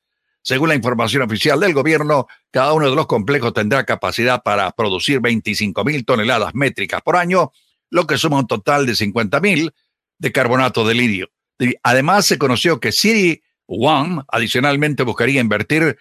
Según 0.45 0.69
la 0.69 0.75
información 0.75 1.23
oficial 1.23 1.59
del 1.59 1.73
gobierno, 1.73 2.27
cada 2.51 2.73
uno 2.73 2.87
de 2.87 2.95
los 2.95 3.07
complejos 3.07 3.51
tendrá 3.51 3.83
capacidad 3.83 4.43
para 4.43 4.69
producir 4.73 5.19
25 5.19 5.83
mil 5.83 6.05
toneladas 6.05 6.53
métricas 6.53 7.01
por 7.01 7.15
año, 7.15 7.51
lo 7.89 8.05
que 8.05 8.19
suma 8.19 8.37
un 8.37 8.45
total 8.45 8.85
de 8.85 8.95
50 8.95 9.39
mil 9.39 9.73
de 10.19 10.31
carbonato 10.31 10.87
de 10.87 10.93
litio. 10.93 11.31
Y 11.57 11.73
Además, 11.81 12.27
se 12.27 12.37
conoció 12.37 12.79
que 12.79 12.91
City 12.91 13.41
One 13.65 14.21
adicionalmente 14.27 15.01
buscaría 15.01 15.41
invertir 15.41 15.97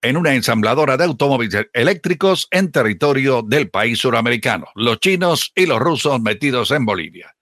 en 0.00 0.16
una 0.16 0.32
ensambladora 0.32 0.96
de 0.96 1.02
automóviles 1.02 1.66
eléctricos 1.72 2.46
en 2.52 2.70
territorio 2.70 3.42
del 3.42 3.68
país 3.68 3.98
suramericano. 3.98 4.68
Los 4.76 5.00
chinos 5.00 5.50
y 5.56 5.66
los 5.66 5.80
rusos 5.80 6.20
metidos 6.20 6.70
en 6.70 6.86
Bolivia. 6.86 7.34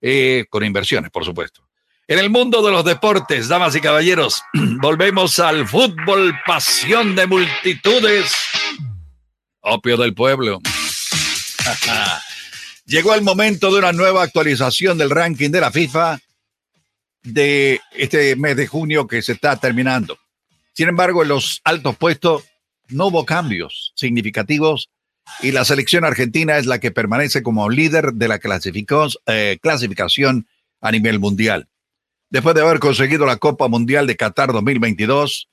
Eh, 0.00 0.46
con 0.50 0.64
inversiones, 0.64 1.12
por 1.12 1.24
supuesto. 1.24 1.61
En 2.08 2.18
el 2.18 2.30
mundo 2.30 2.62
de 2.62 2.72
los 2.72 2.84
deportes, 2.84 3.48
damas 3.48 3.76
y 3.76 3.80
caballeros, 3.80 4.42
volvemos 4.80 5.38
al 5.38 5.68
fútbol, 5.68 6.34
pasión 6.44 7.14
de 7.14 7.26
multitudes, 7.26 8.32
opio 9.60 9.96
del 9.96 10.12
pueblo. 10.12 10.60
Llegó 12.86 13.14
el 13.14 13.22
momento 13.22 13.70
de 13.70 13.78
una 13.78 13.92
nueva 13.92 14.24
actualización 14.24 14.98
del 14.98 15.10
ranking 15.10 15.50
de 15.50 15.60
la 15.60 15.70
FIFA 15.70 16.18
de 17.22 17.80
este 17.92 18.34
mes 18.34 18.56
de 18.56 18.66
junio 18.66 19.06
que 19.06 19.22
se 19.22 19.32
está 19.32 19.56
terminando. 19.56 20.18
Sin 20.72 20.88
embargo, 20.88 21.22
en 21.22 21.28
los 21.28 21.60
altos 21.62 21.96
puestos 21.96 22.42
no 22.88 23.06
hubo 23.06 23.24
cambios 23.24 23.92
significativos 23.94 24.90
y 25.40 25.52
la 25.52 25.64
selección 25.64 26.04
argentina 26.04 26.58
es 26.58 26.66
la 26.66 26.80
que 26.80 26.90
permanece 26.90 27.44
como 27.44 27.70
líder 27.70 28.14
de 28.14 28.26
la 28.26 28.40
eh, 29.26 29.58
clasificación 29.62 30.48
a 30.80 30.90
nivel 30.90 31.20
mundial. 31.20 31.68
Después 32.32 32.54
de 32.54 32.62
haber 32.62 32.78
conseguido 32.78 33.26
la 33.26 33.36
Copa 33.36 33.68
Mundial 33.68 34.06
de 34.06 34.16
Qatar 34.16 34.54
2022, 34.54 35.50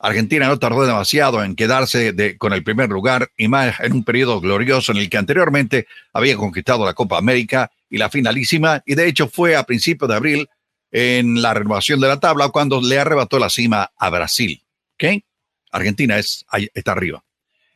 Argentina 0.00 0.48
no 0.48 0.58
tardó 0.58 0.84
demasiado 0.84 1.44
en 1.44 1.54
quedarse 1.54 2.36
con 2.36 2.52
el 2.52 2.64
primer 2.64 2.90
lugar 2.90 3.30
y 3.36 3.46
más 3.46 3.78
en 3.78 3.92
un 3.92 4.02
periodo 4.02 4.40
glorioso 4.40 4.90
en 4.90 4.98
el 4.98 5.08
que 5.08 5.18
anteriormente 5.18 5.86
había 6.12 6.36
conquistado 6.36 6.84
la 6.84 6.94
Copa 6.94 7.16
América 7.16 7.70
y 7.88 7.98
la 7.98 8.10
finalísima, 8.10 8.82
y 8.84 8.96
de 8.96 9.06
hecho 9.06 9.28
fue 9.28 9.54
a 9.54 9.62
principios 9.62 10.08
de 10.08 10.16
abril 10.16 10.48
en 10.90 11.42
la 11.42 11.54
renovación 11.54 12.00
de 12.00 12.08
la 12.08 12.18
tabla 12.18 12.48
cuando 12.48 12.80
le 12.80 12.98
arrebató 12.98 13.38
la 13.38 13.48
cima 13.48 13.92
a 13.96 14.10
Brasil. 14.10 14.60
¿Ok? 14.94 15.22
Argentina 15.70 16.18
es, 16.18 16.44
está 16.74 16.90
arriba. 16.90 17.22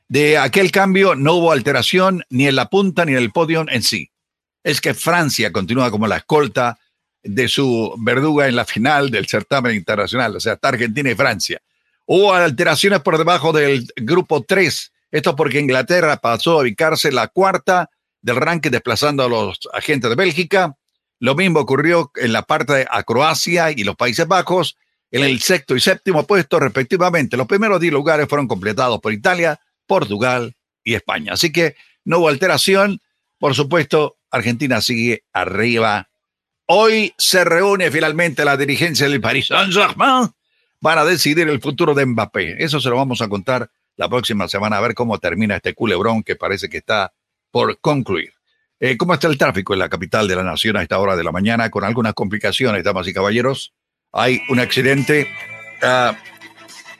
De 0.08 0.38
aquel 0.38 0.72
cambio 0.72 1.14
no 1.14 1.34
hubo 1.34 1.52
alteración 1.52 2.24
ni 2.30 2.48
en 2.48 2.56
la 2.56 2.68
punta 2.68 3.04
ni 3.04 3.12
en 3.12 3.18
el 3.18 3.30
podio 3.30 3.64
en 3.68 3.84
sí. 3.84 4.10
Es 4.64 4.80
que 4.80 4.92
Francia 4.92 5.52
continúa 5.52 5.92
como 5.92 6.08
la 6.08 6.16
escolta 6.16 6.80
de 7.22 7.48
su 7.48 7.94
verduga 7.98 8.48
en 8.48 8.56
la 8.56 8.64
final 8.64 9.10
del 9.10 9.26
certamen 9.26 9.74
internacional, 9.74 10.36
o 10.36 10.40
sea, 10.40 10.54
está 10.54 10.68
Argentina 10.68 11.10
y 11.10 11.14
Francia. 11.14 11.60
Hubo 12.06 12.34
alteraciones 12.34 13.00
por 13.00 13.18
debajo 13.18 13.52
del 13.52 13.86
grupo 13.96 14.42
3. 14.42 14.92
Esto 15.12 15.36
porque 15.36 15.60
Inglaterra 15.60 16.16
pasó 16.16 16.58
a 16.58 16.62
ubicarse 16.62 17.12
la 17.12 17.28
cuarta 17.28 17.88
del 18.20 18.36
ranking 18.36 18.70
desplazando 18.70 19.22
a 19.22 19.28
los 19.28 19.58
agentes 19.72 20.10
de 20.10 20.16
Bélgica. 20.16 20.76
Lo 21.20 21.34
mismo 21.34 21.60
ocurrió 21.60 22.10
en 22.16 22.32
la 22.32 22.42
parte 22.42 22.72
de 22.72 22.88
Croacia 23.06 23.70
y 23.70 23.84
los 23.84 23.96
Países 23.96 24.26
Bajos, 24.26 24.76
en 25.12 25.22
el 25.22 25.40
sexto 25.40 25.76
y 25.76 25.80
séptimo 25.80 26.26
puesto 26.26 26.58
respectivamente. 26.58 27.36
Los 27.36 27.46
primeros 27.46 27.80
10 27.80 27.92
lugares 27.92 28.28
fueron 28.28 28.48
completados 28.48 29.00
por 29.00 29.12
Italia, 29.12 29.60
Portugal 29.86 30.56
y 30.82 30.94
España. 30.94 31.34
Así 31.34 31.52
que 31.52 31.76
no 32.04 32.18
hubo 32.18 32.28
alteración. 32.28 33.00
Por 33.38 33.54
supuesto, 33.54 34.18
Argentina 34.30 34.80
sigue 34.80 35.24
arriba. 35.32 36.09
Hoy 36.72 37.12
se 37.18 37.42
reúne 37.42 37.90
finalmente 37.90 38.44
la 38.44 38.56
dirigencia 38.56 39.08
del 39.08 39.20
Paris 39.20 39.48
Saint-Germain 39.48 40.30
van 40.80 40.98
a 40.98 41.04
decidir 41.04 41.48
el 41.48 41.60
futuro 41.60 41.94
de 41.94 42.06
Mbappé. 42.06 42.62
Eso 42.62 42.78
se 42.78 42.88
lo 42.88 42.94
vamos 42.94 43.20
a 43.20 43.28
contar 43.28 43.68
la 43.96 44.08
próxima 44.08 44.46
semana 44.46 44.76
a 44.76 44.80
ver 44.80 44.94
cómo 44.94 45.18
termina 45.18 45.56
este 45.56 45.74
culebrón 45.74 46.22
que 46.22 46.36
parece 46.36 46.68
que 46.68 46.76
está 46.76 47.12
por 47.50 47.80
concluir. 47.80 48.34
Eh, 48.78 48.96
¿Cómo 48.96 49.14
está 49.14 49.26
el 49.26 49.36
tráfico 49.36 49.72
en 49.72 49.80
la 49.80 49.88
capital 49.88 50.28
de 50.28 50.36
la 50.36 50.44
nación 50.44 50.76
a 50.76 50.82
esta 50.82 51.00
hora 51.00 51.16
de 51.16 51.24
la 51.24 51.32
mañana? 51.32 51.70
Con 51.70 51.82
algunas 51.82 52.14
complicaciones, 52.14 52.84
damas 52.84 53.08
y 53.08 53.14
caballeros. 53.14 53.74
Hay 54.12 54.40
un 54.48 54.60
accidente 54.60 55.26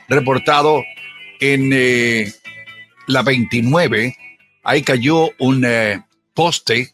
reportado 0.08 0.82
en 1.38 1.70
eh, 1.72 2.32
la 3.06 3.22
29. 3.22 4.16
Ahí 4.64 4.82
cayó 4.82 5.30
un 5.38 5.64
eh, 5.64 6.02
poste 6.34 6.92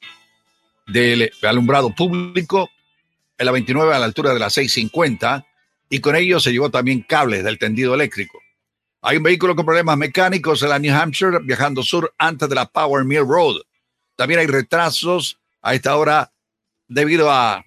del 0.87 1.31
alumbrado 1.43 1.95
público 1.95 2.71
en 3.39 3.47
la 3.47 3.53
29 3.53 3.95
a 3.95 3.99
la 3.99 4.05
altura 4.05 4.33
de 4.33 4.41
la 4.41 4.51
650 4.51 5.47
y 5.89 6.01
con 6.01 6.17
ello 6.17 6.41
se 6.41 6.53
llevó 6.53 6.71
también 6.71 7.03
cables 7.03 7.45
del 7.45 7.59
tendido 7.59 7.95
eléctrico. 7.95 8.41
Hay 9.03 9.19
un 9.19 9.23
vehículo 9.23 9.55
con 9.55 9.67
problemas 9.67 9.97
mecánicos 9.97 10.63
en 10.63 10.71
la 10.71 10.79
New 10.79 10.95
Hampshire 10.95 11.39
viajando 11.43 11.83
sur 11.83 12.13
antes 12.19 12.49
de 12.49 12.55
la 12.55 12.67
Power 12.67 13.05
Mill 13.05 13.27
Road. 13.27 13.61
También 14.17 14.41
hay 14.41 14.47
retrasos 14.47 15.39
a 15.63 15.75
esta 15.75 15.97
hora 15.97 16.33
debido 16.89 17.31
a 17.31 17.65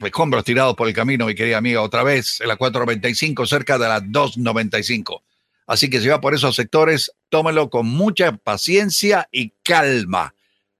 escombros 0.00 0.44
tirados 0.44 0.76
por 0.76 0.86
el 0.86 0.94
camino, 0.94 1.26
mi 1.26 1.34
querida 1.34 1.58
amiga, 1.58 1.82
otra 1.82 2.02
vez 2.02 2.40
en 2.40 2.48
la 2.48 2.56
495 2.56 3.46
cerca 3.46 3.78
de 3.78 3.88
la 3.88 4.00
295. 4.00 5.22
Así 5.66 5.90
que 5.90 6.00
si 6.00 6.08
va 6.08 6.20
por 6.20 6.34
esos 6.34 6.54
sectores, 6.54 7.12
tómelo 7.28 7.68
con 7.70 7.86
mucha 7.86 8.32
paciencia 8.36 9.28
y 9.32 9.50
calma. 9.62 10.34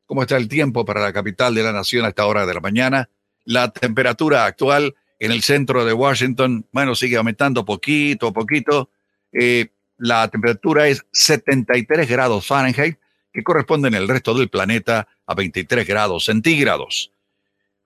¿Cómo 0.08 0.22
está 0.22 0.38
el 0.38 0.48
tiempo 0.48 0.86
para 0.86 1.02
la 1.02 1.12
capital 1.12 1.54
de 1.54 1.62
la 1.62 1.70
nación 1.70 2.06
a 2.06 2.08
esta 2.08 2.24
hora 2.24 2.46
de 2.46 2.54
la 2.54 2.60
mañana? 2.60 3.10
La 3.44 3.70
temperatura 3.70 4.46
actual 4.46 4.94
en 5.18 5.32
el 5.32 5.42
centro 5.42 5.84
de 5.84 5.92
Washington, 5.92 6.66
bueno, 6.72 6.94
sigue 6.94 7.18
aumentando 7.18 7.66
poquito 7.66 8.28
a 8.28 8.32
poquito. 8.32 8.88
Eh, 9.32 9.66
la 9.98 10.26
temperatura 10.28 10.88
es 10.88 11.04
73 11.12 12.08
grados 12.08 12.46
Fahrenheit, 12.46 12.96
que 13.30 13.42
corresponde 13.42 13.88
en 13.88 13.94
el 13.96 14.08
resto 14.08 14.32
del 14.32 14.48
planeta 14.48 15.06
a 15.26 15.34
23 15.34 15.86
grados 15.86 16.24
centígrados. 16.24 17.12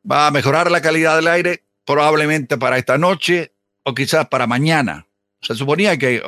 ¿Va 0.09 0.29
a 0.29 0.31
mejorar 0.31 0.71
la 0.71 0.81
calidad 0.81 1.17
del 1.17 1.27
aire? 1.27 1.65
Probablemente 1.85 2.57
para 2.57 2.79
esta 2.79 2.99
noche 2.99 3.51
o 3.83 3.95
quizás 3.95 4.29
para 4.29 4.47
mañana. 4.47 5.09
Se 5.41 5.57
suponía 5.57 5.99
que 5.99 6.19
eh, 6.19 6.23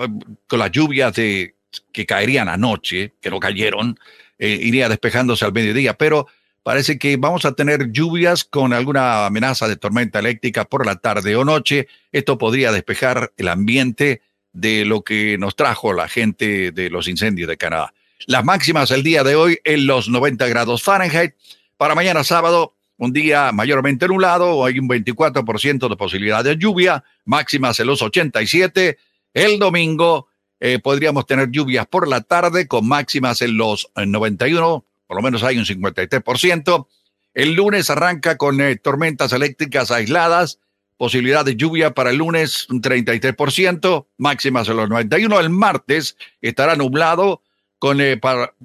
con 0.49 0.59
las 0.59 0.73
lluvias 0.73 1.15
de, 1.15 1.55
que 1.93 2.05
caerían 2.05 2.49
anoche, 2.49 3.15
que 3.21 3.31
no 3.31 3.39
cayeron, 3.39 3.97
eh, 4.39 4.59
iría 4.63 4.89
despejándose 4.89 5.45
al 5.45 5.53
mediodía, 5.53 5.95
pero 5.95 6.27
Parece 6.65 6.99
que 6.99 7.19
vamos 7.19 7.45
a 7.45 7.53
tener 7.53 7.93
lluvias 7.93 8.43
con 8.43 8.73
alguna 8.73 9.27
amenaza 9.27 9.69
de 9.69 9.77
tormenta 9.77 10.19
eléctrica 10.19 10.65
por 10.65 10.87
la 10.87 10.97
tarde 10.97 11.37
o 11.37 11.45
noche. 11.45 11.89
Esto 12.11 12.39
podría 12.39 12.73
despejar 12.73 13.35
el 13.37 13.49
ambiente 13.49 14.23
de 14.55 14.87
lo 14.87 15.03
que 15.03 15.37
nos 15.37 15.57
trajo 15.57 15.93
la 15.93 16.09
gente 16.09 16.73
de 16.73 16.89
los 16.89 17.07
incendios 17.07 17.51
de 17.51 17.59
Canadá. 17.59 17.93
Las 18.27 18.47
máximas 18.47 18.91
el 18.93 19.03
día 19.03 19.23
de 19.23 19.35
hoy 19.35 19.59
en 19.65 19.87
los 19.87 20.09
90 20.09 20.49
grados 20.49 20.83
Fahrenheit. 20.83 21.35
Para 21.77 21.95
mañana 21.95 22.25
sábado, 22.25 22.75
un 22.97 23.13
día 23.13 23.53
mayormente 23.53 24.09
nublado, 24.09 24.65
hay 24.65 24.79
un 24.79 24.89
24% 24.89 25.87
de 25.91 25.97
posibilidad 25.97 26.43
de 26.43 26.57
lluvia, 26.57 27.05
máximas 27.27 27.79
en 27.79 27.89
los 27.89 28.01
87. 28.01 28.97
El 29.35 29.59
domingo 29.59 30.29
eh, 30.67 30.79
podríamos 30.79 31.27
tener 31.27 31.51
lluvias 31.51 31.87
por 31.87 32.09
la 32.09 32.23
tarde 32.23 32.67
con 32.67 32.89
máximas 32.89 33.43
en 33.43 33.57
los 33.57 33.91
91 33.95 34.85
por 35.07 35.17
lo 35.17 35.23
menos 35.23 35.43
hay 35.43 35.59
un 35.59 35.65
53%. 35.65 36.87
El 37.35 37.55
lunes 37.55 37.91
arranca 37.91 38.37
con 38.37 38.61
eh, 38.61 38.77
tormentas 38.77 39.33
eléctricas 39.33 39.91
aisladas, 39.91 40.61
posibilidad 40.97 41.45
de 41.45 41.57
lluvia 41.57 41.93
para 41.93 42.11
el 42.11 42.17
lunes 42.17 42.69
un 42.71 42.81
33%, 42.81 44.07
máximas 44.19 44.69
en 44.69 44.77
los 44.77 44.89
91. 44.89 45.41
El 45.41 45.51
martes 45.51 46.17
estará 46.41 46.77
nublado 46.77 47.43
con, 47.79 48.01
eh, 48.01 48.21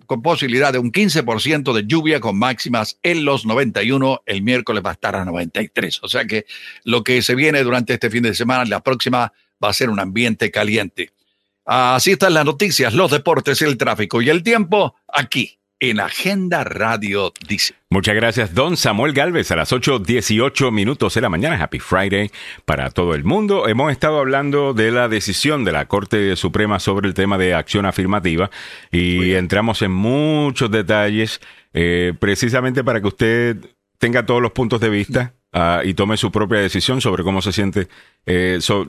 con 0.05 0.21
posibilidad 0.21 0.71
de 0.71 0.79
un 0.79 0.91
15% 0.91 1.73
de 1.73 1.85
lluvia 1.85 2.19
con 2.19 2.37
máximas 2.37 2.99
en 3.03 3.25
los 3.25 3.45
91. 3.45 4.21
El 4.25 4.43
miércoles 4.43 4.83
va 4.85 4.91
a 4.91 4.93
estar 4.93 5.15
a 5.15 5.25
93. 5.25 5.99
O 6.03 6.07
sea 6.07 6.25
que 6.25 6.45
lo 6.83 7.03
que 7.03 7.21
se 7.21 7.35
viene 7.35 7.63
durante 7.63 7.93
este 7.93 8.09
fin 8.09 8.23
de 8.23 8.35
semana, 8.35 8.65
la 8.65 8.81
próxima, 8.81 9.33
va 9.61 9.69
a 9.69 9.73
ser 9.73 9.89
un 9.89 9.99
ambiente 9.99 10.51
caliente. 10.51 11.11
Así 11.65 12.11
están 12.11 12.33
las 12.33 12.45
noticias, 12.45 12.93
los 12.93 13.11
deportes, 13.11 13.61
el 13.61 13.77
tráfico 13.77 14.21
y 14.21 14.29
el 14.29 14.43
tiempo 14.43 14.95
aquí 15.07 15.59
en 15.79 15.99
Agenda 15.99 16.63
Radio 16.63 17.31
dice. 17.47 17.73
Muchas 17.89 18.15
gracias, 18.15 18.53
don 18.53 18.75
Samuel 18.75 19.13
Galvez, 19.13 19.51
a 19.51 19.55
las 19.55 19.71
8.18 19.71 20.71
minutos 20.71 21.13
de 21.13 21.21
la 21.21 21.29
mañana. 21.29 21.61
Happy 21.61 21.79
Friday 21.79 22.31
para 22.65 22.89
todo 22.89 23.15
el 23.15 23.23
mundo. 23.23 23.67
Hemos 23.67 23.91
estado 23.91 24.19
hablando 24.19 24.73
de 24.73 24.91
la 24.91 25.07
decisión 25.07 25.63
de 25.63 25.71
la 25.71 25.87
Corte 25.87 26.35
Suprema 26.35 26.79
sobre 26.79 27.07
el 27.07 27.13
tema 27.13 27.37
de 27.37 27.53
acción 27.53 27.85
afirmativa 27.85 28.49
y 28.91 29.33
entramos 29.33 29.81
en 29.81 29.91
muchos 29.91 30.69
detalles 30.69 31.39
eh, 31.73 32.13
precisamente 32.19 32.83
para 32.83 32.99
que 32.99 33.07
usted 33.07 33.57
tenga 33.99 34.25
todos 34.25 34.41
los 34.41 34.51
puntos 34.51 34.81
de 34.81 34.89
vista 34.89 35.33
uh, 35.53 35.85
y 35.85 35.93
tome 35.93 36.17
su 36.17 36.31
propia 36.31 36.59
decisión 36.59 36.99
sobre 37.01 37.23
cómo 37.23 37.41
se 37.41 37.51
siente 37.51 37.87
eh, 38.25 38.57
so, 38.59 38.87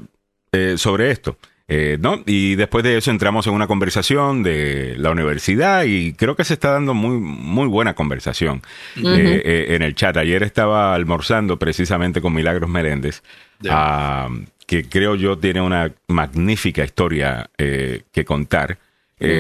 eh, 0.53 0.75
sobre 0.77 1.11
esto. 1.11 1.37
Eh, 1.73 1.99
¿no? 2.01 2.21
Y 2.27 2.57
después 2.57 2.83
de 2.83 2.99
eso 2.99 3.13
entramos 3.13 3.47
en 3.47 3.53
una 3.53 3.69
conversación 3.69 4.43
de 4.43 4.97
la 4.99 5.13
universidad 5.13 5.85
y 5.85 6.15
creo 6.15 6.35
que 6.35 6.43
se 6.43 6.55
está 6.55 6.73
dando 6.73 6.95
muy, 6.95 7.21
muy 7.21 7.69
buena 7.69 7.95
conversación 7.95 8.61
eh, 8.97 9.41
eh, 9.45 9.67
en 9.77 9.83
el 9.83 9.95
chat. 9.95 10.17
Ayer 10.17 10.43
estaba 10.43 10.97
almorzando 10.97 11.61
precisamente 11.61 12.21
con 12.21 12.35
Milagros 12.35 12.69
Meléndez, 12.69 13.23
ah, 13.69 14.29
que 14.67 14.89
creo 14.89 15.15
yo 15.15 15.39
tiene 15.39 15.61
una 15.61 15.93
magnífica 16.09 16.83
historia 16.83 17.49
que 17.57 18.25
contar. 18.25 18.77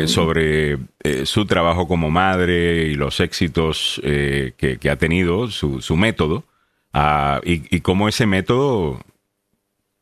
sobre 0.06 0.78
su 1.24 1.46
trabajo 1.46 1.88
como 1.88 2.10
madre 2.10 2.84
y 2.84 2.94
los 2.94 3.18
éxitos 3.18 4.00
que, 4.04 4.88
ha 4.88 4.96
tenido, 4.96 5.48
su, 5.50 5.80
su 5.80 5.96
método, 5.96 6.44
ah, 6.92 7.40
y, 7.44 7.74
y 7.74 7.80
cómo 7.80 8.06
ese 8.06 8.26
método, 8.26 9.00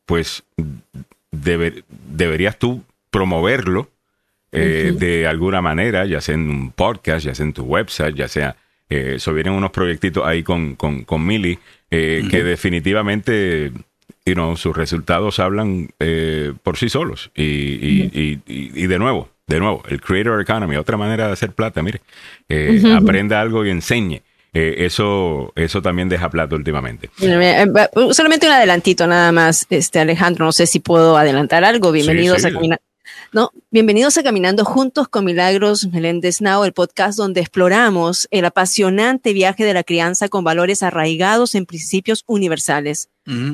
pues, 0.05 0.43
deberías 1.31 2.57
tú 2.57 2.83
promoverlo 3.11 3.89
eh, 4.51 4.93
de 4.97 5.27
alguna 5.27 5.61
manera, 5.61 6.05
ya 6.05 6.21
sea 6.21 6.35
en 6.35 6.49
un 6.49 6.71
podcast, 6.71 7.25
ya 7.25 7.35
sea 7.35 7.45
en 7.45 7.53
tu 7.53 7.63
website, 7.63 8.15
ya 8.15 8.27
sea... 8.27 8.55
Eh, 8.91 9.17
eso 9.17 9.35
vienen 9.35 9.53
unos 9.53 9.69
proyectitos 9.69 10.25
ahí 10.25 10.41
con, 10.41 10.73
con, 10.73 11.03
con 11.03 11.23
Mili 11.23 11.59
eh, 11.91 12.27
que 12.31 12.43
definitivamente 12.43 13.71
you 14.25 14.33
know, 14.33 14.57
sus 14.57 14.75
resultados 14.75 15.37
hablan 15.37 15.89
por 16.63 16.75
sí 16.75 16.89
solos. 16.89 17.29
Y, 17.35 17.43
y, 17.43 18.41
y, 18.47 18.87
de 18.87 18.97
nuevo, 18.97 19.29
de 19.45 19.59
nuevo, 19.59 19.83
el 19.89 20.01
Creator 20.01 20.41
Economy, 20.41 20.75
otra 20.75 20.97
manera 20.97 21.27
de 21.27 21.33
hacer 21.33 21.51
plata, 21.51 21.83
mire, 21.83 22.01
aprenda 22.95 23.39
algo 23.39 23.63
y 23.63 23.69
enseñe. 23.69 24.23
Eh, 24.53 24.85
eso, 24.85 25.53
eso 25.55 25.81
también 25.81 26.09
deja 26.09 26.29
plato 26.29 26.55
últimamente. 26.55 27.09
Eh, 27.21 27.67
solamente 28.11 28.47
un 28.47 28.53
adelantito 28.53 29.05
nada 29.05 29.31
más, 29.31 29.67
este 29.69 29.99
Alejandro, 29.99 30.45
no 30.45 30.51
sé 30.51 30.65
si 30.65 30.79
puedo 30.79 31.17
adelantar 31.17 31.63
algo. 31.63 31.91
Bienvenidos 31.91 32.45
a 32.45 32.49
No, 33.31 33.51
bienvenidos 33.69 34.17
a 34.17 34.23
Caminando 34.23 34.65
Juntos 34.65 35.07
con 35.07 35.25
Milagros 35.25 35.87
Meléndez 35.87 36.41
Now, 36.41 36.63
el 36.63 36.73
podcast 36.73 37.17
donde 37.17 37.41
exploramos 37.41 38.27
el 38.31 38.45
apasionante 38.45 39.33
viaje 39.33 39.65
de 39.65 39.73
la 39.75 39.83
crianza 39.83 40.29
con 40.29 40.43
valores 40.43 40.81
arraigados 40.81 41.53
en 41.53 41.67
principios 41.67 42.23
universales. 42.25 43.09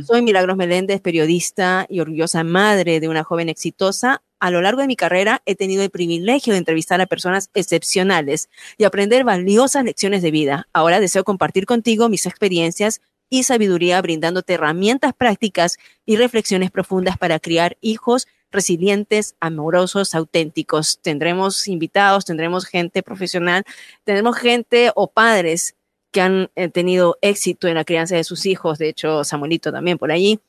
Soy 0.07 0.21
Milagros 0.21 0.55
Meléndez, 0.55 1.01
periodista 1.01 1.85
y 1.89 1.99
orgullosa 1.99 2.45
madre 2.45 3.01
de 3.01 3.09
una 3.09 3.25
joven 3.25 3.49
exitosa. 3.49 4.21
A 4.45 4.51
lo 4.51 4.61
largo 4.61 4.81
de 4.81 4.87
mi 4.87 4.95
carrera 4.95 5.41
he 5.47 5.55
tenido 5.55 5.81
el 5.81 5.89
privilegio 5.89 6.53
de 6.53 6.59
entrevistar 6.59 7.01
a 7.01 7.07
personas 7.07 7.49
excepcionales 7.55 8.47
y 8.77 8.83
aprender 8.83 9.23
valiosas 9.23 9.83
lecciones 9.83 10.21
de 10.21 10.29
vida. 10.29 10.67
Ahora 10.71 10.99
deseo 10.99 11.23
compartir 11.23 11.65
contigo 11.65 12.09
mis 12.09 12.27
experiencias 12.27 13.01
y 13.27 13.41
sabiduría 13.41 13.99
brindándote 14.03 14.53
herramientas 14.53 15.13
prácticas 15.15 15.79
y 16.05 16.17
reflexiones 16.17 16.69
profundas 16.69 17.17
para 17.17 17.39
criar 17.39 17.75
hijos 17.81 18.27
resilientes, 18.51 19.35
amorosos, 19.39 20.13
auténticos. 20.13 20.99
Tendremos 21.01 21.67
invitados, 21.67 22.23
tendremos 22.23 22.67
gente 22.67 23.01
profesional, 23.01 23.63
tendremos 24.03 24.37
gente 24.37 24.91
o 24.93 25.07
padres 25.07 25.73
que 26.15 26.21
han 26.21 26.49
eh, 26.55 26.69
tenido 26.69 27.17
éxito 27.19 27.67
en 27.67 27.75
la 27.75 27.83
crianza 27.83 28.15
de 28.15 28.23
sus 28.23 28.45
hijos, 28.45 28.77
de 28.77 28.87
hecho 28.87 29.25
Samuelito 29.25 29.69
también 29.69 29.97
por 29.97 30.13
allí, 30.13 30.39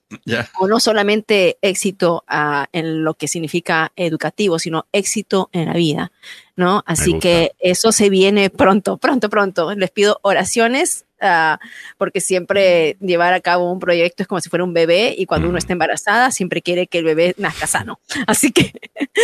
o 0.61 0.69
no 0.69 0.79
solamente 0.79 1.59
éxito 1.61 2.23
ah, 2.29 2.69
en 2.71 3.03
lo 3.03 3.15
que 3.15 3.27
significa 3.27 3.91
educativo, 3.97 4.61
sino 4.61 4.87
éxito 4.93 5.51
en 5.53 5.67
la 5.67 5.73
vida, 5.73 6.13
¿no? 6.55 6.85
Así 6.87 7.19
que 7.19 7.51
eso 7.59 7.91
se 7.91 8.11
viene 8.11 8.49
pronto, 8.49 8.97
pronto, 8.97 9.29
pronto. 9.29 9.75
Les 9.75 9.91
pido 9.91 10.21
oraciones 10.23 11.05
Ah, 11.19 11.59
porque 11.97 12.21
siempre 12.21 12.99
llevar 13.01 13.33
a 13.33 13.41
cabo 13.41 13.73
un 13.73 13.81
proyecto 13.81 14.23
es 14.23 14.27
como 14.27 14.39
si 14.43 14.51
fuera 14.51 14.65
un 14.65 14.75
bebé 14.75 15.15
y 15.17 15.25
cuando 15.25 15.49
uno 15.49 15.57
está 15.57 15.73
embarazada 15.73 16.31
siempre 16.31 16.61
quiere 16.61 16.89
que 16.89 16.99
el 16.99 17.05
bebé 17.05 17.35
nazca 17.39 17.67
sano. 17.67 18.01
Así 18.27 18.53
que... 18.53 18.73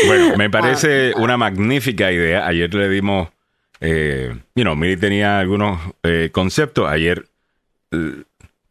Bueno, 0.06 0.36
me 0.38 0.48
parece 0.50 1.12
una 1.16 1.36
magnífica 1.36 2.10
idea. 2.10 2.46
Ayer 2.46 2.72
le 2.72 2.88
dimos, 2.88 3.28
eh, 3.82 4.34
you 4.54 4.62
know, 4.62 4.76
Miri 4.76 4.96
tenía 4.96 5.40
algunos 5.40 5.80
eh, 6.04 6.30
conceptos, 6.32 6.88
ayer 6.88 7.26
eh, 7.90 8.22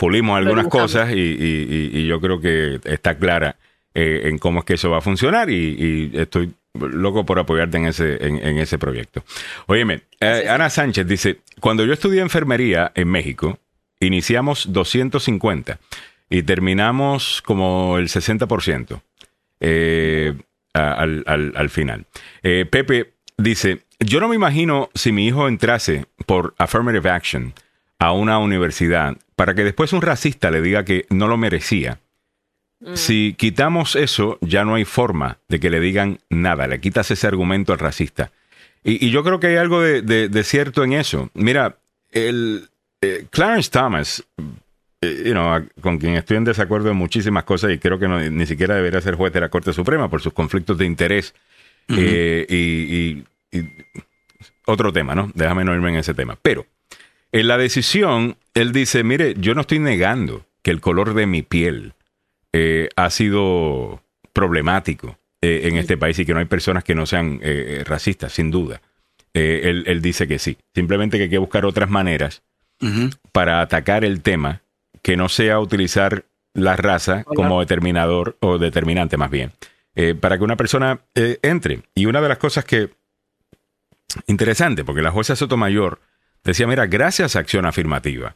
pulimos 0.02 0.36
algunas 0.36 0.66
cosas 0.68 1.12
y, 1.14 2.08
yo 2.08 2.20
creo 2.20 2.42
que 2.42 2.80
está 2.86 3.20
clara 3.20 3.58
eh, 3.94 4.22
en 4.24 4.40
cómo 4.40 4.62
es 4.62 4.66
que 4.66 4.74
eso 4.74 4.90
va 4.90 4.98
a 4.98 5.02
funcionar 5.02 5.52
y, 5.52 6.12
estoy 6.16 6.54
loco 6.74 7.24
por 7.24 7.38
apoyarte 7.38 7.78
en 7.78 7.86
ese, 7.86 8.18
en, 8.26 8.58
ese 8.58 8.80
proyecto. 8.80 9.24
Óyeme, 9.68 10.02
eh, 10.20 10.48
Ana 10.50 10.72
Sánchez 10.72 11.06
dice, 11.06 11.42
cuando 11.60 11.86
yo 11.86 11.94
estudié 11.94 12.22
enfermería 12.22 12.92
en 12.96 13.10
México, 13.10 13.60
iniciamos 14.00 14.74
250 14.74 15.78
y 16.32 16.42
terminamos 16.42 17.44
como 17.44 18.00
el 18.00 18.08
60% 18.08 19.02
eh, 19.60 20.34
al, 20.74 21.24
al, 21.28 21.70
final. 21.70 22.06
Pepe 22.42 23.12
dice, 23.38 23.82
yo 24.02 24.19
no 24.19 24.28
me 24.28 24.36
imagino 24.36 24.90
si 24.94 25.11
mi 25.11 25.28
hijo 25.28 25.48
entrase 25.48 26.06
por 26.26 26.53
affirmative 26.57 27.10
action 27.10 27.53
a 27.99 28.11
una 28.11 28.40
universidad 28.40 29.18
para 29.36 29.53
que 29.56 29.64
después 29.64 29.94
un 29.94 30.02
racista 30.02 30.52
le 30.52 30.61
diga 30.61 30.86
que 30.86 31.06
no 31.10 31.28
lo 31.28 31.38
merecía 31.38 31.99
Mm. 32.82 32.95
Si 32.95 33.36
quitamos 33.38 33.95
eso, 33.95 34.38
ya 34.41 34.65
no 34.65 34.76
hay 34.76 34.86
forma 34.86 35.38
de 35.48 35.60
que 35.60 35.69
le 35.69 35.80
digan 35.80 36.19
nada, 36.30 36.68
le 36.68 36.80
quitas 36.82 37.11
ese 37.11 37.28
argumento 37.28 37.73
al 37.73 37.80
racista. 37.80 38.32
Y, 38.84 39.11
yo 39.11 39.23
creo 39.23 39.40
que 39.40 39.48
hay 39.48 39.57
algo 39.57 39.82
de, 39.82 40.44
cierto 40.44 40.84
en 40.84 40.94
eso. 40.94 41.30
Mira, 41.36 41.78
el 42.11 42.68
eh, 43.02 43.26
Clarence 43.30 43.69
Thomas, 43.69 44.23
eh, 45.02 45.34
con 45.82 45.99
quien 45.99 46.15
estoy 46.15 46.38
en 46.38 46.45
desacuerdo 46.45 46.90
en 46.90 46.98
muchísimas 46.98 47.44
cosas 47.44 47.72
y 47.72 47.78
creo 47.78 47.99
que 47.99 48.07
ni 48.07 48.45
siquiera 48.48 48.76
debería 48.76 48.99
ser 48.99 49.14
juez 49.14 49.32
de 49.34 49.41
la 49.41 49.49
Corte 49.49 49.72
Suprema 49.72 50.10
por 50.10 50.22
sus 50.22 50.34
conflictos 50.34 50.80
de 50.80 50.86
interés. 50.86 51.36
Eh, 51.90 52.48
y, 52.49 53.23
otro 54.65 54.94
tema, 54.94 55.15
¿no? 55.15 55.32
Déjame 55.34 55.64
no 55.64 55.73
irme 55.73 55.90
en 55.90 55.95
ese 55.95 56.14
tema. 56.14 56.38
Pero 56.41 56.65
en 57.32 57.48
la 57.48 57.57
decisión, 57.57 58.38
él 58.53 58.72
dice, 58.72 59.03
mire, 59.03 59.36
yo 59.38 59.56
no 59.56 59.61
estoy 59.61 59.80
negando 59.80 60.45
que 60.61 60.72
el 60.72 60.82
color 60.82 61.14
de 61.14 61.26
mi 61.26 61.41
piel 61.41 61.94
eh, 62.53 62.90
ha 62.95 63.10
sido 63.10 64.03
problemático 64.34 65.18
eh, 65.41 65.61
en 65.64 65.78
este 65.78 65.98
país 65.98 66.19
y 66.19 66.26
que 66.26 66.34
no 66.34 66.40
hay 66.40 66.45
personas 66.45 66.84
que 66.84 66.95
no 66.95 67.06
sean 67.06 67.40
eh, 67.41 67.84
racistas, 67.86 68.34
sin 68.34 68.52
duda. 68.52 68.82
Él, 69.34 70.02
dice 70.02 70.28
que 70.28 70.40
sí. 70.40 70.57
Simplemente 70.76 71.18
que 71.18 71.23
hay 71.23 71.30
que 71.30 71.38
buscar 71.38 71.65
otras 71.65 71.90
maneras 71.90 72.44
para 73.32 73.61
atacar 73.61 74.03
el 74.03 74.22
tema 74.22 74.61
que 75.02 75.15
no 75.15 75.30
sea 75.30 75.60
utilizar 75.60 76.26
la 76.53 76.76
raza 76.76 77.23
como 77.23 77.61
determinador 77.61 78.36
o 78.41 78.57
determinante 78.57 79.15
más 79.15 79.32
bien, 79.32 79.53
para 80.19 80.38
que 80.38 80.44
una 80.44 80.57
persona 80.57 80.99
entre. 81.15 81.84
Y 81.95 82.07
una 82.07 82.19
de 82.19 82.28
las 82.28 82.40
cosas 82.40 82.65
que... 82.65 82.90
Interesante, 84.28 84.84
porque 84.84 85.02
la 85.02 85.12
jueza 85.12 85.36
Sotomayor 85.36 86.00
decía, 86.44 86.68
mira, 86.68 86.88
gracias 86.88 87.36
a 87.36 87.40
acción 87.40 87.66
afirmativa, 87.66 88.36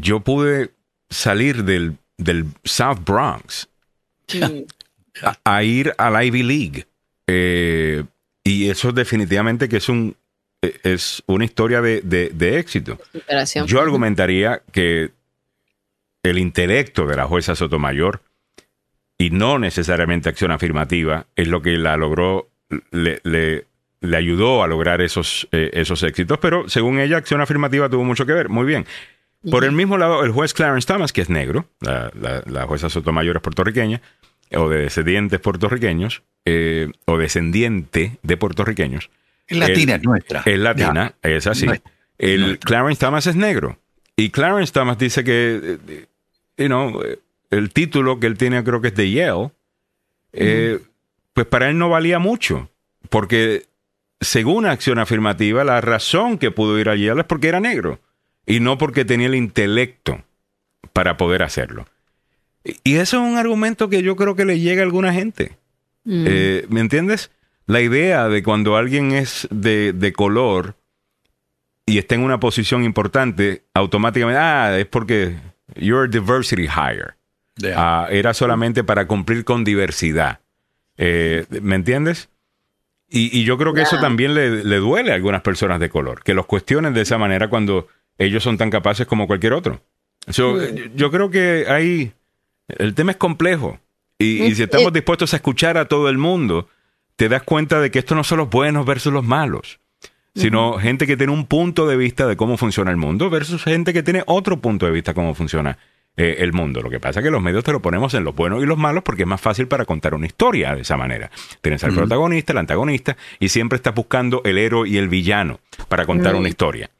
yo 0.00 0.20
pude 0.20 0.70
salir 1.10 1.64
del 1.64 1.98
del 2.18 2.46
South 2.64 3.00
Bronx 3.04 3.68
a, 5.44 5.62
ir 5.62 5.94
a 5.98 6.10
la 6.10 6.24
Ivy 6.24 6.42
League. 6.42 6.86
Eh, 7.26 8.04
y 8.44 8.70
eso 8.70 8.92
definitivamente 8.92 9.68
que 9.68 9.78
es 9.78 9.88
un 9.88 10.16
e, 10.62 10.78
es 10.84 11.22
una 11.26 11.44
historia 11.44 11.80
de, 11.80 12.00
de, 12.02 12.58
éxito. 12.58 12.98
Yo 13.66 13.80
argumentaría 13.80 14.62
que 14.72 15.10
el 16.22 16.38
intelecto 16.38 17.06
de 17.06 17.16
la 17.16 17.26
jueza 17.26 17.56
Sotomayor 17.56 18.22
y 19.18 19.30
no 19.30 19.58
necesariamente 19.58 20.28
acción 20.28 20.50
afirmativa 20.50 21.26
es 21.34 21.48
lo 21.48 21.62
que 21.62 21.76
la 21.78 21.96
logró, 21.96 22.48
le, 22.90 23.20
le, 23.24 23.66
ayudó 24.16 24.62
a 24.62 24.66
lograr 24.66 25.00
esos, 25.00 25.48
eh, 25.52 25.70
esos 25.72 26.02
éxitos, 26.02 26.38
pero 26.38 26.68
según 26.68 26.98
ella, 26.98 27.16
acción 27.16 27.40
afirmativa 27.40 27.88
tuvo 27.88 28.04
mucho 28.04 28.26
que 28.26 28.32
ver. 28.32 28.48
Muy 28.48 28.66
bien. 28.66 28.86
Por 29.50 29.64
el 29.64 29.72
mismo 29.72 29.96
lado, 29.96 30.24
el 30.24 30.32
juez 30.32 30.54
Clarence 30.54 30.86
Thomas, 30.86 31.12
que 31.12 31.20
es 31.20 31.30
negro, 31.30 31.66
la, 31.80 32.66
jueza 32.66 32.90
Sotomayor 32.90 33.36
es 33.36 33.42
puertorriqueña, 33.42 34.02
o 34.52 34.68
de 34.68 34.78
descendientes 34.78 35.38
puertorriqueños, 35.40 36.22
eh, 36.44 36.90
o 37.04 37.16
descendiente 37.16 38.18
de 38.22 38.36
puertorriqueños. 38.36 39.10
Es 39.46 39.58
latina, 39.58 39.98
nuestra. 39.98 40.42
Es 40.44 40.58
latina, 40.58 41.14
es 41.22 41.46
así. 41.46 41.66
el 42.18 42.58
Clarence 42.58 42.98
Thomas 42.98 43.26
es 43.28 43.36
negro. 43.36 43.78
Y 44.16 44.30
Clarence 44.30 44.72
Thomas 44.72 44.98
dice 44.98 45.22
que, 45.22 45.78
eh, 45.88 46.06
you 46.56 46.66
know, 46.66 47.00
el 47.50 47.72
título 47.72 48.18
que 48.18 48.26
él 48.26 48.38
tiene 48.38 48.64
creo 48.64 48.80
que 48.80 48.88
es 48.88 48.94
de 48.94 49.10
Yale, 49.10 49.50
eh, 50.32 50.80
pues 51.34 51.46
para 51.46 51.68
él 51.68 51.78
no 51.78 51.88
valía 51.88 52.18
mucho, 52.18 52.70
porque 53.10 53.66
según 54.20 54.66
acción 54.66 54.98
afirmativa, 54.98 55.64
la 55.64 55.80
razón 55.80 56.38
que 56.38 56.50
pudo 56.50 56.78
ir 56.78 56.88
a 56.88 56.96
Yale 56.96 57.20
es 57.20 57.26
porque 57.26 57.48
era 57.48 57.60
negro 57.60 58.00
y 58.46 58.60
no 58.60 58.78
porque 58.78 59.04
tenía 59.04 59.26
el 59.26 59.34
intelecto 59.34 60.22
para 60.92 61.16
poder 61.16 61.42
hacerlo. 61.42 61.86
Y 62.82 62.96
eso 62.96 63.18
es 63.18 63.30
un 63.30 63.38
argumento 63.38 63.88
que 63.88 64.02
yo 64.02 64.16
creo 64.16 64.34
que 64.34 64.44
le 64.44 64.58
llega 64.58 64.82
a 64.82 64.84
alguna 64.84 65.12
gente. 65.12 65.56
Mm. 66.04 66.24
Eh, 66.26 66.66
¿Me 66.68 66.80
entiendes? 66.80 67.30
La 67.66 67.80
idea 67.80 68.28
de 68.28 68.42
cuando 68.42 68.76
alguien 68.76 69.12
es 69.12 69.48
de, 69.50 70.12
color 70.14 70.76
y 71.84 71.98
está 71.98 72.14
en 72.14 72.22
una 72.22 72.40
posición 72.40 72.84
importante, 72.84 73.64
automáticamente, 73.74 74.40
ah, 74.40 74.78
es 74.78 74.86
porque 74.86 75.36
you're 75.74 76.06
a 76.06 76.08
diversity 76.08 76.66
hire. 76.66 77.14
Ah, 77.74 78.08
era 78.10 78.34
solamente 78.34 78.84
para 78.84 79.06
cumplir 79.06 79.44
con 79.44 79.64
diversidad. 79.64 80.40
Eh, 80.96 81.46
¿Me 81.62 81.74
entiendes? 81.74 82.28
Y, 83.08 83.44
yo 83.44 83.56
creo 83.56 83.72
que 83.72 83.82
eso 83.82 84.00
también 84.00 84.34
le, 84.34 84.64
le, 84.64 84.76
duele 84.76 85.12
a 85.12 85.14
algunas 85.14 85.42
personas 85.42 85.78
de 85.78 85.88
color, 85.88 86.24
que 86.24 86.34
los 86.34 86.46
cuestionen 86.46 86.92
de 86.92 87.02
esa 87.02 87.18
manera 87.18 87.48
cuando 87.48 87.86
ellos 88.18 88.42
son 88.42 88.58
tan 88.58 88.70
capaces 88.70 89.06
como 89.06 89.26
cualquier 89.26 89.52
otro. 89.52 89.80
Yo 90.26 91.10
creo 91.10 91.30
que 91.30 91.66
hay... 91.68 92.12
El 92.68 92.94
tema 92.94 93.12
es 93.12 93.16
complejo. 93.16 93.78
Y, 94.18 94.54
si 94.54 94.62
estamos 94.62 94.92
dispuestos 94.92 95.32
a 95.34 95.36
escuchar 95.36 95.76
a 95.76 95.86
todo 95.86 96.08
el 96.08 96.18
mundo, 96.18 96.68
te 97.16 97.28
das 97.28 97.42
cuenta 97.42 97.80
de 97.80 97.90
que 97.90 97.98
esto 97.98 98.14
no 98.14 98.24
son 98.24 98.38
los 98.38 98.50
buenos 98.50 98.86
versus 98.86 99.12
los 99.12 99.24
malos, 99.24 99.78
sino 100.34 100.78
gente 100.78 101.06
que 101.06 101.16
tiene 101.16 101.32
un 101.32 101.46
punto 101.46 101.86
de 101.86 101.96
vista 101.96 102.26
de 102.26 102.36
cómo 102.36 102.56
funciona 102.56 102.90
el 102.90 102.96
mundo 102.96 103.30
versus 103.30 103.62
gente 103.62 103.92
que 103.92 104.02
tiene 104.02 104.22
otro 104.26 104.60
punto 104.60 104.86
de 104.86 104.92
vista 104.92 105.12
de 105.12 105.14
cómo 105.14 105.34
funciona 105.34 105.78
eh, 106.16 106.36
el 106.38 106.52
mundo. 106.52 106.80
Lo 106.80 106.90
que 106.90 107.00
pasa 107.00 107.20
es 107.20 107.24
que 107.24 107.30
los 107.30 107.42
medios 107.42 107.64
te 107.64 107.72
lo 107.72 107.80
ponemos 107.80 108.14
en 108.14 108.24
los 108.24 108.34
buenos 108.34 108.62
y 108.62 108.66
los 108.66 108.78
malos 108.78 109.02
porque 109.02 109.22
es 109.22 109.28
más 109.28 109.40
fácil 109.40 109.68
para 109.68 109.84
contar 109.84 110.14
una 110.14 110.26
historia 110.26 110.74
de 110.74 110.82
esa 110.82 110.96
manera. 110.96 111.30
Tienes 111.60 111.84
al 111.84 111.92
protagonista, 111.92 112.52
el 112.52 112.58
antagonista, 112.58 113.16
y 113.38 113.48
siempre 113.48 113.76
estás 113.76 113.94
buscando 113.94 114.42
el 114.44 114.58
héroe 114.58 114.88
y 114.88 114.96
el 114.96 115.08
villano 115.08 115.60
para 115.88 116.06
contar 116.06 116.34
una 116.34 116.48
historia 116.48 116.90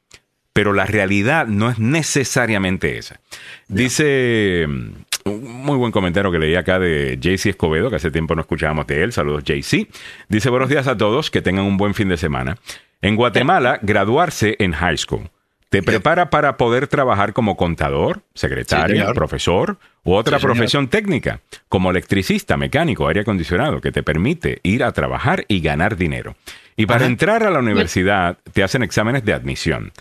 pero 0.56 0.72
la 0.72 0.86
realidad 0.86 1.46
no 1.46 1.68
es 1.68 1.78
necesariamente 1.78 2.96
esa. 2.96 3.20
Dice 3.68 4.64
mm, 4.66 5.28
un 5.28 5.52
muy 5.52 5.76
buen 5.76 5.92
comentario 5.92 6.32
que 6.32 6.38
leí 6.38 6.54
acá 6.54 6.78
de 6.78 7.18
JC 7.20 7.50
Escobedo, 7.50 7.90
que 7.90 7.96
hace 7.96 8.10
tiempo 8.10 8.34
no 8.34 8.40
escuchábamos 8.40 8.86
de 8.86 9.02
él. 9.02 9.12
Saludos, 9.12 9.44
JC. 9.44 9.86
Dice, 10.30 10.48
buenos 10.48 10.70
días 10.70 10.86
a 10.86 10.96
todos, 10.96 11.30
que 11.30 11.42
tengan 11.42 11.66
un 11.66 11.76
buen 11.76 11.92
fin 11.92 12.08
de 12.08 12.16
semana. 12.16 12.56
En 13.02 13.16
Guatemala, 13.16 13.80
graduarse 13.82 14.56
en 14.58 14.72
high 14.72 14.96
school 14.96 15.28
Te 15.68 15.82
prepara 15.82 16.30
para 16.30 16.56
poder 16.56 16.86
trabajar 16.86 17.32
como 17.32 17.56
contador, 17.56 18.22
secretaria, 18.34 19.00
señor. 19.02 19.14
profesor 19.14 19.78
u 20.04 20.14
otra 20.14 20.38
Sí, 20.38 20.46
profesión 20.46 20.88
técnica, 20.88 21.40
como 21.68 21.90
electricista, 21.90 22.56
mecánico, 22.56 23.08
aire 23.08 23.22
acondicionado, 23.22 23.80
que 23.80 23.90
te 23.90 24.02
permite 24.04 24.60
ir 24.62 24.84
a 24.84 24.92
trabajar 24.92 25.44
y 25.48 25.60
ganar 25.60 25.96
dinero. 25.96 26.36
Y 26.76 26.86
para 26.86 27.00
Ajá. 27.00 27.06
entrar 27.06 27.42
a 27.42 27.50
la 27.50 27.58
universidad 27.58 28.38
te 28.52 28.62
hacen 28.62 28.82
exámenes 28.84 29.24
de 29.24 29.32
admisión, 29.32 29.92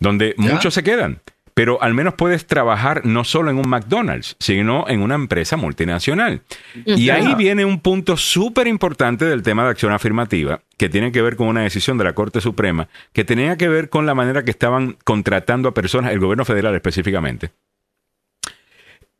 donde 0.00 0.34
Ya. 0.38 0.52
muchos 0.52 0.74
se 0.74 0.82
quedan. 0.82 1.20
Pero 1.56 1.82
al 1.82 1.94
menos 1.94 2.12
puedes 2.12 2.46
trabajar 2.46 3.06
no 3.06 3.24
solo 3.24 3.50
en 3.50 3.56
un 3.56 3.66
McDonald's, 3.66 4.36
sino 4.38 4.86
en 4.88 5.00
una 5.00 5.14
empresa 5.14 5.56
multinacional. 5.56 6.42
Y 6.84 7.08
ahí 7.08 7.34
viene 7.34 7.64
un 7.64 7.80
punto 7.80 8.18
súper 8.18 8.66
importante 8.66 9.24
del 9.24 9.42
tema 9.42 9.64
de 9.64 9.70
acción 9.70 9.94
afirmativa, 9.94 10.60
que 10.76 10.90
tiene 10.90 11.12
que 11.12 11.22
ver 11.22 11.34
con 11.36 11.48
una 11.48 11.62
decisión 11.62 11.96
de 11.96 12.04
la 12.04 12.12
Corte 12.12 12.42
Suprema, 12.42 12.90
que 13.14 13.24
tenía 13.24 13.56
que 13.56 13.68
ver 13.68 13.88
con 13.88 14.04
la 14.04 14.14
manera 14.14 14.44
que 14.44 14.50
estaban 14.50 14.98
contratando 15.02 15.70
a 15.70 15.72
personas, 15.72 16.12
el 16.12 16.20
gobierno 16.20 16.44
federal 16.44 16.74
específicamente. 16.74 17.52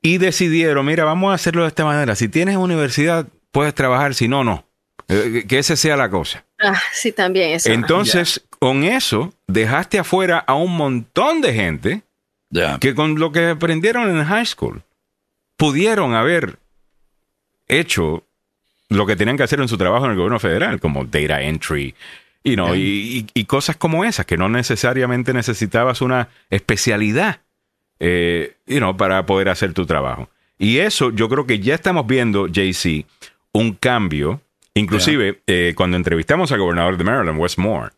Y 0.02 0.18
decidieron, 0.18 0.84
mira, 0.84 1.04
vamos 1.04 1.30
a 1.30 1.34
hacerlo 1.36 1.62
de 1.62 1.68
esta 1.68 1.86
manera. 1.86 2.14
Si 2.16 2.28
tienes 2.28 2.56
universidad, 2.58 3.26
puedes 3.50 3.74
trabajar, 3.74 4.14
si 4.14 4.28
no, 4.28 4.44
no. 4.44 4.66
Eh, 5.08 5.46
Que 5.48 5.58
esa 5.58 5.74
sea 5.74 5.96
la 5.96 6.10
cosa. 6.10 6.44
Ah, 6.60 6.78
sí, 6.92 7.12
también 7.12 7.52
eso. 7.52 7.70
Entonces, 7.70 8.44
con 8.58 8.84
eso, 8.84 9.32
dejaste 9.46 9.98
afuera 9.98 10.38
a 10.38 10.52
un 10.52 10.76
montón 10.76 11.40
de 11.40 11.54
gente 11.54 12.02
Que 12.80 12.94
con 12.94 13.18
lo 13.18 13.32
que 13.32 13.50
aprendieron 13.50 14.08
en 14.08 14.24
high 14.24 14.46
school 14.46 14.82
pudieron 15.56 16.14
haber 16.14 16.58
hecho 17.68 18.24
lo 18.88 19.06
que 19.06 19.16
tenían 19.16 19.36
que 19.36 19.42
hacer 19.42 19.60
en 19.60 19.68
su 19.68 19.76
trabajo 19.76 20.04
en 20.04 20.12
el 20.12 20.16
gobierno 20.16 20.38
federal, 20.38 20.78
como 20.78 21.04
data 21.04 21.42
entry, 21.42 21.94
you 22.44 22.54
know, 22.54 22.74
y 22.74 23.44
cosas 23.46 23.76
como 23.76 24.04
esas, 24.04 24.26
que 24.26 24.36
no 24.36 24.48
necesariamente 24.48 25.32
necesitabas 25.32 26.00
una 26.00 26.28
especialidad 26.50 27.40
eh, 27.98 28.56
you 28.66 28.78
know, 28.78 28.96
para 28.96 29.24
poder 29.26 29.48
hacer 29.48 29.72
tu 29.72 29.86
trabajo. 29.86 30.28
Y 30.58 30.78
eso 30.78 31.10
yo 31.10 31.28
creo 31.28 31.46
que 31.46 31.60
ya 31.60 31.74
estamos 31.74 32.06
viendo, 32.06 32.46
JC, 32.46 33.06
un 33.52 33.72
cambio. 33.72 34.40
Inclusive, 34.74 35.40
eh, 35.46 35.72
cuando 35.74 35.96
entrevistamos 35.96 36.52
al 36.52 36.58
gobernador 36.58 36.98
de 36.98 37.04
Maryland, 37.04 37.38
Wes 37.40 37.58
Moore, 37.58 37.92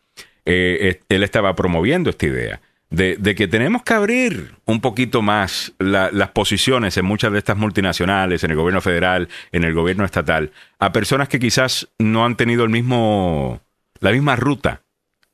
eh, 0.45 0.79
eh, 0.81 1.01
él 1.09 1.23
estaba 1.23 1.55
promoviendo 1.55 2.11
esta 2.11 2.27
idea 2.27 2.61
de, 2.91 3.17
de 3.19 3.35
que 3.35 3.49
tenemos 3.49 3.83
que 3.83 3.93
abrir 3.95 4.55
un 4.65 4.81
poquito 4.81 5.21
más 5.21 5.73
la- 5.79 6.11
las 6.11 6.31
posiciones 6.31 6.97
en 6.97 7.05
muchas 7.05 7.33
de 7.33 7.39
estas 7.39 7.57
multinacionales, 7.57 8.45
en 8.45 8.51
el 8.51 8.57
gobierno 8.57 8.81
federal, 8.81 9.29
en 9.53 9.65
el 9.65 9.75
gobierno 9.75 10.05
estatal, 10.05 10.53
a 10.79 10.93
personas 10.93 11.29
que 11.29 11.39
quizás 11.39 11.89
no 11.99 12.25
han 12.25 12.37
tenido 12.37 12.65
el 12.65 12.71
mismo, 12.71 13.61
la 14.01 14.11
misma 14.13 14.37
ruta 14.37 14.81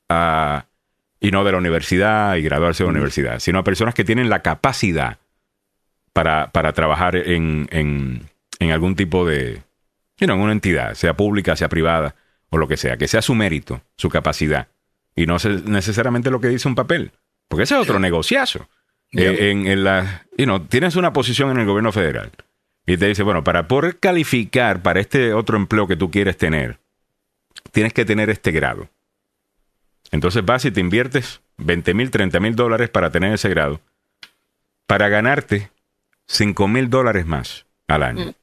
a, 0.08 0.66
y 1.20 1.30
no 1.30 1.44
de 1.44 1.52
la 1.52 1.58
universidad 1.58 2.34
y 2.36 2.42
graduarse 2.42 2.82
de 2.82 2.88
la 2.88 2.92
universidad, 2.92 3.38
sino 3.38 3.60
a 3.60 3.64
personas 3.64 3.94
que 3.94 4.04
tienen 4.04 4.28
la 4.28 4.42
capacidad 4.42 5.18
para, 6.12 6.50
para 6.52 6.72
trabajar 6.72 7.16
en, 7.16 7.68
en, 7.70 8.22
en 8.58 8.70
algún 8.72 8.96
tipo 8.96 9.24
de, 9.26 9.62
you 10.18 10.26
know, 10.26 10.36
en 10.36 10.42
una 10.42 10.52
entidad, 10.52 10.94
sea 10.94 11.14
pública, 11.16 11.56
sea 11.56 11.68
privada 11.68 12.14
o 12.50 12.58
lo 12.58 12.68
que 12.68 12.76
sea, 12.76 12.96
que 12.96 13.08
sea 13.08 13.22
su 13.22 13.34
mérito, 13.34 13.80
su 13.96 14.08
capacidad 14.10 14.68
y 15.16 15.26
no 15.26 15.36
necesariamente 15.66 16.30
lo 16.30 16.40
que 16.40 16.48
dice 16.48 16.66
un 16.68 16.74
papel, 16.74 17.12
porque 17.48 17.64
ese 17.64 17.74
es 17.74 17.80
otro 17.80 17.98
negociazo. 17.98 18.68
Yeah. 19.10 19.30
Eh, 19.30 19.50
en, 19.50 19.66
en 19.66 19.84
la, 19.84 20.26
you 20.36 20.44
know, 20.44 20.60
tienes 20.60 20.96
una 20.96 21.12
posición 21.12 21.50
en 21.50 21.58
el 21.58 21.66
gobierno 21.66 21.92
federal 21.92 22.32
y 22.86 22.96
te 22.96 23.06
dice, 23.06 23.22
bueno, 23.22 23.44
para 23.44 23.68
poder 23.68 23.98
calificar 23.98 24.82
para 24.82 25.00
este 25.00 25.32
otro 25.32 25.56
empleo 25.56 25.86
que 25.86 25.96
tú 25.96 26.10
quieres 26.10 26.36
tener, 26.36 26.78
tienes 27.72 27.92
que 27.92 28.04
tener 28.04 28.30
este 28.30 28.50
grado. 28.50 28.88
Entonces 30.10 30.44
vas 30.44 30.64
y 30.64 30.70
te 30.70 30.80
inviertes 30.80 31.40
20 31.56 31.94
mil, 31.94 32.10
30 32.10 32.40
mil 32.40 32.54
dólares 32.54 32.90
para 32.90 33.10
tener 33.10 33.32
ese 33.32 33.48
grado, 33.48 33.80
para 34.86 35.08
ganarte 35.08 35.70
5 36.26 36.68
mil 36.68 36.90
dólares 36.90 37.26
más 37.26 37.66
al 37.88 38.02
año. 38.02 38.34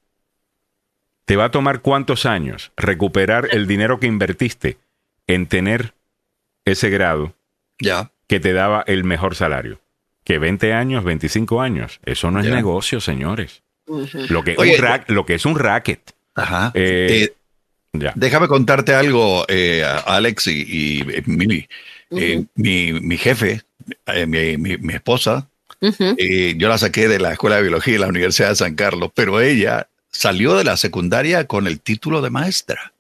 ¿Te 1.26 1.36
va 1.36 1.45
a 1.45 1.52
tomar 1.52 1.82
cuántos 1.82 2.26
años 2.26 2.72
recuperar 2.76 3.48
el 3.52 3.68
dinero 3.68 3.99
que 3.99 4.07
invertiste 4.07 4.78
en 5.28 5.48
tener 5.48 5.94
ese 6.65 6.90
grado 6.90 7.34
Ya. 7.80 8.10
Que 8.32 8.40
te 8.40 8.53
daba 8.53 8.86
el 8.88 9.03
mejor 9.03 9.36
salario? 9.36 9.82
Que 10.24 10.38
20 10.40 10.72
años, 10.72 11.03
25 11.03 11.60
años. 11.62 11.99
Eso 12.06 12.32
no 12.32 12.40
es 12.40 12.45
negocio, 12.48 13.02
señores. 13.02 13.62
Lo 14.30 14.41
que, 14.41 14.56
Oye, 14.58 14.76
un 14.78 14.82
ra- 14.82 15.03
lo 15.10 15.26
que 15.26 15.34
es 15.36 15.45
un 15.45 15.60
racket. 15.60 16.14
Ajá. 16.36 16.72
Eh, 16.74 17.24
Eh, 17.26 17.34
Ya. 17.91 18.14
déjame 18.16 18.48
contarte 18.48 18.94
algo, 18.94 19.44
eh, 19.49 19.84
Alex 20.06 20.48
y, 20.48 20.62
y, 20.66 21.02
eh, 21.12 21.24
Mili. 21.26 21.68
Eh, 22.12 22.45
mi, 22.56 22.94
mi 23.02 23.18
jefe, 23.18 23.64
eh, 24.06 24.26
mi, 24.26 24.56
mi- 24.58 24.78
mi 24.78 24.94
esposa, 24.94 25.49
eh, 25.82 26.53
yo 26.58 26.70
la 26.70 26.78
saqué 26.78 27.10
de 27.10 27.20
la 27.20 27.34
Escuela 27.34 27.58
de 27.58 27.64
Biología 27.64 27.95
de 27.95 27.99
la 27.99 28.08
Universidad 28.08 28.48
de 28.49 28.56
San 28.56 28.76
Carlos, 28.76 29.12
pero 29.14 29.41
ella 29.41 29.90
salió 30.10 30.56
de 30.56 30.64
la 30.64 30.78
secundaria 30.78 31.48
con 31.48 31.68
el 31.68 31.82
título 31.82 32.22
de 32.22 32.30
maestra. 32.30 32.94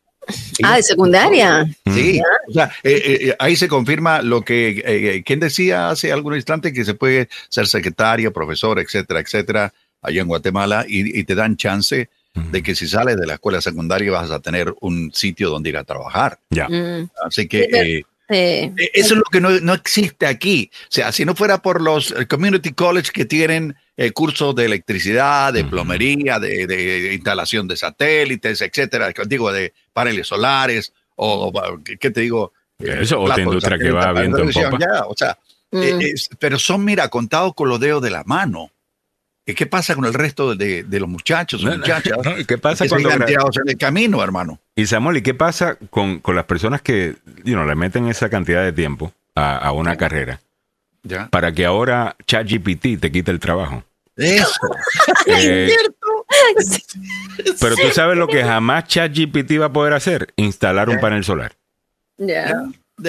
Ah, 0.63 0.75
de 0.77 0.83
secundaria. 0.83 1.65
Sí, 1.91 2.21
o 2.47 2.53
sea, 2.53 2.71
eh, 2.83 3.01
eh, 3.05 3.35
ahí 3.39 3.55
se 3.55 3.67
confirma 3.67 4.21
lo 4.21 4.43
que 4.43 4.81
eh, 4.85 5.23
quien 5.23 5.39
decía 5.39 5.89
hace 5.89 6.11
algún 6.11 6.35
instante 6.35 6.73
que 6.73 6.85
se 6.85 6.93
puede 6.93 7.27
ser 7.49 7.67
secretaria, 7.67 8.31
profesor, 8.31 8.79
etcétera, 8.79 9.19
etcétera, 9.19 9.73
allá 10.01 10.21
en 10.21 10.27
Guatemala 10.27 10.85
y, 10.87 11.19
y 11.19 11.23
te 11.23 11.35
dan 11.35 11.57
chance 11.57 12.09
de 12.33 12.63
que 12.63 12.75
si 12.75 12.87
sales 12.87 13.17
de 13.17 13.27
la 13.27 13.33
escuela 13.33 13.59
secundaria 13.61 14.11
vas 14.11 14.31
a 14.31 14.39
tener 14.39 14.73
un 14.79 15.11
sitio 15.13 15.49
donde 15.49 15.69
ir 15.69 15.77
a 15.77 15.83
trabajar. 15.83 16.39
Ya. 16.49 16.69
Mm, 16.69 17.09
Así 17.25 17.47
que 17.47 18.03
Sí, 18.31 18.37
eh, 18.37 18.73
eh, 18.77 18.91
eso 18.93 19.13
es 19.15 19.17
lo 19.17 19.25
que 19.29 19.41
no, 19.41 19.49
no 19.59 19.73
existe 19.73 20.25
aquí. 20.25 20.71
O 20.83 20.87
sea, 20.87 21.11
si 21.11 21.25
no 21.25 21.35
fuera 21.35 21.61
por 21.61 21.81
los 21.81 22.11
eh, 22.11 22.27
community 22.27 22.71
college 22.71 23.11
que 23.11 23.25
tienen 23.25 23.75
eh, 24.03 24.11
cursos 24.11 24.55
de 24.55 24.65
electricidad, 24.65 25.53
de 25.53 25.63
plomería, 25.63 26.39
de, 26.39 26.65
de 26.67 27.13
instalación 27.13 27.67
de 27.67 27.77
satélites, 27.77 28.61
etcétera, 28.61 29.13
digo, 29.27 29.51
de 29.51 29.73
paneles 29.93 30.27
solares, 30.27 30.93
o, 31.15 31.51
¿qué 31.99 32.09
te 32.11 32.21
digo? 32.21 32.53
Eso, 32.79 33.19
otra 33.21 33.35
platos 33.35 33.43
industria 33.53 33.77
que 33.77 33.91
va 33.91 34.01
satélites, 34.03 34.21
viento 34.23 34.37
en 34.37 34.47
televisión, 34.53 34.71
popa. 34.71 34.85
ya, 34.85 35.05
o 35.05 35.15
sea, 35.15 35.37
Mm. 35.73 35.83
eh, 35.83 35.97
es- 36.13 36.29
pero 36.39 36.59
son, 36.59 36.83
mira, 36.83 37.07
contados 37.09 37.53
con 37.53 37.69
los 37.69 37.79
dedos 37.79 38.01
de 38.01 38.09
la 38.09 38.23
mano. 38.25 38.71
¿Y 39.45 39.53
¿Qué 39.53 39.65
pasa 39.65 39.95
con 39.95 40.05
el 40.05 40.13
resto 40.13 40.53
de, 40.55 40.83
de 40.83 40.99
los 40.99 41.09
muchachos 41.09 41.63
No, 41.63 41.71
muchachas? 41.77 42.17
no, 42.23 42.37
¿y 42.37 42.45
qué 42.45 42.57
pasa 42.57 42.85
que 42.85 42.89
cuando 42.89 43.25
tirados 43.25 43.57
en 43.57 43.69
el 43.69 43.77
camino, 43.77 44.23
hermano? 44.23 44.59
Y 44.75 44.85
Samuel, 44.85 45.17
¿y 45.17 45.21
qué 45.21 45.33
pasa 45.33 45.77
con, 45.89 46.19
con 46.19 46.35
las 46.35 46.45
personas 46.45 46.81
que 46.81 47.15
you 47.43 47.53
know, 47.53 47.65
le 47.65 47.75
meten 47.75 48.07
esa 48.07 48.29
cantidad 48.29 48.63
de 48.63 48.71
tiempo 48.73 49.13
a, 49.35 49.57
a 49.57 49.71
una 49.71 49.95
carrera 49.97 50.41
Ya. 51.03 51.27
para 51.29 51.51
que 51.53 51.65
ahora 51.65 52.15
ChatGPT 52.27 52.99
te 52.99 53.11
quite 53.11 53.31
el 53.31 53.39
trabajo? 53.39 53.83
Eso. 54.21 54.51
Eh, 55.27 55.69
pero 57.59 57.75
tú 57.75 57.89
sabes 57.93 58.17
lo 58.17 58.27
que 58.27 58.43
jamás 58.43 58.85
ChatGPT 58.85 59.59
va 59.59 59.65
a 59.65 59.73
poder 59.73 59.93
hacer, 59.93 60.33
instalar 60.35 60.89
un 60.89 60.99
panel 60.99 61.23
solar. 61.23 61.53
Ya. 62.17 62.53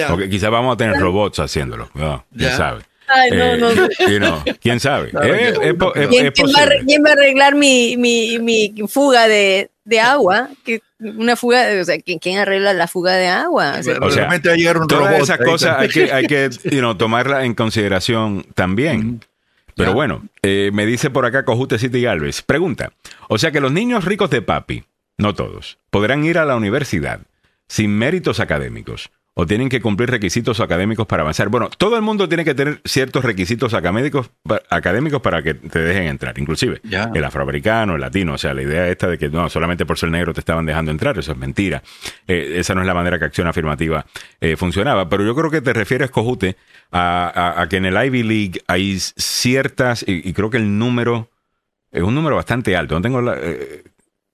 Porque 0.09 0.29
quizás 0.29 0.49
vamos 0.51 0.73
a 0.73 0.77
tener 0.77 0.99
robots 0.99 1.39
haciéndolo. 1.39 1.89
No, 1.93 2.25
¿Quién 2.35 2.49
Ya. 2.49 2.57
sabe? 2.57 2.81
Ay, 3.07 3.31
no, 3.31 3.43
Eh, 3.43 3.57
no. 3.57 4.07
you 4.09 4.17
know, 4.17 4.43
¿Quién 4.61 4.79
sabe? 4.79 5.09
Eh, 5.21 5.49
es 5.49 5.59
es- 5.59 6.09
¿Quién, 6.09 6.25
es 6.27 6.31
quién 6.33 6.47
va, 6.47 6.59
a 6.59 6.63
arre- 6.63 6.69
posible. 6.69 6.83
quién 6.87 7.03
va 7.05 7.09
a 7.09 7.13
arreglar 7.13 7.55
mi, 7.55 7.97
mi, 7.97 8.39
mi 8.39 8.73
fuga 8.87 9.27
de, 9.27 9.69
de 9.83 9.99
agua? 9.99 10.49
Que 10.63 10.81
una 10.99 11.35
fuga, 11.35 11.65
o 11.81 11.83
sea, 11.83 11.99
¿quién, 11.99 12.17
quién 12.19 12.37
arregla 12.39 12.73
la 12.73 12.87
fuga 12.87 13.13
de 13.13 13.27
agua? 13.27 13.75
O 13.79 13.83
sea, 13.83 13.97
O 14.01 14.09
sea, 14.09 14.17
Realmente 14.21 14.49
ayer 14.51 14.77
un 14.77 14.87
Todas 14.87 15.09
robot 15.11 15.23
esas 15.23 15.37
cosas 15.39 15.77
hay 15.79 15.89
que, 15.89 16.11
hay 16.11 16.25
que 16.27 16.49
you 16.71 16.79
know, 16.79 16.95
tomarlas 16.95 17.43
en 17.43 17.53
consideración 17.53 18.45
también. 18.55 19.21
Pero 19.75 19.93
bueno, 19.93 20.23
eh, 20.41 20.71
me 20.73 20.85
dice 20.85 21.09
por 21.09 21.25
acá 21.25 21.45
Cojute 21.45 21.79
City 21.79 22.01
Galvez. 22.01 22.41
Pregunta. 22.41 22.93
O 23.29 23.37
sea 23.37 23.51
que 23.51 23.61
los 23.61 23.71
niños 23.71 24.05
ricos 24.05 24.29
de 24.29 24.41
papi, 24.41 24.83
no 25.17 25.33
todos, 25.33 25.79
podrán 25.89 26.23
ir 26.23 26.37
a 26.37 26.45
la 26.45 26.55
universidad 26.55 27.21
sin 27.67 27.97
méritos 27.97 28.39
académicos 28.39 29.09
o 29.35 29.45
tienen 29.47 29.67
que 29.69 29.81
cumplir 29.81 30.11
requisitos 30.11 30.59
académicos 30.59 31.07
para 31.07 31.21
avanzar. 31.23 31.49
Bueno, 31.49 31.69
todo 31.69 31.95
el 31.95 32.01
mundo 32.03 32.27
tiene 32.27 32.45
que 32.45 32.53
tener 32.53 32.81
ciertos 32.85 33.25
requisitos 33.25 33.73
académicos, 33.73 34.29
pa- 34.43 34.61
académicos 34.69 35.21
para 35.21 35.41
que 35.41 35.55
te 35.55 35.79
dejen 35.79 36.03
entrar, 36.03 36.37
inclusive 36.37 36.81
el 37.15 37.23
afroamericano, 37.23 37.95
el 37.95 38.01
latino. 38.01 38.33
O 38.33 38.37
sea, 38.37 38.53
la 38.53 38.61
idea 38.61 38.87
esta 38.89 39.07
de 39.07 39.17
que 39.17 39.29
no, 39.29 39.49
solamente 39.49 39.85
por 39.87 39.97
ser 39.97 40.09
negro 40.11 40.33
te 40.33 40.39
estaban 40.41 40.65
dejando 40.67 40.91
entrar, 40.91 41.17
eso 41.17 41.31
es 41.31 41.37
mentira. 41.37 41.81
Eh, 42.27 42.53
esa 42.57 42.75
no 42.75 42.81
es 42.81 42.87
la 42.87 42.93
manera 42.93 43.17
que 43.17 43.25
acción 43.25 43.47
afirmativa 43.47 44.05
eh, 44.39 44.55
funcionaba. 44.55 45.09
Pero 45.09 45.25
yo 45.25 45.33
creo 45.35 45.49
que 45.49 45.61
te 45.61 45.73
refieres, 45.73 46.11
Cojute, 46.11 46.55
a, 46.91 47.31
a- 47.57 47.61
a 47.63 47.69
que 47.69 47.77
en 47.77 47.85
el 47.85 48.05
Ivy 48.05 48.21
League 48.23 48.61
hay 48.67 48.99
ciertas, 48.99 50.03
y, 50.07 50.27
y 50.29 50.33
creo 50.33 50.49
que 50.49 50.57
el 50.57 50.77
número 50.77 51.29
es 51.91 52.03
un 52.03 52.13
número 52.15 52.35
bastante 52.35 52.75
alto. 52.77 52.95
No 52.95 53.01
tengo 53.01 53.21
la- 53.21 53.35
eh, 53.39 53.83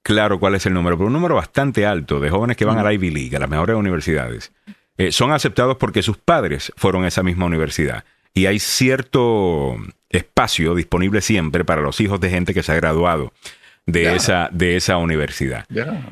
claro 0.03 0.39
cuál 0.39 0.55
es 0.55 0.65
el 0.65 0.73
número, 0.73 0.97
pero 0.97 1.07
un 1.07 1.13
número 1.13 1.35
bastante 1.35 1.85
alto 1.85 2.19
de 2.19 2.29
jóvenes 2.29 2.57
que 2.57 2.65
van 2.65 2.77
a 2.79 2.83
la 2.83 2.93
Ivy 2.93 3.11
League, 3.11 3.35
a 3.35 3.39
las 3.39 3.49
mejores 3.49 3.75
universidades, 3.75 4.51
eh, 4.99 5.11
son 5.11 5.31
aceptados 5.31 5.77
porque 5.77 6.03
sus 6.03 6.17
padres 6.17 6.71
fueron 6.77 7.03
a 7.03 7.07
esa 7.07 7.23
misma 7.23 7.45
universidad. 7.45 8.03
Y 8.35 8.45
hay 8.45 8.59
cierto 8.59 9.75
espacio 10.09 10.75
disponible 10.75 11.21
siempre 11.21 11.65
para 11.65 11.81
los 11.81 11.99
hijos 12.01 12.19
de 12.19 12.29
gente 12.29 12.53
que 12.53 12.61
se 12.63 12.71
ha 12.71 12.75
graduado 12.75 13.33
de, 13.85 14.15
esa, 14.15 14.49
de 14.51 14.75
esa 14.75 14.97
universidad. 14.97 15.65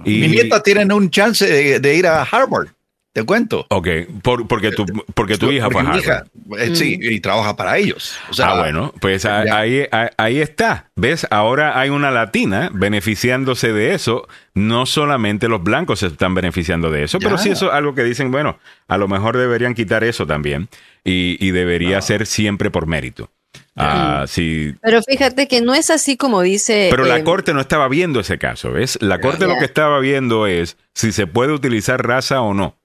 Y- 0.03 0.21
Mi 0.21 0.27
nieta 0.29 0.63
tiene 0.63 0.91
un 0.93 1.11
chance 1.11 1.45
de, 1.45 1.79
de 1.79 1.95
ir 1.95 2.07
a 2.07 2.23
Harvard. 2.23 2.69
Te 3.17 3.25
cuento. 3.25 3.65
Ok, 3.69 3.87
por- 4.21 4.47
porque 4.47 4.69
tu, 4.69 4.85
porque 5.15 5.39
tu 5.39 5.51
hija 5.51 5.65
Porque 5.69 5.81
mi 5.81 5.87
Harvard. 5.97 6.03
hija, 6.03 6.25
eh, 6.59 6.75
sí, 6.75 6.99
y 7.01 7.19
trabaja 7.19 7.55
para 7.55 7.75
ellos. 7.79 8.15
O 8.29 8.33
sea, 8.35 8.49
ah, 8.51 8.59
bueno, 8.59 8.93
pues 9.01 9.25
ahí, 9.25 9.47
ahí, 9.91 10.07
ahí 10.17 10.39
está. 10.39 10.91
¿Ves? 10.95 11.25
Ahora 11.31 11.79
hay 11.79 11.89
una 11.89 12.11
latina 12.11 12.69
beneficiándose 12.71 13.73
de 13.73 13.95
eso. 13.95 14.27
No 14.53 14.85
solamente 14.85 15.47
los 15.47 15.63
blancos 15.63 15.99
se 15.99 16.07
están 16.07 16.35
beneficiando 16.35 16.91
de 16.91 17.05
eso, 17.05 17.17
Ya. 17.17 17.27
pero 17.27 17.39
sí 17.39 17.49
eso 17.49 17.67
es 17.69 17.73
algo 17.73 17.95
que 17.95 18.03
dicen, 18.03 18.29
bueno, 18.31 18.59
a 18.87 18.97
lo 18.99 19.07
mejor 19.07 19.35
deberían 19.35 19.73
quitar 19.73 20.03
eso 20.03 20.27
también 20.27 20.67
y, 21.03 21.37
y 21.43 21.49
debería 21.49 21.97
Ah. 21.97 22.01
ser 22.03 22.27
siempre 22.27 22.69
por 22.69 22.85
mérito. 22.85 23.31
Ah, 23.75 24.25
sí. 24.27 24.75
Pero 24.81 25.01
fíjate 25.03 25.47
que 25.47 25.61
no 25.61 25.73
es 25.73 25.89
así 25.89 26.17
como 26.17 26.41
dice. 26.41 26.87
Pero 26.91 27.05
la 27.05 27.17
eh, 27.17 27.23
corte 27.23 27.53
no 27.53 27.61
estaba 27.61 27.87
viendo 27.87 28.19
ese 28.19 28.37
caso, 28.37 28.71
¿ves? 28.71 28.97
La 29.01 29.19
corte 29.21 29.47
lo 29.47 29.57
que 29.57 29.65
estaba 29.65 29.99
viendo 29.99 30.47
es 30.47 30.77
si 30.93 31.11
se 31.11 31.25
puede 31.27 31.53
utilizar 31.53 32.05
raza 32.05 32.41
o 32.41 32.53
no 32.53 32.76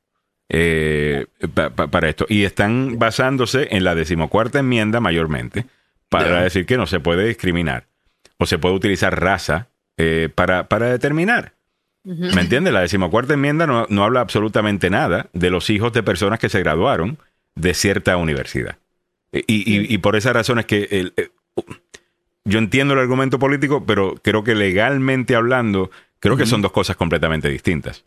eh, 0.54 1.26
pa- 1.54 1.70
pa- 1.70 1.86
para 1.88 2.08
esto. 2.10 2.26
Y 2.28 2.44
están 2.44 2.98
basándose 2.98 3.68
en 3.74 3.84
la 3.84 3.94
decimocuarta 3.94 4.58
enmienda 4.60 5.00
mayormente 5.00 5.64
para 6.10 6.42
decir 6.42 6.66
que 6.66 6.76
no 6.76 6.86
se 6.86 7.00
puede 7.00 7.26
discriminar 7.26 7.86
o 8.38 8.44
se 8.46 8.58
puede 8.58 8.74
utilizar 8.74 9.18
raza 9.18 9.68
eh, 9.96 10.28
para, 10.34 10.68
para 10.68 10.86
determinar. 10.86 11.54
¿Me 12.04 12.40
entiendes? 12.42 12.72
La 12.74 12.80
decimocuarta 12.80 13.34
enmienda 13.34 13.66
no, 13.66 13.86
no 13.88 14.04
habla 14.04 14.20
absolutamente 14.20 14.90
nada 14.90 15.28
de 15.32 15.50
los 15.50 15.70
hijos 15.70 15.92
de 15.92 16.02
personas 16.02 16.38
que 16.38 16.48
se 16.48 16.58
graduaron 16.58 17.16
de 17.54 17.72
cierta 17.74 18.16
universidad. 18.16 18.76
Y, 19.32 19.38
y- 19.48 19.94
y 19.94 19.98
por 19.98 20.16
esa 20.16 20.32
razón 20.32 20.58
es 20.58 20.66
que 20.66 20.88
el- 20.90 21.12
eh, 21.16 21.28
yo 22.44 22.58
entiendo 22.58 22.92
el 22.94 23.00
argumento 23.00 23.38
político, 23.38 23.86
pero 23.86 24.16
creo 24.20 24.42
que 24.44 24.54
legalmente 24.56 25.34
hablando, 25.36 25.90
creo 26.18 26.36
que 26.36 26.44
son 26.44 26.60
dos 26.60 26.72
cosas 26.72 26.96
completamente 26.96 27.48
distintas. 27.48 28.04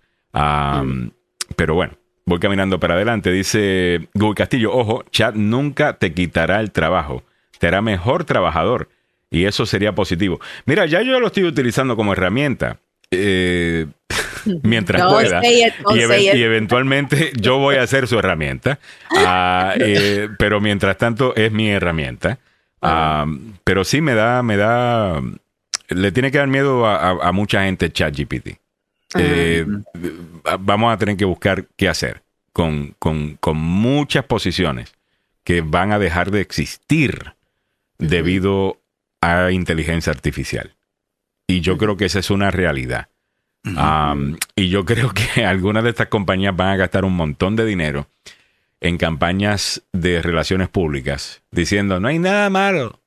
Pero 1.55 1.73
bueno, 1.76 1.93
voy 2.26 2.39
caminando 2.39 2.80
para 2.80 2.95
adelante. 2.95 3.31
Dice 3.31 4.07
Guy 4.14 4.34
Castillo, 4.34 4.73
ojo, 4.73 5.03
chat 5.11 5.35
nunca 5.35 5.93
te 5.97 6.14
quitará 6.14 6.60
el 6.60 6.72
trabajo, 6.72 7.23
te 7.60 7.68
hará 7.68 7.81
mejor 7.81 8.23
trabajador. 8.26 8.89
Y 9.31 9.45
eso 9.45 9.65
sería 9.65 9.93
positivo. 9.95 10.39
Mira, 10.65 10.85
ya 10.85 11.02
yo 11.02 11.19
lo 11.19 11.27
estoy 11.27 11.43
utilizando 11.43 11.95
como 11.95 12.14
herramienta. 12.14 12.77
eh, 13.11 13.85
mientras 14.64 15.02
Don't 15.02 15.14
pueda. 15.14 15.41
it, 15.45 15.73
y, 16.35 16.43
eventualmente 16.43 17.31
yo 17.35 17.57
voy 17.57 17.76
a 17.76 17.88
ser 17.88 18.07
su 18.07 18.18
herramienta. 18.19 18.80
Ah, 19.18 19.73
eh, 19.80 20.27
pero 20.38 20.60
mientras 20.61 20.97
tanto 20.97 21.35
es 21.35 21.52
mi 21.52 21.69
herramienta. 21.69 22.38
Ah, 22.81 23.26
pero 23.64 23.84
sí 23.84 24.02
me 24.02 24.14
da, 24.14 24.43
me 24.43 24.57
da. 24.57 25.22
Le 25.89 26.11
tiene 26.11 26.31
que 26.31 26.38
dar 26.38 26.47
miedo 26.47 26.85
a, 26.85 26.95
a- 27.11 27.27
a 27.30 27.31
mucha 27.31 27.64
gente 27.64 27.91
ChatGPT. 27.91 28.57
Eh, 29.17 29.65
vamos 30.59 30.93
a 30.93 30.97
tener 30.97 31.17
que 31.17 31.25
buscar 31.25 31.65
qué 31.77 31.87
hacer 31.89 32.21
con, 32.53 32.95
con- 32.99 33.35
con 33.37 33.57
muchas 33.57 34.25
posiciones 34.25 34.93
que 35.43 35.61
van 35.61 35.91
a 35.91 35.99
dejar 35.99 36.31
de 36.31 36.41
existir 36.41 37.33
debido 37.97 38.79
a 39.21 39.51
inteligencia 39.51 40.11
artificial. 40.11 40.73
Y 41.47 41.61
yo 41.61 41.77
creo 41.77 41.95
que 41.97 42.05
esa 42.05 42.19
es 42.19 42.29
una 42.29 42.51
realidad. 42.51 43.07
Um, 43.65 44.37
y 44.55 44.69
yo 44.69 44.85
creo 44.91 45.11
que 45.11 45.45
algunas 45.45 45.83
de 45.83 45.89
estas 45.91 46.07
compañías 46.07 46.55
van 46.55 46.69
a 46.69 46.75
gastar 46.75 47.05
un 47.05 47.15
montón 47.15 47.55
de 47.55 47.65
dinero 47.65 48.07
en 48.81 48.97
campañas 48.97 49.81
de 49.93 50.21
relaciones 50.21 50.67
públicas 50.69 51.41
diciendo 51.49 51.99
no 51.99 52.07
hay 52.09 52.19
nada 52.19 52.49
malo 52.49 52.99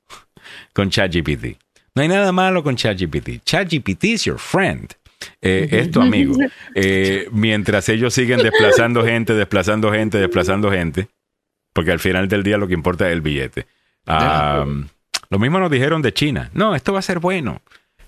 con 0.73 0.89
ChatGPT. 0.89 1.57
No 1.95 2.01
hay 2.01 2.07
nada 2.07 2.31
malo 2.31 2.63
con 2.63 2.75
ChatGPT. 2.75 3.43
ChatGPT 3.45 4.03
is 4.05 4.25
your 4.25 4.37
friend. 4.39 4.93
Eh, 5.41 5.67
es 5.71 5.91
tu 5.91 6.01
amigo. 6.01 6.35
Eh, 6.75 7.27
mientras 7.31 7.87
ellos 7.89 8.13
siguen 8.13 8.39
desplazando 8.39 9.03
gente, 9.05 9.33
desplazando 9.33 9.91
gente, 9.91 10.17
desplazando 10.17 10.71
gente, 10.71 11.07
porque 11.73 11.91
al 11.91 11.99
final 11.99 12.27
del 12.27 12.43
día 12.43 12.57
lo 12.57 12.67
que 12.67 12.73
importa 12.73 13.07
es 13.07 13.13
el 13.13 13.21
billete. 13.21 13.65
Ah, 14.05 14.65
lo 15.29 15.39
mismo 15.39 15.59
nos 15.59 15.71
dijeron 15.71 16.01
de 16.01 16.13
China. 16.13 16.49
No, 16.53 16.75
esto 16.75 16.93
va 16.93 16.99
a 16.99 17.03
ser 17.03 17.19
bueno. 17.19 17.61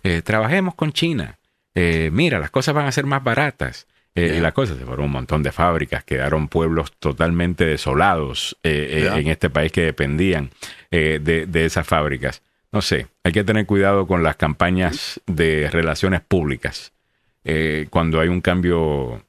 Eh, 0.03 0.21
trabajemos 0.23 0.75
con 0.75 0.91
China. 0.91 1.37
Mira, 1.75 2.39
las 2.39 2.49
cosas 2.51 2.73
van 2.75 2.87
a 2.87 2.91
ser 2.91 3.05
más 3.05 3.23
baratas. 3.23 3.87
Eh, 4.13 4.35
Y 4.37 4.41
las 4.41 4.51
cosas 4.53 4.77
se 4.77 4.83
fueron 4.85 5.05
un 5.05 5.11
montón 5.11 5.41
de 5.41 5.53
fábricas, 5.53 6.03
quedaron 6.03 6.49
pueblos 6.49 6.91
totalmente 6.99 7.65
desolados 7.65 8.57
eh, 8.61 9.07
eh, 9.09 9.19
en 9.19 9.27
este 9.29 9.49
país 9.49 9.71
que 9.71 9.81
dependían 9.81 10.49
de, 10.89 11.19
de 11.47 11.65
esas 11.65 11.87
fábricas. 11.87 12.41
No 12.73 12.81
sé, 12.81 13.07
hay 13.23 13.31
que 13.31 13.45
tener 13.45 13.65
cuidado 13.65 14.07
con 14.07 14.21
las 14.23 14.35
campañas 14.35 15.21
de 15.27 15.69
relaciones 15.71 16.19
públicas 16.21 16.91
eh, 17.43 17.87
cuando 17.89 18.19
hay 18.19 18.27
un 18.29 18.41
cambio 18.41 19.23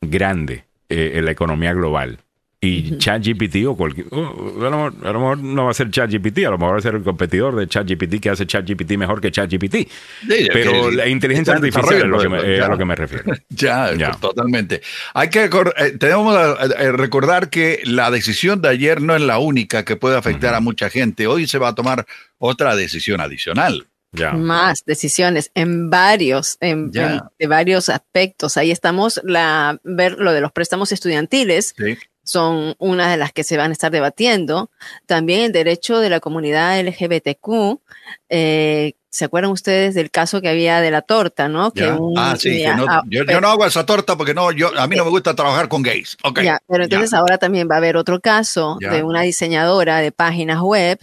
grande 0.00 0.64
eh, 0.88 1.12
en 1.14 1.24
la 1.24 1.30
economía 1.30 1.72
global. 1.72 2.18
Y 2.60 2.98
ChatGPT 2.98 3.66
o 3.68 3.76
cualquier... 3.76 4.08
oh, 4.10 4.56
a, 4.58 4.64
lo 4.64 4.70
mejor, 4.70 4.94
a 5.04 5.12
lo 5.12 5.20
mejor 5.20 5.38
no 5.38 5.66
va 5.66 5.70
a 5.70 5.74
ser 5.74 5.92
ChatGPT, 5.92 6.38
a 6.38 6.50
lo 6.50 6.58
mejor 6.58 6.74
va 6.74 6.78
a 6.78 6.82
ser 6.82 6.96
el 6.96 7.04
competidor 7.04 7.54
de 7.54 7.68
ChatGPT 7.68 8.18
que 8.20 8.30
hace 8.30 8.46
ChatGPT 8.48 8.96
mejor 8.96 9.20
que 9.20 9.30
ChatGPT. 9.30 9.74
Sí, 9.76 10.48
Pero 10.52 10.90
que 10.90 10.96
la 10.96 11.06
inteligencia 11.06 11.54
artificial 11.54 11.94
es, 12.02 12.04
lo 12.06 12.18
que 12.18 12.28
me- 12.28 12.56
ya. 12.56 12.66
a 12.66 12.68
lo 12.68 12.76
que 12.76 12.84
me 12.84 12.96
refiero. 12.96 13.32
Ya, 13.50 13.94
Ya. 13.94 14.10
totalmente. 14.10 14.82
Hay 15.14 15.30
que 15.30 15.44
eh, 15.44 15.90
tenemos 16.00 16.36
que 16.58 16.64
eh, 16.84 16.90
recordar 16.90 17.48
que 17.48 17.80
la 17.84 18.10
decisión 18.10 18.60
de 18.60 18.70
ayer 18.70 19.02
no 19.02 19.14
es 19.14 19.22
la 19.22 19.38
única 19.38 19.84
que 19.84 19.94
puede 19.94 20.16
afectar 20.16 20.52
a 20.54 20.60
mucha 20.60 20.90
gente. 20.90 21.28
Hoy 21.28 21.46
se 21.46 21.58
va 21.58 21.68
a 21.68 21.74
tomar 21.76 22.06
otra 22.38 22.74
decisión 22.74 23.20
adicional. 23.20 23.86
Más 24.12 24.84
decisiones 24.84 25.50
en 25.54 25.90
varios, 25.90 26.56
en, 26.60 26.90
de 26.90 27.46
varios 27.46 27.88
aspectos. 27.88 28.56
Ahí 28.56 28.70
estamos, 28.70 29.20
la, 29.24 29.78
ver 29.84 30.18
lo 30.18 30.32
de 30.32 30.40
los 30.40 30.52
préstamos 30.52 30.92
estudiantiles, 30.92 31.74
Sí. 31.76 31.96
son 32.24 32.74
una 32.78 33.10
de 33.10 33.16
las 33.18 33.32
que 33.32 33.44
se 33.44 33.56
van 33.56 33.70
a 33.70 33.72
estar 33.72 33.90
debatiendo. 33.90 34.70
También 35.06 35.42
el 35.42 35.52
derecho 35.52 35.98
de 36.00 36.10
la 36.10 36.20
comunidad 36.20 36.78
LGBTQ. 36.80 37.80
eh, 38.28 38.94
¿Se 39.10 39.24
acuerdan 39.24 39.50
ustedes 39.50 39.94
del 39.94 40.10
caso 40.10 40.42
que 40.42 40.50
había 40.50 40.82
de 40.82 40.90
la 40.90 41.00
torta, 41.00 41.48
no? 41.48 41.70
Que 41.72 41.86
un- 41.90 42.12
ah, 42.18 42.36
sí, 42.38 42.58
que 42.62 42.74
no- 42.74 42.84
ah, 42.86 43.02
yo, 43.08 43.24
yo 43.24 43.40
no 43.40 43.48
hago 43.48 43.64
esa 43.64 43.86
torta 43.86 44.16
porque 44.16 44.34
no, 44.34 44.52
yo, 44.52 44.70
a 44.78 44.86
mí 44.86 44.96
no 44.96 45.04
me 45.06 45.10
gusta 45.10 45.34
trabajar 45.34 45.66
con 45.68 45.82
gays. 45.82 46.16
Ok. 46.24 46.42
ya, 46.42 46.60
pero 46.68 46.84
entonces 46.84 47.14
ahora 47.14 47.38
también 47.38 47.68
va 47.70 47.76
a 47.76 47.78
haber 47.78 47.96
otro 47.96 48.20
caso 48.20 48.76
de 48.78 49.02
una 49.02 49.22
diseñadora 49.22 49.98
de 50.00 50.12
páginas 50.12 50.60
web 50.60 50.98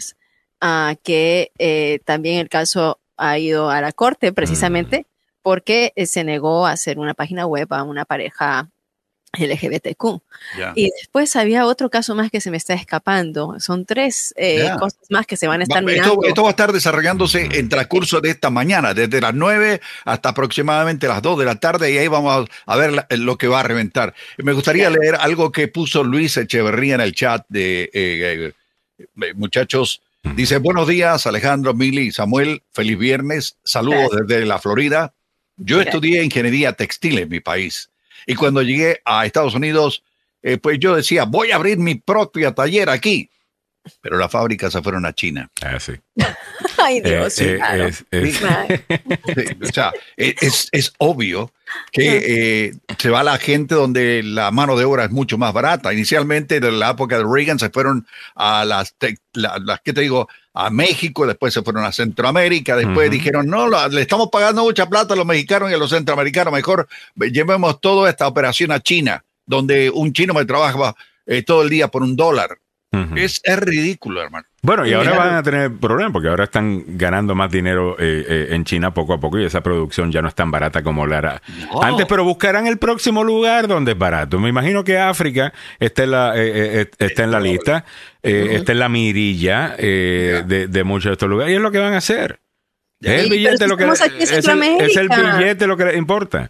que 1.04 1.52
eh, 1.58 2.00
también 2.06 2.40
el 2.40 2.50
caso 2.50 3.00
ha 3.18 3.38
ido 3.38 3.70
a 3.70 3.82
la 3.82 3.92
corte 3.92 4.34
precisamente 4.34 5.06
porque 5.42 5.94
eh, 5.96 6.06
se 6.06 6.24
negó 6.24 6.66
a 6.66 6.72
hacer 6.72 6.98
una 7.00 7.14
página 7.14 7.46
web 7.46 7.72
a 7.74 7.84
una 7.84 8.04
pareja 8.06 8.68
LGBTQ. 9.38 10.22
Ya. 10.58 10.72
Y 10.76 10.90
después 10.92 11.36
había 11.36 11.66
otro 11.66 11.90
caso 11.90 12.16
más 12.16 12.32
que 12.32 12.40
se 12.42 12.50
me 12.52 12.58
está 12.58 12.74
escapando. 12.74 13.60
Son 13.60 13.86
tres 13.86 14.34
eh, 14.38 14.64
Ya. 14.64 14.78
cosas 14.78 15.00
más 15.10 15.28
que 15.28 15.36
se 15.38 15.48
van 15.48 15.60
a 15.60 15.64
estar 15.64 15.84
Va- 15.84 15.88
mirando. 15.88 16.14
Esto, 16.14 16.28
esto 16.28 16.42
va 16.44 16.50
a 16.50 16.52
estar 16.52 16.72
desarrollándose 16.72 17.50
en 17.52 17.68
transcurso 17.70 18.22
de 18.22 18.30
esta 18.30 18.50
mañana, 18.50 18.94
desde 18.94 19.20
las 19.22 19.34
9 19.34 19.82
hasta 20.06 20.30
aproximadamente 20.30 21.08
las 21.08 21.22
2 21.22 21.38
de 21.40 21.46
la 21.46 21.56
tarde, 21.60 21.92
y 21.92 21.98
ahí 21.98 22.08
vamos 22.08 22.48
a, 22.66 22.76
ver 22.78 22.94
la- 22.94 23.08
lo 23.12 23.38
que 23.38 23.48
va 23.50 23.60
a 23.60 23.64
reventar. 23.64 24.14
Me 24.38 24.54
gustaría 24.54 24.90
leer 24.90 25.16
algo 25.16 25.52
que 25.52 25.68
puso 25.68 26.04
Luis 26.04 26.38
Echeverría 26.38 26.96
en 26.96 27.02
el 27.02 27.14
chat 27.14 27.46
de 27.50 27.90
eh, 27.94 28.54
eh, 28.98 29.34
muchachos. 29.36 30.02
Dice, 30.34 30.58
buenos 30.58 30.88
días, 30.88 31.28
Alejandro, 31.28 31.74
Mili 31.74 32.08
y 32.08 32.12
Samuel, 32.12 32.64
feliz 32.74 32.98
viernes, 32.98 33.58
saludos 33.64 34.10
Gracias. 34.10 34.28
desde 34.28 34.46
la 34.46 34.60
Florida. 34.60 35.14
Yo 35.56 35.78
Gracias. 35.78 35.96
estudié 35.96 36.24
ingeniería 36.24 36.74
textil 36.74 37.20
en 37.20 37.30
mi 37.30 37.40
país, 37.40 37.92
y 38.26 38.36
cuando 38.36 38.62
llegué 38.62 39.02
a 39.06 39.26
Estados 39.26 39.56
Unidos, 39.56 40.04
eh, 40.42 40.58
pues 40.58 40.80
yo 40.80 40.96
decía, 40.96 41.24
voy 41.24 41.52
a 41.52 41.56
abrir 41.56 41.78
mi 41.78 41.96
propia 41.96 42.54
taller 42.54 42.90
aquí. 42.90 43.30
Pero 44.02 44.18
las 44.18 44.32
fábricas 44.32 44.74
se 44.74 44.82
fueron 44.82 45.06
a 45.06 45.14
China. 45.14 45.50
Ah, 45.62 45.80
sí. 45.80 45.94
Ay, 46.78 46.98
Eh, 47.04 47.10
Dios. 47.10 47.40
eh, 47.42 47.56
claro. 47.58 47.86
es- 47.88 48.06
es- 48.12 48.38
Claro. 48.38 48.68
Sí, 49.36 49.44
o 49.64 49.74
sea, 49.74 49.94
e- 50.18 50.36
es, 50.42 50.68
es 50.72 50.94
obvio 50.98 51.52
que 51.92 52.22
eh, 52.68 52.74
se 52.98 53.10
va 53.10 53.24
la 53.24 53.38
gente 53.38 53.76
donde 53.76 54.22
la 54.24 54.52
mano 54.52 54.78
de 54.78 54.86
obra 54.86 55.06
es 55.06 55.12
mucho 55.12 55.38
más 55.38 55.54
barata. 55.54 55.94
Inicialmente, 55.94 56.60
de 56.60 56.72
la 56.72 56.92
época 56.92 57.18
de 57.18 57.26
Reagan, 57.28 57.60
se 57.60 57.70
fueron 57.70 58.06
a 58.36 58.66
las, 58.66 58.94
te- 58.98 59.18
la- 59.34 59.58
las 59.64 59.82
¿qué 59.82 59.94
te 59.94 60.02
digo? 60.02 60.28
A 60.54 60.70
México, 60.70 61.26
después 61.28 61.54
se 61.54 61.64
fueron 61.64 61.84
a 61.84 61.92
Centroamérica, 61.92 62.76
después 62.78 63.12
dijeron, 63.12 63.48
no, 63.48 63.68
la- 63.68 63.88
le 63.90 64.02
estamos 64.02 64.30
pagando 64.32 64.64
mucha 64.64 64.88
plata 64.88 65.14
a 65.14 65.18
los 65.18 65.26
mexicanos 65.26 65.70
y 65.70 65.74
a 65.74 65.78
los 65.78 65.90
centroamericanos, 65.90 66.54
mejor 66.54 66.88
llevemos 67.16 67.82
toda 67.82 68.10
esta 68.10 68.28
operación 68.28 68.72
a 68.72 68.80
China, 68.80 69.24
donde 69.46 69.90
un 69.90 70.14
chino 70.14 70.34
me 70.34 70.46
trabaja 70.46 70.96
eh, 71.26 71.42
todo 71.44 71.64
el 71.64 71.70
día 71.70 71.88
por 71.90 72.04
un 72.04 72.16
dólar. 72.16 72.58
Es, 73.16 73.42
es 73.44 73.60
ridículo, 73.60 74.22
hermano. 74.22 74.46
Bueno, 74.62 74.86
y 74.88 74.94
ahora 74.94 75.16
van 75.16 75.34
a 75.36 75.44
tener 75.44 75.72
problemas 75.74 76.12
porque 76.12 76.28
ahora 76.28 76.46
están 76.46 76.84
ganando 76.98 77.36
más 77.36 77.52
dinero 77.52 77.96
eh, 78.00 78.26
eh, 78.28 78.48
en 78.52 78.64
China 78.66 78.94
poco 78.94 79.14
a 79.14 79.20
poco 79.20 79.40
y 79.40 79.46
esa 79.46 79.62
producción 79.62 80.12
ya 80.12 80.22
no 80.22 80.28
es 80.28 80.36
tan 80.36 80.50
barata 80.50 80.82
como 80.82 81.06
la 81.06 81.18
era 81.20 81.42
No. 81.72 81.84
antes, 81.84 82.06
pero 82.08 82.24
buscarán 82.24 82.66
el 82.68 82.78
próximo 82.78 83.24
lugar 83.24 83.68
donde 83.68 83.92
es 83.92 83.98
barato. 83.98 84.40
Me 84.40 84.50
imagino 84.50 84.84
que 84.84 84.98
África 84.98 85.54
está 85.80 86.04
en 86.04 86.12
la, 86.12 86.34
eh, 86.36 86.90
está 86.98 87.24
en 87.24 87.32
la 87.32 87.40
lista, 87.40 87.86
está 88.24 88.72
en 88.72 88.80
la 88.80 88.90
mirilla 88.90 89.76
de, 89.78 90.68
de 90.70 90.84
muchos 90.84 91.10
de 91.10 91.14
estos 91.14 91.30
lugares 91.30 91.54
y 91.54 91.56
es 91.56 91.62
lo 91.62 91.72
que 91.72 91.80
van 91.80 91.94
a 91.94 91.98
hacer. 91.98 92.40
Es 93.02 93.24
el 93.24 93.30
billete 93.30 93.68
lo 93.68 93.78
que 93.78 93.86
es 93.86 94.02
el, 94.02 94.16
es 94.22 94.98
el 94.98 95.10
billete 95.10 95.68
lo 95.68 95.78
que 95.78 95.86
les 95.86 95.98
importa. 95.98 96.50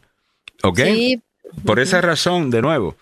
¿Ok? 0.63 0.79
Sí, 0.85 1.21
Por 1.65 1.79
esa 1.79 1.99
razón, 2.01 2.49
de 2.49 2.61
nuevo, 2.61 2.95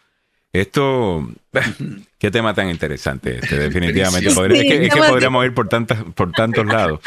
Esto, 0.53 1.27
qué 2.19 2.29
tema 2.29 2.53
tan 2.53 2.69
interesante 2.69 3.39
este, 3.41 3.57
definitivamente. 3.57 4.29
es 4.29 4.93
que, 4.93 5.01
podríamos 5.01 5.43
ir 5.45 5.53
por, 5.53 5.67
tantas, 5.67 6.03
por 6.15 6.31
tantos 6.31 6.65
lados. 6.65 6.99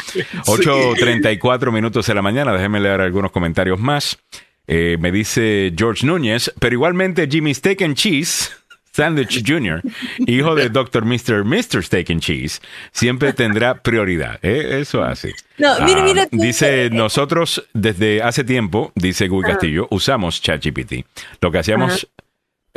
8.34 0.45 1.71
minutos 1.71 2.05
de 2.05 2.13
la 2.13 2.21
mañana, 2.21 2.51
déjenme 2.51 2.81
leer 2.81 2.99
algunos 2.99 3.31
comentarios 3.31 3.79
más. 3.79 4.19
Eh, 4.67 4.97
me 4.99 5.13
dice 5.13 5.73
George 5.77 6.05
Núñez, 6.05 6.53
pero 6.59 6.75
igualmente 6.75 7.25
Jimmy 7.31 7.53
Steak 7.53 7.83
and 7.83 7.95
Cheese 7.95 8.51
Sandwich 8.97 9.43
Jr., 9.45 9.83
hijo 10.25 10.55
de 10.55 10.69
Dr. 10.69 11.05
Mr. 11.05 11.45
Mr. 11.45 11.83
Steak 11.83 12.09
and 12.09 12.19
Cheese, 12.19 12.59
siempre 12.91 13.31
tendrá 13.31 13.75
prioridad. 13.75 14.39
¿eh? 14.41 14.79
Eso 14.81 15.03
hace. 15.03 15.35
No, 15.59 15.73
ah, 15.73 16.27
dice, 16.31 16.89
nosotros 16.89 17.63
desde 17.73 18.23
hace 18.23 18.43
tiempo, 18.43 18.91
dice 18.95 19.27
Guy 19.27 19.43
Castillo, 19.43 19.87
usamos 19.91 20.41
ChatGPT. 20.41 21.05
Lo 21.41 21.51
que 21.51 21.59
hacíamos... 21.59 22.07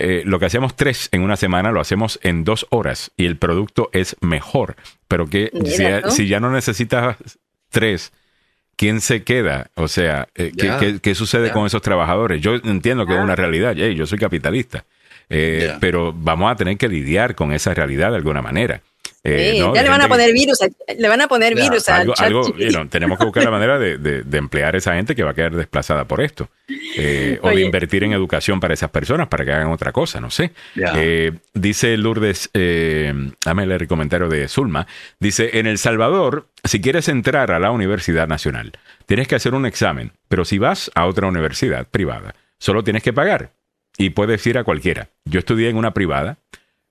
Eh, 0.00 0.22
lo 0.24 0.38
que 0.38 0.46
hacíamos 0.46 0.76
tres 0.76 1.08
en 1.12 1.22
una 1.22 1.36
semana 1.36 1.72
lo 1.72 1.80
hacemos 1.80 2.18
en 2.22 2.44
dos 2.44 2.66
horas 2.70 3.12
y 3.16 3.26
el 3.26 3.36
producto 3.36 3.90
es 3.92 4.16
mejor. 4.20 4.76
Pero 5.08 5.28
que 5.28 5.50
si, 6.10 6.26
ya 6.26 6.40
no 6.40 6.50
necesitas 6.50 7.16
tres, 7.68 8.12
¿quién 8.76 9.00
se 9.00 9.22
queda? 9.22 9.70
O 9.74 9.88
sea, 9.88 10.28
eh, 10.34 10.52
¿qué, 11.02 11.14
sucede 11.14 11.50
con 11.50 11.66
esos 11.66 11.82
trabajadores? 11.82 12.40
Yo 12.40 12.54
entiendo 12.54 13.06
que 13.06 13.14
es 13.14 13.20
una 13.20 13.36
realidad. 13.36 13.74
yo 13.74 14.06
soy 14.06 14.18
capitalista. 14.18 14.84
Eh, 15.32 15.76
pero 15.80 16.12
vamos 16.12 16.50
a 16.50 16.56
tener 16.56 16.76
que 16.76 16.88
lidiar 16.88 17.36
con 17.36 17.52
esa 17.52 17.72
realidad 17.72 18.10
de 18.10 18.16
alguna 18.16 18.42
manera. 18.42 18.82
Eh, 19.22 19.58
ya 19.58 19.82
le 19.82 19.88
van 19.90 20.00
a 20.00 20.08
poner 20.08 20.32
virus, 20.32 20.58
le 20.96 21.08
van 21.08 21.20
a 21.20 21.28
poner 21.28 21.54
virus 21.54 21.90
algo, 21.90 22.14
tenemos 22.88 23.18
que 23.18 23.24
buscar 23.26 23.44
la 23.44 23.50
manera 23.50 23.78
de, 23.78 24.24
emplear 24.32 24.74
a 24.74 24.78
esa 24.78 24.94
gente 24.94 25.14
que 25.14 25.22
va 25.22 25.32
a 25.32 25.34
quedar 25.34 25.54
desplazada 25.54 26.06
por 26.06 26.22
esto. 26.22 26.48
Eh, 26.96 27.38
o 27.42 27.50
de 27.50 27.60
invertir 27.60 28.04
en 28.04 28.12
educación 28.12 28.60
para 28.60 28.74
esas 28.74 28.90
personas 28.90 29.28
para 29.28 29.44
que 29.44 29.52
hagan 29.52 29.72
otra 29.72 29.92
cosa, 29.92 30.20
no 30.20 30.30
sé. 30.30 30.52
dice 31.52 31.96
Lourdes, 31.96 32.50
dame 32.52 33.64
el 33.64 33.88
comentario 33.88 34.28
de 34.28 34.48
Zulma, 34.48 34.86
dice, 35.18 35.58
en 35.58 35.66
El 35.66 35.78
Salvador, 35.78 36.46
si 36.64 36.80
quieres 36.80 37.08
entrar 37.08 37.50
a 37.50 37.58
la 37.58 37.70
Universidad 37.70 38.28
Nacional, 38.28 38.72
tienes 39.06 39.28
que 39.28 39.34
hacer 39.34 39.54
un 39.54 39.66
examen, 39.66 40.12
pero 40.28 40.44
si 40.44 40.58
vas 40.58 40.90
a 40.94 41.06
otra 41.06 41.26
universidad 41.26 41.86
privada, 41.86 42.34
solo 42.58 42.84
tienes 42.84 43.02
que 43.02 43.12
pagar 43.12 43.50
y 43.98 44.10
puedes 44.10 44.46
ir 44.46 44.56
a 44.56 44.64
cualquiera. 44.64 45.08
Yo 45.24 45.40
estudié 45.40 45.68
en 45.68 45.76
una 45.76 45.92
privada, 45.92 46.38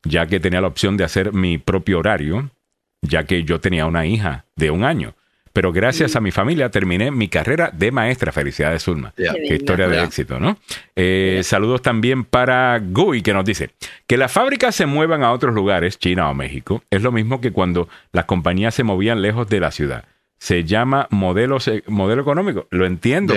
ya 0.03 0.27
que 0.27 0.39
tenía 0.39 0.61
la 0.61 0.67
opción 0.67 0.97
de 0.97 1.03
hacer 1.03 1.33
mi 1.33 1.57
propio 1.57 1.99
horario, 1.99 2.51
ya 3.01 3.23
que 3.23 3.43
yo 3.43 3.59
tenía 3.59 3.85
una 3.85 4.05
hija 4.05 4.45
de 4.55 4.71
un 4.71 4.83
año. 4.83 5.15
Pero 5.51 5.73
gracias 5.73 6.15
a 6.15 6.21
mi 6.21 6.31
familia 6.31 6.69
terminé 6.69 7.09
mi 7.11 7.27
carrera 7.27 7.71
de 7.73 7.91
maestra. 7.91 8.31
Felicidades, 8.31 8.83
Zulma. 8.83 9.13
Qué 9.15 9.55
historia 9.55 9.87
de 9.87 10.03
éxito, 10.03 10.39
¿no? 10.39 10.57
Eh, 10.95 11.41
saludos 11.43 11.81
también 11.81 12.23
para 12.23 12.79
Gui, 12.79 13.21
que 13.21 13.33
nos 13.33 13.45
dice 13.45 13.71
que 14.05 14.17
las 14.17 14.31
fábricas 14.31 14.75
se 14.75 14.85
muevan 14.85 15.23
a 15.23 15.31
otros 15.31 15.53
lugares, 15.55 15.97
China 15.97 16.29
o 16.29 16.33
México, 16.33 16.83
es 16.91 17.01
lo 17.01 17.11
mismo 17.11 17.41
que 17.41 17.51
cuando 17.51 17.89
las 18.11 18.25
compañías 18.25 18.75
se 18.75 18.83
movían 18.83 19.21
lejos 19.21 19.49
de 19.49 19.59
la 19.59 19.71
ciudad 19.71 20.05
se 20.39 20.63
llama 20.63 21.07
modelo, 21.11 21.57
modelo 21.87 22.21
económico. 22.21 22.67
Lo 22.71 22.85
entiendo, 22.85 23.35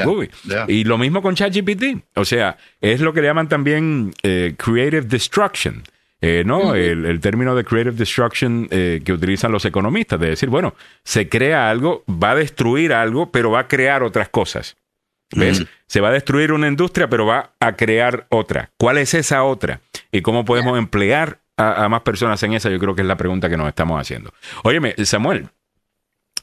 Y 0.68 0.84
lo 0.84 0.98
mismo 0.98 1.20
con 1.20 1.34
ChatGPT. 1.34 2.04
O 2.14 2.24
sea, 2.24 2.56
es 2.80 3.00
lo 3.00 3.12
que 3.12 3.20
le 3.20 3.26
llaman 3.26 3.48
también 3.48 4.14
eh, 4.22 4.54
creative 4.56 5.02
destruction. 5.02 5.82
Eh, 6.24 6.44
¿no? 6.46 6.76
el, 6.76 7.20
término 7.20 7.56
de 7.56 7.64
creative 7.64 7.96
destruction 7.96 8.68
eh, 8.70 9.02
que 9.04 9.12
utilizan 9.12 9.50
los 9.50 9.64
economistas, 9.64 10.20
de 10.20 10.28
decir, 10.28 10.48
bueno, 10.48 10.76
se 11.02 11.28
crea 11.28 11.68
algo, 11.68 12.04
va 12.08 12.30
a 12.30 12.34
destruir 12.36 12.92
algo, 12.92 13.32
pero 13.32 13.50
va 13.50 13.60
a 13.60 13.68
crear 13.68 14.04
otras 14.04 14.28
cosas. 14.28 14.76
¿Ves? 15.34 15.64
Se 15.86 16.00
va 16.00 16.10
a 16.10 16.12
destruir 16.12 16.52
una 16.52 16.68
industria, 16.68 17.08
pero 17.08 17.26
va 17.26 17.54
a 17.58 17.72
crear 17.72 18.26
otra. 18.28 18.70
¿Cuál 18.78 18.98
es 18.98 19.14
esa 19.14 19.42
otra? 19.42 19.80
¿Y 20.12 20.20
cómo 20.20 20.44
podemos 20.44 20.78
emplear 20.78 21.38
a, 21.56 21.84
a, 21.84 21.88
más 21.88 22.02
personas 22.02 22.40
en 22.42 22.52
esa? 22.52 22.70
Yo 22.70 22.78
creo 22.78 22.94
que 22.94 23.00
es 23.00 23.08
la 23.08 23.16
pregunta 23.16 23.48
que 23.48 23.56
nos 23.56 23.66
estamos 23.66 23.98
haciendo. 23.98 24.30
Óyeme, 24.62 24.94
Samuel, 25.04 25.48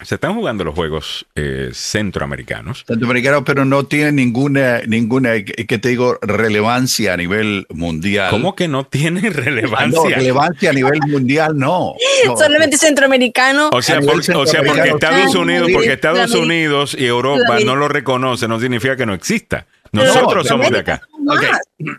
se 0.01 0.15
están 0.15 0.33
jugando 0.33 0.63
los 0.63 0.75
juegos 0.75 1.25
eh, 1.35 1.71
centroamericanos. 1.73 2.85
Centroamericanos, 2.87 3.43
pero 3.45 3.65
no 3.65 3.85
tienen 3.85 4.15
ninguna, 4.15 4.81
ninguna, 4.87 5.43
que 5.43 5.77
te 5.77 5.89
digo, 5.89 6.17
relevancia 6.21 7.13
a 7.13 7.17
nivel 7.17 7.67
mundial. 7.69 8.29
¿Cómo 8.29 8.55
que 8.55 8.67
no 8.67 8.85
tiene 8.85 9.29
relevancia? 9.29 10.01
no, 10.01 10.09
relevancia 10.09 10.69
a 10.69 10.73
nivel 10.73 10.99
mundial, 11.07 11.57
no. 11.57 11.95
Solamente 12.37 12.77
centroamericano. 12.77 13.69
O 13.73 13.81
sea, 13.81 13.99
o 13.99 14.45
sea 14.45 14.63
porque 14.63 14.89
Estados 14.89 15.35
Unidos, 15.35 15.69
porque 15.73 15.93
Estados 15.93 16.33
Unidos 16.33 16.95
y 16.97 17.05
Europa 17.05 17.59
no 17.65 17.75
lo 17.75 17.87
reconocen, 17.87 18.49
no 18.49 18.59
significa 18.59 18.95
que 18.95 19.05
no 19.05 19.13
exista. 19.13 19.67
Nosotros 19.91 20.47
somos 20.47 20.69
de 20.69 20.79
acá. 20.79 21.01
Ok. 21.27 21.43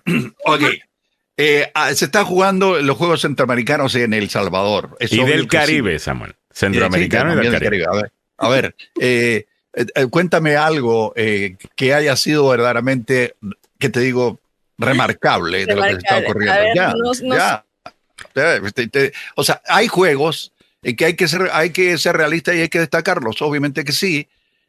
okay. 0.47 0.81
Eh, 1.36 1.70
ah, 1.74 1.94
se 1.94 2.05
están 2.05 2.27
jugando 2.27 2.81
los 2.81 2.97
Juegos 2.98 3.22
Centroamericanos 3.22 3.94
en 3.94 4.12
El 4.12 4.28
Salvador. 4.28 4.97
y 5.01 5.24
del 5.24 5.47
Caribe, 5.48 5.98
Samuel. 5.98 6.35
Centroamericano 6.60 7.42
y 7.42 7.48
del 7.48 7.60
Caribe. 7.60 7.86
A 8.38 8.48
ver, 8.48 8.74
eh, 9.00 9.46
eh, 9.72 10.06
cuéntame 10.06 10.56
algo 10.56 11.14
que 11.14 11.94
haya 11.94 12.16
sido 12.16 12.48
verdaderamente, 12.48 13.34
que 13.78 13.88
te 13.88 14.00
digo, 14.00 14.38
remarcable 14.78 15.66
de 15.66 15.74
lo 15.74 15.82
que 15.82 15.90
está 15.90 16.18
ocurriendo. 16.18 16.54
ya, 16.74 16.94
ya. 17.24 17.64
o 19.34 19.44
sea, 19.44 19.62
hay 19.66 19.88
juegos 19.88 20.52
en 20.82 20.96
que 20.96 21.04
hay 21.04 21.14
que 21.14 21.28
ser, 21.28 21.50
hay 21.52 21.70
que 21.70 21.98
ser 21.98 22.16
realista 22.16 22.54
y 22.54 22.60
hay 22.60 22.68
que 22.68 22.80
destacarlos, 22.80 23.42
obviamente 23.42 23.84
que 23.84 23.92
sí, 23.92 24.28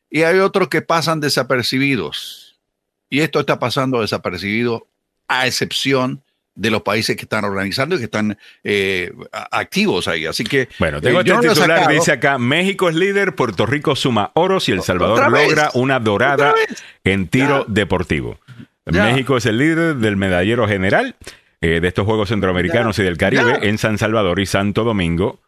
y 0.09 0.23
hay 0.23 0.39
otros 0.39 0.68
que 0.68 0.81
pasan 0.81 1.22
desapercibidos. 1.22 2.59
Y 3.09 3.22
esto 3.22 3.39
está 3.39 3.59
pasando 3.59 4.01
desapercibido 4.01 4.88
a 5.27 5.47
excepción 5.47 6.22
de 6.56 6.69
los 6.69 6.82
países 6.82 7.15
que 7.15 7.23
están 7.23 7.45
organizando 7.45 7.95
y 7.95 7.99
que 7.99 8.06
están 8.06 8.38
eh, 8.64 9.11
activos 9.52 10.07
ahí. 10.07 10.26
Así 10.26 10.44
que. 10.44 10.69
Bueno, 10.80 11.02
tengo 11.02 11.19
eh, 11.22 11.23
este 11.26 11.49
titular, 11.49 11.88
dice 11.90 12.11
acá: 12.11 12.38
México 12.38 12.90
es 12.90 12.95
líder, 12.95 13.36
Puerto 13.36 13.65
Rico 13.65 13.95
suma 13.95 14.32
oros 14.34 14.68
y 14.69 14.73
El 14.73 14.82
Salvador 14.82 15.32
logra 15.32 15.69
una 15.73 15.99
dorada 15.99 16.53
en 17.03 17.28
tiro 17.28 17.65
deportivo. 17.68 18.40
México 18.86 19.38
es 19.38 19.45
el 19.45 19.57
líder 19.57 19.95
del 19.95 20.18
medallero 20.18 20.68
general 20.68 21.15
eh, 21.61 21.80
de 21.80 21.88
estos 21.88 22.06
Juegos 22.06 22.30
Centroamericanos 22.30 22.98
y 22.99 23.03
del 23.03 23.18
Caribe 23.18 23.60
en 23.61 23.78
San 23.78 23.98
Salvador 23.98 24.40
y 24.40 24.45
Santo 24.45 24.84
Domingo. 24.84 25.40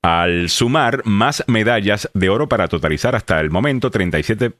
Al 0.00 0.48
sumar 0.48 1.02
más 1.04 1.42
medallas 1.48 2.08
de 2.14 2.28
oro 2.28 2.48
para 2.48 2.68
totalizar 2.68 3.16
hasta 3.16 3.40
el 3.40 3.50
momento 3.50 3.90
37 3.90 4.52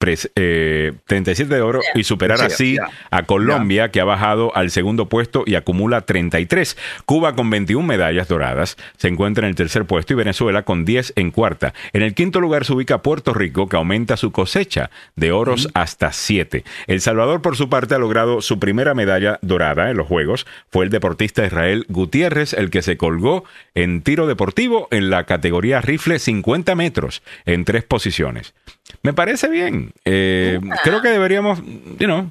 eh, 0.00 0.92
37 1.06 1.54
de 1.54 1.60
oro 1.60 1.80
y 1.94 2.04
superar 2.04 2.40
así 2.42 2.76
a 3.10 3.22
Colombia, 3.22 3.90
que 3.90 4.00
ha 4.00 4.04
bajado 4.04 4.54
al 4.54 4.70
segundo 4.70 5.08
puesto 5.08 5.42
y 5.46 5.54
acumula 5.54 6.02
33. 6.02 6.76
Cuba 7.06 7.34
con 7.34 7.50
21 7.50 7.86
medallas 7.86 8.28
doradas 8.28 8.76
se 8.98 9.08
encuentra 9.08 9.46
en 9.46 9.50
el 9.50 9.56
tercer 9.56 9.86
puesto 9.86 10.12
y 10.12 10.16
Venezuela 10.16 10.62
con 10.62 10.84
10 10.84 11.14
en 11.16 11.30
cuarta. 11.30 11.72
En 11.92 12.02
el 12.02 12.14
quinto 12.14 12.40
lugar 12.40 12.64
se 12.64 12.74
ubica 12.74 13.02
Puerto 13.02 13.32
Rico, 13.32 13.68
que 13.68 13.76
aumenta 13.76 14.16
su 14.16 14.32
cosecha 14.32 14.90
de 15.16 15.32
oros 15.32 15.68
hasta 15.74 16.12
7. 16.12 16.64
El 16.86 17.00
Salvador, 17.00 17.42
por 17.42 17.56
su 17.56 17.68
parte, 17.68 17.94
ha 17.94 17.98
logrado 17.98 18.42
su 18.42 18.58
primera 18.58 18.94
medalla 18.94 19.38
dorada 19.42 19.90
en 19.90 19.96
los 19.96 20.06
Juegos. 20.06 20.46
Fue 20.70 20.84
el 20.84 20.90
deportista 20.90 21.44
Israel 21.46 21.86
Gutiérrez 21.88 22.52
el 22.52 22.70
que 22.70 22.82
se 22.82 22.96
colgó 22.96 23.44
en 23.74 24.02
tiro 24.02 24.26
deportivo 24.26 24.88
en 24.90 25.10
la 25.10 25.24
categoría 25.24 25.80
rifle 25.80 26.18
50 26.18 26.74
metros 26.74 27.22
en 27.44 27.64
tres 27.64 27.84
posiciones. 27.84 28.54
Me 29.02 29.12
parece 29.12 29.48
bien. 29.48 29.92
Eh, 30.04 30.60
creo 30.82 31.02
que 31.02 31.08
deberíamos, 31.08 31.60
you 31.98 32.06
know, 32.06 32.30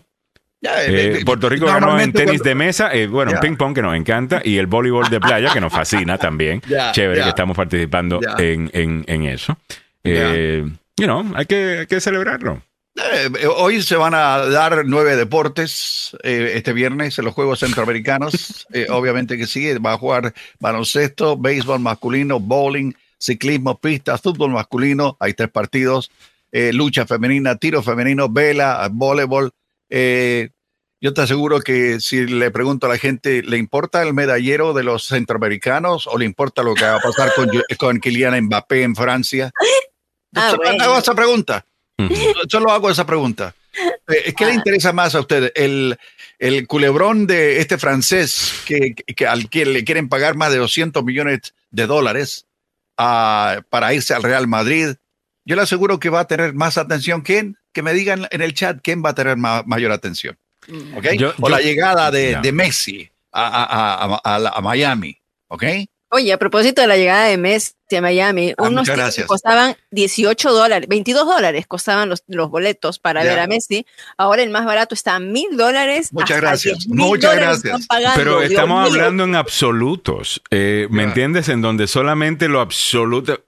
eh, 0.62 1.20
eh, 1.20 1.26
Puerto 1.26 1.48
Rico 1.48 1.68
ganó 1.68 2.00
en 2.00 2.12
tenis 2.12 2.42
de 2.42 2.56
mesa, 2.56 2.92
bueno, 3.10 3.32
en 3.32 3.40
ping 3.40 3.56
pong 3.56 3.76
que 3.76 3.82
nos 3.82 3.96
encanta 3.96 4.42
y 4.44 4.58
el 4.58 4.68
voleibol 4.68 5.08
de 5.10 5.20
playa 5.20 5.54
que 5.54 5.62
nos 5.62 5.72
fascina 5.72 6.18
también. 6.20 6.62
Chévere 6.92 7.22
que 7.22 7.30
estamos 7.30 7.56
participando 7.56 8.20
en, 8.38 8.70
en, 8.74 9.26
eso. 9.26 9.58
you 10.04 11.06
know, 11.06 11.26
hay 11.36 11.46
que, 11.46 11.80
hay 11.80 11.88
que 11.88 12.00
celebrarlo. 12.02 12.62
hoy 13.58 13.84
se 13.84 13.96
van 13.96 14.16
a 14.16 14.38
dar 14.38 14.84
nueve 14.86 15.16
deportes 15.16 16.18
este 16.24 16.74
viernes 16.74 17.20
en 17.20 17.26
los 17.26 17.34
Juegos 17.34 17.60
Centroamericanos. 17.60 18.68
obviamente 18.90 19.38
que 19.38 19.46
sí, 19.46 19.72
va 19.78 19.94
a 19.94 19.98
jugar 19.98 20.34
baloncesto, 20.60 21.38
béisbol 21.38 21.80
masculino, 21.80 22.40
bowling, 22.40 22.94
ciclismo, 23.20 23.80
pistas, 23.80 24.22
fútbol 24.22 24.52
masculino. 24.52 25.16
Hay 25.20 25.34
tres 25.34 25.50
partidos. 25.50 26.12
Eh, 26.58 26.72
lucha 26.72 27.06
femenina, 27.06 27.58
tiro 27.58 27.84
femenino, 27.84 28.30
vela, 28.30 28.88
voleibol. 28.90 29.52
Eh, 29.90 30.52
yo 31.02 31.14
te 31.14 31.20
aseguro 31.20 31.60
que 31.60 32.00
si 32.00 32.26
le 32.28 32.50
pregunto 32.50 32.86
a 32.86 32.90
la 32.92 32.98
gente, 32.98 33.44
¿le 33.44 33.58
importa 33.58 34.02
el 34.02 34.14
medallero 34.14 34.72
de 34.72 34.84
los 34.84 35.04
centroamericanos 35.04 36.08
o 36.08 36.18
le 36.18 36.24
importa 36.24 36.64
lo 36.64 36.74
que 36.74 36.86
va 36.86 36.96
a 36.96 37.02
pasar 37.02 37.34
con, 37.36 37.50
con 37.78 38.00
Kylian 38.00 38.46
Mbappé 38.46 38.84
en 38.84 38.96
Francia? 38.96 39.52
Ah, 40.34 40.56
hago 40.80 40.98
esa 40.98 41.14
pregunta. 41.14 41.66
Solo 42.50 42.72
hago 42.72 42.90
esa 42.90 43.06
pregunta. 43.06 43.54
Eh, 44.08 44.34
¿Qué 44.34 44.46
le 44.46 44.52
ah. 44.52 44.56
interesa 44.56 44.94
más 44.94 45.14
a 45.14 45.20
usted? 45.20 45.52
¿El, 45.56 45.98
el 46.40 46.68
culebrón 46.68 47.28
de 47.28 47.60
este 47.60 47.78
francés 47.78 48.54
que, 48.66 48.96
al 49.28 49.50
que 49.50 49.66
le 49.66 49.84
quieren 49.84 50.08
pagar 50.08 50.36
más 50.36 50.54
de 50.54 50.60
200 50.60 51.04
millones 51.04 51.54
de 51.72 51.86
dólares 51.86 52.48
ah, 52.98 53.60
para 53.70 53.94
irse 53.94 54.14
al 54.14 54.24
Real 54.24 54.48
Madrid? 54.48 54.96
Yo 55.46 55.56
le 55.56 55.62
aseguro 55.62 56.00
que 56.00 56.10
va 56.10 56.22
a 56.22 56.28
tener 56.28 56.54
más 56.54 56.78
atención. 56.78 57.22
¿Quién? 57.22 57.58
Que 57.72 57.84
me 57.84 57.94
digan 57.94 58.28
en 58.32 58.42
el 58.42 58.54
chat 58.54 58.80
quién 58.82 59.04
va 59.04 59.12
a 59.12 59.16
tener 59.16 59.38
mayor 59.38 59.92
atención. 59.92 60.38
Mm. 60.68 60.98
¿Ok? 60.98 61.06
o 61.40 61.50
la 61.50 61.62
llegada 61.62 62.10
de, 62.12 62.52
Messi 62.52 63.10
a, 63.32 64.20
a, 64.24 64.58
a 64.58 64.62
Miami, 64.62 65.22
¿ok? 65.48 65.64
Oye, 66.12 66.32
a 66.32 66.38
propósito 66.38 66.82
de 66.82 66.88
la 66.88 66.98
llegada 66.98 67.26
de 67.26 67.38
Messi 67.38 67.74
a 67.98 68.02
Miami, 68.02 68.54
Ah, 68.58 68.64
unos 68.64 68.88
costaban 69.28 69.76
18 69.92 70.52
dólares, 70.54 70.88
22 70.88 71.26
dólares 71.26 71.66
costaban 71.68 72.10
los, 72.10 72.24
los 72.28 72.50
boletos 72.50 73.00
para 73.00 73.24
Ya. 73.24 73.32
ver 73.32 73.40
a 73.40 73.48
Messi. 73.48 73.86
Ahora 74.18 74.44
el 74.44 74.50
más 74.50 74.66
barato 74.66 74.94
está 74.96 75.16
a 75.16 75.20
mil 75.20 75.58
dólares. 75.58 76.10
Muchas 76.14 76.40
gracias, 76.40 76.80
10,000 76.86 76.96
muchas 76.96 77.36
gracias. 77.36 77.88
pagando, 77.88 78.16
Pero 78.18 78.40
Dios 78.40 78.52
estamos 78.52 78.84
mío. 78.84 78.92
hablando 78.94 79.24
en 79.24 79.36
absolutos, 79.36 80.42
eh, 80.52 80.88
¿me 80.92 81.04
Ya. 81.04 81.08
entiendes? 81.10 81.50
En 81.50 81.62
donde 81.62 81.88
solamente 81.88 82.48
lo 82.48 82.60
absoluto, 82.62 83.44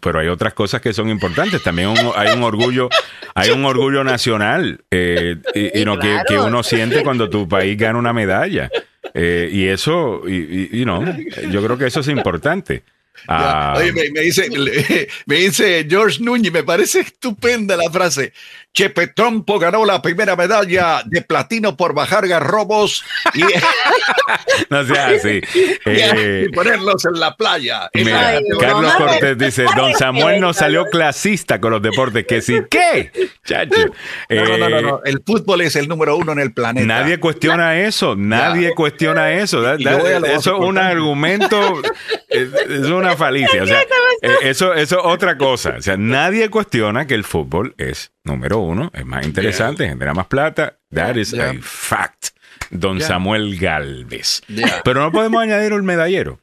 pero 0.00 0.20
hay 0.20 0.28
otras 0.28 0.54
cosas 0.54 0.80
que 0.80 0.92
son 0.92 1.10
importantes. 1.10 1.62
También 1.62 1.88
un- 1.88 2.12
hay 2.14 2.32
un 2.36 2.42
orgullo, 2.44 2.88
hay 3.34 3.50
un 3.50 3.64
orgullo 3.64 4.04
nacional, 4.04 4.80
eh, 4.90 5.36
y, 5.54 5.80
y 5.80 5.84
no, 5.84 5.98
que 5.98 6.38
uno 6.38 6.62
siente 6.62 7.02
cuando 7.02 7.28
tu 7.28 7.48
país 7.48 7.76
gana 7.76 7.98
una 7.98 8.12
medalla. 8.12 8.70
Eh, 9.14 9.48
y 9.52 9.66
eso, 9.66 10.22
y, 10.28 10.84
yo 11.50 11.64
creo 11.64 11.78
que 11.78 11.86
eso 11.86 12.00
es 12.00 12.08
importante. 12.08 12.82
Ah, 13.28 13.74
Oye, 13.78 13.92
me, 13.92 14.10
me 14.10 14.20
dice, 14.20 14.46
me 15.26 15.36
dice 15.36 15.86
George 15.88 16.22
Núñez, 16.22 16.52
me 16.52 16.62
parece 16.62 17.00
estupenda 17.00 17.74
la 17.74 17.90
frase. 17.90 18.34
Chepe 18.76 19.06
Trompo 19.06 19.58
ganó 19.58 19.86
la 19.86 20.02
primera 20.02 20.36
medalla 20.36 21.00
de 21.06 21.22
platino 21.22 21.78
por 21.78 21.94
bajar 21.94 22.28
garrobos 22.28 23.02
y, 23.32 23.40
no 24.70 24.84
sea 24.84 25.08
así. 25.08 25.40
Eh, 25.86 26.46
y 26.50 26.52
ponerlos 26.52 27.04
en 27.06 27.18
la 27.20 27.34
playa. 27.36 27.88
En 27.94 28.04
Mira, 28.04 28.20
la- 28.22 28.28
Ay, 28.28 28.44
no, 28.48 28.58
Carlos 28.58 28.92
no, 28.98 29.06
Cortés 29.06 29.38
dice, 29.38 29.64
don 29.76 29.94
Samuel 29.94 30.40
no 30.40 30.52
salió 30.52 30.84
clasista 30.86 31.60
con 31.60 31.70
los 31.70 31.80
deportes, 31.80 32.26
que 32.26 32.42
sí, 32.42 32.58
¿qué? 32.70 33.10
Chacho. 33.44 33.76
No, 34.28 34.44
no, 34.44 34.58
no, 34.58 34.68
no, 34.68 34.78
Eh, 34.78 34.82
no. 34.82 35.00
El 35.04 35.22
fútbol 35.24 35.62
es 35.62 35.76
el 35.76 35.88
número 35.88 36.16
uno 36.16 36.32
en 36.32 36.40
el 36.40 36.52
planeta. 36.52 36.86
Nadie 36.86 37.18
cuestiona 37.18 37.78
eso, 37.78 38.14
nadie 38.16 38.74
cuestiona 38.74 39.32
eso. 39.32 39.62
Da- 39.62 39.76
da- 39.78 40.18
eso 40.32 40.56
es 40.56 40.68
un 40.68 40.76
argumento, 40.78 41.80
es, 42.28 42.48
es 42.68 42.86
una 42.86 43.16
falicia. 43.16 43.62
O 43.62 43.66
sea, 43.66 43.80
eh, 44.22 44.34
eso, 44.42 44.74
eso 44.74 44.98
es 44.98 45.04
otra 45.04 45.38
cosa. 45.38 45.76
O 45.78 45.82
sea, 45.82 45.96
nadie 45.96 46.50
cuestiona 46.50 47.06
que 47.06 47.14
el 47.14 47.24
fútbol 47.24 47.74
es 47.78 48.12
número 48.26 48.58
uno, 48.58 48.90
es 48.92 49.06
más 49.06 49.24
interesante, 49.24 49.88
genera 49.88 50.12
más 50.12 50.26
plata. 50.26 50.78
That 50.92 51.16
is 51.16 51.32
Yeah. 51.32 51.50
a 51.50 51.54
fact. 51.60 52.28
Don. 52.70 53.00
Samuel 53.00 53.58
Galvez. 53.58 54.42
Pero 54.84 55.00
no 55.00 55.12
podemos 55.12 55.42
añadir 55.42 55.72
el 55.72 55.82
medallero. 55.82 56.40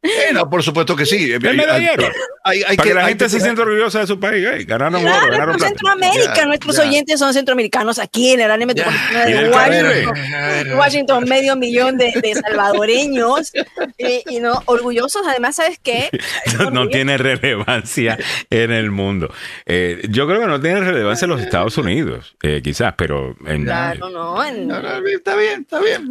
Eh, 0.00 0.32
no, 0.32 0.48
por 0.48 0.62
supuesto 0.62 0.94
que 0.94 1.04
sí. 1.04 1.32
El 1.32 1.40
medallero. 1.40 2.04
Hay, 2.44 2.62
hay 2.66 2.76
Para 2.76 2.88
que 2.88 2.94
la 2.94 3.00
hay 3.02 3.08
gente 3.08 3.28
se 3.28 3.40
sienta 3.40 3.62
orgullosa 3.62 3.98
de 4.00 4.06
su 4.06 4.18
país. 4.20 4.46
Ey, 4.46 4.64
ganaron 4.64 5.00
Claro, 5.02 5.24
oro, 5.24 5.32
ganaron 5.32 5.56
plata. 5.56 5.68
Centroamérica, 5.68 6.34
Ya, 6.36 6.46
nuestros 6.46 6.76
ya. 6.76 6.82
oyentes 6.84 7.18
son 7.18 7.34
centroamericanos 7.34 7.98
aquí 7.98 8.30
en 8.30 8.40
el 8.40 8.50
área 8.50 8.64
metropolitana 8.66 9.24
de 9.26 9.50
Washington. 9.50 10.78
Washington, 10.78 11.24
medio 11.28 11.56
millón 11.56 11.98
de, 11.98 12.12
de 12.22 12.34
salvadoreños 12.34 13.52
y, 13.98 14.22
y 14.36 14.40
no 14.40 14.62
orgullosos. 14.66 15.26
Además, 15.26 15.56
¿sabes 15.56 15.78
qué? 15.82 16.08
no, 16.58 16.70
no 16.70 16.88
tiene 16.88 17.18
relevancia 17.18 18.16
en 18.50 18.70
el 18.70 18.90
mundo. 18.92 19.32
Eh, 19.66 20.02
yo 20.10 20.26
creo 20.28 20.40
que 20.40 20.46
no 20.46 20.60
tiene 20.60 20.80
relevancia 20.80 21.24
en 21.26 21.30
los 21.32 21.40
Estados 21.40 21.76
Unidos, 21.76 22.36
eh, 22.42 22.60
quizás, 22.62 22.94
pero 22.96 23.36
en, 23.46 23.64
Claro, 23.64 24.08
no. 24.10 24.44
en- 24.44 24.68
No, 24.68 24.80
no, 24.80 24.88
Está 25.08 25.34
bien, 25.36 25.62
está 25.62 25.80
bien. 25.80 26.08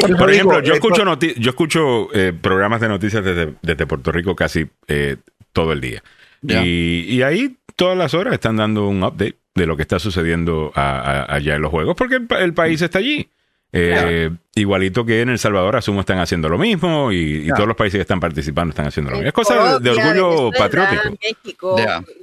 Por, 0.00 0.16
por 0.16 0.30
ejemplo, 0.32 0.62
yo 0.62 0.72
escucho 0.74 1.04
noti- 1.04 1.34
yo 1.36 1.50
escucho 1.50 2.08
eh, 2.14 2.32
programas 2.40 2.80
de 2.80 2.88
noticias 2.88 3.17
desde, 3.24 3.54
desde 3.62 3.86
Puerto 3.86 4.12
Rico 4.12 4.34
casi 4.36 4.66
eh, 4.88 5.16
todo 5.52 5.72
el 5.72 5.80
día. 5.80 6.02
Ya. 6.42 6.64
Y, 6.64 7.06
y 7.08 7.22
ahí 7.22 7.56
todas 7.76 7.96
las 7.96 8.14
horas 8.14 8.34
están 8.34 8.56
dando 8.56 8.88
un 8.88 9.02
update 9.02 9.36
de 9.54 9.66
lo 9.66 9.76
que 9.76 9.82
está 9.82 9.98
sucediendo 9.98 10.72
a- 10.74 10.98
a- 11.00 11.34
allá 11.34 11.56
en 11.56 11.62
los 11.62 11.70
juegos, 11.70 11.96
porque 11.96 12.16
el, 12.16 12.26
pa- 12.26 12.40
el 12.40 12.54
país 12.54 12.80
está 12.82 12.98
allí. 13.00 13.28
Eh, 13.72 14.30
Igualito 14.54 15.04
que 15.04 15.20
en 15.20 15.28
El 15.28 15.38
Salvador, 15.38 15.76
asumo, 15.76 16.00
están 16.00 16.18
haciendo 16.20 16.48
lo 16.48 16.56
mismo 16.58 17.12
y, 17.12 17.48
todos 17.54 17.68
los 17.68 17.76
países 17.76 17.98
que 17.98 18.02
están 18.02 18.18
participando 18.18 18.70
están 18.70 18.86
haciendo 18.86 19.10
lo 19.10 19.18
mismo. 19.18 19.28
Es 19.28 19.34
cosa 19.34 19.78
de, 19.78 19.90
orgullo 19.90 20.50
Venezuela, 20.50 20.58
patriótico. 20.58 21.16
México. 21.22 21.76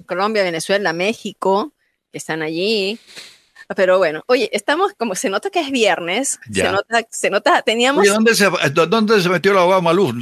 Colombia, 0.08 0.44
Venezuela, 0.44 0.92
México, 0.92 1.72
que 2.12 2.18
están 2.18 2.42
allí. 2.42 2.98
Pero 3.76 3.98
bueno, 3.98 4.24
oye, 4.28 4.50
estamos 4.54 4.94
como 4.98 5.16
se 5.16 5.30
nota 5.30 5.50
que 5.50 5.60
es 5.62 5.72
viernes, 5.72 6.40
se 6.52 6.62
Ya. 6.62 6.72
nota, 6.72 7.02
se 7.10 7.30
nota, 7.30 7.62
teníamos 7.62 8.06
¿dónde 8.08 8.36
se, 8.36 8.48
¿dónde 8.72 9.22
se 9.22 9.30
metió 9.30 9.54
la 9.54 9.64
Obama 9.64 9.92
Luz? 9.94 10.14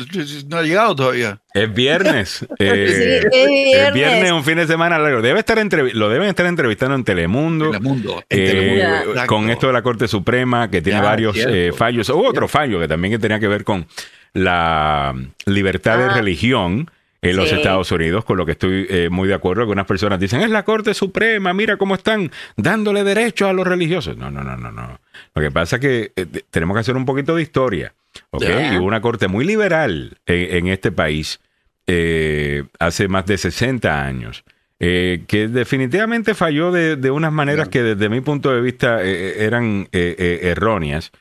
No 0.48 0.58
ha 0.58 0.62
llegado 0.64 0.96
todavía. 0.96 1.40
Es 1.54 1.74
viernes. 1.74 2.46
Eh, 2.60 2.86
es 2.86 3.26
Es 3.26 3.32
viernes. 3.32 3.94
viernes, 3.94 4.32
un 4.32 4.44
fin 4.44 4.56
de 4.58 4.68
semana 4.68 4.98
largo. 4.98 5.22
Debe 5.22 5.40
estar 5.40 5.58
lo 5.94 6.10
deben 6.10 6.28
estar 6.30 6.46
entrevistando 6.46 6.96
en 6.96 7.04
Telemundo. 7.04 7.72
Telemundo. 7.72 8.24
en 8.30 8.40
eh, 8.40 8.46
Telemundo, 8.48 9.26
con 9.28 9.50
esto 9.50 9.68
de 9.68 9.74
la 9.74 9.82
Corte 9.82 10.08
Suprema, 10.08 10.70
que 10.70 10.82
tiene 10.82 11.00
Ya, 11.00 11.04
varios 11.06 11.36
eh, 11.38 11.72
fallos. 11.76 12.08
Hubo 12.10 12.28
otro 12.28 12.48
fallo 12.48 12.80
que 12.80 12.88
también 12.88 13.12
que 13.14 13.20
tenía 13.20 13.40
que 13.40 13.48
ver 13.48 13.64
con 13.64 13.88
la 14.34 15.14
libertad 15.46 15.98
de 15.98 16.06
Ah. 16.06 16.14
religión 16.16 16.90
en 17.24 17.36
los 17.38 17.50
Sí. 17.50 17.56
Estados 17.56 17.92
Unidos, 17.92 18.26
con 18.26 18.38
lo 18.38 18.46
que 18.46 18.52
estoy 18.54 18.86
eh, 18.90 19.10
muy 19.10 19.28
de 19.28 19.34
acuerdo. 19.34 19.62
Algunas 19.62 19.86
personas 19.86 20.20
dicen, 20.20 20.42
es 20.42 20.50
la 20.50 20.64
Corte 20.64 20.94
Suprema, 20.94 21.54
mira 21.54 21.78
cómo 21.78 21.96
están 21.96 22.32
dándole 22.58 23.04
derechos 23.04 23.50
a 23.50 23.54
los 23.54 23.66
religiosos. 23.66 24.18
No, 24.18 24.30
no, 24.30 24.44
no, 24.44 24.56
no, 24.58 24.72
no. 24.72 25.00
Lo 25.34 25.42
que 25.42 25.50
pasa 25.52 25.78
es 25.78 25.82
que 25.82 26.12
eh, 26.16 26.26
te- 26.26 26.46
tenemos 26.52 26.76
que 26.76 26.82
hacer 26.82 26.96
un 26.96 27.06
poquito 27.06 27.36
de 27.36 27.42
historia. 27.42 27.94
¿ok? 28.32 28.44
Ya. 28.44 28.74
Y 28.74 28.78
hubo 28.78 28.86
una 28.86 29.02
corte 29.02 29.28
muy 29.28 29.44
liberal 29.46 30.18
en, 30.26 30.58
en 30.58 30.68
este 30.68 30.92
país 30.92 31.40
eh, 31.88 32.64
hace 32.80 33.08
más 33.08 33.26
de 33.26 33.38
60 33.38 34.06
años. 34.06 34.44
eh, 34.80 35.24
que 35.28 35.48
definitivamente 35.48 36.34
falló 36.34 36.72
de, 36.72 36.96
de 36.98 37.10
unas 37.12 37.32
maneras 37.32 37.70
que 37.70 37.84
desde 37.84 38.10
mi 38.10 38.20
punto 38.22 38.54
de 38.54 38.60
vista 38.62 39.02
eran 39.02 39.88
erróneas 39.92 41.12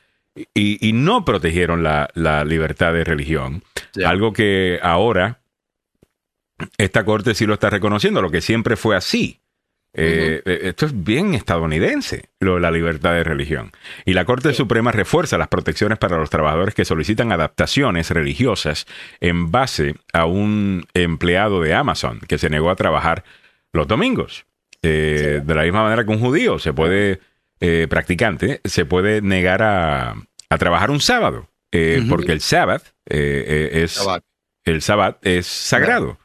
y, 0.53 0.85
y 0.85 0.93
no 0.93 1.23
protegieron 1.25 1.83
la, 1.83 2.09
la 2.13 2.43
libertad 2.43 2.91
de 2.93 3.03
religión. 3.03 3.63
Algo 4.05 4.33
que 4.33 4.79
ahora 4.81 5.39
esta 6.77 7.05
corte 7.05 7.33
sí 7.35 7.45
lo 7.45 7.53
está 7.53 7.69
reconociendo, 7.69 8.21
lo 8.21 8.31
que 8.31 8.41
siempre 8.41 8.75
fue 8.75 8.95
así. 8.95 9.39
Eh, 9.95 10.41
Esto 10.63 10.87
es 10.87 11.03
bien 11.03 11.35
estadounidense, 11.35 12.29
lo 12.39 12.55
de 12.55 12.61
la 12.61 12.71
libertad 12.71 13.13
de 13.13 13.23
religión. 13.23 13.71
Y 14.05 14.13
la 14.13 14.25
Corte 14.25 14.51
Suprema 14.53 14.91
refuerza 14.91 15.37
las 15.37 15.49
protecciones 15.49 15.99
para 15.99 16.17
los 16.17 16.31
trabajadores 16.31 16.73
que 16.73 16.83
solicitan 16.83 17.31
adaptaciones 17.31 18.09
religiosas 18.09 18.87
en 19.19 19.51
base 19.51 19.93
a 20.11 20.25
un 20.25 20.87
empleado 20.95 21.61
de 21.61 21.75
Amazon 21.75 22.19
que 22.27 22.39
se 22.39 22.49
negó 22.49 22.71
a 22.71 22.75
trabajar 22.75 23.23
los 23.71 23.87
domingos. 23.87 24.45
Eh, 24.81 25.41
De 25.45 25.55
la 25.55 25.63
misma 25.63 25.83
manera 25.83 26.03
que 26.03 26.11
un 26.11 26.19
judío 26.19 26.57
se 26.57 26.73
puede, 26.73 27.19
eh, 27.59 27.85
practicante, 27.87 28.61
se 28.63 28.85
puede 28.85 29.21
negar 29.21 29.61
a, 29.61 30.15
a 30.49 30.57
trabajar 30.57 30.89
un 30.89 31.01
sábado, 31.01 31.49
eh, 31.71 32.03
porque 32.09 32.31
el 32.31 32.41
sábado 32.41 32.83
es, 33.05 33.99
el 34.65 34.81
sábado 34.81 35.19
es 35.21 35.45
sagrado 35.45 36.17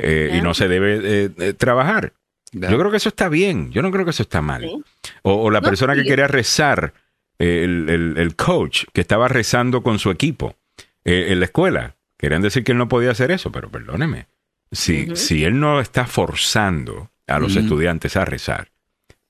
Eh, 0.00 0.32
y 0.36 0.40
no 0.42 0.54
se 0.54 0.68
debe 0.68 1.00
eh, 1.02 1.30
eh, 1.38 1.52
trabajar. 1.54 2.12
Yo 2.52 2.78
creo 2.78 2.90
que 2.90 2.96
eso 2.96 3.08
está 3.08 3.28
bien. 3.28 3.70
Yo 3.70 3.80
no 3.82 3.90
creo 3.90 4.04
que 4.04 4.10
eso 4.10 4.22
está 4.24 4.42
mal. 4.42 4.62
Sí. 4.62 4.82
O, 5.22 5.34
o 5.42 5.50
la 5.50 5.60
No, 5.60 5.68
persona 5.68 5.94
que 5.94 6.02
quería 6.04 6.26
rezar, 6.26 6.92
eh, 7.38 7.62
el, 7.64 7.88
el- 7.88 8.18
el 8.18 8.36
coach 8.36 8.84
que 8.92 9.00
estaba 9.00 9.28
rezando 9.28 9.82
con 9.82 9.98
su 9.98 10.10
equipo 10.10 10.56
eh, 11.04 11.26
en 11.30 11.38
la 11.38 11.46
escuela. 11.46 11.96
Querían 12.18 12.42
decir 12.42 12.64
que 12.64 12.72
él 12.72 12.78
no 12.78 12.88
podía 12.88 13.12
hacer 13.12 13.30
eso, 13.30 13.50
pero 13.52 13.70
perdóneme. 13.70 14.26
Si, 14.72 15.16
si 15.16 15.44
él 15.44 15.58
no 15.60 15.80
está 15.80 16.06
forzando 16.06 17.10
a 17.26 17.38
los 17.38 17.56
estudiantes 17.56 18.16
a 18.16 18.24
rezar 18.24 18.68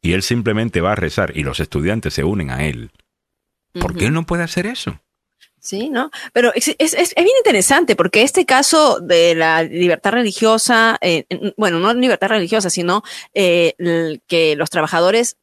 y 0.02 0.12
él 0.14 0.22
simplemente 0.22 0.80
va 0.80 0.92
a 0.92 0.96
rezar 0.96 1.32
y 1.36 1.42
los 1.44 1.60
estudiantes 1.60 2.14
se 2.14 2.24
unen 2.24 2.50
a 2.50 2.64
él, 2.64 2.90
¿por 3.80 3.94
qué 3.96 4.06
él 4.06 4.12
no 4.14 4.24
puede 4.26 4.42
hacer 4.42 4.66
eso? 4.66 5.00
Sí, 5.60 5.90
¿no? 5.90 6.10
Pero 6.32 6.52
es, 6.54 6.68
es- 6.78 6.94
es- 6.94 7.14
bien 7.14 7.28
interesante 7.38 7.94
porque 7.96 8.22
este 8.22 8.46
caso 8.46 8.98
de 9.00 9.34
la 9.34 9.62
libertad 9.62 10.12
religiosa, 10.12 10.96
eh, 11.02 11.26
bueno, 11.56 11.78
no 11.78 11.92
libertad 11.94 12.28
religiosa, 12.28 12.70
sino 12.70 13.02
eh, 13.34 13.74
que 14.26 14.56
los 14.56 14.70
trabajadores 14.70 15.36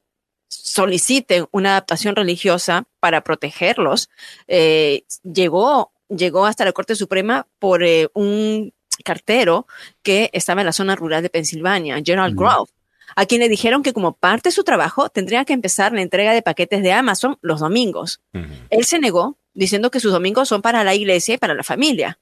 soliciten 0.50 1.46
una 1.52 1.72
adaptación 1.72 2.16
religiosa 2.16 2.86
para 3.00 3.22
protegerlos, 3.24 4.10
eh, 4.48 5.04
llegó, 5.24 5.92
llegó 6.10 6.46
hasta 6.46 6.66
la 6.66 6.72
Corte 6.72 6.96
Suprema 6.96 7.48
por 7.60 7.84
eh, 7.84 8.10
un 8.14 8.74
cartero 9.04 9.68
que 10.04 10.30
estaba 10.34 10.62
en 10.62 10.66
la 10.68 10.74
zona 10.74 10.96
rural 10.96 11.22
de 11.22 11.30
Pensilvania, 11.30 12.02
Gerald. 12.04 12.36
Grove, 12.36 12.72
a 13.16 13.26
quien 13.26 13.42
le 13.42 13.50
dijeron 13.50 13.84
que 13.84 13.94
como 13.94 14.14
parte 14.14 14.50
de 14.50 14.54
su 14.54 14.64
trabajo 14.64 15.10
tendría 15.10 15.46
que 15.46 15.54
empezar 15.54 15.92
la 15.94 16.02
entrega 16.02 16.34
de 16.34 16.42
paquetes 16.42 16.82
de 16.82 16.92
Amazon 16.94 17.38
los 17.42 17.60
domingos. 17.60 18.22
Él 18.70 18.86
se 18.86 19.00
negó 19.00 19.38
diciendo 19.58 19.92
que 19.92 20.00
sus 20.00 20.12
domingos 20.12 20.48
son 20.48 20.62
para 20.62 20.84
la 20.84 20.94
iglesia 20.96 21.36
y 21.36 21.38
para 21.38 21.54
la 21.56 21.64
familia. 21.64 22.20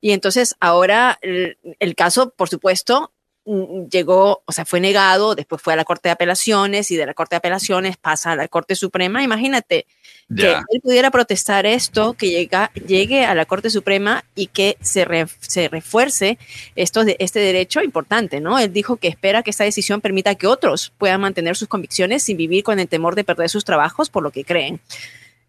Y 0.00 0.10
entonces 0.10 0.56
ahora 0.60 1.18
el, 1.22 1.56
el 1.78 1.94
caso, 1.94 2.30
por 2.36 2.48
supuesto, 2.50 3.12
mm, 3.46 3.86
llegó, 3.90 4.42
o 4.44 4.52
sea, 4.52 4.64
fue 4.64 4.80
negado, 4.80 5.34
después 5.34 5.62
fue 5.62 5.72
a 5.72 5.76
la 5.76 5.84
Corte 5.84 6.08
de 6.08 6.12
Apelaciones 6.12 6.90
y 6.90 6.96
de 6.96 7.06
la 7.06 7.14
Corte 7.14 7.34
de 7.34 7.38
Apelaciones 7.38 7.96
pasa 7.96 8.32
a 8.32 8.36
la 8.36 8.48
Corte 8.48 8.74
Suprema. 8.74 9.22
Imagínate 9.22 9.86
que 10.36 10.52
él 10.52 10.80
pudiera 10.82 11.10
protestar 11.10 11.64
esto, 11.64 12.14
que 12.14 12.30
llega, 12.30 12.70
llegue 12.86 13.24
a 13.24 13.34
la 13.34 13.44
Corte 13.46 13.70
Suprema 13.70 14.24
y 14.34 14.48
que 14.48 14.76
se, 14.80 15.04
re- 15.04 15.26
se 15.40 15.68
refuerce 15.68 16.38
esto 16.76 17.04
de, 17.04 17.16
este 17.20 17.38
derecho 17.40 17.82
importante, 17.82 18.40
¿no? 18.40 18.58
Él 18.58 18.72
dijo 18.72 18.96
que 18.96 19.08
espera 19.08 19.42
que 19.42 19.50
esta 19.50 19.64
decisión 19.64 20.00
permita 20.00 20.34
que 20.34 20.46
otros 20.48 20.92
puedan 20.98 21.20
mantener 21.20 21.56
sus 21.56 21.68
convicciones 21.68 22.22
sin 22.24 22.36
vivir 22.36 22.64
con 22.64 22.80
el 22.80 22.88
temor 22.88 23.14
de 23.14 23.22
perder 23.24 23.48
sus 23.48 23.64
trabajos 23.64 24.10
por 24.10 24.22
lo 24.22 24.30
que 24.32 24.44
creen. 24.44 24.80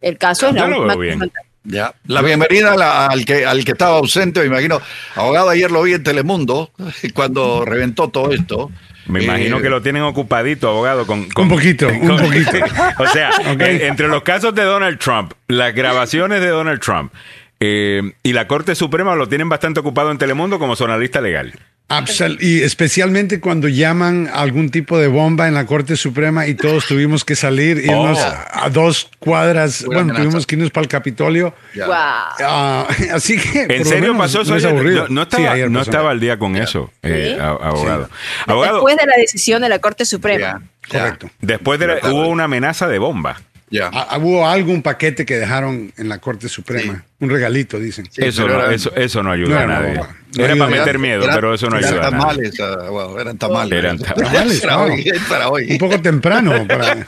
El 0.02 0.18
caso 0.18 0.48
es 0.50 0.54
la 0.56 0.62
Yo 0.62 0.68
lo 0.68 0.76
última 0.78 0.94
veo 0.96 1.00
bien. 1.02 1.20
confronta- 1.20 1.40
Ya. 1.64 1.94
La 2.08 2.22
bienvenida 2.22 2.74
a 2.74 2.78
la- 2.78 3.08
al, 3.08 3.26
que, 3.26 3.46
al 3.46 3.66
que 3.66 3.72
estaba 3.72 3.98
ausente, 3.98 4.40
me 4.42 4.46
imagino. 4.48 4.80
Abogado, 5.16 5.50
ayer 5.50 5.72
lo 5.72 5.82
vi 5.82 5.94
en 5.94 6.04
Telemundo 6.04 6.72
cuando 7.16 7.66
reventó 7.66 8.10
todo 8.10 8.32
esto. 8.32 8.72
Me 9.08 9.20
Eh, 9.20 9.24
imagino 9.24 9.62
que 9.62 9.70
lo 9.70 9.82
tienen 9.82 10.04
ocupadito, 10.04 10.70
abogado, 10.70 11.06
con... 11.08 11.30
con- 11.30 11.44
Un 11.46 11.50
poquito, 11.50 11.88
un 12.02 12.08
con- 12.08 12.18
poquito. 12.18 12.52
o 13.00 13.08
sea, 13.08 13.30
eh, 13.60 13.88
entre 13.88 14.08
los 14.08 14.22
casos 14.24 14.54
de 14.54 14.64
Donald 14.64 15.00
Trump, 15.00 15.34
las 15.48 15.74
grabaciones 15.74 16.40
de 16.42 16.48
Donald 16.50 16.80
Trump 16.82 17.12
eh, 17.60 18.14
y 18.22 18.34
la 18.34 18.48
Corte 18.48 18.76
Suprema 18.76 19.16
lo 19.16 19.28
tienen 19.30 19.48
bastante 19.50 19.80
ocupado 19.80 20.12
en 20.12 20.18
Telemundo 20.18 20.60
como 20.60 20.76
sonalista 20.76 21.20
legal. 21.22 21.54
Absol- 21.88 22.38
y 22.42 22.64
especialmente 22.64 23.40
cuando 23.40 23.68
llaman 23.68 24.28
a 24.28 24.42
algún 24.42 24.72
tipo 24.72 24.98
de 24.98 25.08
bomba 25.08 25.48
en 25.48 25.54
la 25.54 25.68
Corte 25.68 25.96
Suprema 25.96 26.48
y 26.48 26.56
todos 26.56 26.86
tuvimos 26.88 27.24
que 27.24 27.36
salir, 27.36 27.78
irnos 27.78 28.18
Oh. 28.18 28.22
a, 28.26 28.66
a 28.66 28.70
dos 28.72 29.10
cuadras, 29.20 29.84
bueno, 29.86 30.02
amenaza. 30.02 30.24
tuvimos 30.24 30.48
que 30.48 30.56
irnos 30.56 30.72
para 30.72 30.84
el 30.84 30.90
Capitolio. 30.90 31.54
Ya. 31.76 31.86
Wow. 31.86 32.88
Así 33.14 33.38
que... 33.40 33.64
¿En 33.70 33.86
serio 33.86 34.14
menos 34.14 34.18
pasó 34.18 34.42
eso 34.42 34.52
no 34.52 34.58
es 34.58 34.66
aburrido. 34.66 35.08
No, 35.10 35.22
estaba, 35.24 35.56
no 35.58 35.82
estaba 35.82 36.10
al 36.12 36.20
día 36.20 36.40
con 36.40 36.56
eso, 36.56 36.92
eh, 37.04 37.34
Sí. 37.36 37.40
abogado. 37.42 38.10
Abogado, 38.48 38.76
Después 38.78 38.98
de 38.98 39.06
la 39.06 39.14
decisión 39.18 39.62
de 39.62 39.70
la 39.70 39.78
Corte 39.80 40.06
Suprema. 40.06 40.64
Correcto. 40.90 41.30
después 41.42 41.80
de 41.80 41.88
la- 41.88 42.00
hubo 42.12 42.28
una 42.30 42.46
amenaza 42.46 42.88
de 42.88 42.98
bomba. 43.00 43.40
ya. 43.70 43.90
Ah, 43.94 44.18
hubo 44.20 44.48
algún 44.48 44.82
paquete 44.82 45.26
que 45.26 45.38
dejaron 45.38 45.92
en 45.98 46.10
la 46.10 46.18
Corte 46.20 46.48
Suprema. 46.50 47.04
Un 47.20 47.30
regalito, 47.30 47.80
dicen. 47.80 48.08
Sí, 48.12 48.22
eso, 48.24 48.48
no, 48.48 48.70
eso, 48.72 48.96
eso 48.96 49.22
no 49.24 49.32
ayuda 49.32 49.56
No, 49.66 49.74
a 49.74 49.82
nadie. 49.82 49.94
no, 49.96 50.08
no 50.38 50.44
Era 50.46 50.56
para 50.56 50.70
meter 50.72 51.00
miedo, 51.00 51.24
Eran- 51.24 51.36
pero 51.36 51.54
eso 51.54 51.70
no 51.70 51.78
eran 51.78 51.90
ayuda 51.94 52.12
nadie. 52.12 52.52
tamales, 52.52 52.60
ah, 52.60 52.90
wow, 52.90 53.20
eran 53.20 53.38
tamales. 53.38 53.78
Eran 53.80 53.98
tamales. 54.00 54.62
Wow. 54.66 54.80
hoy, 54.84 55.06
para 55.30 55.50
hoy. 55.50 55.68
Un 55.72 55.78
poco 55.78 56.02
temprano 56.02 56.66
para, 56.68 57.06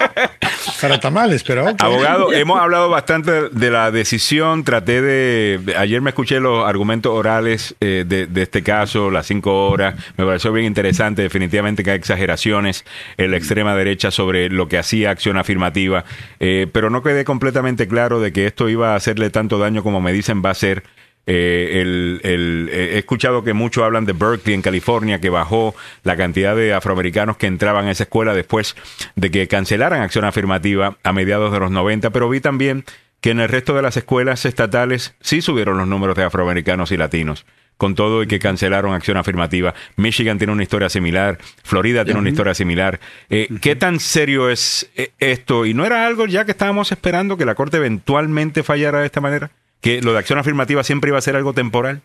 para 0.82 1.00
tamales, 1.00 1.44
pero... 1.44 1.68
Abogado, 1.80 2.32
hemos 2.34 2.60
hablado 2.60 2.90
bastante 2.90 3.50
de 3.50 3.72
la 3.72 3.92
decisión. 3.92 4.64
Traté 4.64 5.02
de. 5.02 5.76
Ayer 5.78 6.02
me 6.02 6.10
escuché 6.12 6.40
los 6.40 6.68
argumentos 6.68 7.12
orales 7.14 7.76
eh, 7.80 8.06
de, 8.08 8.28
de 8.28 8.42
este 8.44 8.64
caso, 8.64 9.12
las 9.12 9.26
cinco 9.28 9.70
horas. 9.70 9.96
Me 10.18 10.26
pareció 10.26 10.52
bien 10.54 10.66
interesante. 10.66 11.22
Definitivamente 11.22 11.84
que 11.84 11.92
hay 11.92 11.98
exageraciones 11.98 12.86
en 13.18 13.32
la 13.32 13.38
extrema 13.38 13.76
derecha 13.76 14.12
sobre 14.12 14.50
lo 14.50 14.68
que 14.68 14.78
hacía 14.78 15.12
acción 15.12 15.38
afirmativa. 15.38 16.06
Eh, 16.40 16.68
pero 16.72 16.90
no 16.90 17.04
quedé 17.04 17.24
completamente 17.26 17.88
claro 17.88 18.20
de 18.20 18.32
que 18.32 18.46
esto 18.48 18.70
iba 18.70 18.94
a 18.94 18.96
hacerle 18.96 19.30
tanto 19.30 19.58
daño 19.60 19.84
como 19.84 20.02
me 20.02 20.14
dicen 20.14 20.42
va 20.46 20.52
a 20.52 20.56
ser. 20.56 20.84
Eh, 21.28 21.82
el- 21.82 22.22
el- 22.24 22.70
eh, 22.72 22.92
he 22.96 22.98
escuchado 23.00 23.44
que 23.44 23.54
muchos 23.54 23.84
hablan 23.84 24.06
de 24.06 24.14
Berkeley 24.14 24.56
en 24.56 24.62
California, 24.62 25.20
que 25.20 25.30
bajó 25.30 25.76
la 26.04 26.16
cantidad 26.16 26.56
de 26.56 26.74
afroamericanos 26.74 27.38
que 27.38 27.48
entraban 27.48 27.86
a 27.88 27.92
esa 27.92 28.04
escuela 28.04 28.34
después 28.34 28.76
de 29.16 29.30
que 29.30 29.48
cancelaran 29.48 30.02
acción 30.02 30.24
afirmativa 30.26 30.98
a 31.04 31.12
mediados 31.14 31.52
de 31.52 31.60
los 31.60 31.70
90, 31.70 32.10
pero 32.12 32.30
vi 32.30 32.40
también 32.40 32.86
que 33.22 33.32
en 33.32 33.40
el 33.42 33.50
resto 33.50 33.76
de 33.76 33.82
las 33.82 33.98
escuelas 33.98 34.46
estatales 34.46 35.16
sí 35.20 35.42
subieron 35.42 35.78
los 35.78 35.88
números 35.88 36.16
de 36.16 36.24
afroamericanos 36.24 36.92
y 36.92 36.98
latinos. 36.98 37.46
Con 37.76 37.94
todo 37.94 38.24
y 38.24 38.28
que 38.28 38.40
cancelaron 38.40 38.94
acción 38.96 39.18
afirmativa. 39.18 39.76
Michigan 39.98 40.40
tiene 40.40 40.52
una 40.54 40.64
historia 40.64 40.90
similar, 40.90 41.38
Florida 41.64 42.04
tiene 42.06 42.20
una 42.20 42.30
historia 42.30 42.56
similar. 42.56 43.00
Eh, 43.30 43.50
¿Qué 43.62 43.76
tan 43.76 44.00
serio 44.00 44.50
es 44.50 44.90
eh, 44.96 45.12
esto? 45.20 45.64
¿Y 45.66 45.76
no 45.76 45.86
era 45.86 46.08
algo 46.08 46.26
ya 46.26 46.44
que 46.46 46.52
estábamos 46.52 46.92
esperando 46.92 47.38
que 47.38 47.46
la 47.46 47.54
Corte 47.54 47.78
eventualmente 47.78 48.64
fallara 48.64 49.02
de 49.02 49.06
esta 49.06 49.22
manera? 49.22 49.52
¿Que 49.82 50.02
lo 50.02 50.14
de 50.14 50.20
acción 50.20 50.40
afirmativa 50.40 50.84
siempre 50.84 51.10
iba 51.10 51.18
a 51.18 51.22
ser 51.22 51.36
algo 51.36 51.54
temporal? 51.54 52.02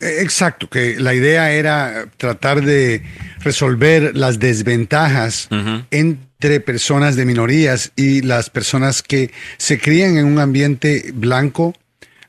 Eh, 0.00 0.18
Exacto, 0.20 0.68
que 0.68 0.98
la 0.98 1.14
idea 1.14 1.52
era 1.52 2.06
tratar 2.16 2.62
de 2.62 3.02
resolver 3.40 4.16
las 4.16 4.38
desventajas 4.38 5.48
entre 5.90 6.60
personas 6.60 7.16
de 7.16 7.24
minorías 7.24 7.92
y 7.96 8.22
las 8.22 8.50
personas 8.50 9.02
que 9.02 9.30
se 9.58 9.78
crían 9.78 10.16
en 10.16 10.26
un 10.26 10.38
ambiente 10.38 11.12
blanco 11.14 11.74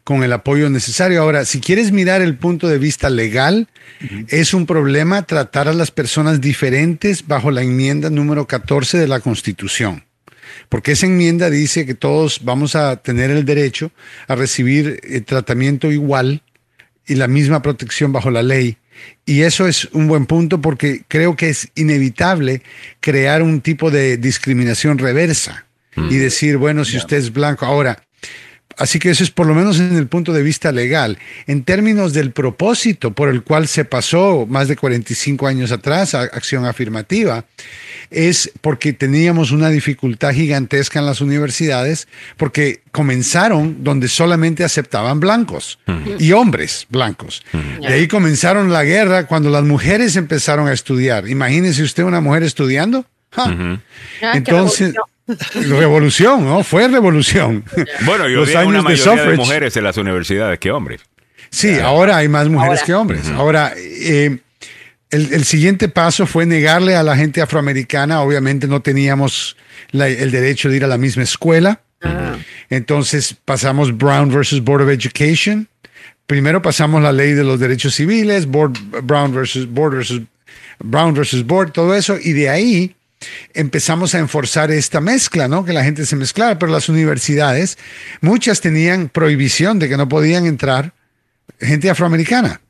con 0.03 0.23
el 0.23 0.33
apoyo 0.33 0.69
necesario. 0.69 1.21
Ahora, 1.21 1.45
si 1.45 1.59
quieres 1.59 1.91
mirar 1.91 2.21
el 2.21 2.35
punto 2.35 2.67
de 2.67 2.77
vista 2.77 3.09
legal, 3.09 3.69
es 4.27 4.53
un 4.53 4.65
problema 4.65 5.23
tratar 5.23 5.67
a 5.67 5.73
las 5.73 5.91
personas 5.91 6.41
diferentes 6.41 7.27
bajo 7.27 7.51
la 7.51 7.61
enmienda 7.61 8.09
número 8.09 8.45
14 8.45 8.97
de 8.97 9.07
la 9.07 9.19
Constitución. 9.19 10.03
Porque 10.69 10.93
esa 10.93 11.05
enmienda 11.05 11.49
dice 11.49 11.85
que 11.85 11.93
todos 11.93 12.41
vamos 12.43 12.75
a 12.75 12.97
tener 12.97 13.31
el 13.31 13.45
derecho 13.45 13.91
a 14.27 14.35
recibir 14.35 14.99
eh, 15.03 15.21
tratamiento 15.21 15.91
igual 15.91 16.41
y 17.07 17.15
la 17.15 17.27
misma 17.27 17.61
protección 17.61 18.11
bajo 18.11 18.31
la 18.31 18.43
ley. 18.43 18.77
Y 19.25 19.41
eso 19.41 19.67
es 19.67 19.85
un 19.91 20.07
buen 20.07 20.25
punto 20.25 20.61
porque 20.61 21.03
creo 21.07 21.35
que 21.35 21.49
es 21.49 21.69
inevitable 21.75 22.61
crear 22.99 23.41
un 23.41 23.61
tipo 23.61 23.91
de 23.91 24.17
discriminación 24.17 24.97
reversa 24.97 25.65
y 25.95 26.15
decir, 26.15 26.57
bueno, 26.57 26.85
si 26.85 26.97
usted 26.97 27.17
es 27.17 27.31
blanco, 27.31 27.65
ahora, 27.65 28.03
Así 28.77 28.99
que 28.99 29.09
eso 29.09 29.23
es 29.23 29.31
por 29.31 29.47
lo 29.47 29.53
menos 29.53 29.79
en 29.79 29.95
el 29.95 30.07
punto 30.07 30.33
de 30.33 30.43
vista 30.43 30.71
legal. 30.71 31.17
En 31.47 31.63
términos 31.63 32.13
del 32.13 32.31
propósito 32.31 33.11
por 33.11 33.29
el 33.29 33.43
cual 33.43 33.67
se 33.67 33.85
pasó 33.85 34.45
más 34.47 34.67
de 34.67 34.75
45 34.75 35.47
años 35.47 35.71
atrás 35.71 36.15
a 36.15 36.21
acción 36.21 36.65
afirmativa, 36.65 37.45
es 38.09 38.51
porque 38.61 38.93
teníamos 38.93 39.51
una 39.51 39.69
dificultad 39.69 40.33
gigantesca 40.33 40.99
en 40.99 41.05
las 41.05 41.21
universidades, 41.21 42.07
porque 42.37 42.81
comenzaron 42.91 43.83
donde 43.83 44.07
solamente 44.07 44.63
aceptaban 44.63 45.19
blancos 45.19 45.79
y 46.19 46.31
hombres 46.31 46.85
blancos. 46.89 47.43
De 47.81 47.87
ahí 47.87 48.07
comenzaron 48.07 48.71
la 48.71 48.83
guerra 48.83 49.25
cuando 49.25 49.49
las 49.49 49.63
mujeres 49.63 50.15
empezaron 50.15 50.67
a 50.67 50.73
estudiar. 50.73 51.27
Imagínese 51.27 51.83
usted 51.83 52.03
una 52.03 52.21
mujer 52.21 52.43
estudiando. 52.43 53.05
Ah, 53.35 53.79
Entonces, 54.33 54.93
revolución. 55.27 56.43
¿no? 56.45 56.63
Fue 56.63 56.87
revolución. 56.87 57.63
Bueno, 58.05 58.27
y 58.27 58.33
Los 58.33 58.49
una 58.49 58.59
años 58.59 58.73
de 58.73 58.81
mayoría 58.81 59.11
de, 59.11 59.17
suffrage. 59.19 59.37
mujeres 59.37 59.77
en 59.77 59.83
las 59.83 59.97
universidades 59.97 60.59
que 60.59 60.71
hombres. 60.71 61.01
Sí, 61.49 61.79
ahora 61.79 62.17
hay 62.17 62.27
más 62.27 62.47
mujeres 62.49 62.79
Ahora. 62.79 62.85
que 62.85 62.93
hombres. 62.93 63.27
Ahora, 63.29 63.73
eh, 63.77 64.39
el, 65.11 65.33
el 65.33 65.45
siguiente 65.45 65.87
paso 65.89 66.25
fue 66.25 66.45
negarle 66.45 66.95
a 66.95 67.03
la 67.03 67.15
gente 67.15 67.41
afroamericana. 67.41 68.21
Obviamente 68.21 68.67
no 68.67 68.81
teníamos 68.81 69.55
la- 69.91 70.07
el 70.07 70.31
derecho 70.31 70.69
de 70.69 70.77
ir 70.77 70.83
a 70.83 70.87
la 70.87 70.97
misma 70.97 71.23
escuela. 71.23 71.81
Ah. 72.01 72.37
Entonces 72.69 73.35
pasamos 73.45 73.95
Brown 73.95 74.29
versus 74.33 74.63
Board 74.63 74.81
of 74.81 74.89
Education. 74.89 75.67
Primero 76.25 76.61
pasamos 76.61 77.03
la 77.03 77.11
ley 77.11 77.33
de 77.33 77.43
los 77.43 77.59
derechos 77.59 77.93
civiles, 77.95 78.45
Board, 78.47 78.73
Brown 79.03 79.33
versus 79.33 79.67
Board 79.69 79.93
versus 79.95 80.21
Brown 80.79 81.13
versus 81.13 81.45
Board, 81.45 81.71
todo 81.71 81.93
eso, 81.93 82.17
y 82.19 82.31
de 82.33 82.49
ahí 82.49 82.95
empezamos 83.53 84.15
a 84.15 84.19
enforzar 84.19 84.71
esta 84.71 85.01
mezcla, 85.01 85.47
¿no? 85.47 85.65
Que 85.65 85.73
la 85.73 85.83
gente 85.83 86.05
se 86.05 86.15
mezclara, 86.15 86.57
pero 86.59 86.71
las 86.71 86.89
universidades, 86.89 87.77
muchas 88.21 88.61
tenían 88.61 89.09
prohibición 89.09 89.79
de 89.79 89.89
que 89.89 89.97
no 89.97 90.07
podían 90.07 90.45
entrar 90.45 90.93
gente 91.59 91.89
afroamericana. 91.89 92.61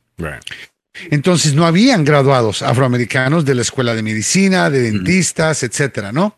Entonces 1.10 1.54
no 1.54 1.66
habían 1.66 2.04
graduados 2.04 2.62
afroamericanos 2.62 3.44
de 3.44 3.54
la 3.56 3.62
escuela 3.62 3.94
de 3.94 4.02
medicina, 4.02 4.70
de 4.70 4.92
dentistas, 4.92 5.62
etcétera, 5.64 6.12
¿no? 6.12 6.36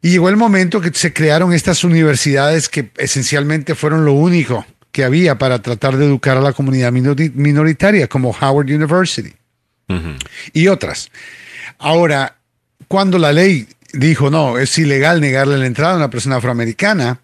Y 0.00 0.10
llegó 0.10 0.28
el 0.28 0.36
momento 0.36 0.80
que 0.80 0.92
se 0.94 1.12
crearon 1.12 1.52
estas 1.52 1.82
universidades 1.82 2.68
que 2.68 2.90
esencialmente 2.98 3.74
fueron 3.74 4.04
lo 4.04 4.12
único 4.12 4.64
que 4.92 5.02
había 5.02 5.38
para 5.38 5.60
tratar 5.60 5.96
de 5.96 6.06
educar 6.06 6.36
a 6.36 6.40
la 6.40 6.52
comunidad 6.52 6.92
minori- 6.92 7.32
minoritaria, 7.34 8.06
como 8.06 8.30
Howard 8.30 8.70
University 8.70 9.34
y 10.52 10.68
otras. 10.68 11.10
Ahora, 11.78 12.37
cuando 12.88 13.18
la 13.18 13.32
ley 13.32 13.68
dijo 13.92 14.30
no, 14.30 14.58
es 14.58 14.76
ilegal 14.78 15.20
negarle 15.20 15.58
la 15.58 15.66
entrada 15.66 15.94
a 15.94 15.96
una 15.96 16.10
persona 16.10 16.36
afroamericana, 16.36 17.20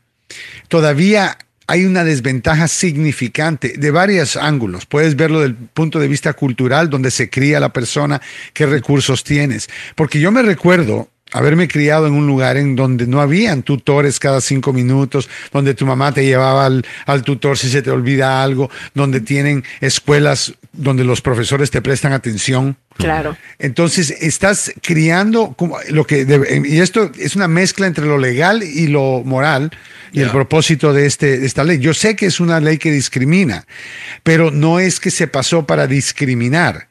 todavía 0.69 1.39
hay 1.67 1.85
una 1.87 2.05
desventaja 2.05 2.69
significante 2.69 3.75
de 3.79 3.91
varios 3.91 4.37
ángulos. 4.37 4.85
Puedes 4.87 5.17
verlo 5.17 5.41
del 5.41 5.55
punto 5.55 5.99
de 5.99 6.09
vista 6.09 6.35
cultural, 6.35 6.91
donde 6.91 7.11
se 7.11 7.31
cría 7.31 7.59
la 7.59 7.73
persona, 7.73 8.21
qué 8.53 8.67
recursos 8.67 9.25
tienes. 9.25 9.69
Porque 9.95 10.21
yo 10.21 10.31
me 10.31 10.43
recuerdo 10.43 11.09
haberme 11.35 11.69
criado 11.69 12.07
en 12.07 12.15
un 12.15 12.27
lugar 12.27 12.57
en 12.57 12.77
donde 12.77 13.07
no 13.07 13.21
habían 13.21 13.63
tutores 13.63 14.19
cada 14.19 14.41
cinco 14.41 14.73
minutos, 14.73 15.29
donde 15.53 15.75
tu 15.75 15.85
mamá 15.85 16.13
te 16.13 16.25
llevaba 16.25 16.65
al, 16.65 16.87
al 17.07 17.23
tutor 17.23 17.59
si 17.59 17.69
se 17.69 17.83
te 17.83 17.91
olvida 17.91 18.43
algo, 18.43 18.71
donde 18.95 19.21
tienen 19.21 19.65
escuelas 19.81 20.55
donde 20.73 21.05
los 21.05 21.21
profesores 21.21 21.71
te 21.71 21.83
prestan 21.83 22.13
atención. 22.13 22.77
Claro. 22.97 23.37
Entonces 23.59 24.11
estás 24.21 24.73
criando 24.81 25.55
como 25.57 25.79
lo 25.91 26.07
que 26.07 26.25
debe- 26.27 26.63
y 26.67 26.79
esto 26.81 27.11
es 27.19 27.35
una 27.37 27.49
mezcla 27.49 27.87
entre 27.87 28.07
lo 28.07 28.19
legal 28.19 28.63
y 28.63 28.87
lo 28.87 29.23
moral 29.25 29.71
y 30.13 30.21
el 30.21 30.31
propósito 30.31 30.93
de 30.93 31.07
este 31.07 31.39
de 31.41 31.47
esta 31.47 31.65
ley. 31.65 31.79
Yo 31.81 31.93
sé 31.93 32.15
que 32.15 32.27
es 32.27 32.39
una 32.39 32.61
ley 32.61 32.79
que 32.79 32.93
discrimina, 32.93 33.67
pero 34.23 34.53
no 34.53 34.79
es 34.79 35.01
que 35.01 35.11
se 35.11 35.27
pasó 35.27 35.67
para 35.67 35.89
discriminar. 35.89 36.87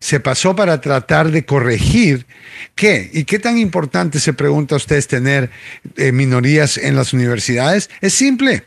Se 0.00 0.18
pasó 0.18 0.56
para 0.56 0.80
tratar 0.80 1.30
de 1.30 1.44
corregir 1.44 2.26
qué 2.74 3.10
y 3.12 3.24
qué 3.24 3.38
tan 3.38 3.58
importante 3.58 4.18
se 4.18 4.32
pregunta 4.32 4.76
usted 4.76 4.96
es 4.96 5.06
tener 5.06 5.50
eh, 5.96 6.10
minorías 6.12 6.78
en 6.78 6.96
las 6.96 7.12
universidades. 7.12 7.90
Es 8.00 8.14
simple. 8.14 8.64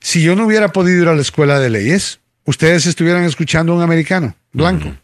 Si 0.00 0.22
yo 0.22 0.34
no 0.36 0.46
hubiera 0.46 0.68
podido 0.68 1.02
ir 1.02 1.08
a 1.08 1.14
la 1.14 1.22
escuela 1.22 1.58
de 1.60 1.70
leyes, 1.70 2.20
ustedes 2.44 2.86
estuvieran 2.86 3.24
escuchando 3.24 3.72
a 3.72 3.76
un 3.76 3.82
americano 3.82 4.34
blanco. 4.52 4.94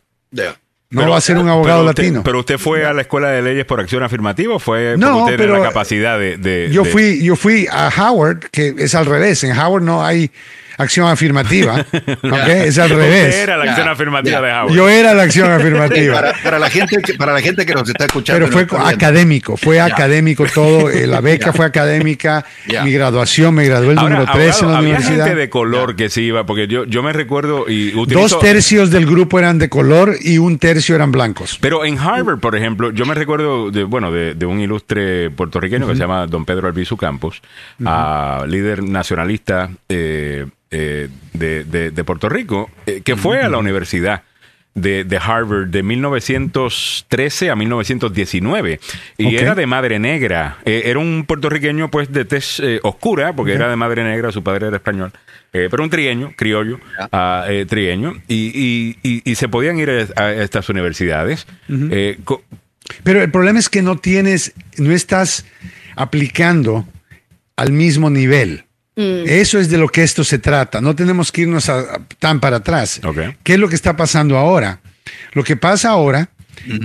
No 0.91 1.01
Pero- 1.01 1.11
va 1.11 1.19
a 1.19 1.21
ser 1.21 1.37
un 1.37 1.49
abogado 1.49 1.81
pero 1.81 1.91
usted- 1.91 2.03
latino. 2.05 2.23
pero 2.25 2.39
usted 2.41 2.57
fue 2.59 2.87
a 2.87 2.93
la 2.95 3.03
escuela 3.03 3.29
de 3.31 3.43
leyes 3.43 3.67
por 3.67 3.79
acción 3.81 4.03
afirmativa 4.03 4.55
o 4.55 4.59
fue 4.59 4.97
No, 4.97 5.19
porque 5.19 5.35
usted 5.35 5.37
pero- 5.45 5.59
la 5.59 5.69
capacidad 5.69 6.19
de. 6.19 6.39
de- 6.39 6.71
yo 6.73 6.83
de- 6.85 6.91
fui, 6.91 7.23
yo 7.23 7.37
fui 7.37 7.67
a 7.71 7.89
Howard, 7.95 8.39
que 8.51 8.75
es 8.79 8.95
al 8.95 9.05
revés. 9.05 9.45
En 9.45 9.57
Howard 9.59 9.83
no 9.83 10.03
hay 10.05 10.31
acción 10.79 11.09
afirmativa. 11.09 11.75
¿ok? 12.23 12.49
Es 12.49 12.79
al 12.79 12.91
revés. 12.91 13.35
era 13.37 13.57
la 13.57 13.65
acción 13.65 13.87
Ya, 13.87 13.93
afirmativa 13.93 14.41
ya. 14.41 14.47
de 14.47 14.53
Howard. 14.53 14.75
Yo 14.75 14.89
era 14.89 15.15
la 15.15 15.23
acción 15.25 15.51
afirmativa. 15.53 16.15
Para, 16.15 16.33
para 16.43 16.59
la 16.59 16.71
gente 16.71 16.97
que, 17.03 17.15
para 17.15 17.33
la 17.33 17.41
gente 17.43 17.67
que 17.67 17.75
nos 17.75 17.89
está 17.89 18.07
escuchando. 18.07 18.39
Pero 18.47 18.53
fue 18.53 18.65
viendo. 18.65 18.87
académico, 18.89 19.57
fue 19.57 19.81
académico 19.81 20.47
todo. 20.47 20.89
eh, 20.91 21.07
La 21.07 21.21
beca 21.21 21.47
Ya. 21.47 21.53
fue 21.53 21.67
académica. 21.67 22.45
Ya. 22.67 22.83
Mi 22.85 22.93
graduación, 22.93 23.55
me 23.55 23.65
gradué 23.67 23.93
el 23.93 23.99
Ahora, 23.99 24.17
número 24.21 24.33
13 24.33 24.65
en 24.65 24.71
la 24.73 24.79
había 24.79 24.89
universidad. 24.95 25.25
gente 25.27 25.41
de 25.41 25.51
color 25.51 25.97
que 25.97 26.09
sí 26.09 26.23
iba, 26.23 26.47
porque 26.47 26.67
yo, 26.69 26.85
yo 26.85 27.03
me 27.03 27.13
recuerdo 27.13 27.67
y 27.69 27.95
utilizo... 27.95 28.21
Dos 28.21 28.41
tercios 28.41 28.91
del 28.91 29.07
grupo 29.07 29.39
eran 29.39 29.59
de 29.59 29.69
color 29.69 30.15
y 30.21 30.39
un 30.39 30.59
tercio 30.59 30.95
eran 30.95 31.11
blancos. 31.13 31.59
Pero 31.61 31.85
en 31.85 31.99
Harvard, 31.99 32.39
por 32.39 32.55
ejemplo, 32.57 32.91
yo 32.93 33.05
me 33.07 33.15
recuerdo 33.15 33.71
de, 33.71 33.85
bueno, 33.85 34.11
de, 34.13 34.35
de 34.35 34.47
un 34.47 34.61
ilustre 34.61 35.31
puertorriqueño 35.31 35.87
que 35.87 35.95
se 35.95 36.01
llama 36.01 36.27
don 36.27 36.45
Pedro 36.45 36.69
Albizu 36.69 36.97
Campos, 36.97 37.43
ah, 37.85 38.45
líder 38.47 38.83
nacionalista 38.83 39.71
eh, 39.89 40.47
eh, 40.71 41.09
de, 41.33 41.65
de- 41.65 41.91
de 41.91 42.05
Puerto 42.05 42.29
Rico, 42.29 42.71
eh, 42.87 43.01
que 43.05 43.17
fue 43.17 43.41
a 43.43 43.49
la 43.49 43.59
universidad. 43.59 44.23
De, 44.75 45.03
de 45.03 45.17
Harvard 45.17 45.67
de 45.71 45.83
1913 45.83 47.51
a 47.51 47.57
1919 47.57 48.79
y 49.17 49.35
era 49.35 49.57
de 49.57 49.67
madre 49.67 49.99
negra. 49.99 50.59
Eh, 50.65 50.83
era 50.85 51.01
un 51.01 51.25
puertorriqueño 51.27 51.91
pues 51.91 52.13
de 52.13 52.25
tez 52.25 52.61
eh, 52.61 52.79
oscura 52.85 53.33
porque 53.35 53.55
era 53.55 53.69
de 53.69 53.75
madre 53.75 54.05
negra 54.05 54.31
su 54.31 54.45
padre 54.45 54.69
era 54.69 54.77
español 54.77 55.11
eh, 55.53 55.67
pero 55.69 55.83
un 55.83 55.91
trieño 55.91 56.33
criollo 56.37 56.79
Ya. 56.97 57.09
ah, 57.11 57.47
eh, 57.49 57.67
trieño. 57.69 58.23
Y, 58.29 58.53
y- 58.55 58.99
y- 59.03 59.23
y 59.29 59.35
se 59.35 59.49
podían 59.49 59.81
ir 59.81 59.91
a, 60.15 60.23
a 60.23 60.33
estas 60.35 60.69
universidades. 60.69 61.47
Eh, 61.69 62.19
Pero 63.03 63.21
el 63.23 63.31
problema 63.33 63.59
es 63.59 63.69
que 63.69 63.83
no 63.83 63.97
tienes, 63.97 64.53
no 64.77 64.93
estás 64.93 65.45
aplicando 65.97 66.87
al 67.57 67.73
mismo 67.73 68.11
nivel. 68.11 68.65
Eso 69.27 69.59
es 69.61 69.69
de 69.71 69.79
lo 69.79 69.89
que 69.89 70.03
esto 70.03 70.25
se 70.25 70.39
trata. 70.39 70.81
No 70.81 70.95
tenemos 70.97 71.31
que 71.31 71.43
irnos 71.43 71.69
a- 71.69 71.79
a- 71.81 72.01
tan 72.19 72.41
para 72.41 72.57
atrás. 72.57 73.01
¿Qué 73.45 73.55
es 73.55 73.59
lo 73.61 73.69
que 73.69 73.75
está 73.77 73.97
pasando 73.97 74.37
ahora? 74.37 74.81
Lo 75.33 75.45
que 75.45 75.57
pasa 75.57 75.91
ahora 75.91 76.31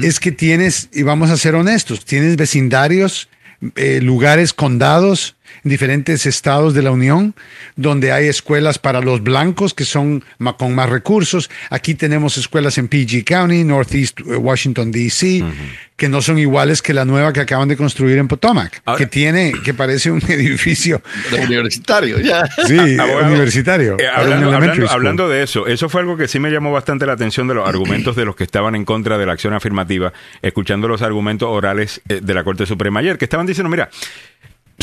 es 0.03 0.19
que 0.19 0.31
tienes, 0.31 0.90
y 0.94 1.02
vamos 1.03 1.30
a 1.31 1.38
ser 1.38 1.56
honestos, 1.56 2.06
tienes 2.06 2.35
vecindarios, 2.38 3.27
eh, 3.76 3.99
lugares, 4.02 4.53
condados 4.53 5.35
en 5.64 5.69
diferentes 5.72 6.26
estados 6.26 6.73
de 6.73 6.81
la 6.81 6.91
Unión, 6.91 7.34
donde 7.76 8.11
hay 8.11 8.27
escuelas 8.27 8.80
para 8.80 9.02
los 9.02 9.23
blancos 9.23 9.73
que 9.73 9.85
son 9.85 10.23
con 10.57 10.76
más 10.76 10.90
recursos. 10.90 11.49
Aquí 11.69 11.95
tenemos 11.95 12.38
escuelas 12.38 12.77
en 12.77 12.88
PG 12.88 13.23
County, 13.26 13.64
Northeast 13.64 14.19
eh, 14.19 14.35
Washington, 14.35 14.91
D.C., 14.91 15.44
que 15.95 16.10
no 16.10 16.22
son 16.23 16.40
iguales 16.40 16.81
que 16.81 16.91
la 16.94 17.06
nueva 17.06 17.31
que 17.31 17.40
acaban 17.40 17.68
de 17.69 17.77
construir 17.77 18.18
en 18.18 18.27
Potomac, 18.27 18.81
Ahora- 18.84 18.98
que 18.98 19.06
tiene, 19.06 19.53
que 19.64 19.73
parece 19.76 20.10
un 20.11 20.22
edificio, 20.27 21.02
universitario, 21.44 22.19
ya. 22.19 22.45
sí, 22.68 22.77
universitario. 23.26 23.98
Eh, 23.99 24.07
hablando 24.90 25.30
de 25.30 25.44
eso, 25.44 25.68
eso 25.68 25.90
fue 25.90 26.02
algo 26.02 26.18
que 26.18 26.27
sí 26.27 26.40
me 26.40 26.49
llamó 26.52 26.72
bastante 26.72 27.06
la 27.06 27.14
atención 27.14 27.48
de 27.48 27.53
los 27.53 27.68
argumentos 27.68 28.15
de 28.15 28.26
los 28.26 28.35
que 28.35 28.44
estaban 28.44 28.76
en 28.76 28.85
contra 28.85 29.18
de 29.18 29.26
la 29.26 29.34
acción 29.34 29.53
afirmativa, 29.53 30.14
escuchando 30.41 30.88
los 30.88 31.02
argumentos 31.02 31.48
orales 31.49 32.02
eh, 32.10 32.19
de 32.22 32.34
la 32.34 32.44
Corte 32.44 32.65
Suprema 32.65 32.99
ayer, 32.99 33.18
que 33.18 33.26
estaban 33.26 33.45
diciendo, 33.45 33.69
mira, 33.69 33.90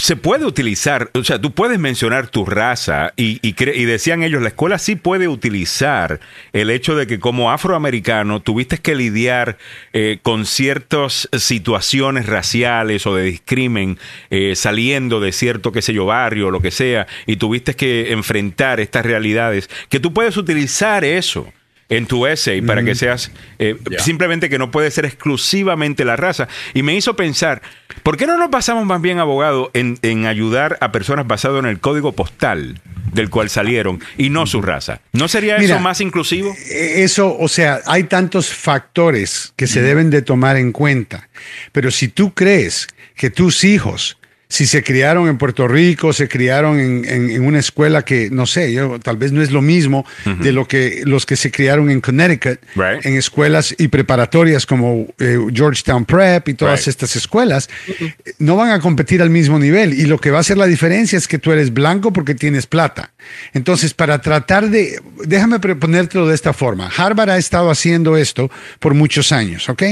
se 0.00 0.16
puede 0.16 0.46
utilizar, 0.46 1.10
o 1.14 1.24
sea, 1.24 1.40
tú 1.40 1.52
puedes 1.52 1.78
mencionar 1.78 2.28
tu 2.28 2.46
raza 2.46 3.12
y, 3.16 3.38
y, 3.46 3.54
y 3.62 3.84
decían 3.84 4.22
ellos, 4.22 4.40
la 4.42 4.48
escuela 4.48 4.78
sí 4.78 4.96
puede 4.96 5.28
utilizar 5.28 6.20
el 6.52 6.70
hecho 6.70 6.96
de 6.96 7.06
que 7.06 7.20
como 7.20 7.50
afroamericano 7.50 8.40
tuviste 8.40 8.78
que 8.78 8.94
lidiar 8.94 9.58
eh, 9.92 10.18
con 10.22 10.46
ciertas 10.46 11.28
situaciones 11.32 12.26
raciales 12.26 13.06
o 13.06 13.14
de 13.14 13.24
discrimen 13.24 13.98
eh, 14.30 14.54
saliendo 14.56 15.20
de 15.20 15.32
cierto, 15.32 15.70
qué 15.70 15.82
sé 15.82 15.92
yo, 15.92 16.06
barrio 16.06 16.50
lo 16.50 16.60
que 16.60 16.70
sea, 16.70 17.06
y 17.26 17.36
tuviste 17.36 17.74
que 17.74 18.12
enfrentar 18.12 18.80
estas 18.80 19.04
realidades, 19.04 19.68
que 19.88 20.00
tú 20.00 20.12
puedes 20.12 20.36
utilizar 20.36 21.04
eso 21.04 21.52
en 21.90 22.06
tu 22.06 22.26
essay 22.26 22.62
para 22.62 22.82
que 22.82 22.94
seas 22.94 23.30
eh, 23.58 23.76
simplemente 23.98 24.48
que 24.48 24.58
no 24.58 24.70
puede 24.70 24.90
ser 24.90 25.04
exclusivamente 25.04 26.04
la 26.04 26.16
raza. 26.16 26.48
Y 26.72 26.82
me 26.82 26.94
hizo 26.94 27.16
pensar, 27.16 27.60
¿por 28.02 28.16
qué 28.16 28.26
no 28.26 28.38
nos 28.38 28.48
basamos 28.50 28.86
más 28.86 29.02
bien, 29.02 29.18
abogado, 29.18 29.70
en, 29.74 29.98
en 30.02 30.26
ayudar 30.26 30.78
a 30.80 30.92
personas 30.92 31.26
basado 31.26 31.58
en 31.58 31.66
el 31.66 31.80
código 31.80 32.12
postal 32.12 32.80
del 33.12 33.28
cual 33.28 33.50
salieron 33.50 34.00
y 34.16 34.30
no 34.30 34.46
su 34.46 34.62
raza? 34.62 35.00
¿No 35.12 35.26
sería 35.28 35.58
Mira, 35.58 35.74
eso 35.74 35.82
más 35.82 36.00
inclusivo? 36.00 36.54
Eh, 36.70 37.02
Eso, 37.02 37.36
o 37.36 37.48
sea, 37.48 37.80
hay 37.86 38.04
tantos 38.04 38.48
factores 38.48 39.52
que 39.56 39.66
se 39.66 39.82
deben 39.82 40.10
de 40.10 40.22
tomar 40.22 40.56
en 40.56 40.72
cuenta. 40.72 41.28
Pero 41.72 41.90
si 41.90 42.06
tú 42.08 42.34
crees 42.34 42.86
que 43.16 43.30
tus 43.30 43.64
hijos, 43.64 44.16
si 44.50 44.66
se 44.66 44.82
criaron 44.82 45.28
en 45.28 45.38
Puerto 45.38 45.66
Rico, 45.68 46.12
se 46.12 46.28
criaron 46.28 46.78
en, 46.80 47.04
en- 47.08 47.30
en 47.30 47.42
una 47.46 47.60
escuela 47.60 48.04
que, 48.04 48.28
no 48.30 48.44
sé, 48.46 48.72
yo, 48.72 48.98
tal 48.98 49.16
vez 49.16 49.30
no 49.32 49.40
es 49.42 49.52
lo 49.52 49.62
mismo 49.62 50.04
de 50.40 50.50
lo 50.52 50.66
que 50.66 51.02
los 51.04 51.24
que 51.24 51.36
se 51.36 51.50
criaron 51.50 51.88
en 51.88 52.00
Connecticut, 52.00 52.58
Right. 52.74 53.06
en 53.06 53.16
escuelas 53.16 53.74
y 53.78 53.88
preparatorias 53.88 54.66
como 54.66 55.06
eh, 55.20 55.38
Georgetown 55.54 56.04
Prep 56.04 56.48
y 56.48 56.54
todas 56.54 56.80
Right. 56.80 56.88
estas 56.88 57.14
escuelas, 57.16 57.70
eh, 57.88 58.12
no 58.38 58.56
van 58.56 58.70
a 58.72 58.80
competir 58.80 59.22
al 59.22 59.30
mismo 59.30 59.58
nivel. 59.58 59.94
Y 59.94 60.06
lo 60.06 60.18
que 60.18 60.30
va 60.32 60.38
a 60.38 60.40
hacer 60.40 60.58
la 60.58 60.66
diferencia 60.66 61.16
es 61.16 61.28
que 61.28 61.38
tú 61.38 61.52
eres 61.52 61.72
blanco 61.72 62.12
porque 62.12 62.34
tienes 62.34 62.66
plata. 62.66 63.12
Entonces, 63.54 63.94
para 63.94 64.20
tratar 64.20 64.68
de, 64.68 65.00
déjame 65.24 65.60
pre- 65.60 65.76
ponértelo 65.76 66.26
de 66.26 66.34
esta 66.34 66.52
forma. 66.52 66.90
Harvard 66.96 67.30
ha 67.30 67.38
estado 67.38 67.70
haciendo 67.70 68.16
esto 68.16 68.50
por 68.80 68.94
muchos 68.94 69.30
años, 69.30 69.68
¿ok? 69.68 69.82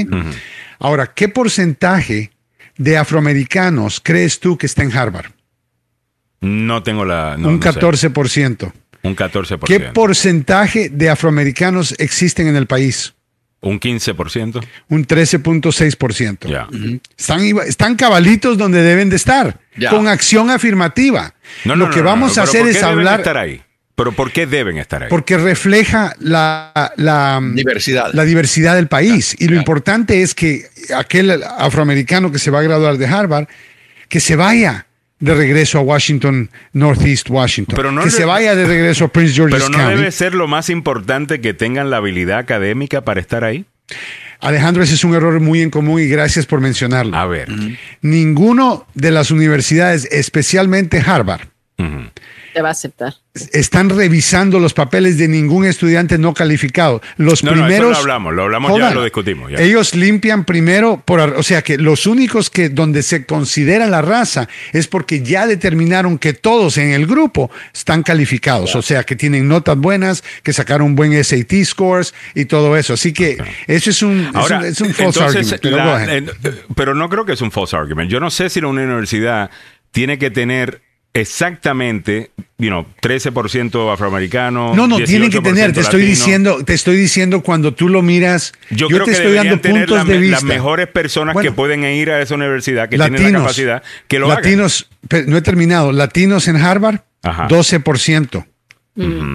Ahora, 0.79 1.11
¿qué 1.15 1.29
porcentaje 1.29 2.31
de 2.79 2.97
afroamericanos 2.97 4.01
crees 4.03 4.39
tú 4.39 4.57
que 4.57 4.65
está 4.65 4.81
en 4.81 4.91
Harvard? 4.97 5.27
No 6.41 6.81
tengo 6.81 7.05
la... 7.05 7.35
no, 7.37 7.49
Un 7.49 7.59
no 7.59 7.71
sé. 7.73 7.79
14%. 7.79 8.71
Un 9.03 9.15
14%. 9.15 9.59
¿Qué 9.65 9.79
porcentaje 9.79 10.89
de 10.89 11.09
afroamericanos 11.09 11.93
existen 11.99 12.47
en 12.47 12.55
el 12.55 12.65
país? 12.65 13.13
Un 13.61 13.79
15%. 13.79 14.65
Un 14.87 15.05
13.6%. 15.05 16.47
Ya. 16.47 16.67
Están, 17.17 17.43
iba- 17.43 17.65
están 17.65 17.95
cabalitos 17.95 18.57
donde 18.57 18.81
deben 18.81 19.09
de 19.09 19.17
estar, 19.17 19.59
con 19.89 20.07
acción 20.07 20.49
afirmativa. 20.49 21.35
No, 21.65 21.75
Lo 21.75 21.87
no, 21.87 21.91
que 21.91 21.97
no, 21.99 22.05
no, 22.05 22.09
vamos 22.11 22.37
no, 22.37 22.41
a 22.41 22.45
hacer 22.45 22.61
¿por 22.61 22.69
es 22.69 22.81
hablar, 22.83 23.19
estar 23.19 23.37
ahí? 23.37 23.61
¿Pero 23.99 24.11
por 24.13 24.31
qué 24.31 24.47
deben 24.47 24.77
estar 24.77 25.03
ahí? 25.03 25.09
porque 25.09 25.37
refleja 25.37 26.15
la, 26.19 26.93
la, 26.95 27.39
Diversidad. 27.53 28.11
la 28.13 28.23
diversidad 28.23 28.75
del 28.75 28.87
país. 28.87 29.35
Y 29.39 29.47
lo 29.47 29.57
importante 29.57 30.21
es 30.21 30.33
que 30.33 30.65
aquel 30.95 31.43
afroamericano 31.43 32.31
que 32.31 32.39
se 32.39 32.49
va 32.49 32.59
a 32.59 32.63
graduar 32.63 32.97
de 32.97 33.05
Harvard, 33.07 33.47
que 34.07 34.19
se 34.19 34.35
vaya 34.35 34.87
de 35.19 35.35
regreso 35.35 35.79
a 35.79 35.81
Washington, 35.81 36.49
Northeast 36.73 37.29
Washington. 37.29 37.75
Pero 37.75 37.91
no 37.91 38.03
que 38.03 38.09
se 38.09 38.25
vaya 38.25 38.55
de 38.55 38.65
regreso 38.65 39.05
a 39.05 39.07
Prince 39.09 39.33
George's 39.33 39.59
Pero 39.59 39.69
no 39.69 39.77
County. 39.77 39.97
debe 39.97 40.11
ser 40.11 40.33
lo 40.33 40.47
más 40.47 40.69
importante 40.69 41.41
que 41.41 41.53
tengan 41.53 41.89
la 41.89 41.97
habilidad 41.97 42.39
académica 42.39 43.01
para 43.01 43.19
estar 43.19 43.43
ahí. 43.43 43.65
Alejandro, 44.39 44.81
ese 44.81 44.93
es 44.93 45.03
un 45.03 45.13
error 45.13 45.41
muy 45.41 45.61
en 45.61 45.69
común 45.69 45.99
y 45.99 46.07
gracias 46.07 46.45
por 46.45 46.61
mencionarlo. 46.61 47.17
A 47.17 47.25
ver. 47.25 47.49
Ninguno 48.01 48.87
de 48.93 49.11
las 49.11 49.31
universidades, 49.31 50.07
especialmente 50.11 51.03
Harvard. 51.05 51.41
Te 52.53 52.61
va 52.61 52.69
a 52.69 52.71
aceptar. 52.71 53.13
están 53.53 53.89
revisando 53.89 54.59
los 54.59 54.73
papeles 54.73 55.17
de 55.17 55.27
ningún 55.27 55.65
estudiante 55.65 56.17
no 56.17 56.33
calificado. 56.33 57.01
Los 57.17 57.43
No, 57.43 57.51
no, 57.51 57.57
eso 57.57 57.65
primeros. 57.67 57.91
lo 57.91 57.97
hablamos, 57.97 58.33
lo 58.33 58.43
hablamos 58.43 58.77
ya, 58.77 58.91
lo 58.93 59.03
discutimos. 59.03 59.51
ya. 59.51 59.59
Ellos 59.59 59.95
limpian 59.95 60.43
primero, 60.45 61.01
por, 61.05 61.19
o 61.21 61.43
sea 61.43 61.61
que 61.61 61.77
los 61.77 62.05
únicos 62.07 62.49
que 62.49 62.69
donde 62.69 63.03
se 63.03 63.25
considera 63.25 63.87
la 63.87 64.01
raza 64.01 64.49
es 64.73 64.87
porque 64.87 65.21
ya 65.21 65.47
determinaron 65.47 66.17
que 66.17 66.33
todos 66.33 66.77
en 66.77 66.91
el 66.91 67.05
grupo 67.05 67.49
están 67.73 68.03
calificados, 68.03 68.75
o 68.75 68.81
sea 68.81 69.03
que 69.03 69.15
tienen 69.15 69.47
notas 69.47 69.77
buenas, 69.77 70.23
que 70.43 70.51
sacaron 70.51 70.95
buen 70.95 71.13
SAT 71.23 71.63
scores 71.63 72.13
y 72.35 72.45
todo 72.45 72.75
eso. 72.75 72.93
Así 72.93 73.13
que 73.13 73.37
eso 73.67 73.89
es 73.89 74.01
un, 74.01 74.19
es 74.21 74.35
Ahora, 74.35 74.59
un, 74.59 74.65
es 74.65 74.81
un 74.81 74.93
false 74.93 75.19
entonces, 75.19 75.53
argument. 75.53 75.61
pero 75.61 75.77
la- 75.77 76.15
en- 76.15 76.29
eh, 76.29 76.63
pero 76.75 76.95
no 76.95 77.07
creo 77.09 77.25
que 77.25 77.33
es 77.33 77.41
un 77.41 77.51
false 77.51 77.75
argument. 77.77 78.09
Yo 78.11 78.19
no 78.19 78.29
sé 78.31 78.49
si 78.49 78.59
la 78.59 78.67
universidad 78.67 79.49
tiene 79.91 80.17
que 80.17 80.29
tener 80.31 80.81
exactamente, 81.13 82.31
you 82.57 82.67
know, 82.69 82.85
13% 83.01 83.91
afroamericano. 83.93 84.75
No, 84.75 84.87
no, 84.87 84.97
tienen 84.97 85.29
que 85.29 85.39
18% 85.39 85.43
tener, 85.43 85.73
te 85.73 85.81
estoy 85.81 86.01
latino. 86.01 86.15
diciendo, 86.17 86.63
te 86.65 86.73
estoy 86.73 86.97
diciendo 86.97 87.41
cuando 87.41 87.73
tú 87.73 87.89
lo 87.89 88.01
miras, 88.01 88.53
Yo, 88.69 88.87
yo, 88.87 88.87
creo 88.89 89.05
te 89.05 89.11
que 89.11 89.17
estoy 89.17 89.33
dando 89.33 89.59
tener 89.59 89.85
puntos 89.87 90.07
la 90.07 90.13
de 90.13 90.19
vista. 90.19 90.35
las 90.37 90.43
mejores 90.43 90.87
personas 90.87 91.33
Bueno, 91.33 91.49
que 91.49 91.55
pueden 91.55 91.83
ir 91.85 92.11
a 92.11 92.21
esa 92.21 92.35
universidad, 92.35 92.89
que 92.89 92.97
tienen 92.97 93.13
la 93.13 93.19
latinos, 93.19 93.41
capacidad, 93.43 93.83
que 94.07 94.19
lo 94.19 94.27
latinos, 94.27 94.89
no 95.27 95.37
he 95.37 95.41
terminado, 95.41 95.91
latinos 95.91 96.47
en 96.47 96.57
Harvard, 96.57 96.99
Ajá. 97.23 97.47
12%, 97.47 98.45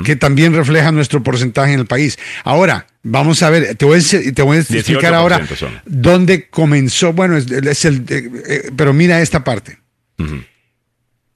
que 0.04 0.16
también 0.16 0.54
refleja 0.54 0.92
nuestro 0.92 1.22
porcentaje 1.22 1.72
en 1.72 1.80
el 1.80 1.86
país. 1.86 2.18
Ahora, 2.44 2.86
vamos 3.02 3.42
a 3.42 3.48
ver, 3.50 3.74
te 3.76 3.84
voy 3.86 3.98
a, 4.00 4.32
te 4.34 4.42
voy 4.42 4.58
a 4.58 4.60
explicar 4.60 5.14
ahora 5.14 5.40
18% 5.40 5.56
son. 5.56 5.80
dónde 5.86 6.48
comenzó, 6.48 7.12
bueno, 7.14 7.36
es, 7.38 7.50
es 7.50 7.84
el, 7.86 8.04
eh, 8.08 8.30
eh, 8.46 8.70
pero 8.76 8.92
mira 8.92 9.20
esta 9.22 9.42
parte. 9.42 9.78
Ujú. 10.18 10.42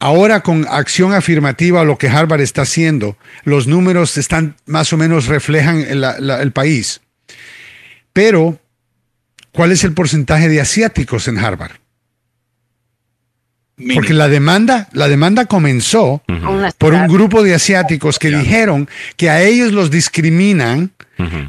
Ahora 0.00 0.40
con 0.42 0.64
acción 0.68 1.12
afirmativa, 1.12 1.82
lo 1.84 1.98
que 1.98 2.08
Harvard 2.08 2.40
está 2.40 2.62
haciendo, 2.62 3.16
los 3.44 3.66
números 3.66 4.16
están 4.16 4.54
más 4.66 4.92
o 4.92 4.96
menos 4.96 5.26
reflejan 5.26 5.80
el, 5.80 6.00
la- 6.02 6.20
la- 6.20 6.40
el 6.40 6.52
país. 6.52 7.00
Pero, 8.12 8.60
¿cuál 9.52 9.72
es 9.72 9.82
el 9.84 9.92
porcentaje 9.94 10.48
de 10.48 10.60
asiáticos 10.60 11.26
en 11.26 11.38
Harvard? 11.38 11.72
Mínimo. 13.76 14.00
Porque 14.00 14.12
la 14.14 14.28
demanda, 14.28 14.88
la 14.92 15.06
demanda 15.08 15.44
comenzó 15.46 16.22
por 16.78 16.94
un 16.94 17.06
grupo 17.06 17.44
de 17.44 17.54
asiáticos 17.54 18.18
que 18.18 18.30
dijeron 18.30 18.88
que 19.16 19.30
a 19.30 19.42
ellos 19.42 19.72
los 19.72 19.90
discriminan 19.90 20.92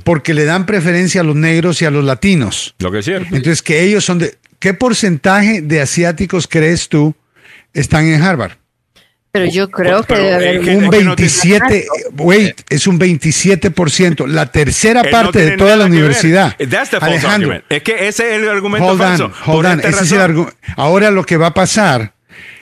porque 0.04 0.34
le 0.36 0.46
dan 0.46 0.66
preferencia 0.66 1.22
a 1.22 1.24
los 1.24 1.36
negros 1.36 1.82
y 1.82 1.86
a 1.86 1.92
los 1.92 2.04
latinos. 2.04 2.76
Lo 2.80 2.92
que 2.92 3.00
es 3.00 3.06
cierto. 3.06 3.28
Entonces, 3.36 3.62
que 3.62 3.84
ellos 3.84 4.04
son 4.06 4.18
de... 4.20 4.38
¿Qué 4.60 4.74
porcentaje 4.74 5.62
de 5.62 5.82
asiáticos 5.82 6.48
crees 6.48 6.90
tú 6.90 7.16
están 7.74 8.06
en 8.06 8.22
Harvard? 8.22 8.54
Pero 9.32 9.46
yo 9.46 9.70
creo 9.70 10.04
que 10.04 10.16
debe 10.16 10.34
haber 10.34 10.60
Un 10.60 10.66
tiene- 10.66 10.90
27, 10.90 11.86
wait, 12.18 12.62
es 12.68 12.88
un 12.88 12.98
27%, 13.00 14.26
la 14.26 14.48
tercera 14.52 15.04
no 15.04 15.10
parte 15.12 15.46
de 15.46 15.58
toda 15.58 15.76
la 15.76 15.86
universidad. 15.86 16.56
That's 16.58 16.90
the 16.90 17.00
false 17.00 17.06
Alejandro, 17.20 17.52
argument. 17.52 17.66
Es 17.70 17.84
que 17.84 18.08
ese 18.08 18.36
es 18.36 18.42
el 18.42 18.50
argumento 18.50 18.88
hold 18.88 19.02
on, 19.02 19.08
falso. 19.08 19.26
hold 19.46 19.56
Por 19.58 19.66
on, 19.68 19.80
ese 19.82 20.04
es 20.04 20.12
el 20.14 20.20
argu- 20.20 20.52
Ahora 20.76 21.12
lo 21.12 21.24
que 21.26 21.38
va 21.38 21.48
a 21.48 21.54
pasar 21.54 22.14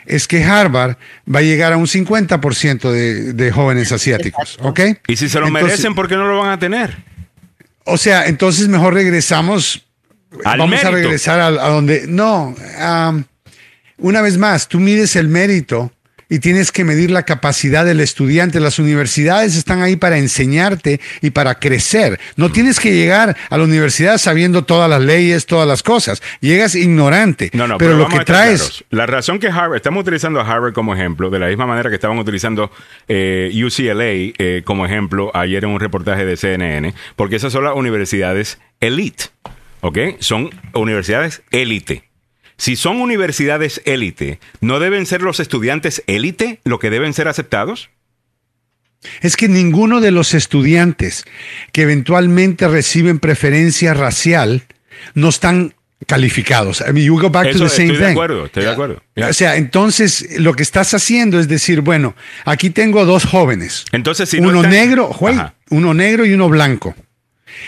es 0.06 0.28
que 0.28 0.44
Harvard 0.44 0.98
va 1.34 1.40
a 1.40 1.42
llegar 1.42 1.72
a 1.72 1.78
un 1.78 1.88
50% 1.88 2.92
de, 2.92 3.32
de 3.34 3.52
jóvenes 3.52 3.92
asiáticos, 3.94 4.58
¿ok? 4.62 4.80
Y 5.08 5.16
si 5.16 5.30
se 5.30 5.40
lo 5.40 5.48
Entonces, 5.48 5.70
merecen, 5.70 5.96
¿por 5.96 6.10
qué 6.10 6.16
no 6.16 6.28
lo 6.28 6.40
van 6.40 6.52
a 6.52 6.60
tener? 6.60 6.98
O 7.86 7.96
sea, 7.98 8.28
entonces 8.28 8.68
mejor 8.68 8.94
regresamos. 8.94 9.86
Al 10.44 10.60
vamos 10.60 10.84
a 10.84 10.92
regresar 10.92 11.40
a, 11.40 11.48
a 11.48 11.70
donde. 11.70 12.06
No, 12.08 12.54
am, 12.78 13.24
una 13.98 14.22
vez 14.22 14.38
más, 14.38 14.68
tú 14.68 14.80
mides 14.80 15.16
el 15.16 15.28
mérito 15.28 15.92
y 16.30 16.40
tienes 16.40 16.72
que 16.72 16.84
medir 16.84 17.12
la 17.12 17.24
capacidad 17.24 17.86
del 17.86 18.00
estudiante. 18.00 18.60
Las 18.60 18.80
universidades 18.80 19.56
están 19.56 19.82
ahí 19.82 19.96
para 19.96 20.18
enseñarte 20.18 21.00
y 21.22 21.30
para 21.32 21.56
crecer. 21.56 22.20
No 22.36 22.52
tienes 22.52 22.80
que 22.80 22.94
llegar 22.94 23.36
a 23.50 23.58
la 23.58 23.64
universidad 23.64 24.18
sabiendo 24.18 24.64
todas 24.64 24.90
las 24.90 25.02
leyes, 25.02 25.46
todas 25.46 25.68
las 25.68 25.84
cosas. 25.84 26.22
Llegas 26.42 26.76
ignorante. 26.76 27.50
No, 27.54 27.68
no, 27.68 27.78
pero, 27.78 27.94
lo 27.94 28.04
vamos 28.04 28.16
a 28.16 28.20
que 28.20 28.26
traes. 28.26 28.60
claros. 28.60 28.86
La 28.90 29.06
razón 29.06 29.40
que 29.40 29.48
Harvard, 29.48 29.78
estamos 29.78 30.02
utilizando 30.02 30.40
a 30.40 30.44
Harvard 30.44 30.74
como 30.74 30.94
ejemplo, 30.94 31.30
de 31.30 31.40
la 31.40 31.48
misma 31.48 31.66
manera 31.66 31.90
que 31.90 31.96
estaban 31.96 32.18
utilizando 32.18 32.72
eh, 33.08 33.52
UCLA 33.54 34.34
eh, 34.38 34.62
como 34.66 34.86
ejemplo 34.86 35.32
ayer 35.34 35.64
en 35.64 35.72
un 35.72 35.80
reportaje 35.80 36.26
de 36.26 36.36
CNN, 36.36 36.94
porque 37.16 37.38
esas 37.38 37.54
son 37.54 37.64
las 37.64 37.76
universidades 37.76 38.60
elite, 38.80 39.26
¿ok? 39.82 39.98
Son 40.20 40.50
universidades 40.74 41.42
élite. 41.52 42.04
Si 42.58 42.76
son 42.76 43.02
universidades 43.02 43.82
élite, 43.86 44.40
¿no 44.62 44.80
deben 44.80 45.06
ser 45.06 45.22
los 45.22 45.40
estudiantes 45.40 46.04
élite 46.08 46.60
los 46.64 46.80
que 46.80 46.90
deben 46.90 47.14
ser 47.14 47.28
aceptados? 47.28 47.90
Es 49.22 49.38
que 49.38 49.48
ninguno 49.48 50.02
de 50.02 50.10
los 50.12 50.34
estudiantes 50.34 51.26
que 51.72 51.84
eventualmente 51.84 52.68
reciben 52.68 53.20
preferencia 53.20 53.94
racial 53.94 54.64
no 55.14 55.30
están 55.30 55.76
calificados. 56.08 56.82
I 56.82 56.94
mean, 56.94 57.06
you 57.06 57.20
go 57.20 57.30
back 57.30 57.48
Eso 57.48 57.60
to 57.60 57.64
the 57.66 57.70
same 57.70 57.86
estoy 57.86 57.98
de 58.00 58.06
thing. 58.06 58.12
acuerdo, 58.14 58.46
estoy 58.46 58.64
de 58.64 58.70
acuerdo. 58.72 59.04
O 59.30 59.34
sea, 59.34 59.56
entonces 59.56 60.40
lo 60.40 60.54
que 60.54 60.64
estás 60.64 60.94
haciendo 60.96 61.40
es 61.40 61.48
decir, 61.48 61.82
bueno, 61.82 62.16
aquí 62.46 62.72
tengo 62.72 63.06
dos 63.06 63.26
jóvenes. 63.26 63.86
Entonces, 63.92 64.30
si 64.30 64.42
no 64.42 64.50
uno 64.50 64.58
están- 64.62 64.72
negro, 64.72 65.12
uno 65.70 65.94
negro 65.94 66.26
y 66.26 66.34
uno 66.34 66.50
blanco. 66.50 66.96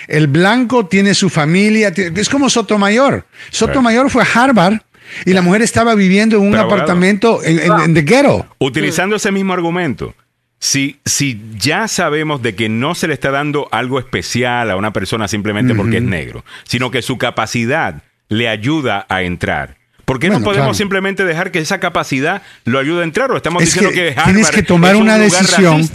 El 0.07 0.27
blanco 0.27 0.85
tiene 0.87 1.13
su 1.13 1.29
familia, 1.29 1.89
es 1.95 2.29
como 2.29 2.49
Sotomayor. 2.49 3.25
Sotomayor 3.49 4.09
fue 4.09 4.23
a 4.23 4.27
Harvard 4.43 4.79
y 5.25 5.33
la 5.33 5.41
mujer 5.41 5.61
estaba 5.61 5.95
viviendo 5.95 6.37
en 6.37 6.43
un 6.43 6.51
Pero, 6.51 6.63
apartamento 6.63 7.43
en, 7.43 7.59
en- 7.59 7.79
en 7.79 7.93
the 7.93 8.01
ghetto. 8.03 8.45
Utilizando 8.59 9.15
ese 9.15 9.31
mismo 9.31 9.53
argumento, 9.53 10.13
si, 10.59 10.99
si 11.05 11.41
ya 11.57 11.87
sabemos 11.87 12.41
de 12.41 12.53
que 12.53 12.69
no 12.69 12.93
se 12.93 13.07
le 13.07 13.13
está 13.15 13.31
dando 13.31 13.67
algo 13.71 13.97
especial 13.97 14.69
a 14.69 14.75
una 14.75 14.93
persona 14.93 15.27
simplemente 15.27 15.73
porque 15.73 15.97
es 15.97 16.03
negro, 16.03 16.43
sino 16.63 16.91
que 16.91 17.01
su 17.01 17.17
capacidad 17.17 18.03
le 18.27 18.47
ayuda 18.49 19.05
a 19.09 19.23
entrar, 19.23 19.77
¿por 20.09 20.19
qué 20.19 20.29
no 20.29 20.41
podemos 20.41 20.55
claro. 20.55 20.73
simplemente 20.73 21.23
dejar 21.23 21.51
que 21.51 21.59
esa 21.59 21.79
capacidad 21.79 22.41
lo 22.65 22.79
ayude 22.79 23.01
a 23.01 23.03
entrar? 23.03 23.29
¿O 23.31 23.37
estamos 23.37 23.61
Es 23.61 23.69
diciendo 23.73 23.91
que 23.91 23.95
que, 23.95 24.09
Harvard 24.09 24.25
tienes 24.25 24.49
que 24.49 24.63
tomar 24.63 24.91
es 24.91 24.95
un 24.97 25.03
una 25.03 25.17
lugar 25.19 25.41
decisión. 25.41 25.89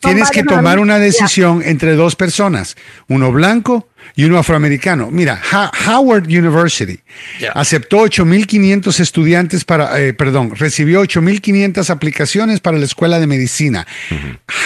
Tienes 0.00 0.30
que 0.30 0.44
tomar 0.44 0.78
una 0.78 0.98
decisión 0.98 1.62
entre 1.64 1.94
dos 1.94 2.14
personas, 2.14 2.76
uno 3.08 3.32
blanco 3.32 3.88
y 4.14 4.24
uno 4.24 4.36
afroamericano. 4.38 5.10
Mira, 5.10 5.40
Ha- 5.50 5.70
Howard 5.88 6.26
University 6.26 7.00
Ya. 7.40 7.52
aceptó 7.52 8.00
8.500 8.02 9.00
estudiantes 9.00 9.64
para, 9.64 9.98
eh, 9.98 10.12
perdón, 10.12 10.54
recibió 10.54 11.00
8.500 11.00 11.88
aplicaciones 11.88 12.60
para 12.60 12.76
la 12.76 12.84
escuela 12.84 13.18
de 13.18 13.26
medicina. 13.26 13.86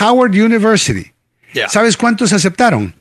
Howard 0.00 0.32
University. 0.32 1.12
¿Sabes 1.68 1.96
cuántos 1.96 2.32
aceptaron? 2.32 2.94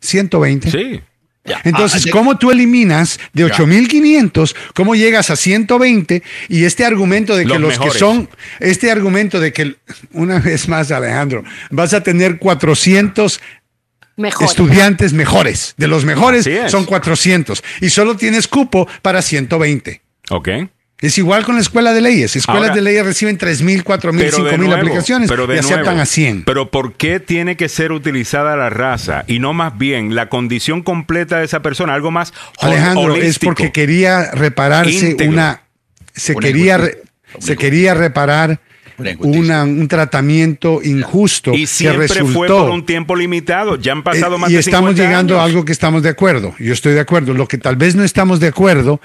120. 0.00 0.70
Sí. 0.70 1.00
Ya. 1.46 1.60
Entonces, 1.64 2.02
Ah, 2.02 2.04
de- 2.06 2.10
¿cómo 2.10 2.36
tú 2.38 2.50
eliminas 2.50 3.18
de 3.32 3.42
Ya. 3.46 3.54
8500, 3.54 4.56
cómo 4.74 4.94
llegas 4.94 5.30
a 5.30 5.36
120 5.36 6.22
y 6.48 6.64
este 6.64 6.84
argumento 6.84 7.36
de 7.36 7.44
que 7.46 7.58
Los 7.58 7.78
que 7.78 7.90
son, 7.90 8.28
este 8.60 8.90
argumento 8.90 9.38
de 9.40 9.52
que, 9.52 9.76
una 10.12 10.38
vez 10.40 10.68
más, 10.68 10.90
Alejandro, 10.90 11.44
vas 11.70 11.94
a 11.94 12.02
tener 12.02 12.38
400 12.38 13.40
Mejor. 14.16 14.46
estudiantes 14.48 15.12
mejores. 15.12 15.74
De 15.76 15.86
los 15.88 16.04
mejores 16.04 16.48
son 16.68 16.84
400 16.84 17.62
y 17.80 17.90
solo 17.90 18.16
tienes 18.16 18.48
cupo 18.48 18.88
para 19.02 19.22
120. 19.22 20.02
Ok. 20.30 20.48
Es 20.98 21.18
igual 21.18 21.44
con 21.44 21.56
la 21.56 21.60
escuela 21.60 21.92
de 21.92 22.00
leyes. 22.00 22.36
Escuelas 22.36 22.70
Ahora- 22.70 22.74
de 22.74 22.80
leyes 22.80 23.04
reciben 23.04 23.36
3.000, 23.36 23.82
4.000, 23.84 24.30
Pero 24.30 24.44
de 24.44 24.50
5.000 24.52 24.58
nuevo, 24.68 24.74
aplicaciones 24.80 25.28
pero 25.28 25.46
de 25.46 25.56
y 25.56 25.58
aceptan 25.58 25.84
nuevo, 25.84 26.00
a 26.00 26.06
100. 26.06 26.44
Pero 26.44 26.70
¿por 26.70 26.94
qué 26.94 27.20
tiene 27.20 27.56
que 27.56 27.68
ser 27.68 27.92
utilizada 27.92 28.56
la 28.56 28.70
raza 28.70 29.24
y 29.26 29.38
no 29.38 29.52
más 29.52 29.76
bien 29.76 30.14
la 30.14 30.30
condición 30.30 30.82
completa 30.82 31.38
de 31.38 31.44
esa 31.44 31.60
persona? 31.60 31.92
Algo 31.92 32.10
más 32.10 32.32
Alejandro, 32.60 33.14
es 33.14 33.38
porque 33.38 33.72
quería 33.72 34.30
repararse 34.32 35.10
Íntegro. 35.10 35.32
una. 35.34 35.62
Se 36.14 36.32
Una 36.32 36.46
quería, 36.46 36.78
re- 36.78 37.02
se 37.40 37.56
quería 37.56 37.92
reparar 37.92 38.58
Una 39.18 39.64
un 39.64 39.88
tratamiento 39.88 40.80
injusto 40.82 41.52
Y 41.52 41.60
que 41.60 41.66
siempre 41.66 42.06
resultó. 42.06 42.32
fue 42.32 42.48
por 42.48 42.70
un 42.70 42.86
tiempo 42.86 43.14
limitado. 43.14 43.76
Ya 43.76 43.92
han 43.92 44.02
pasado 44.02 44.36
Eh, 44.36 44.38
más 44.38 44.50
y 44.50 44.54
de 44.54 44.60
estamos 44.60 44.92
50 44.92 45.02
llegando 45.02 45.34
años. 45.34 45.42
a 45.42 45.44
algo 45.44 45.64
que 45.66 45.72
estamos 45.72 46.02
de 46.02 46.08
acuerdo. 46.08 46.54
Yo 46.58 46.72
estoy 46.72 46.94
de 46.94 47.00
acuerdo. 47.00 47.34
Lo 47.34 47.46
que 47.46 47.58
tal 47.58 47.76
vez 47.76 47.94
no 47.94 48.02
estamos 48.04 48.40
de 48.40 48.46
acuerdo 48.48 49.02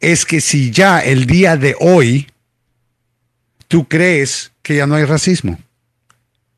es 0.00 0.24
que 0.26 0.40
si 0.40 0.70
ya 0.70 1.00
el 1.00 1.26
día 1.26 1.56
de 1.56 1.76
hoy 1.80 2.26
tú 3.68 3.86
crees 3.88 4.52
que 4.62 4.76
ya 4.76 4.86
no 4.86 4.94
hay 4.94 5.04
racismo. 5.04 5.58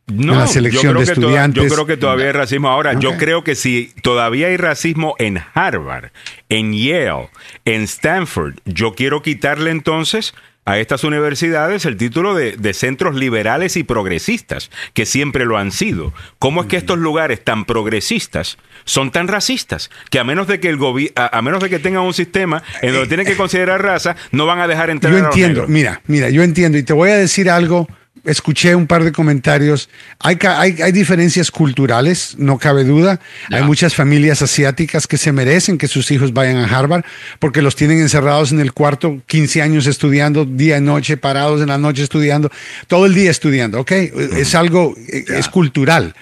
No, 0.09 0.35
en 0.35 0.39
la 0.39 0.47
selección 0.47 0.83
yo 0.85 0.91
creo 0.93 1.01
de 1.01 1.07
que 1.07 1.15
toda- 1.15 1.27
estudiantes. 1.27 1.63
yo 1.65 1.69
creo 1.75 1.87
que 1.87 1.97
todavía 1.97 2.27
hay 2.27 2.33
racismo. 2.33 2.69
Ahora, 2.69 2.93
yo 2.99 3.17
creo 3.17 3.43
que 3.43 3.57
si 3.57 3.93
todavía 4.03 4.47
hay 4.47 4.57
racismo 4.57 5.17
en 5.19 5.41
Harvard, 5.55 6.11
en 6.49 6.73
Yale, 6.73 7.29
en 7.65 7.83
Stanford, 7.83 8.55
yo 8.67 8.95
quiero 8.95 9.23
quitarle 9.23 9.73
entonces 9.73 10.33
a 10.67 10.79
estas 10.79 11.05
universidades 11.05 11.87
el 11.87 11.97
título 11.97 12.35
de, 12.35 12.53
de 12.59 12.75
centros 12.75 13.15
liberales 13.15 13.77
y 13.77 13.85
progresistas, 13.85 14.71
que 14.93 15.07
siempre 15.07 15.47
lo 15.47 15.57
han 15.57 15.73
sido. 15.73 16.13
¿Cómo 16.39 16.61
es 16.61 16.67
que 16.67 16.77
estos 16.77 16.99
lugares 16.99 17.43
tan 17.43 17.65
progresistas 17.65 18.59
son 18.85 19.11
tan 19.13 19.29
racistas? 19.29 19.91
Que 20.11 20.19
a 20.19 20.25
menos 20.25 20.47
de 20.49 20.61
que 20.61 20.69
el 20.69 20.79
a, 21.15 21.39
a 21.39 21.41
menos 21.43 21.63
de 21.63 21.71
que 21.71 21.79
tengan 21.79 22.03
un 22.03 22.13
sistema 22.15 22.63
en 22.83 22.93
donde 22.93 23.09
tienen 23.09 23.27
que 23.27 23.37
considerar 23.37 23.83
raza, 23.83 24.17
no 24.33 24.45
van 24.45 24.59
a 24.61 24.67
dejar 24.69 24.91
entrar 24.91 25.13
Yo 25.13 25.19
a 25.19 25.23
los 25.23 25.29
entiendo, 25.31 25.61
negros. 25.63 25.71
mira, 25.71 26.03
mira, 26.07 26.29
yo 26.31 26.43
entiendo 26.43 26.77
y 26.77 26.83
te 26.83 26.93
voy 26.93 27.11
a 27.11 27.17
decir 27.17 27.49
algo. 27.49 27.89
Escuché 28.27 28.75
un 28.75 28.87
par 28.87 29.05
de 29.05 29.13
comentarios. 29.13 29.89
Hay, 30.19 30.37
hay, 30.43 30.83
hay 30.83 30.93
diferencias 30.93 31.51
culturales, 31.51 32.35
no 32.39 32.59
cabe 32.59 32.85
duda. 32.85 33.21
Hay 33.51 33.63
muchas 33.63 33.95
familias 33.95 34.43
asiáticas 34.43 35.07
que 35.07 35.17
se 35.17 35.33
merecen 35.33 35.79
que 35.79 35.89
sus 35.89 36.11
hijos 36.11 36.33
vayan 36.33 36.57
a 36.57 36.67
Harvard 36.67 37.05
porque 37.39 37.63
los 37.63 37.77
tienen 37.77 38.01
encerrados 38.01 38.53
en 38.53 38.61
el 38.61 38.73
cuarto 38.73 39.23
15 39.27 39.63
años 39.63 39.87
estudiando, 39.87 40.45
día 40.45 40.79
y 40.79 40.81
noche, 40.81 41.17
parados 41.17 41.63
en 41.63 41.69
la 41.69 41.79
noche 41.79 42.03
estudiando, 42.03 42.51
todo 42.89 43.07
el 43.07 43.15
día 43.15 43.31
estudiando, 43.31 43.81
¿ok? 43.81 43.93
Es 43.93 44.55
algo, 44.55 44.95
eh, 45.09 45.25
es 45.29 45.49
cultural. 45.49 46.15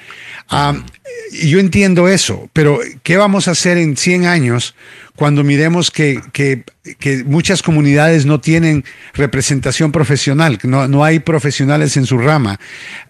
Y 1.32 1.48
yo 1.48 1.58
entiendo 1.58 2.08
eso, 2.08 2.48
pero 2.52 2.78
¿qué 3.02 3.16
vamos 3.16 3.48
a 3.48 3.52
hacer 3.52 3.78
en 3.78 3.96
100 3.96 4.26
años 4.26 4.74
cuando 5.16 5.44
miremos 5.44 5.90
que, 5.90 6.20
que- 6.32 6.64
que 6.98 7.24
muchas 7.24 7.62
comunidades 7.62 8.26
no 8.26 8.40
tienen 8.40 8.84
representación 9.14 9.90
profesional, 9.90 10.58
no, 10.64 10.86
no 10.86 11.02
hay 11.02 11.18
profesionales 11.18 11.96
en 11.96 12.04
su 12.04 12.18
rama, 12.18 12.60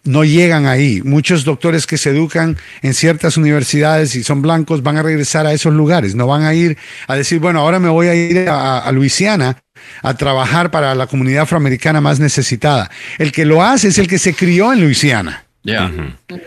no 0.05 0.23
llegan 0.25 0.67
ahí? 0.67 1.03
Muchos 1.03 1.45
doctores 1.45 1.87
que 1.87 1.99
se 1.99 2.11
educan 2.11 2.57
en 2.83 2.95
ciertas 2.95 3.37
universidades 3.37 4.15
y 4.15 4.23
son 4.23 4.43
blancos 4.43 4.83
van 4.85 4.97
a 4.99 5.03
regresar 5.03 5.47
a 5.47 5.53
esos 5.53 5.75
lugares, 5.75 6.15
no 6.15 6.27
van 6.29 6.45
a 6.45 6.55
ir 6.55 6.77
a 7.09 7.17
decir, 7.17 7.41
bueno, 7.41 7.59
ahora 7.61 7.81
me 7.81 7.89
voy 7.89 8.07
a 8.07 8.15
ir 8.15 8.49
a, 8.49 8.79
a 8.79 8.93
Luisiana 8.93 9.57
a 10.03 10.15
trabajar 10.15 10.71
para 10.71 10.95
la 10.95 11.07
comunidad 11.09 11.43
afroamericana 11.43 12.01
más 12.01 12.21
necesitada. 12.21 12.91
El 13.19 13.33
que 13.33 13.45
lo 13.45 13.63
hace 13.63 13.89
es 13.89 13.99
el 13.99 14.07
que 14.07 14.19
se 14.19 14.35
crió 14.35 14.73
en 14.73 14.83
Luisiana. 14.83 15.44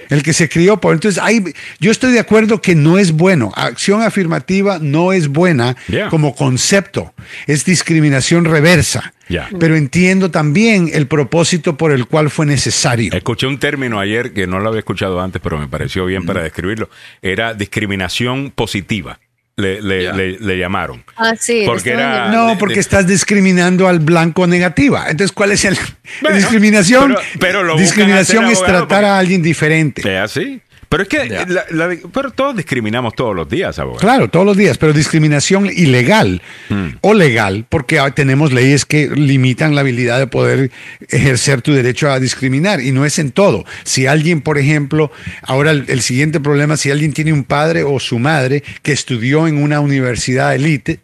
El 0.09 0.23
que 0.23 0.33
se 0.33 0.47
crió 0.47 0.77
por. 0.79 0.93
Entonces, 0.93 1.21
hay, 1.21 1.43
yo 1.79 1.91
estoy 1.91 2.13
de 2.13 2.19
acuerdo 2.19 2.61
que 2.61 2.75
no 2.75 2.97
es 2.97 3.11
bueno. 3.11 3.51
Acción 3.55 4.01
afirmativa 4.01 4.79
no 4.79 5.13
es 5.13 5.27
buena 5.27 5.75
Yeah. 5.87 6.09
como 6.09 6.35
concepto. 6.35 7.13
Es 7.47 7.65
discriminación 7.65 8.45
reversa. 8.45 9.13
Pero 9.59 9.75
entiendo 9.75 10.31
también 10.31 10.89
el 10.93 11.07
propósito 11.07 11.75
por 11.75 11.91
el 11.91 12.05
cual 12.05 12.29
fue 12.29 12.45
necesario. 12.45 13.11
Escuché 13.13 13.45
un 13.47 13.59
término 13.59 13.99
ayer 13.99 14.31
que 14.33 14.47
no 14.47 14.59
lo 14.59 14.69
había 14.69 14.79
escuchado 14.79 15.19
antes, 15.19 15.41
pero 15.41 15.57
me 15.57 15.67
pareció 15.67 16.05
bien 16.05 16.25
para 16.25 16.41
describirlo. 16.43 16.89
Era 17.21 17.53
discriminación 17.53 18.51
positiva. 18.51 19.19
Le, 19.57 19.81
le- 19.81 20.13
le- 20.13 20.37
le 20.39 20.57
llamaron. 20.57 21.03
Ah, 21.15 21.33
sí. 21.37 21.63
Porque 21.65 21.89
era- 21.91 22.29
No, 22.29 22.57
porque 22.59 22.75
de- 22.75 22.79
estás 22.81 23.07
discriminando 23.07 23.87
al 23.87 23.99
blanco 23.99 24.45
negativa. 24.47 25.05
Entonces, 25.09 25.31
¿cuál 25.33 25.51
es 25.51 25.65
el 25.65 25.75
Bueno, 26.21 26.37
discriminación? 26.37 27.07
pero- 27.15 27.21
pero 27.39 27.63
lo 27.63 27.75
discriminación 27.75 28.45
es 28.45 28.59
tratar 28.63 28.87
porque- 28.87 29.05
a 29.05 29.17
alguien 29.17 29.41
diferente. 29.41 30.01
Es 30.01 30.19
así. 30.31 30.61
Pero 30.89 31.03
es 31.03 31.09
que 31.09 31.25
la- 31.27 31.65
la- 31.69 31.97
pero 32.13 32.31
todos 32.31 32.55
discriminamos 32.55 33.13
todos 33.13 33.35
los 33.35 33.49
días, 33.49 33.77
abogado. 33.77 33.99
Claro, 33.99 34.29
todos 34.29 34.45
los 34.45 34.55
días, 34.55 34.77
pero 34.77 34.93
discriminación 34.93 35.65
ilegal 35.65 36.41
Hmm. 36.69 36.89
o 37.01 37.13
legal, 37.13 37.65
porque 37.67 37.99
tenemos 38.15 38.53
leyes 38.53 38.85
que 38.85 39.09
limitan 39.09 39.75
la 39.75 39.81
habilidad 39.81 40.17
de 40.19 40.27
poder 40.27 40.71
ejercer 41.09 41.61
tu 41.61 41.73
derecho 41.73 42.09
a 42.09 42.19
discriminar 42.19 42.79
y 42.81 42.91
no 42.91 43.05
es 43.05 43.19
en 43.19 43.31
todo. 43.31 43.65
Si 43.83 44.07
alguien, 44.07 44.41
por 44.41 44.57
ejemplo, 44.57 45.11
ahora 45.41 45.71
el, 45.71 45.85
el 45.89 46.01
siguiente 46.01 46.39
problema, 46.39 46.77
si 46.77 46.89
alguien 46.89 47.11
tiene 47.11 47.33
un 47.33 47.43
padre 47.43 47.83
o 47.83 47.99
su 47.99 48.17
madre 48.19 48.63
que 48.81 48.93
estudió 48.93 49.47
en 49.47 49.61
una 49.61 49.81
universidad 49.81 50.55
elite, 50.55 50.99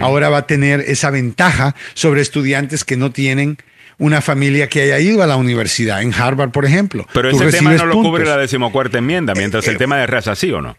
ahora 0.00 0.28
va 0.30 0.38
a 0.38 0.46
tener 0.46 0.80
esa 0.80 1.10
ventaja 1.10 1.74
sobre 1.94 2.20
estudiantes 2.22 2.84
que 2.84 2.96
no 2.96 3.10
tienen 3.12 3.58
una 3.98 4.20
familia 4.20 4.68
que 4.68 4.82
haya 4.82 4.98
ido 4.98 5.22
a 5.22 5.26
la 5.26 5.36
universidad, 5.36 6.02
en 6.02 6.12
Harvard, 6.12 6.50
por 6.50 6.64
ejemplo. 6.64 7.06
Pero 7.12 7.30
ese 7.30 7.50
tema 7.50 7.72
no 7.74 7.86
lo 7.86 7.94
cubre 7.94 8.24
la 8.24 8.36
decimocuarta 8.36 8.98
enmienda, 8.98 9.34
mientras 9.34 9.66
Eh, 9.66 9.72
el 9.72 9.78
tema 9.78 9.96
de 9.98 10.06
raza 10.06 10.34
sí 10.34 10.50
o 10.52 10.60
no. 10.60 10.76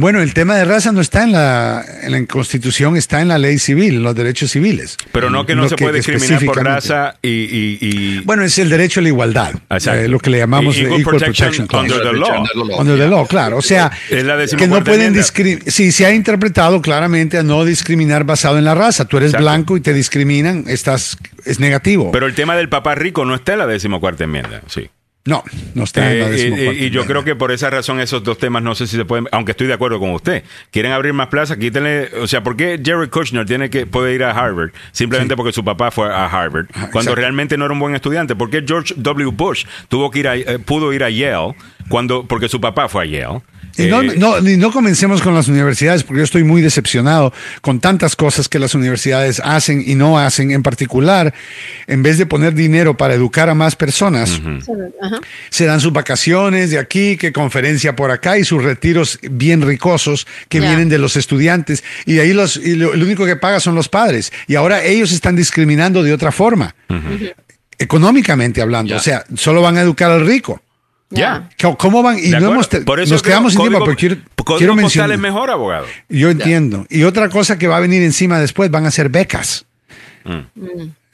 Bueno, 0.00 0.22
el 0.22 0.32
tema 0.32 0.54
de 0.54 0.64
raza 0.64 0.92
no 0.92 1.00
está 1.00 1.24
en 1.24 1.32
la, 1.32 1.84
en 2.04 2.12
la 2.12 2.24
Constitución, 2.26 2.96
está 2.96 3.20
en 3.20 3.26
la 3.26 3.36
ley 3.36 3.58
civil, 3.58 3.96
en 3.96 4.02
los 4.04 4.14
derechos 4.14 4.52
civiles. 4.52 4.96
Pero 5.10 5.28
no 5.28 5.44
que 5.44 5.56
no 5.56 5.68
se 5.68 5.74
puede 5.74 5.94
discriminar 5.94 6.44
por 6.44 6.62
raza 6.64 7.16
y... 7.20 7.28
y- 7.28 7.78
y- 7.80 8.20
Bueno, 8.20 8.44
es 8.44 8.56
el 8.60 8.70
derecho 8.70 9.00
a 9.00 9.02
la 9.02 9.08
igualdad, 9.08 9.54
eh, 9.70 10.06
lo 10.06 10.20
que 10.20 10.30
le 10.30 10.38
llamamos 10.38 10.76
Y- 10.76 10.82
equal 10.82 11.00
Equal 11.00 11.16
protection 11.16 11.66
Protection 11.66 11.66
Clause. 11.66 11.94
under 11.94 12.12
the 12.12 12.64
law. 12.64 12.80
Under 12.80 12.96
the 12.96 13.08
law, 13.08 13.26
claro. 13.26 13.56
O 13.56 13.62
sea, 13.62 13.90
Es 14.08 14.22
la 14.24 14.36
que 14.46 14.68
no 14.68 14.84
pueden 14.84 15.12
discriminar. 15.12 15.64
Sí, 15.66 15.90
se 15.90 16.06
ha 16.06 16.12
interpretado 16.14 16.80
claramente 16.80 17.36
a 17.38 17.42
no 17.42 17.64
discriminar 17.64 18.22
basado 18.22 18.56
en 18.56 18.66
la 18.66 18.76
raza. 18.76 19.04
Tú 19.06 19.16
eres 19.16 19.30
Exacto. 19.30 19.42
blanco 19.44 19.76
y 19.76 19.80
te 19.80 19.92
discriminan, 19.94 20.62
estás, 20.68 21.16
es 21.44 21.58
negativo. 21.58 22.12
Pero 22.12 22.26
el 22.26 22.34
tema 22.36 22.54
del 22.54 22.68
papá 22.68 22.94
rico 22.94 23.24
no 23.24 23.34
está 23.34 23.54
en 23.54 23.58
la 23.58 23.66
decimocuarta 23.66 24.22
enmienda, 24.22 24.62
sí. 24.68 24.88
No, 25.28 25.44
no 25.74 25.84
está 25.84 26.10
en 26.12 26.20
la 26.20 26.28
Eh, 26.36 26.76
y- 26.86 26.90
yo 26.90 27.04
creo 27.04 27.22
que 27.22 27.36
por 27.36 27.52
esa 27.52 27.68
razón 27.70 28.00
esos 28.00 28.24
dos 28.24 28.38
temas 28.38 28.62
no 28.62 28.74
sé 28.74 28.86
si 28.86 28.96
se 28.96 29.04
pueden, 29.04 29.28
aunque 29.30 29.52
estoy 29.52 29.66
de 29.66 29.74
acuerdo 29.74 29.98
con 30.00 30.10
usted. 30.10 30.42
Quieren 30.70 30.92
abrir 30.92 31.12
más 31.12 31.28
plazas, 31.28 31.56
quítenle, 31.58 32.10
o 32.20 32.26
sea, 32.26 32.42
¿por 32.42 32.56
qué 32.56 32.80
Jerry 32.82 33.08
Kushner 33.08 33.44
tiene 33.46 33.68
que 33.70 33.86
poder 33.86 34.14
ir 34.14 34.24
a 34.24 34.30
Harvard 34.30 34.70
simplemente 34.92 35.36
porque 35.36 35.52
su 35.52 35.62
papá 35.64 35.90
fue 35.90 36.06
a 36.12 36.26
Harvard 36.26 36.66
cuando 36.72 36.86
exacto. 37.00 37.14
realmente 37.16 37.56
no 37.58 37.66
era 37.66 37.74
un 37.74 37.80
buen 37.80 37.94
estudiante? 37.94 38.34
¿Por 38.34 38.48
qué 38.50 38.64
George 38.66 38.94
W. 38.96 39.30
Bush 39.32 39.64
tuvo 39.88 40.10
que 40.10 40.18
ir 40.20 40.28
a, 40.28 40.36
eh, 40.36 40.58
pudo 40.58 40.92
ir 40.92 41.04
a 41.04 41.10
Yale 41.10 41.54
cuando 41.88 42.26
porque 42.26 42.48
su 42.48 42.60
papá 42.60 42.88
fue 42.88 43.02
a 43.02 43.06
Yale? 43.06 43.40
Y 43.76 43.86
no, 43.86 44.02
Eh, 44.02 44.14
no, 44.18 44.40
ni- 44.40 44.56
no 44.56 44.72
comencemos 44.72 45.22
con 45.22 45.34
las 45.36 45.46
universidades, 45.46 46.02
porque 46.02 46.18
yo 46.18 46.24
estoy 46.24 46.42
muy 46.42 46.60
decepcionado 46.62 47.32
con 47.60 47.78
tantas 47.78 48.16
cosas 48.16 48.48
que 48.48 48.58
las 48.58 48.74
universidades 48.74 49.40
hacen 49.44 49.84
y 49.86 49.94
no 49.94 50.18
hacen. 50.18 50.50
En 50.50 50.64
particular, 50.64 51.32
en 51.86 52.02
vez 52.02 52.18
de 52.18 52.26
poner 52.26 52.54
dinero 52.54 52.96
para 52.96 53.14
educar 53.14 53.48
a 53.48 53.54
más 53.54 53.76
personas, 53.76 54.40
Ajá. 55.18 55.26
se 55.50 55.64
dan 55.66 55.80
sus 55.80 55.92
vacaciones 55.92 56.70
de 56.70 56.78
aquí, 56.78 57.16
que 57.16 57.32
conferencia 57.32 57.94
por 57.96 58.10
acá 58.10 58.38
y 58.38 58.44
sus 58.44 58.62
retiros 58.62 59.18
bien 59.22 59.62
ricosos 59.62 60.26
que 60.48 60.60
vienen 60.60 60.88
de 60.88 60.98
los 60.98 61.16
estudiantes. 61.16 61.84
Y 62.06 62.18
ahí 62.18 62.32
los, 62.32 62.56
y 62.56 62.74
lo, 62.76 62.94
lo 62.94 63.04
único 63.04 63.26
que 63.26 63.36
paga 63.36 63.60
son 63.60 63.74
los 63.74 63.88
padres. 63.88 64.32
Y 64.46 64.54
ahora 64.54 64.82
ellos 64.84 65.12
están 65.12 65.36
discriminando 65.36 66.02
de 66.02 66.12
otra 66.12 66.32
forma, 66.32 66.74
económicamente 67.78 68.60
hablando. 68.62 68.90
Ya. 68.90 68.96
O 68.96 69.00
sea, 69.00 69.24
solo 69.36 69.62
van 69.62 69.76
a 69.76 69.82
educar 69.82 70.10
al 70.10 70.26
rico. 70.26 70.60
Ya. 71.10 71.48
¿Cómo- 71.60 71.78
¿Cómo 71.78 72.02
van? 72.02 72.18
Y 72.18 72.28
no 72.28 72.50
hemos 72.52 72.68
te- 72.68 72.82
Por 72.82 73.00
eso 73.00 73.14
nos 73.14 73.22
creo 73.22 73.32
quedamos 73.36 73.52
sin 73.54 73.62
tiempo, 73.62 73.78
pero 73.84 73.96
quiero, 73.96 74.16
quiero 74.58 74.74
mencionar. 74.74 75.10
es 75.12 75.18
mejor, 75.18 75.50
abogado. 75.50 75.86
Yo 76.10 76.28
entiendo. 76.30 76.86
Y 76.90 77.04
otra 77.04 77.30
cosa 77.30 77.58
que 77.58 77.66
va 77.66 77.78
a 77.78 77.80
venir 77.80 78.02
encima 78.02 78.38
después 78.38 78.70
van 78.70 78.84
a 78.84 78.90
ser 78.90 79.08
becas. 79.08 79.64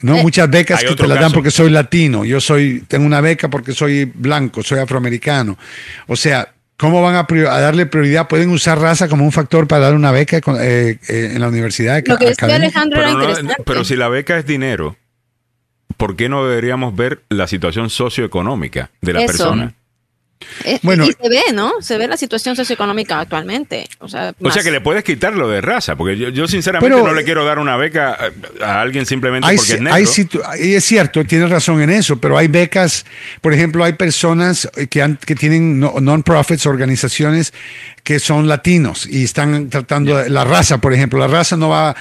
No, 0.01 0.17
Eh, 0.17 0.21
muchas 0.21 0.49
becas 0.49 0.83
que 0.83 0.93
te 0.95 1.07
las 1.07 1.19
dan 1.19 1.31
porque 1.31 1.51
soy 1.51 1.69
latino. 1.69 2.25
Yo 2.25 2.41
soy, 2.41 2.83
tengo 2.87 3.05
una 3.05 3.21
beca 3.21 3.49
porque 3.49 3.73
soy 3.73 4.05
blanco, 4.05 4.61
soy 4.61 4.79
afroamericano. 4.79 5.57
O 6.07 6.15
sea, 6.15 6.53
¿cómo 6.77 7.01
van 7.01 7.15
a, 7.15 7.25
prior- 7.25 7.47
a 7.49 7.59
darle 7.61 7.85
prioridad? 7.85 8.27
¿Pueden 8.27 8.49
usar 8.49 8.79
raza 8.79 9.07
como 9.07 9.23
un 9.23 9.31
factor 9.31 9.67
para 9.67 9.85
dar 9.85 9.95
una 9.95 10.11
beca 10.11 10.41
con- 10.41 10.57
eh, 10.59 10.99
eh, 11.07 11.31
en 11.33 11.39
la 11.41 11.47
universidad? 11.47 12.03
Lo 12.05 12.17
que 12.17 12.25
decía? 12.27 12.55
Alejandro 12.55 12.99
era 12.99 13.07
Pero, 13.07 13.17
no- 13.17 13.23
interesante. 13.29 13.63
pero 13.65 13.83
si 13.85 13.95
la 13.95 14.09
beca 14.09 14.37
es 14.37 14.45
dinero, 14.45 14.97
¿por 15.97 16.15
qué 16.17 16.27
no 16.29 16.45
deberíamos 16.45 16.93
ver 16.95 17.23
la 17.29 17.47
situación 17.47 17.89
socioeconómica 17.89 18.91
de 19.01 19.13
la 19.13 19.19
Eso. 19.19 19.27
persona? 19.27 19.73
Eh, 20.63 20.79
Bueno, 20.81 21.05
y 21.05 21.11
se 21.11 21.29
ve, 21.29 21.41
¿no? 21.53 21.73
Se 21.81 21.97
ve 21.97 22.07
la 22.07 22.17
situación 22.17 22.55
socioeconómica 22.55 23.19
actualmente. 23.19 23.87
O 23.99 24.07
sea, 24.07 24.33
O 24.41 24.51
sea 24.51 24.63
que 24.63 24.71
le 24.71 24.81
puedes 24.81 25.03
quitar 25.03 25.33
lo 25.33 25.47
de 25.49 25.61
raza, 25.61 25.95
porque 25.95 26.17
yo, 26.17 26.29
yo 26.29 26.47
sinceramente 26.47 26.93
Pero- 26.95 27.05
no 27.07 27.13
le 27.13 27.23
quiero 27.23 27.43
dar 27.45 27.59
una 27.59 27.77
beca 27.77 28.17
a, 28.61 28.65
a 28.65 28.81
alguien 28.81 29.05
simplemente 29.05 29.47
Hay, 29.47 29.57
porque 29.57 29.73
es 29.73 29.79
negro. 29.81 29.95
hay 29.95 30.05
situ- 30.05 30.41
y 30.61 30.73
es 30.75 30.83
cierto, 30.85 31.23
tienes 31.25 31.49
razón 31.49 31.81
en 31.81 31.89
eso, 31.89 32.17
pero 32.17 32.37
hay 32.37 32.47
becas, 32.47 33.05
por 33.41 33.53
ejemplo, 33.53 33.83
hay 33.83 33.93
personas 33.93 34.69
que, 34.89 35.01
han- 35.01 35.17
que 35.17 35.35
tienen 35.35 35.79
no- 35.79 35.95
non-profits, 35.99 36.65
organizaciones 36.65 37.53
que 38.03 38.19
son 38.19 38.47
latinos 38.47 39.05
y 39.07 39.23
están 39.23 39.69
tratando 39.69 40.17
de- 40.17 40.29
la 40.29 40.43
raza, 40.43 40.79
por 40.79 40.93
ejemplo, 40.93 41.19
la 41.19 41.27
raza 41.27 41.57
no 41.57 41.69
va, 41.69 41.95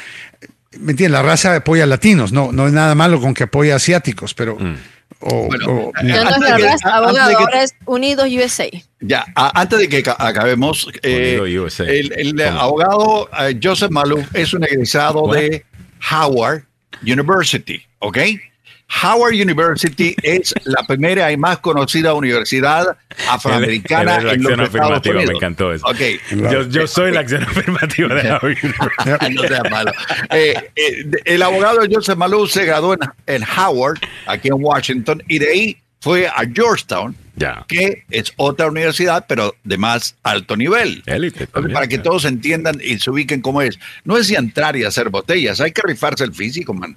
¿me 0.79 0.93
entiendes? 0.93 1.11
La 1.13 1.23
raza 1.23 1.55
apoya 1.57 1.85
a 1.85 1.87
latinos, 1.87 2.33
no, 2.33 2.53
no 2.53 2.67
es 2.67 2.73
nada 2.73 2.95
malo 2.95 3.21
con 3.21 3.33
que 3.35 3.45
apoye 3.45 3.73
a 3.73 3.77
asiáticos, 3.77 4.35
pero... 4.35 4.57
Mm. 4.59 4.75
O- 5.21 5.47
Bueno, 5.47 5.67
o- 5.67 5.93
Ya 6.03 6.23
no 6.25 6.31
antes 6.31 6.37
es 6.37 6.41
de 6.43 6.51
la 6.51 6.57
que- 6.57 6.63
raza, 6.65 6.89
antes 6.89 7.09
abogado, 7.09 7.29
de 7.31 7.37
que- 7.37 7.43
ahora 7.45 7.63
es 7.63 7.75
Unidos 7.87 8.29
USA. 8.31 8.71
Ya, 9.01 9.25
a- 9.35 9.61
antes 9.61 9.79
de 9.79 9.89
que 9.89 10.03
ca- 10.03 10.17
acabemos, 10.19 10.89
eh, 11.03 11.39
el, 11.87 12.41
abogado 12.41 13.29
eh, 13.41 13.59
Joseph 13.63 13.91
Maluf 13.91 14.35
es 14.35 14.53
un 14.55 14.65
egresado 14.65 15.23
What? 15.25 15.37
de 15.37 15.65
Howard 16.11 16.65
University, 17.03 17.83
¿ok? 18.01 18.19
Howard 19.03 19.35
University 19.35 20.15
es 20.23 20.55
la 20.65 20.83
primera 20.87 21.31
y 21.33 21.37
más 21.37 21.59
conocida 21.59 22.15
universidad 22.15 22.97
afroamericana 23.29 24.17
en 24.17 24.25
los 24.25 24.33
acción 24.35 24.53
Estados 24.61 24.69
afirmativa, 24.69 25.15
Unidos. 25.17 25.31
me 25.33 25.37
encantó 25.37 25.73
eso. 25.73 25.87
Ok. 25.87 26.01
Yo, 26.53 26.63
yo 26.69 26.87
soy 26.87 27.13
la 27.13 27.21
acción 27.21 27.43
afirmativa 27.45 28.15
de 28.15 28.31
Howard 28.31 28.45
University. 28.63 29.35
no 29.35 29.43
sea 29.49 29.63
malo. 29.71 29.93
Eh, 30.31 30.55
eh, 30.77 31.05
el 31.25 31.43
abogado 31.43 31.81
Joseph 31.91 32.17
Malou 32.17 32.47
se 32.47 32.65
graduó 32.65 32.95
en, 32.95 33.01
en 33.27 33.43
Howard, 33.59 33.99
aquí 34.27 34.49
en 34.49 34.55
Washington, 34.59 35.23
y 35.29 35.39
de 35.39 35.49
ahí 35.51 35.79
fue 36.01 36.27
a 36.29 36.43
Georgetown, 36.55 37.17
Ya. 37.37 37.65
que 37.67 38.05
es 38.11 38.33
otra 38.37 38.67
universidad, 38.69 39.25
pero 39.27 39.55
de 39.65 39.79
más 39.79 40.15
alto 40.23 40.55
nivel. 40.57 41.03
Élite 41.07 41.47
también, 41.47 41.73
para 41.73 41.87
que 41.87 41.97
ya. 41.97 42.03
todos 42.03 42.27
entiendan 42.27 42.79
y 42.85 42.99
se 42.99 43.11
ubiquen 43.11 43.41
cómo 43.41 43.63
es. 43.63 43.79
No 44.05 44.19
es 44.19 44.29
de 44.29 44.37
entrar 44.37 44.77
y 44.77 44.85
hacer 44.85 45.09
botellas, 45.09 45.61
hay 45.63 45.73
que 45.73 45.81
rifarse 45.83 46.25
el 46.25 46.35
físico, 46.35 46.75
man. 46.75 46.95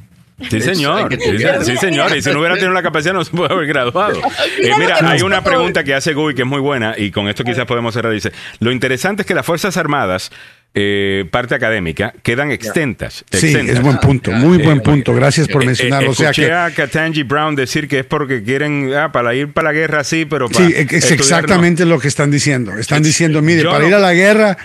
Sí, 0.49 0.61
señor. 0.61 1.17
Sí, 1.63 1.77
señor. 1.77 2.15
Y 2.15 2.21
si 2.21 2.31
no 2.31 2.39
hubiera 2.39 2.55
tenido 2.55 2.73
la 2.73 2.83
capacidad, 2.83 3.13
no 3.13 3.23
se 3.25 3.31
puede 3.31 3.53
haber 3.53 3.67
graduado. 3.67 4.21
Eh, 4.59 4.71
mira, 4.77 4.97
hay 5.01 5.21
una 5.21 5.43
pregunta 5.43 5.83
que 5.83 5.93
hace 5.93 6.13
Gui 6.13 6.33
que 6.33 6.41
es 6.41 6.47
muy 6.47 6.59
buena 6.59 6.95
y 6.97 7.11
con 7.11 7.27
esto 7.27 7.43
quizás 7.43 7.65
podemos 7.65 7.93
cerrar. 7.93 8.11
Dice: 8.11 8.31
Lo 8.59 8.71
interesante 8.71 9.21
es 9.21 9.25
que 9.27 9.35
las 9.35 9.45
Fuerzas 9.45 9.77
Armadas, 9.77 10.31
eh, 10.79 11.25
parte 11.31 11.55
académica, 11.55 12.13
quedan 12.21 12.51
extentas. 12.51 13.25
sí, 13.31 13.47
exentas. 13.47 13.77
es 13.77 13.81
buen 13.81 13.97
punto, 13.97 14.31
muy 14.31 14.59
Eh, 14.61 14.63
buen 14.63 14.81
punto, 14.81 15.11
gracias 15.15 15.47
por 15.47 15.61
Eh, 15.63 15.65
eh, 15.65 15.67
mencionarlo. 15.67 16.11
O 16.11 16.13
sea 16.13 16.29
escuché 16.29 16.47
que... 16.49 16.53
a 16.53 16.69
Katanji 16.69 17.23
Brown 17.23 17.55
decir 17.55 17.87
que 17.87 17.99
es 17.99 18.05
porque 18.05 18.43
quieren 18.43 18.93
ah, 18.93 19.11
para 19.11 19.33
ir 19.33 19.51
para 19.53 19.69
la 19.69 19.73
guerra 19.73 20.03
sí, 20.03 20.25
pero 20.25 20.49
para 20.49 20.67
Sí, 20.67 20.73
es 20.77 21.11
exactamente 21.11 21.83
lo 21.85 21.99
que 21.99 22.07
están 22.07 22.29
diciendo. 22.29 22.77
Están 22.77 23.01
diciendo, 23.01 23.41
mire, 23.41 23.63
Yo 23.63 23.69
para 23.71 23.81
no- 23.83 23.87
ir 23.89 23.95
a 23.95 23.99
la 23.99 24.13
guerra, 24.13 24.55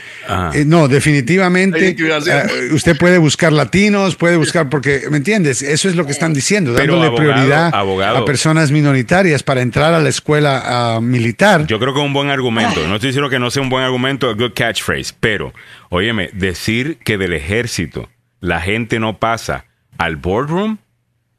eh, 0.53 0.65
no, 0.67 0.87
definitivamente, 0.89 1.97
eh, 1.99 2.69
usted 2.73 2.97
puede 2.99 3.17
buscar 3.19 3.53
latinos, 3.53 4.17
puede 4.17 4.37
buscar, 4.37 4.69
porque, 4.69 5.05
¿me 5.11 5.17
entiendes? 5.17 5.63
Eso 5.63 5.89
es 5.89 5.97
lo 5.97 6.05
que 6.05 6.13
están 6.13 6.35
diciendo, 6.35 6.73
Pero, 6.77 6.95
dándole 6.95 7.07
abogado, 7.09 7.33
prioridad 7.33 7.71
abogado. 7.75 8.19
a 8.19 8.25
personas 8.27 8.71
minoritarias 8.71 9.43
para 9.43 9.63
entrar 9.63 9.95
a 9.95 10.01
la 10.01 10.09
escuela 10.11 10.63
ah, 10.65 11.01
militar. 11.01 11.67
Yo 11.67 11.79
creo 11.79 11.95
que 11.95 12.01
es 12.01 12.07
un 12.07 12.13
buen 12.13 12.29
argumento. 12.29 12.87
No 12.87 12.97
estoy 12.97 13.09
diciendo 13.09 13.31
que 13.31 13.39
no 13.39 13.51
sea 13.51 13.63
un 13.63 13.69
buen 13.71 13.85
argumento, 13.85 14.29
a 14.29 14.35
good 14.35 14.53
catchphrase, 14.55 15.15
pero, 15.21 15.53
óyeme, 15.93 16.31
decir 16.33 16.97
que 17.05 17.19
del 17.19 17.35
ejército 17.35 18.09
la 18.41 18.63
gente 18.63 18.99
no 18.99 19.19
pasa 19.19 19.67
al 19.99 20.17
boardroom 20.17 20.79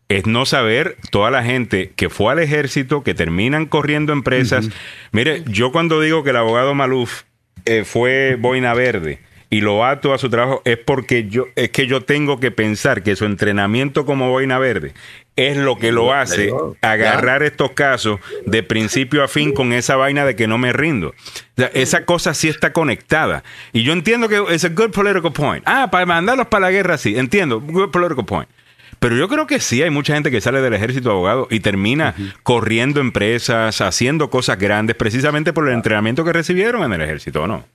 es 0.09 0.27
no 0.27 0.45
saber 0.45 0.95
toda 1.09 1.31
la 1.31 1.43
gente 1.43 1.91
que 1.95 2.09
fue 2.09 2.31
al 2.31 2.39
ejército, 2.39 3.03
que 3.03 3.15
terminan 3.15 3.65
corriendo 3.65 4.13
empresas. 4.13 4.69
Mire, 5.11 5.43
yo 5.47 5.71
cuando 5.71 5.99
digo 5.99 6.23
que 6.23 6.29
el 6.29 6.35
abogado 6.35 6.75
Maluf 6.75 7.23
eh, 7.65 7.83
fue 7.83 8.37
boina 8.39 8.75
verde 8.75 9.19
y 9.53 9.61
lo 9.61 9.85
ato 9.85 10.15
a 10.15 10.17
su 10.17 10.31
trabajo 10.31 10.63
es 10.65 10.79
porque 10.79 11.27
yo 11.29 11.45
es 11.55 11.69
que 11.69 11.85
yo 11.85 12.01
tengo 12.01 12.39
que 12.39 12.49
pensar 12.49 13.03
que 13.03 13.15
su 13.15 13.25
entrenamiento 13.25 14.03
como 14.03 14.31
boina 14.31 14.57
verde 14.57 14.95
es 15.35 15.57
lo 15.57 15.77
que 15.77 15.91
lo 15.91 16.11
hace 16.11 16.51
agarrar 16.81 17.43
estos 17.43 17.69
casos 17.73 18.19
de 18.47 18.63
principio 18.63 19.23
a 19.23 19.27
fin 19.27 19.53
con 19.53 19.71
esa 19.71 19.95
vaina 19.95 20.25
de 20.25 20.35
que 20.35 20.47
no 20.47 20.57
me 20.57 20.73
rindo. 20.73 21.09
O 21.09 21.13
sea, 21.55 21.67
esa 21.75 22.03
cosa 22.03 22.33
sí 22.33 22.49
está 22.49 22.73
conectada. 22.73 23.43
Y 23.73 23.83
yo 23.83 23.93
entiendo 23.93 24.27
que 24.27 24.43
es 24.49 24.65
a 24.65 24.69
good 24.69 24.89
political 24.89 25.31
point. 25.31 25.63
Ah, 25.67 25.89
para 25.91 26.07
mandarlos 26.07 26.47
para 26.47 26.65
la 26.65 26.71
guerra, 26.71 26.97
sí, 26.97 27.15
entiendo, 27.15 27.61
good 27.61 27.91
political 27.91 28.25
point. 28.25 28.49
Pero 28.97 29.15
yo 29.15 29.27
creo 29.27 29.45
que 29.45 29.59
sí 29.59 29.83
hay 29.83 29.91
mucha 29.91 30.15
gente 30.15 30.31
que 30.31 30.41
sale 30.41 30.61
del 30.61 30.73
ejército 30.73 31.11
abogado 31.11 31.47
y 31.51 31.59
termina 31.59 32.15
corriendo 32.41 33.01
empresas, 33.01 33.81
haciendo 33.81 34.31
cosas 34.31 34.57
grandes, 34.57 34.95
precisamente 34.95 35.53
por 35.53 35.67
el 35.67 35.75
entrenamiento 35.75 36.25
que 36.25 36.33
recibieron 36.33 36.83
en 36.83 36.93
el 36.93 37.01
ejército, 37.01 37.43
¿o 37.43 37.47
no? 37.47 37.65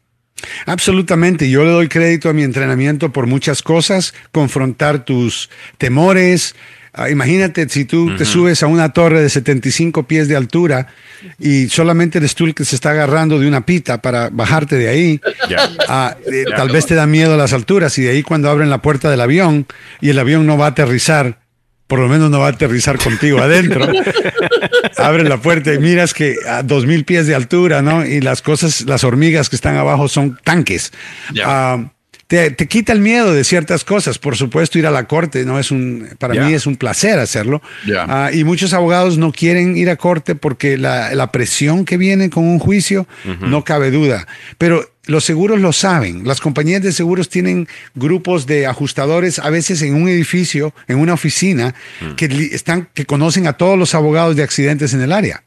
Absolutamente. 0.66 1.48
Yo 1.50 1.64
le 1.64 1.70
doy 1.70 1.88
crédito 1.88 2.28
a 2.28 2.32
mi 2.32 2.42
entrenamiento 2.42 3.12
por 3.12 3.26
muchas 3.26 3.62
cosas, 3.62 4.14
confrontar 4.32 5.04
tus 5.04 5.50
temores. 5.78 6.54
Ah, 6.92 7.10
imagínate 7.10 7.68
si 7.68 7.84
tú 7.84 8.16
te 8.16 8.24
subes 8.24 8.62
a 8.62 8.66
una 8.66 8.92
torre 8.92 9.20
de 9.20 9.28
75 9.28 10.08
pies 10.08 10.26
de 10.26 10.34
altura 10.34 10.88
y 11.38 11.68
solamente 11.68 12.18
eres 12.18 12.34
tú 12.34 12.46
el 12.46 12.54
que 12.54 12.64
se 12.64 12.74
está 12.74 12.90
agarrando 12.90 13.38
de 13.38 13.46
una 13.46 13.64
pita 13.64 14.02
para 14.02 14.30
bajarte 14.30 14.76
de 14.76 14.88
ahí. 14.88 15.20
Ah, 15.86 16.16
eh, 16.26 16.44
tal 16.56 16.70
vez 16.70 16.86
te 16.86 16.94
da 16.94 17.06
miedo 17.06 17.36
las 17.36 17.52
alturas 17.52 17.96
y 17.98 18.02
de 18.02 18.10
ahí 18.10 18.22
cuando 18.22 18.50
abren 18.50 18.68
la 18.68 18.82
puerta 18.82 19.10
del 19.10 19.20
avión 19.20 19.66
y 20.00 20.10
el 20.10 20.18
avión 20.18 20.46
no 20.46 20.58
va 20.58 20.66
a 20.66 20.70
aterrizar, 20.70 21.38
por 21.88 21.98
lo 21.98 22.08
menos 22.08 22.30
no 22.30 22.38
va 22.38 22.46
a 22.46 22.50
aterrizar 22.50 22.98
contigo 22.98 23.38
adentro. 23.42 23.88
Abren 24.96 25.28
la 25.28 25.38
puerta 25.38 25.74
y 25.74 25.78
miras 25.78 26.14
que 26.14 26.36
a 26.48 26.62
dos 26.62 26.86
mil 26.86 27.04
pies 27.04 27.26
de 27.26 27.34
altura, 27.34 27.82
¿no? 27.82 28.06
Y 28.06 28.20
las 28.20 28.42
cosas, 28.42 28.82
las 28.82 29.02
hormigas 29.02 29.48
que 29.48 29.56
están 29.56 29.76
abajo 29.76 30.06
son 30.06 30.38
tanques. 30.44 30.92
Te, 32.28 32.50
te 32.50 32.68
quita 32.68 32.92
el 32.92 33.00
miedo 33.00 33.32
de 33.32 33.42
ciertas 33.42 33.82
cosas. 33.84 34.18
Por 34.18 34.36
supuesto, 34.36 34.78
ir 34.78 34.86
a 34.86 34.90
la 34.90 35.08
corte 35.08 35.44
no 35.44 35.58
es 35.58 35.70
un, 35.70 36.08
para 36.18 36.34
Ya. 36.34 36.44
mí 36.44 36.52
es 36.54 36.66
un 36.66 36.76
placer 36.76 37.18
hacerlo. 37.18 37.60
Ah, 38.08 38.30
y 38.32 38.44
muchos 38.44 38.72
abogados 38.74 39.18
no 39.18 39.32
quieren 39.32 39.76
ir 39.76 39.88
a 39.90 39.96
corte 39.96 40.34
porque 40.34 40.76
la, 40.78 41.14
la 41.14 41.32
presión 41.32 41.84
que 41.84 41.96
viene 41.96 42.30
con 42.30 42.44
un 42.44 42.58
juicio 42.58 43.08
no 43.40 43.64
cabe 43.64 43.90
duda. 43.90 44.26
Pero 44.58 44.88
los 45.06 45.24
seguros 45.24 45.58
lo 45.58 45.72
saben. 45.72 46.28
Las 46.28 46.42
compañías 46.42 46.82
de 46.82 46.92
seguros 46.92 47.30
tienen 47.30 47.66
grupos 47.94 48.46
de 48.46 48.66
ajustadores 48.66 49.38
a 49.38 49.48
veces 49.48 49.80
en 49.80 49.94
un 49.94 50.06
edificio, 50.10 50.74
en 50.86 50.98
una 50.98 51.14
oficina, 51.14 51.74
que 52.16 52.26
están, 52.52 52.90
que 52.92 53.06
conocen 53.06 53.46
a 53.46 53.54
todos 53.54 53.78
los 53.78 53.94
abogados 53.94 54.36
de 54.36 54.42
accidentes 54.42 54.92
en 54.92 55.00
el 55.00 55.12
área. 55.12 55.44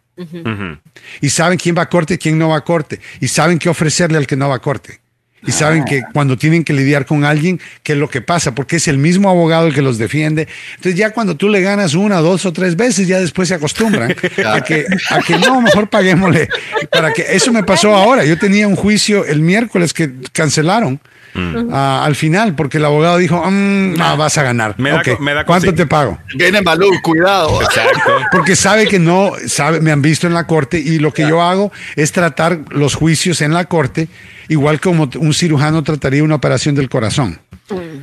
Y 1.22 1.30
saben 1.30 1.60
quién 1.60 1.76
va 1.78 1.84
a 1.84 1.90
corte 1.90 2.16
y 2.16 2.18
quién 2.18 2.40
no 2.40 2.50
va 2.50 2.58
a 2.58 2.64
corte. 2.64 3.00
Y 3.20 3.28
saben 3.28 3.60
qué 3.60 3.70
ofrecerle 3.70 4.18
al 4.18 4.26
que 4.26 4.36
no 4.36 4.50
va 4.50 4.56
a 4.56 4.60
corte. 4.60 5.01
Y 5.46 5.52
saben 5.52 5.86
que 5.86 6.04
cuando 6.14 6.38
tienen 6.38 6.64
que 6.64 6.74
lidiar 6.74 7.06
con 7.06 7.26
alguien, 7.26 7.60
qué 7.82 7.94
es 7.94 7.98
lo 7.98 8.10
que 8.10 8.22
pasa, 8.22 8.54
porque 8.54 8.76
es 8.76 8.88
el 8.88 8.98
mismo 8.98 9.30
abogado 9.30 9.68
el 9.68 9.74
que 9.74 9.82
los 9.82 9.98
defiende. 9.98 10.48
Entonces 10.76 10.96
ya 10.96 11.12
cuando 11.12 11.36
tú 11.36 11.50
le 11.50 11.62
ganas 11.62 11.96
una, 11.96 12.18
dos 12.18 12.46
o 12.46 12.54
tres 12.54 12.76
veces, 12.76 13.08
ya 13.08 13.20
después 13.20 13.48
se 13.48 13.56
acostumbran 13.56 14.12
a 14.46 14.62
que, 14.62 14.86
a 15.10 15.20
que 15.22 15.38
no, 15.40 15.62
mejor 15.62 15.90
paguémosle. 15.90 16.48
Para 16.92 17.12
que 17.12 17.26
eso 17.30 17.52
me 17.52 17.64
pasó 17.64 17.96
ahora. 17.96 18.24
Yo 18.24 18.38
tenía 18.38 18.68
un 18.68 18.76
juicio 18.76 19.26
el 19.26 19.42
miércoles 19.42 19.94
que 19.94 20.12
cancelaron. 20.32 21.00
Ah, 21.36 22.04
al 22.04 22.16
final, 22.16 22.56
porque 22.56 22.78
el 22.78 22.86
abogado 22.86 23.18
dijo, 23.18 23.44
"Mm, 23.46 23.96
ah, 24.00 24.16
vas 24.16 24.38
a 24.38 24.44
ganar. 24.44 24.76
Me 24.78 24.92
da 24.92 25.02
me 25.20 25.34
da 25.34 25.46
¿Cuánto 25.46 25.74
te 25.74 25.86
pago? 25.86 26.20
Viene 26.36 26.62
Malú, 26.62 26.90
cuidado. 27.02 27.62
Exacto. 27.62 28.12
Porque 28.32 28.56
sabe 28.56 28.88
que 28.88 29.00
no, 29.00 29.32
sabe, 29.48 29.82
me 29.82 29.92
han 29.92 30.02
visto 30.02 30.28
en 30.28 30.34
la 30.34 30.48
corte 30.48 30.80
y 30.80 31.00
lo 31.00 31.14
que 31.14 31.28
yo 31.28 31.42
hago 31.42 31.72
es 31.96 32.12
tratar 32.12 32.60
los 32.70 32.96
juicios 32.96 33.42
en 33.42 33.54
la 33.54 33.66
corte 33.66 34.08
igual 34.52 34.82
como 34.82 35.10
un 35.18 35.34
cirujano 35.34 35.82
trataría 35.84 36.24
una 36.24 36.36
operación 36.36 36.76
del 36.76 36.90
corazón, 36.90 37.40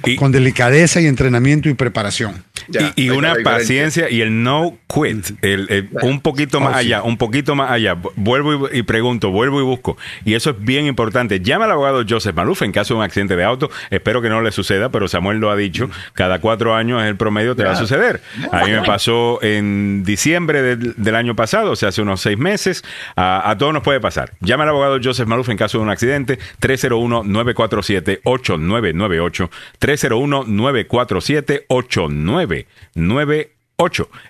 Y, 0.04 0.16
con 0.16 0.32
delicadeza 0.32 0.98
y 1.00 1.06
entrenamiento 1.06 1.68
y 1.68 1.74
preparación. 1.74 2.42
Ya, 2.68 2.92
y- 2.96 3.10
una 3.10 3.34
paciencia 3.44 4.10
y 4.10 4.20
el 4.20 4.42
no 4.42 4.76
quit, 4.86 5.30
el- 5.42 5.66
el- 5.70 5.88
un 6.02 6.20
poquito 6.20 6.60
más 6.60 6.76
Oh, 6.76 6.80
sí. 6.80 6.86
allá, 6.86 7.02
un 7.02 7.16
poquito 7.16 7.54
más 7.54 7.70
allá. 7.70 7.94
Vu- 7.94 8.12
Vuelvo 8.16 8.68
y, 8.72 8.78
y 8.78 8.82
pregunto, 8.82 9.30
vuelvo 9.30 9.60
y 9.60 9.64
busco. 9.64 9.96
Y 10.24 10.34
eso 10.34 10.50
es 10.50 10.56
bien 10.60 10.86
importante. 10.86 11.40
Llama 11.40 11.64
al 11.66 11.72
abogado 11.72 12.04
Joseph 12.08 12.34
Maluf 12.34 12.62
en 12.62 12.72
caso 12.72 12.94
de 12.94 12.98
un 12.98 13.04
accidente 13.04 13.36
de 13.36 13.44
auto. 13.44 13.70
Espero 13.90 14.20
que 14.22 14.28
no 14.28 14.40
le 14.42 14.50
suceda, 14.52 14.88
pero 14.90 15.08
Samuel 15.08 15.38
lo 15.38 15.50
ha 15.50 15.56
dicho. 15.56 15.90
Cada 16.14 16.40
cuatro 16.40 16.74
años 16.74 17.02
es 17.02 17.08
el 17.08 17.16
promedio 17.16 17.54
te 17.56 17.64
va 17.64 17.72
a 17.72 17.76
suceder. 17.76 18.20
A 18.52 18.64
mí 18.64 18.70
me 18.72 18.82
pasó 18.82 19.38
en 19.42 20.02
diciembre 20.04 20.62
del, 20.62 20.94
del 20.96 21.14
año 21.14 21.34
pasado, 21.36 21.72
o 21.72 21.76
sea, 21.76 21.90
hace 21.90 22.02
unos 22.02 22.20
seis 22.20 22.38
meses. 22.38 22.84
A, 23.16 23.50
a 23.50 23.58
todos 23.58 23.72
nos 23.74 23.82
puede 23.82 24.00
pasar. 24.00 24.32
Llama 24.40 24.64
al 24.64 24.70
abogado 24.70 24.98
Joseph 25.02 25.26
Maluf 25.28 25.48
en 25.48 25.56
caso 25.56 25.78
de 25.78 25.84
un 25.84 25.90
accidente. 25.90 26.38
301-947-8998. 26.60 29.50
301-947-8998. 29.80 32.47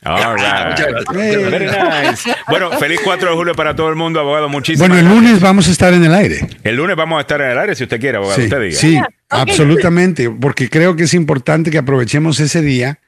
All 0.05 0.37
right. 0.37 1.09
Very 1.15 1.65
nice. 1.67 2.31
Bueno, 2.49 2.73
feliz 2.73 3.01
4 3.03 3.31
de 3.31 3.35
julio 3.37 3.55
para 3.55 3.75
todo 3.75 3.89
el 3.89 3.95
mundo, 3.95 4.21
abogado. 4.21 4.51
Muchísimas 4.51 4.87
Bueno, 4.91 5.01
el 5.01 5.05
gracias. 5.07 5.25
lunes 5.25 5.41
vamos 5.41 5.67
a 5.67 5.71
estar 5.71 5.95
en 5.95 6.05
el 6.05 6.13
aire. 6.15 6.47
El 6.63 6.77
lunes 6.77 6.95
vamos 6.95 7.17
a 7.17 7.23
estar 7.23 7.41
en 7.41 7.53
el 7.53 7.59
aire 7.59 7.75
si 7.75 7.85
usted 7.85 7.99
quiere, 7.99 8.19
abogado. 8.19 8.37
Sí, 8.39 8.43
usted 8.45 8.61
diga. 8.61 8.77
sí. 8.79 9.01
Absolutamente, 9.33 10.31
porque 10.31 10.69
creo 10.69 10.97
que 10.97 11.05
es 11.05 11.15
importante 11.15 11.71
que 11.71 11.79
aprovechemos 11.79 12.39
ese 12.41 12.63
día 12.63 12.99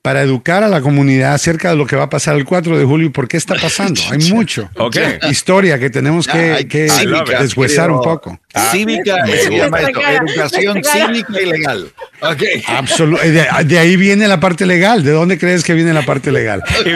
para 0.00 0.22
educar 0.22 0.62
a 0.62 0.68
la 0.68 0.80
comunidad 0.80 1.34
acerca 1.34 1.68
de 1.68 1.76
lo 1.76 1.84
que 1.86 1.94
va 1.94 2.04
a 2.04 2.08
pasar 2.08 2.36
el 2.36 2.46
4 2.46 2.78
de 2.78 2.86
julio 2.86 3.08
y 3.08 3.10
por 3.10 3.28
qué 3.28 3.36
está 3.36 3.54
pasando. 3.54 4.00
Hay 4.10 4.18
mucho 4.32 4.70
Ok. 4.76 4.96
historia 5.30 5.78
que 5.78 5.90
tenemos 5.90 6.26
que, 6.26 6.66
que 6.66 6.88
cívica, 6.88 7.42
deshuesar 7.42 7.90
un 7.90 8.00
poco. 8.00 8.40
Cívica, 8.70 9.26
me 9.26 9.32
se 9.36 9.50
gusta. 9.50 9.64
llama 9.66 9.80
esto, 9.80 9.92
Nuestra 9.92 10.02
cara, 10.02 10.24
educación 10.26 10.82
cívica 10.82 11.40
y 11.42 11.44
legal. 11.46 11.92
Ok. 12.22 12.42
Absolu- 12.66 13.20
eh, 13.22 13.30
de, 13.30 13.64
de 13.66 13.78
ahí 13.78 13.96
viene 13.96 14.26
la 14.26 14.40
parte 14.40 14.64
legal. 14.64 15.04
¿De 15.04 15.10
dónde 15.10 15.36
crees 15.38 15.62
que 15.62 15.74
viene 15.74 15.92
la 15.92 16.02
parte 16.02 16.32
legal? 16.32 16.62
De 16.84 16.92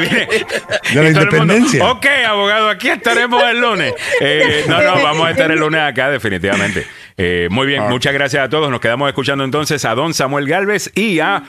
la 0.95 1.09
el 1.09 1.15
mundo, 1.15 1.21
independencia. 1.23 1.85
ok, 1.91 2.07
abogado, 2.27 2.71
aquí 2.71 2.89
estaremos 2.89 3.43
el 3.51 3.61
lunes. 3.61 3.93
Eh, 4.21 4.65
no, 4.67 4.83
no, 4.83 4.95
vamos 5.03 5.27
a 5.27 5.31
estar 5.33 5.51
el 5.51 5.59
lunes 5.59 5.81
acá, 5.83 6.09
definitivamente. 6.11 6.87
Eh, 7.17 7.49
muy 7.51 7.67
bien, 7.67 7.89
muchas 7.89 8.13
gracias 8.13 8.45
a 8.45 8.49
todos. 8.49 8.71
Nos 8.71 8.81
quedamos 8.81 9.09
escuchando 9.09 9.45
entonces 9.45 9.85
a 9.85 9.95
don 9.95 10.15
Samuel 10.15 10.47
Galvez 10.47 10.91
y 10.95 11.21
a 11.21 11.45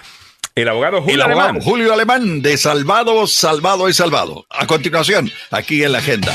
el 0.56 0.68
abogado 0.68 0.98
El 0.98 1.04
Julio 1.04 1.24
abogado 1.24 1.50
Alemán. 1.50 1.62
Julio 1.64 1.94
Alemán 1.94 2.42
de 2.42 2.58
Salvado, 2.58 3.26
Salvado 3.28 3.90
y 3.90 3.94
Salvado. 3.94 4.46
A 4.50 4.68
continuación, 4.68 5.32
aquí 5.52 5.84
en 5.84 5.92
la 5.94 6.00
agenda. 6.00 6.34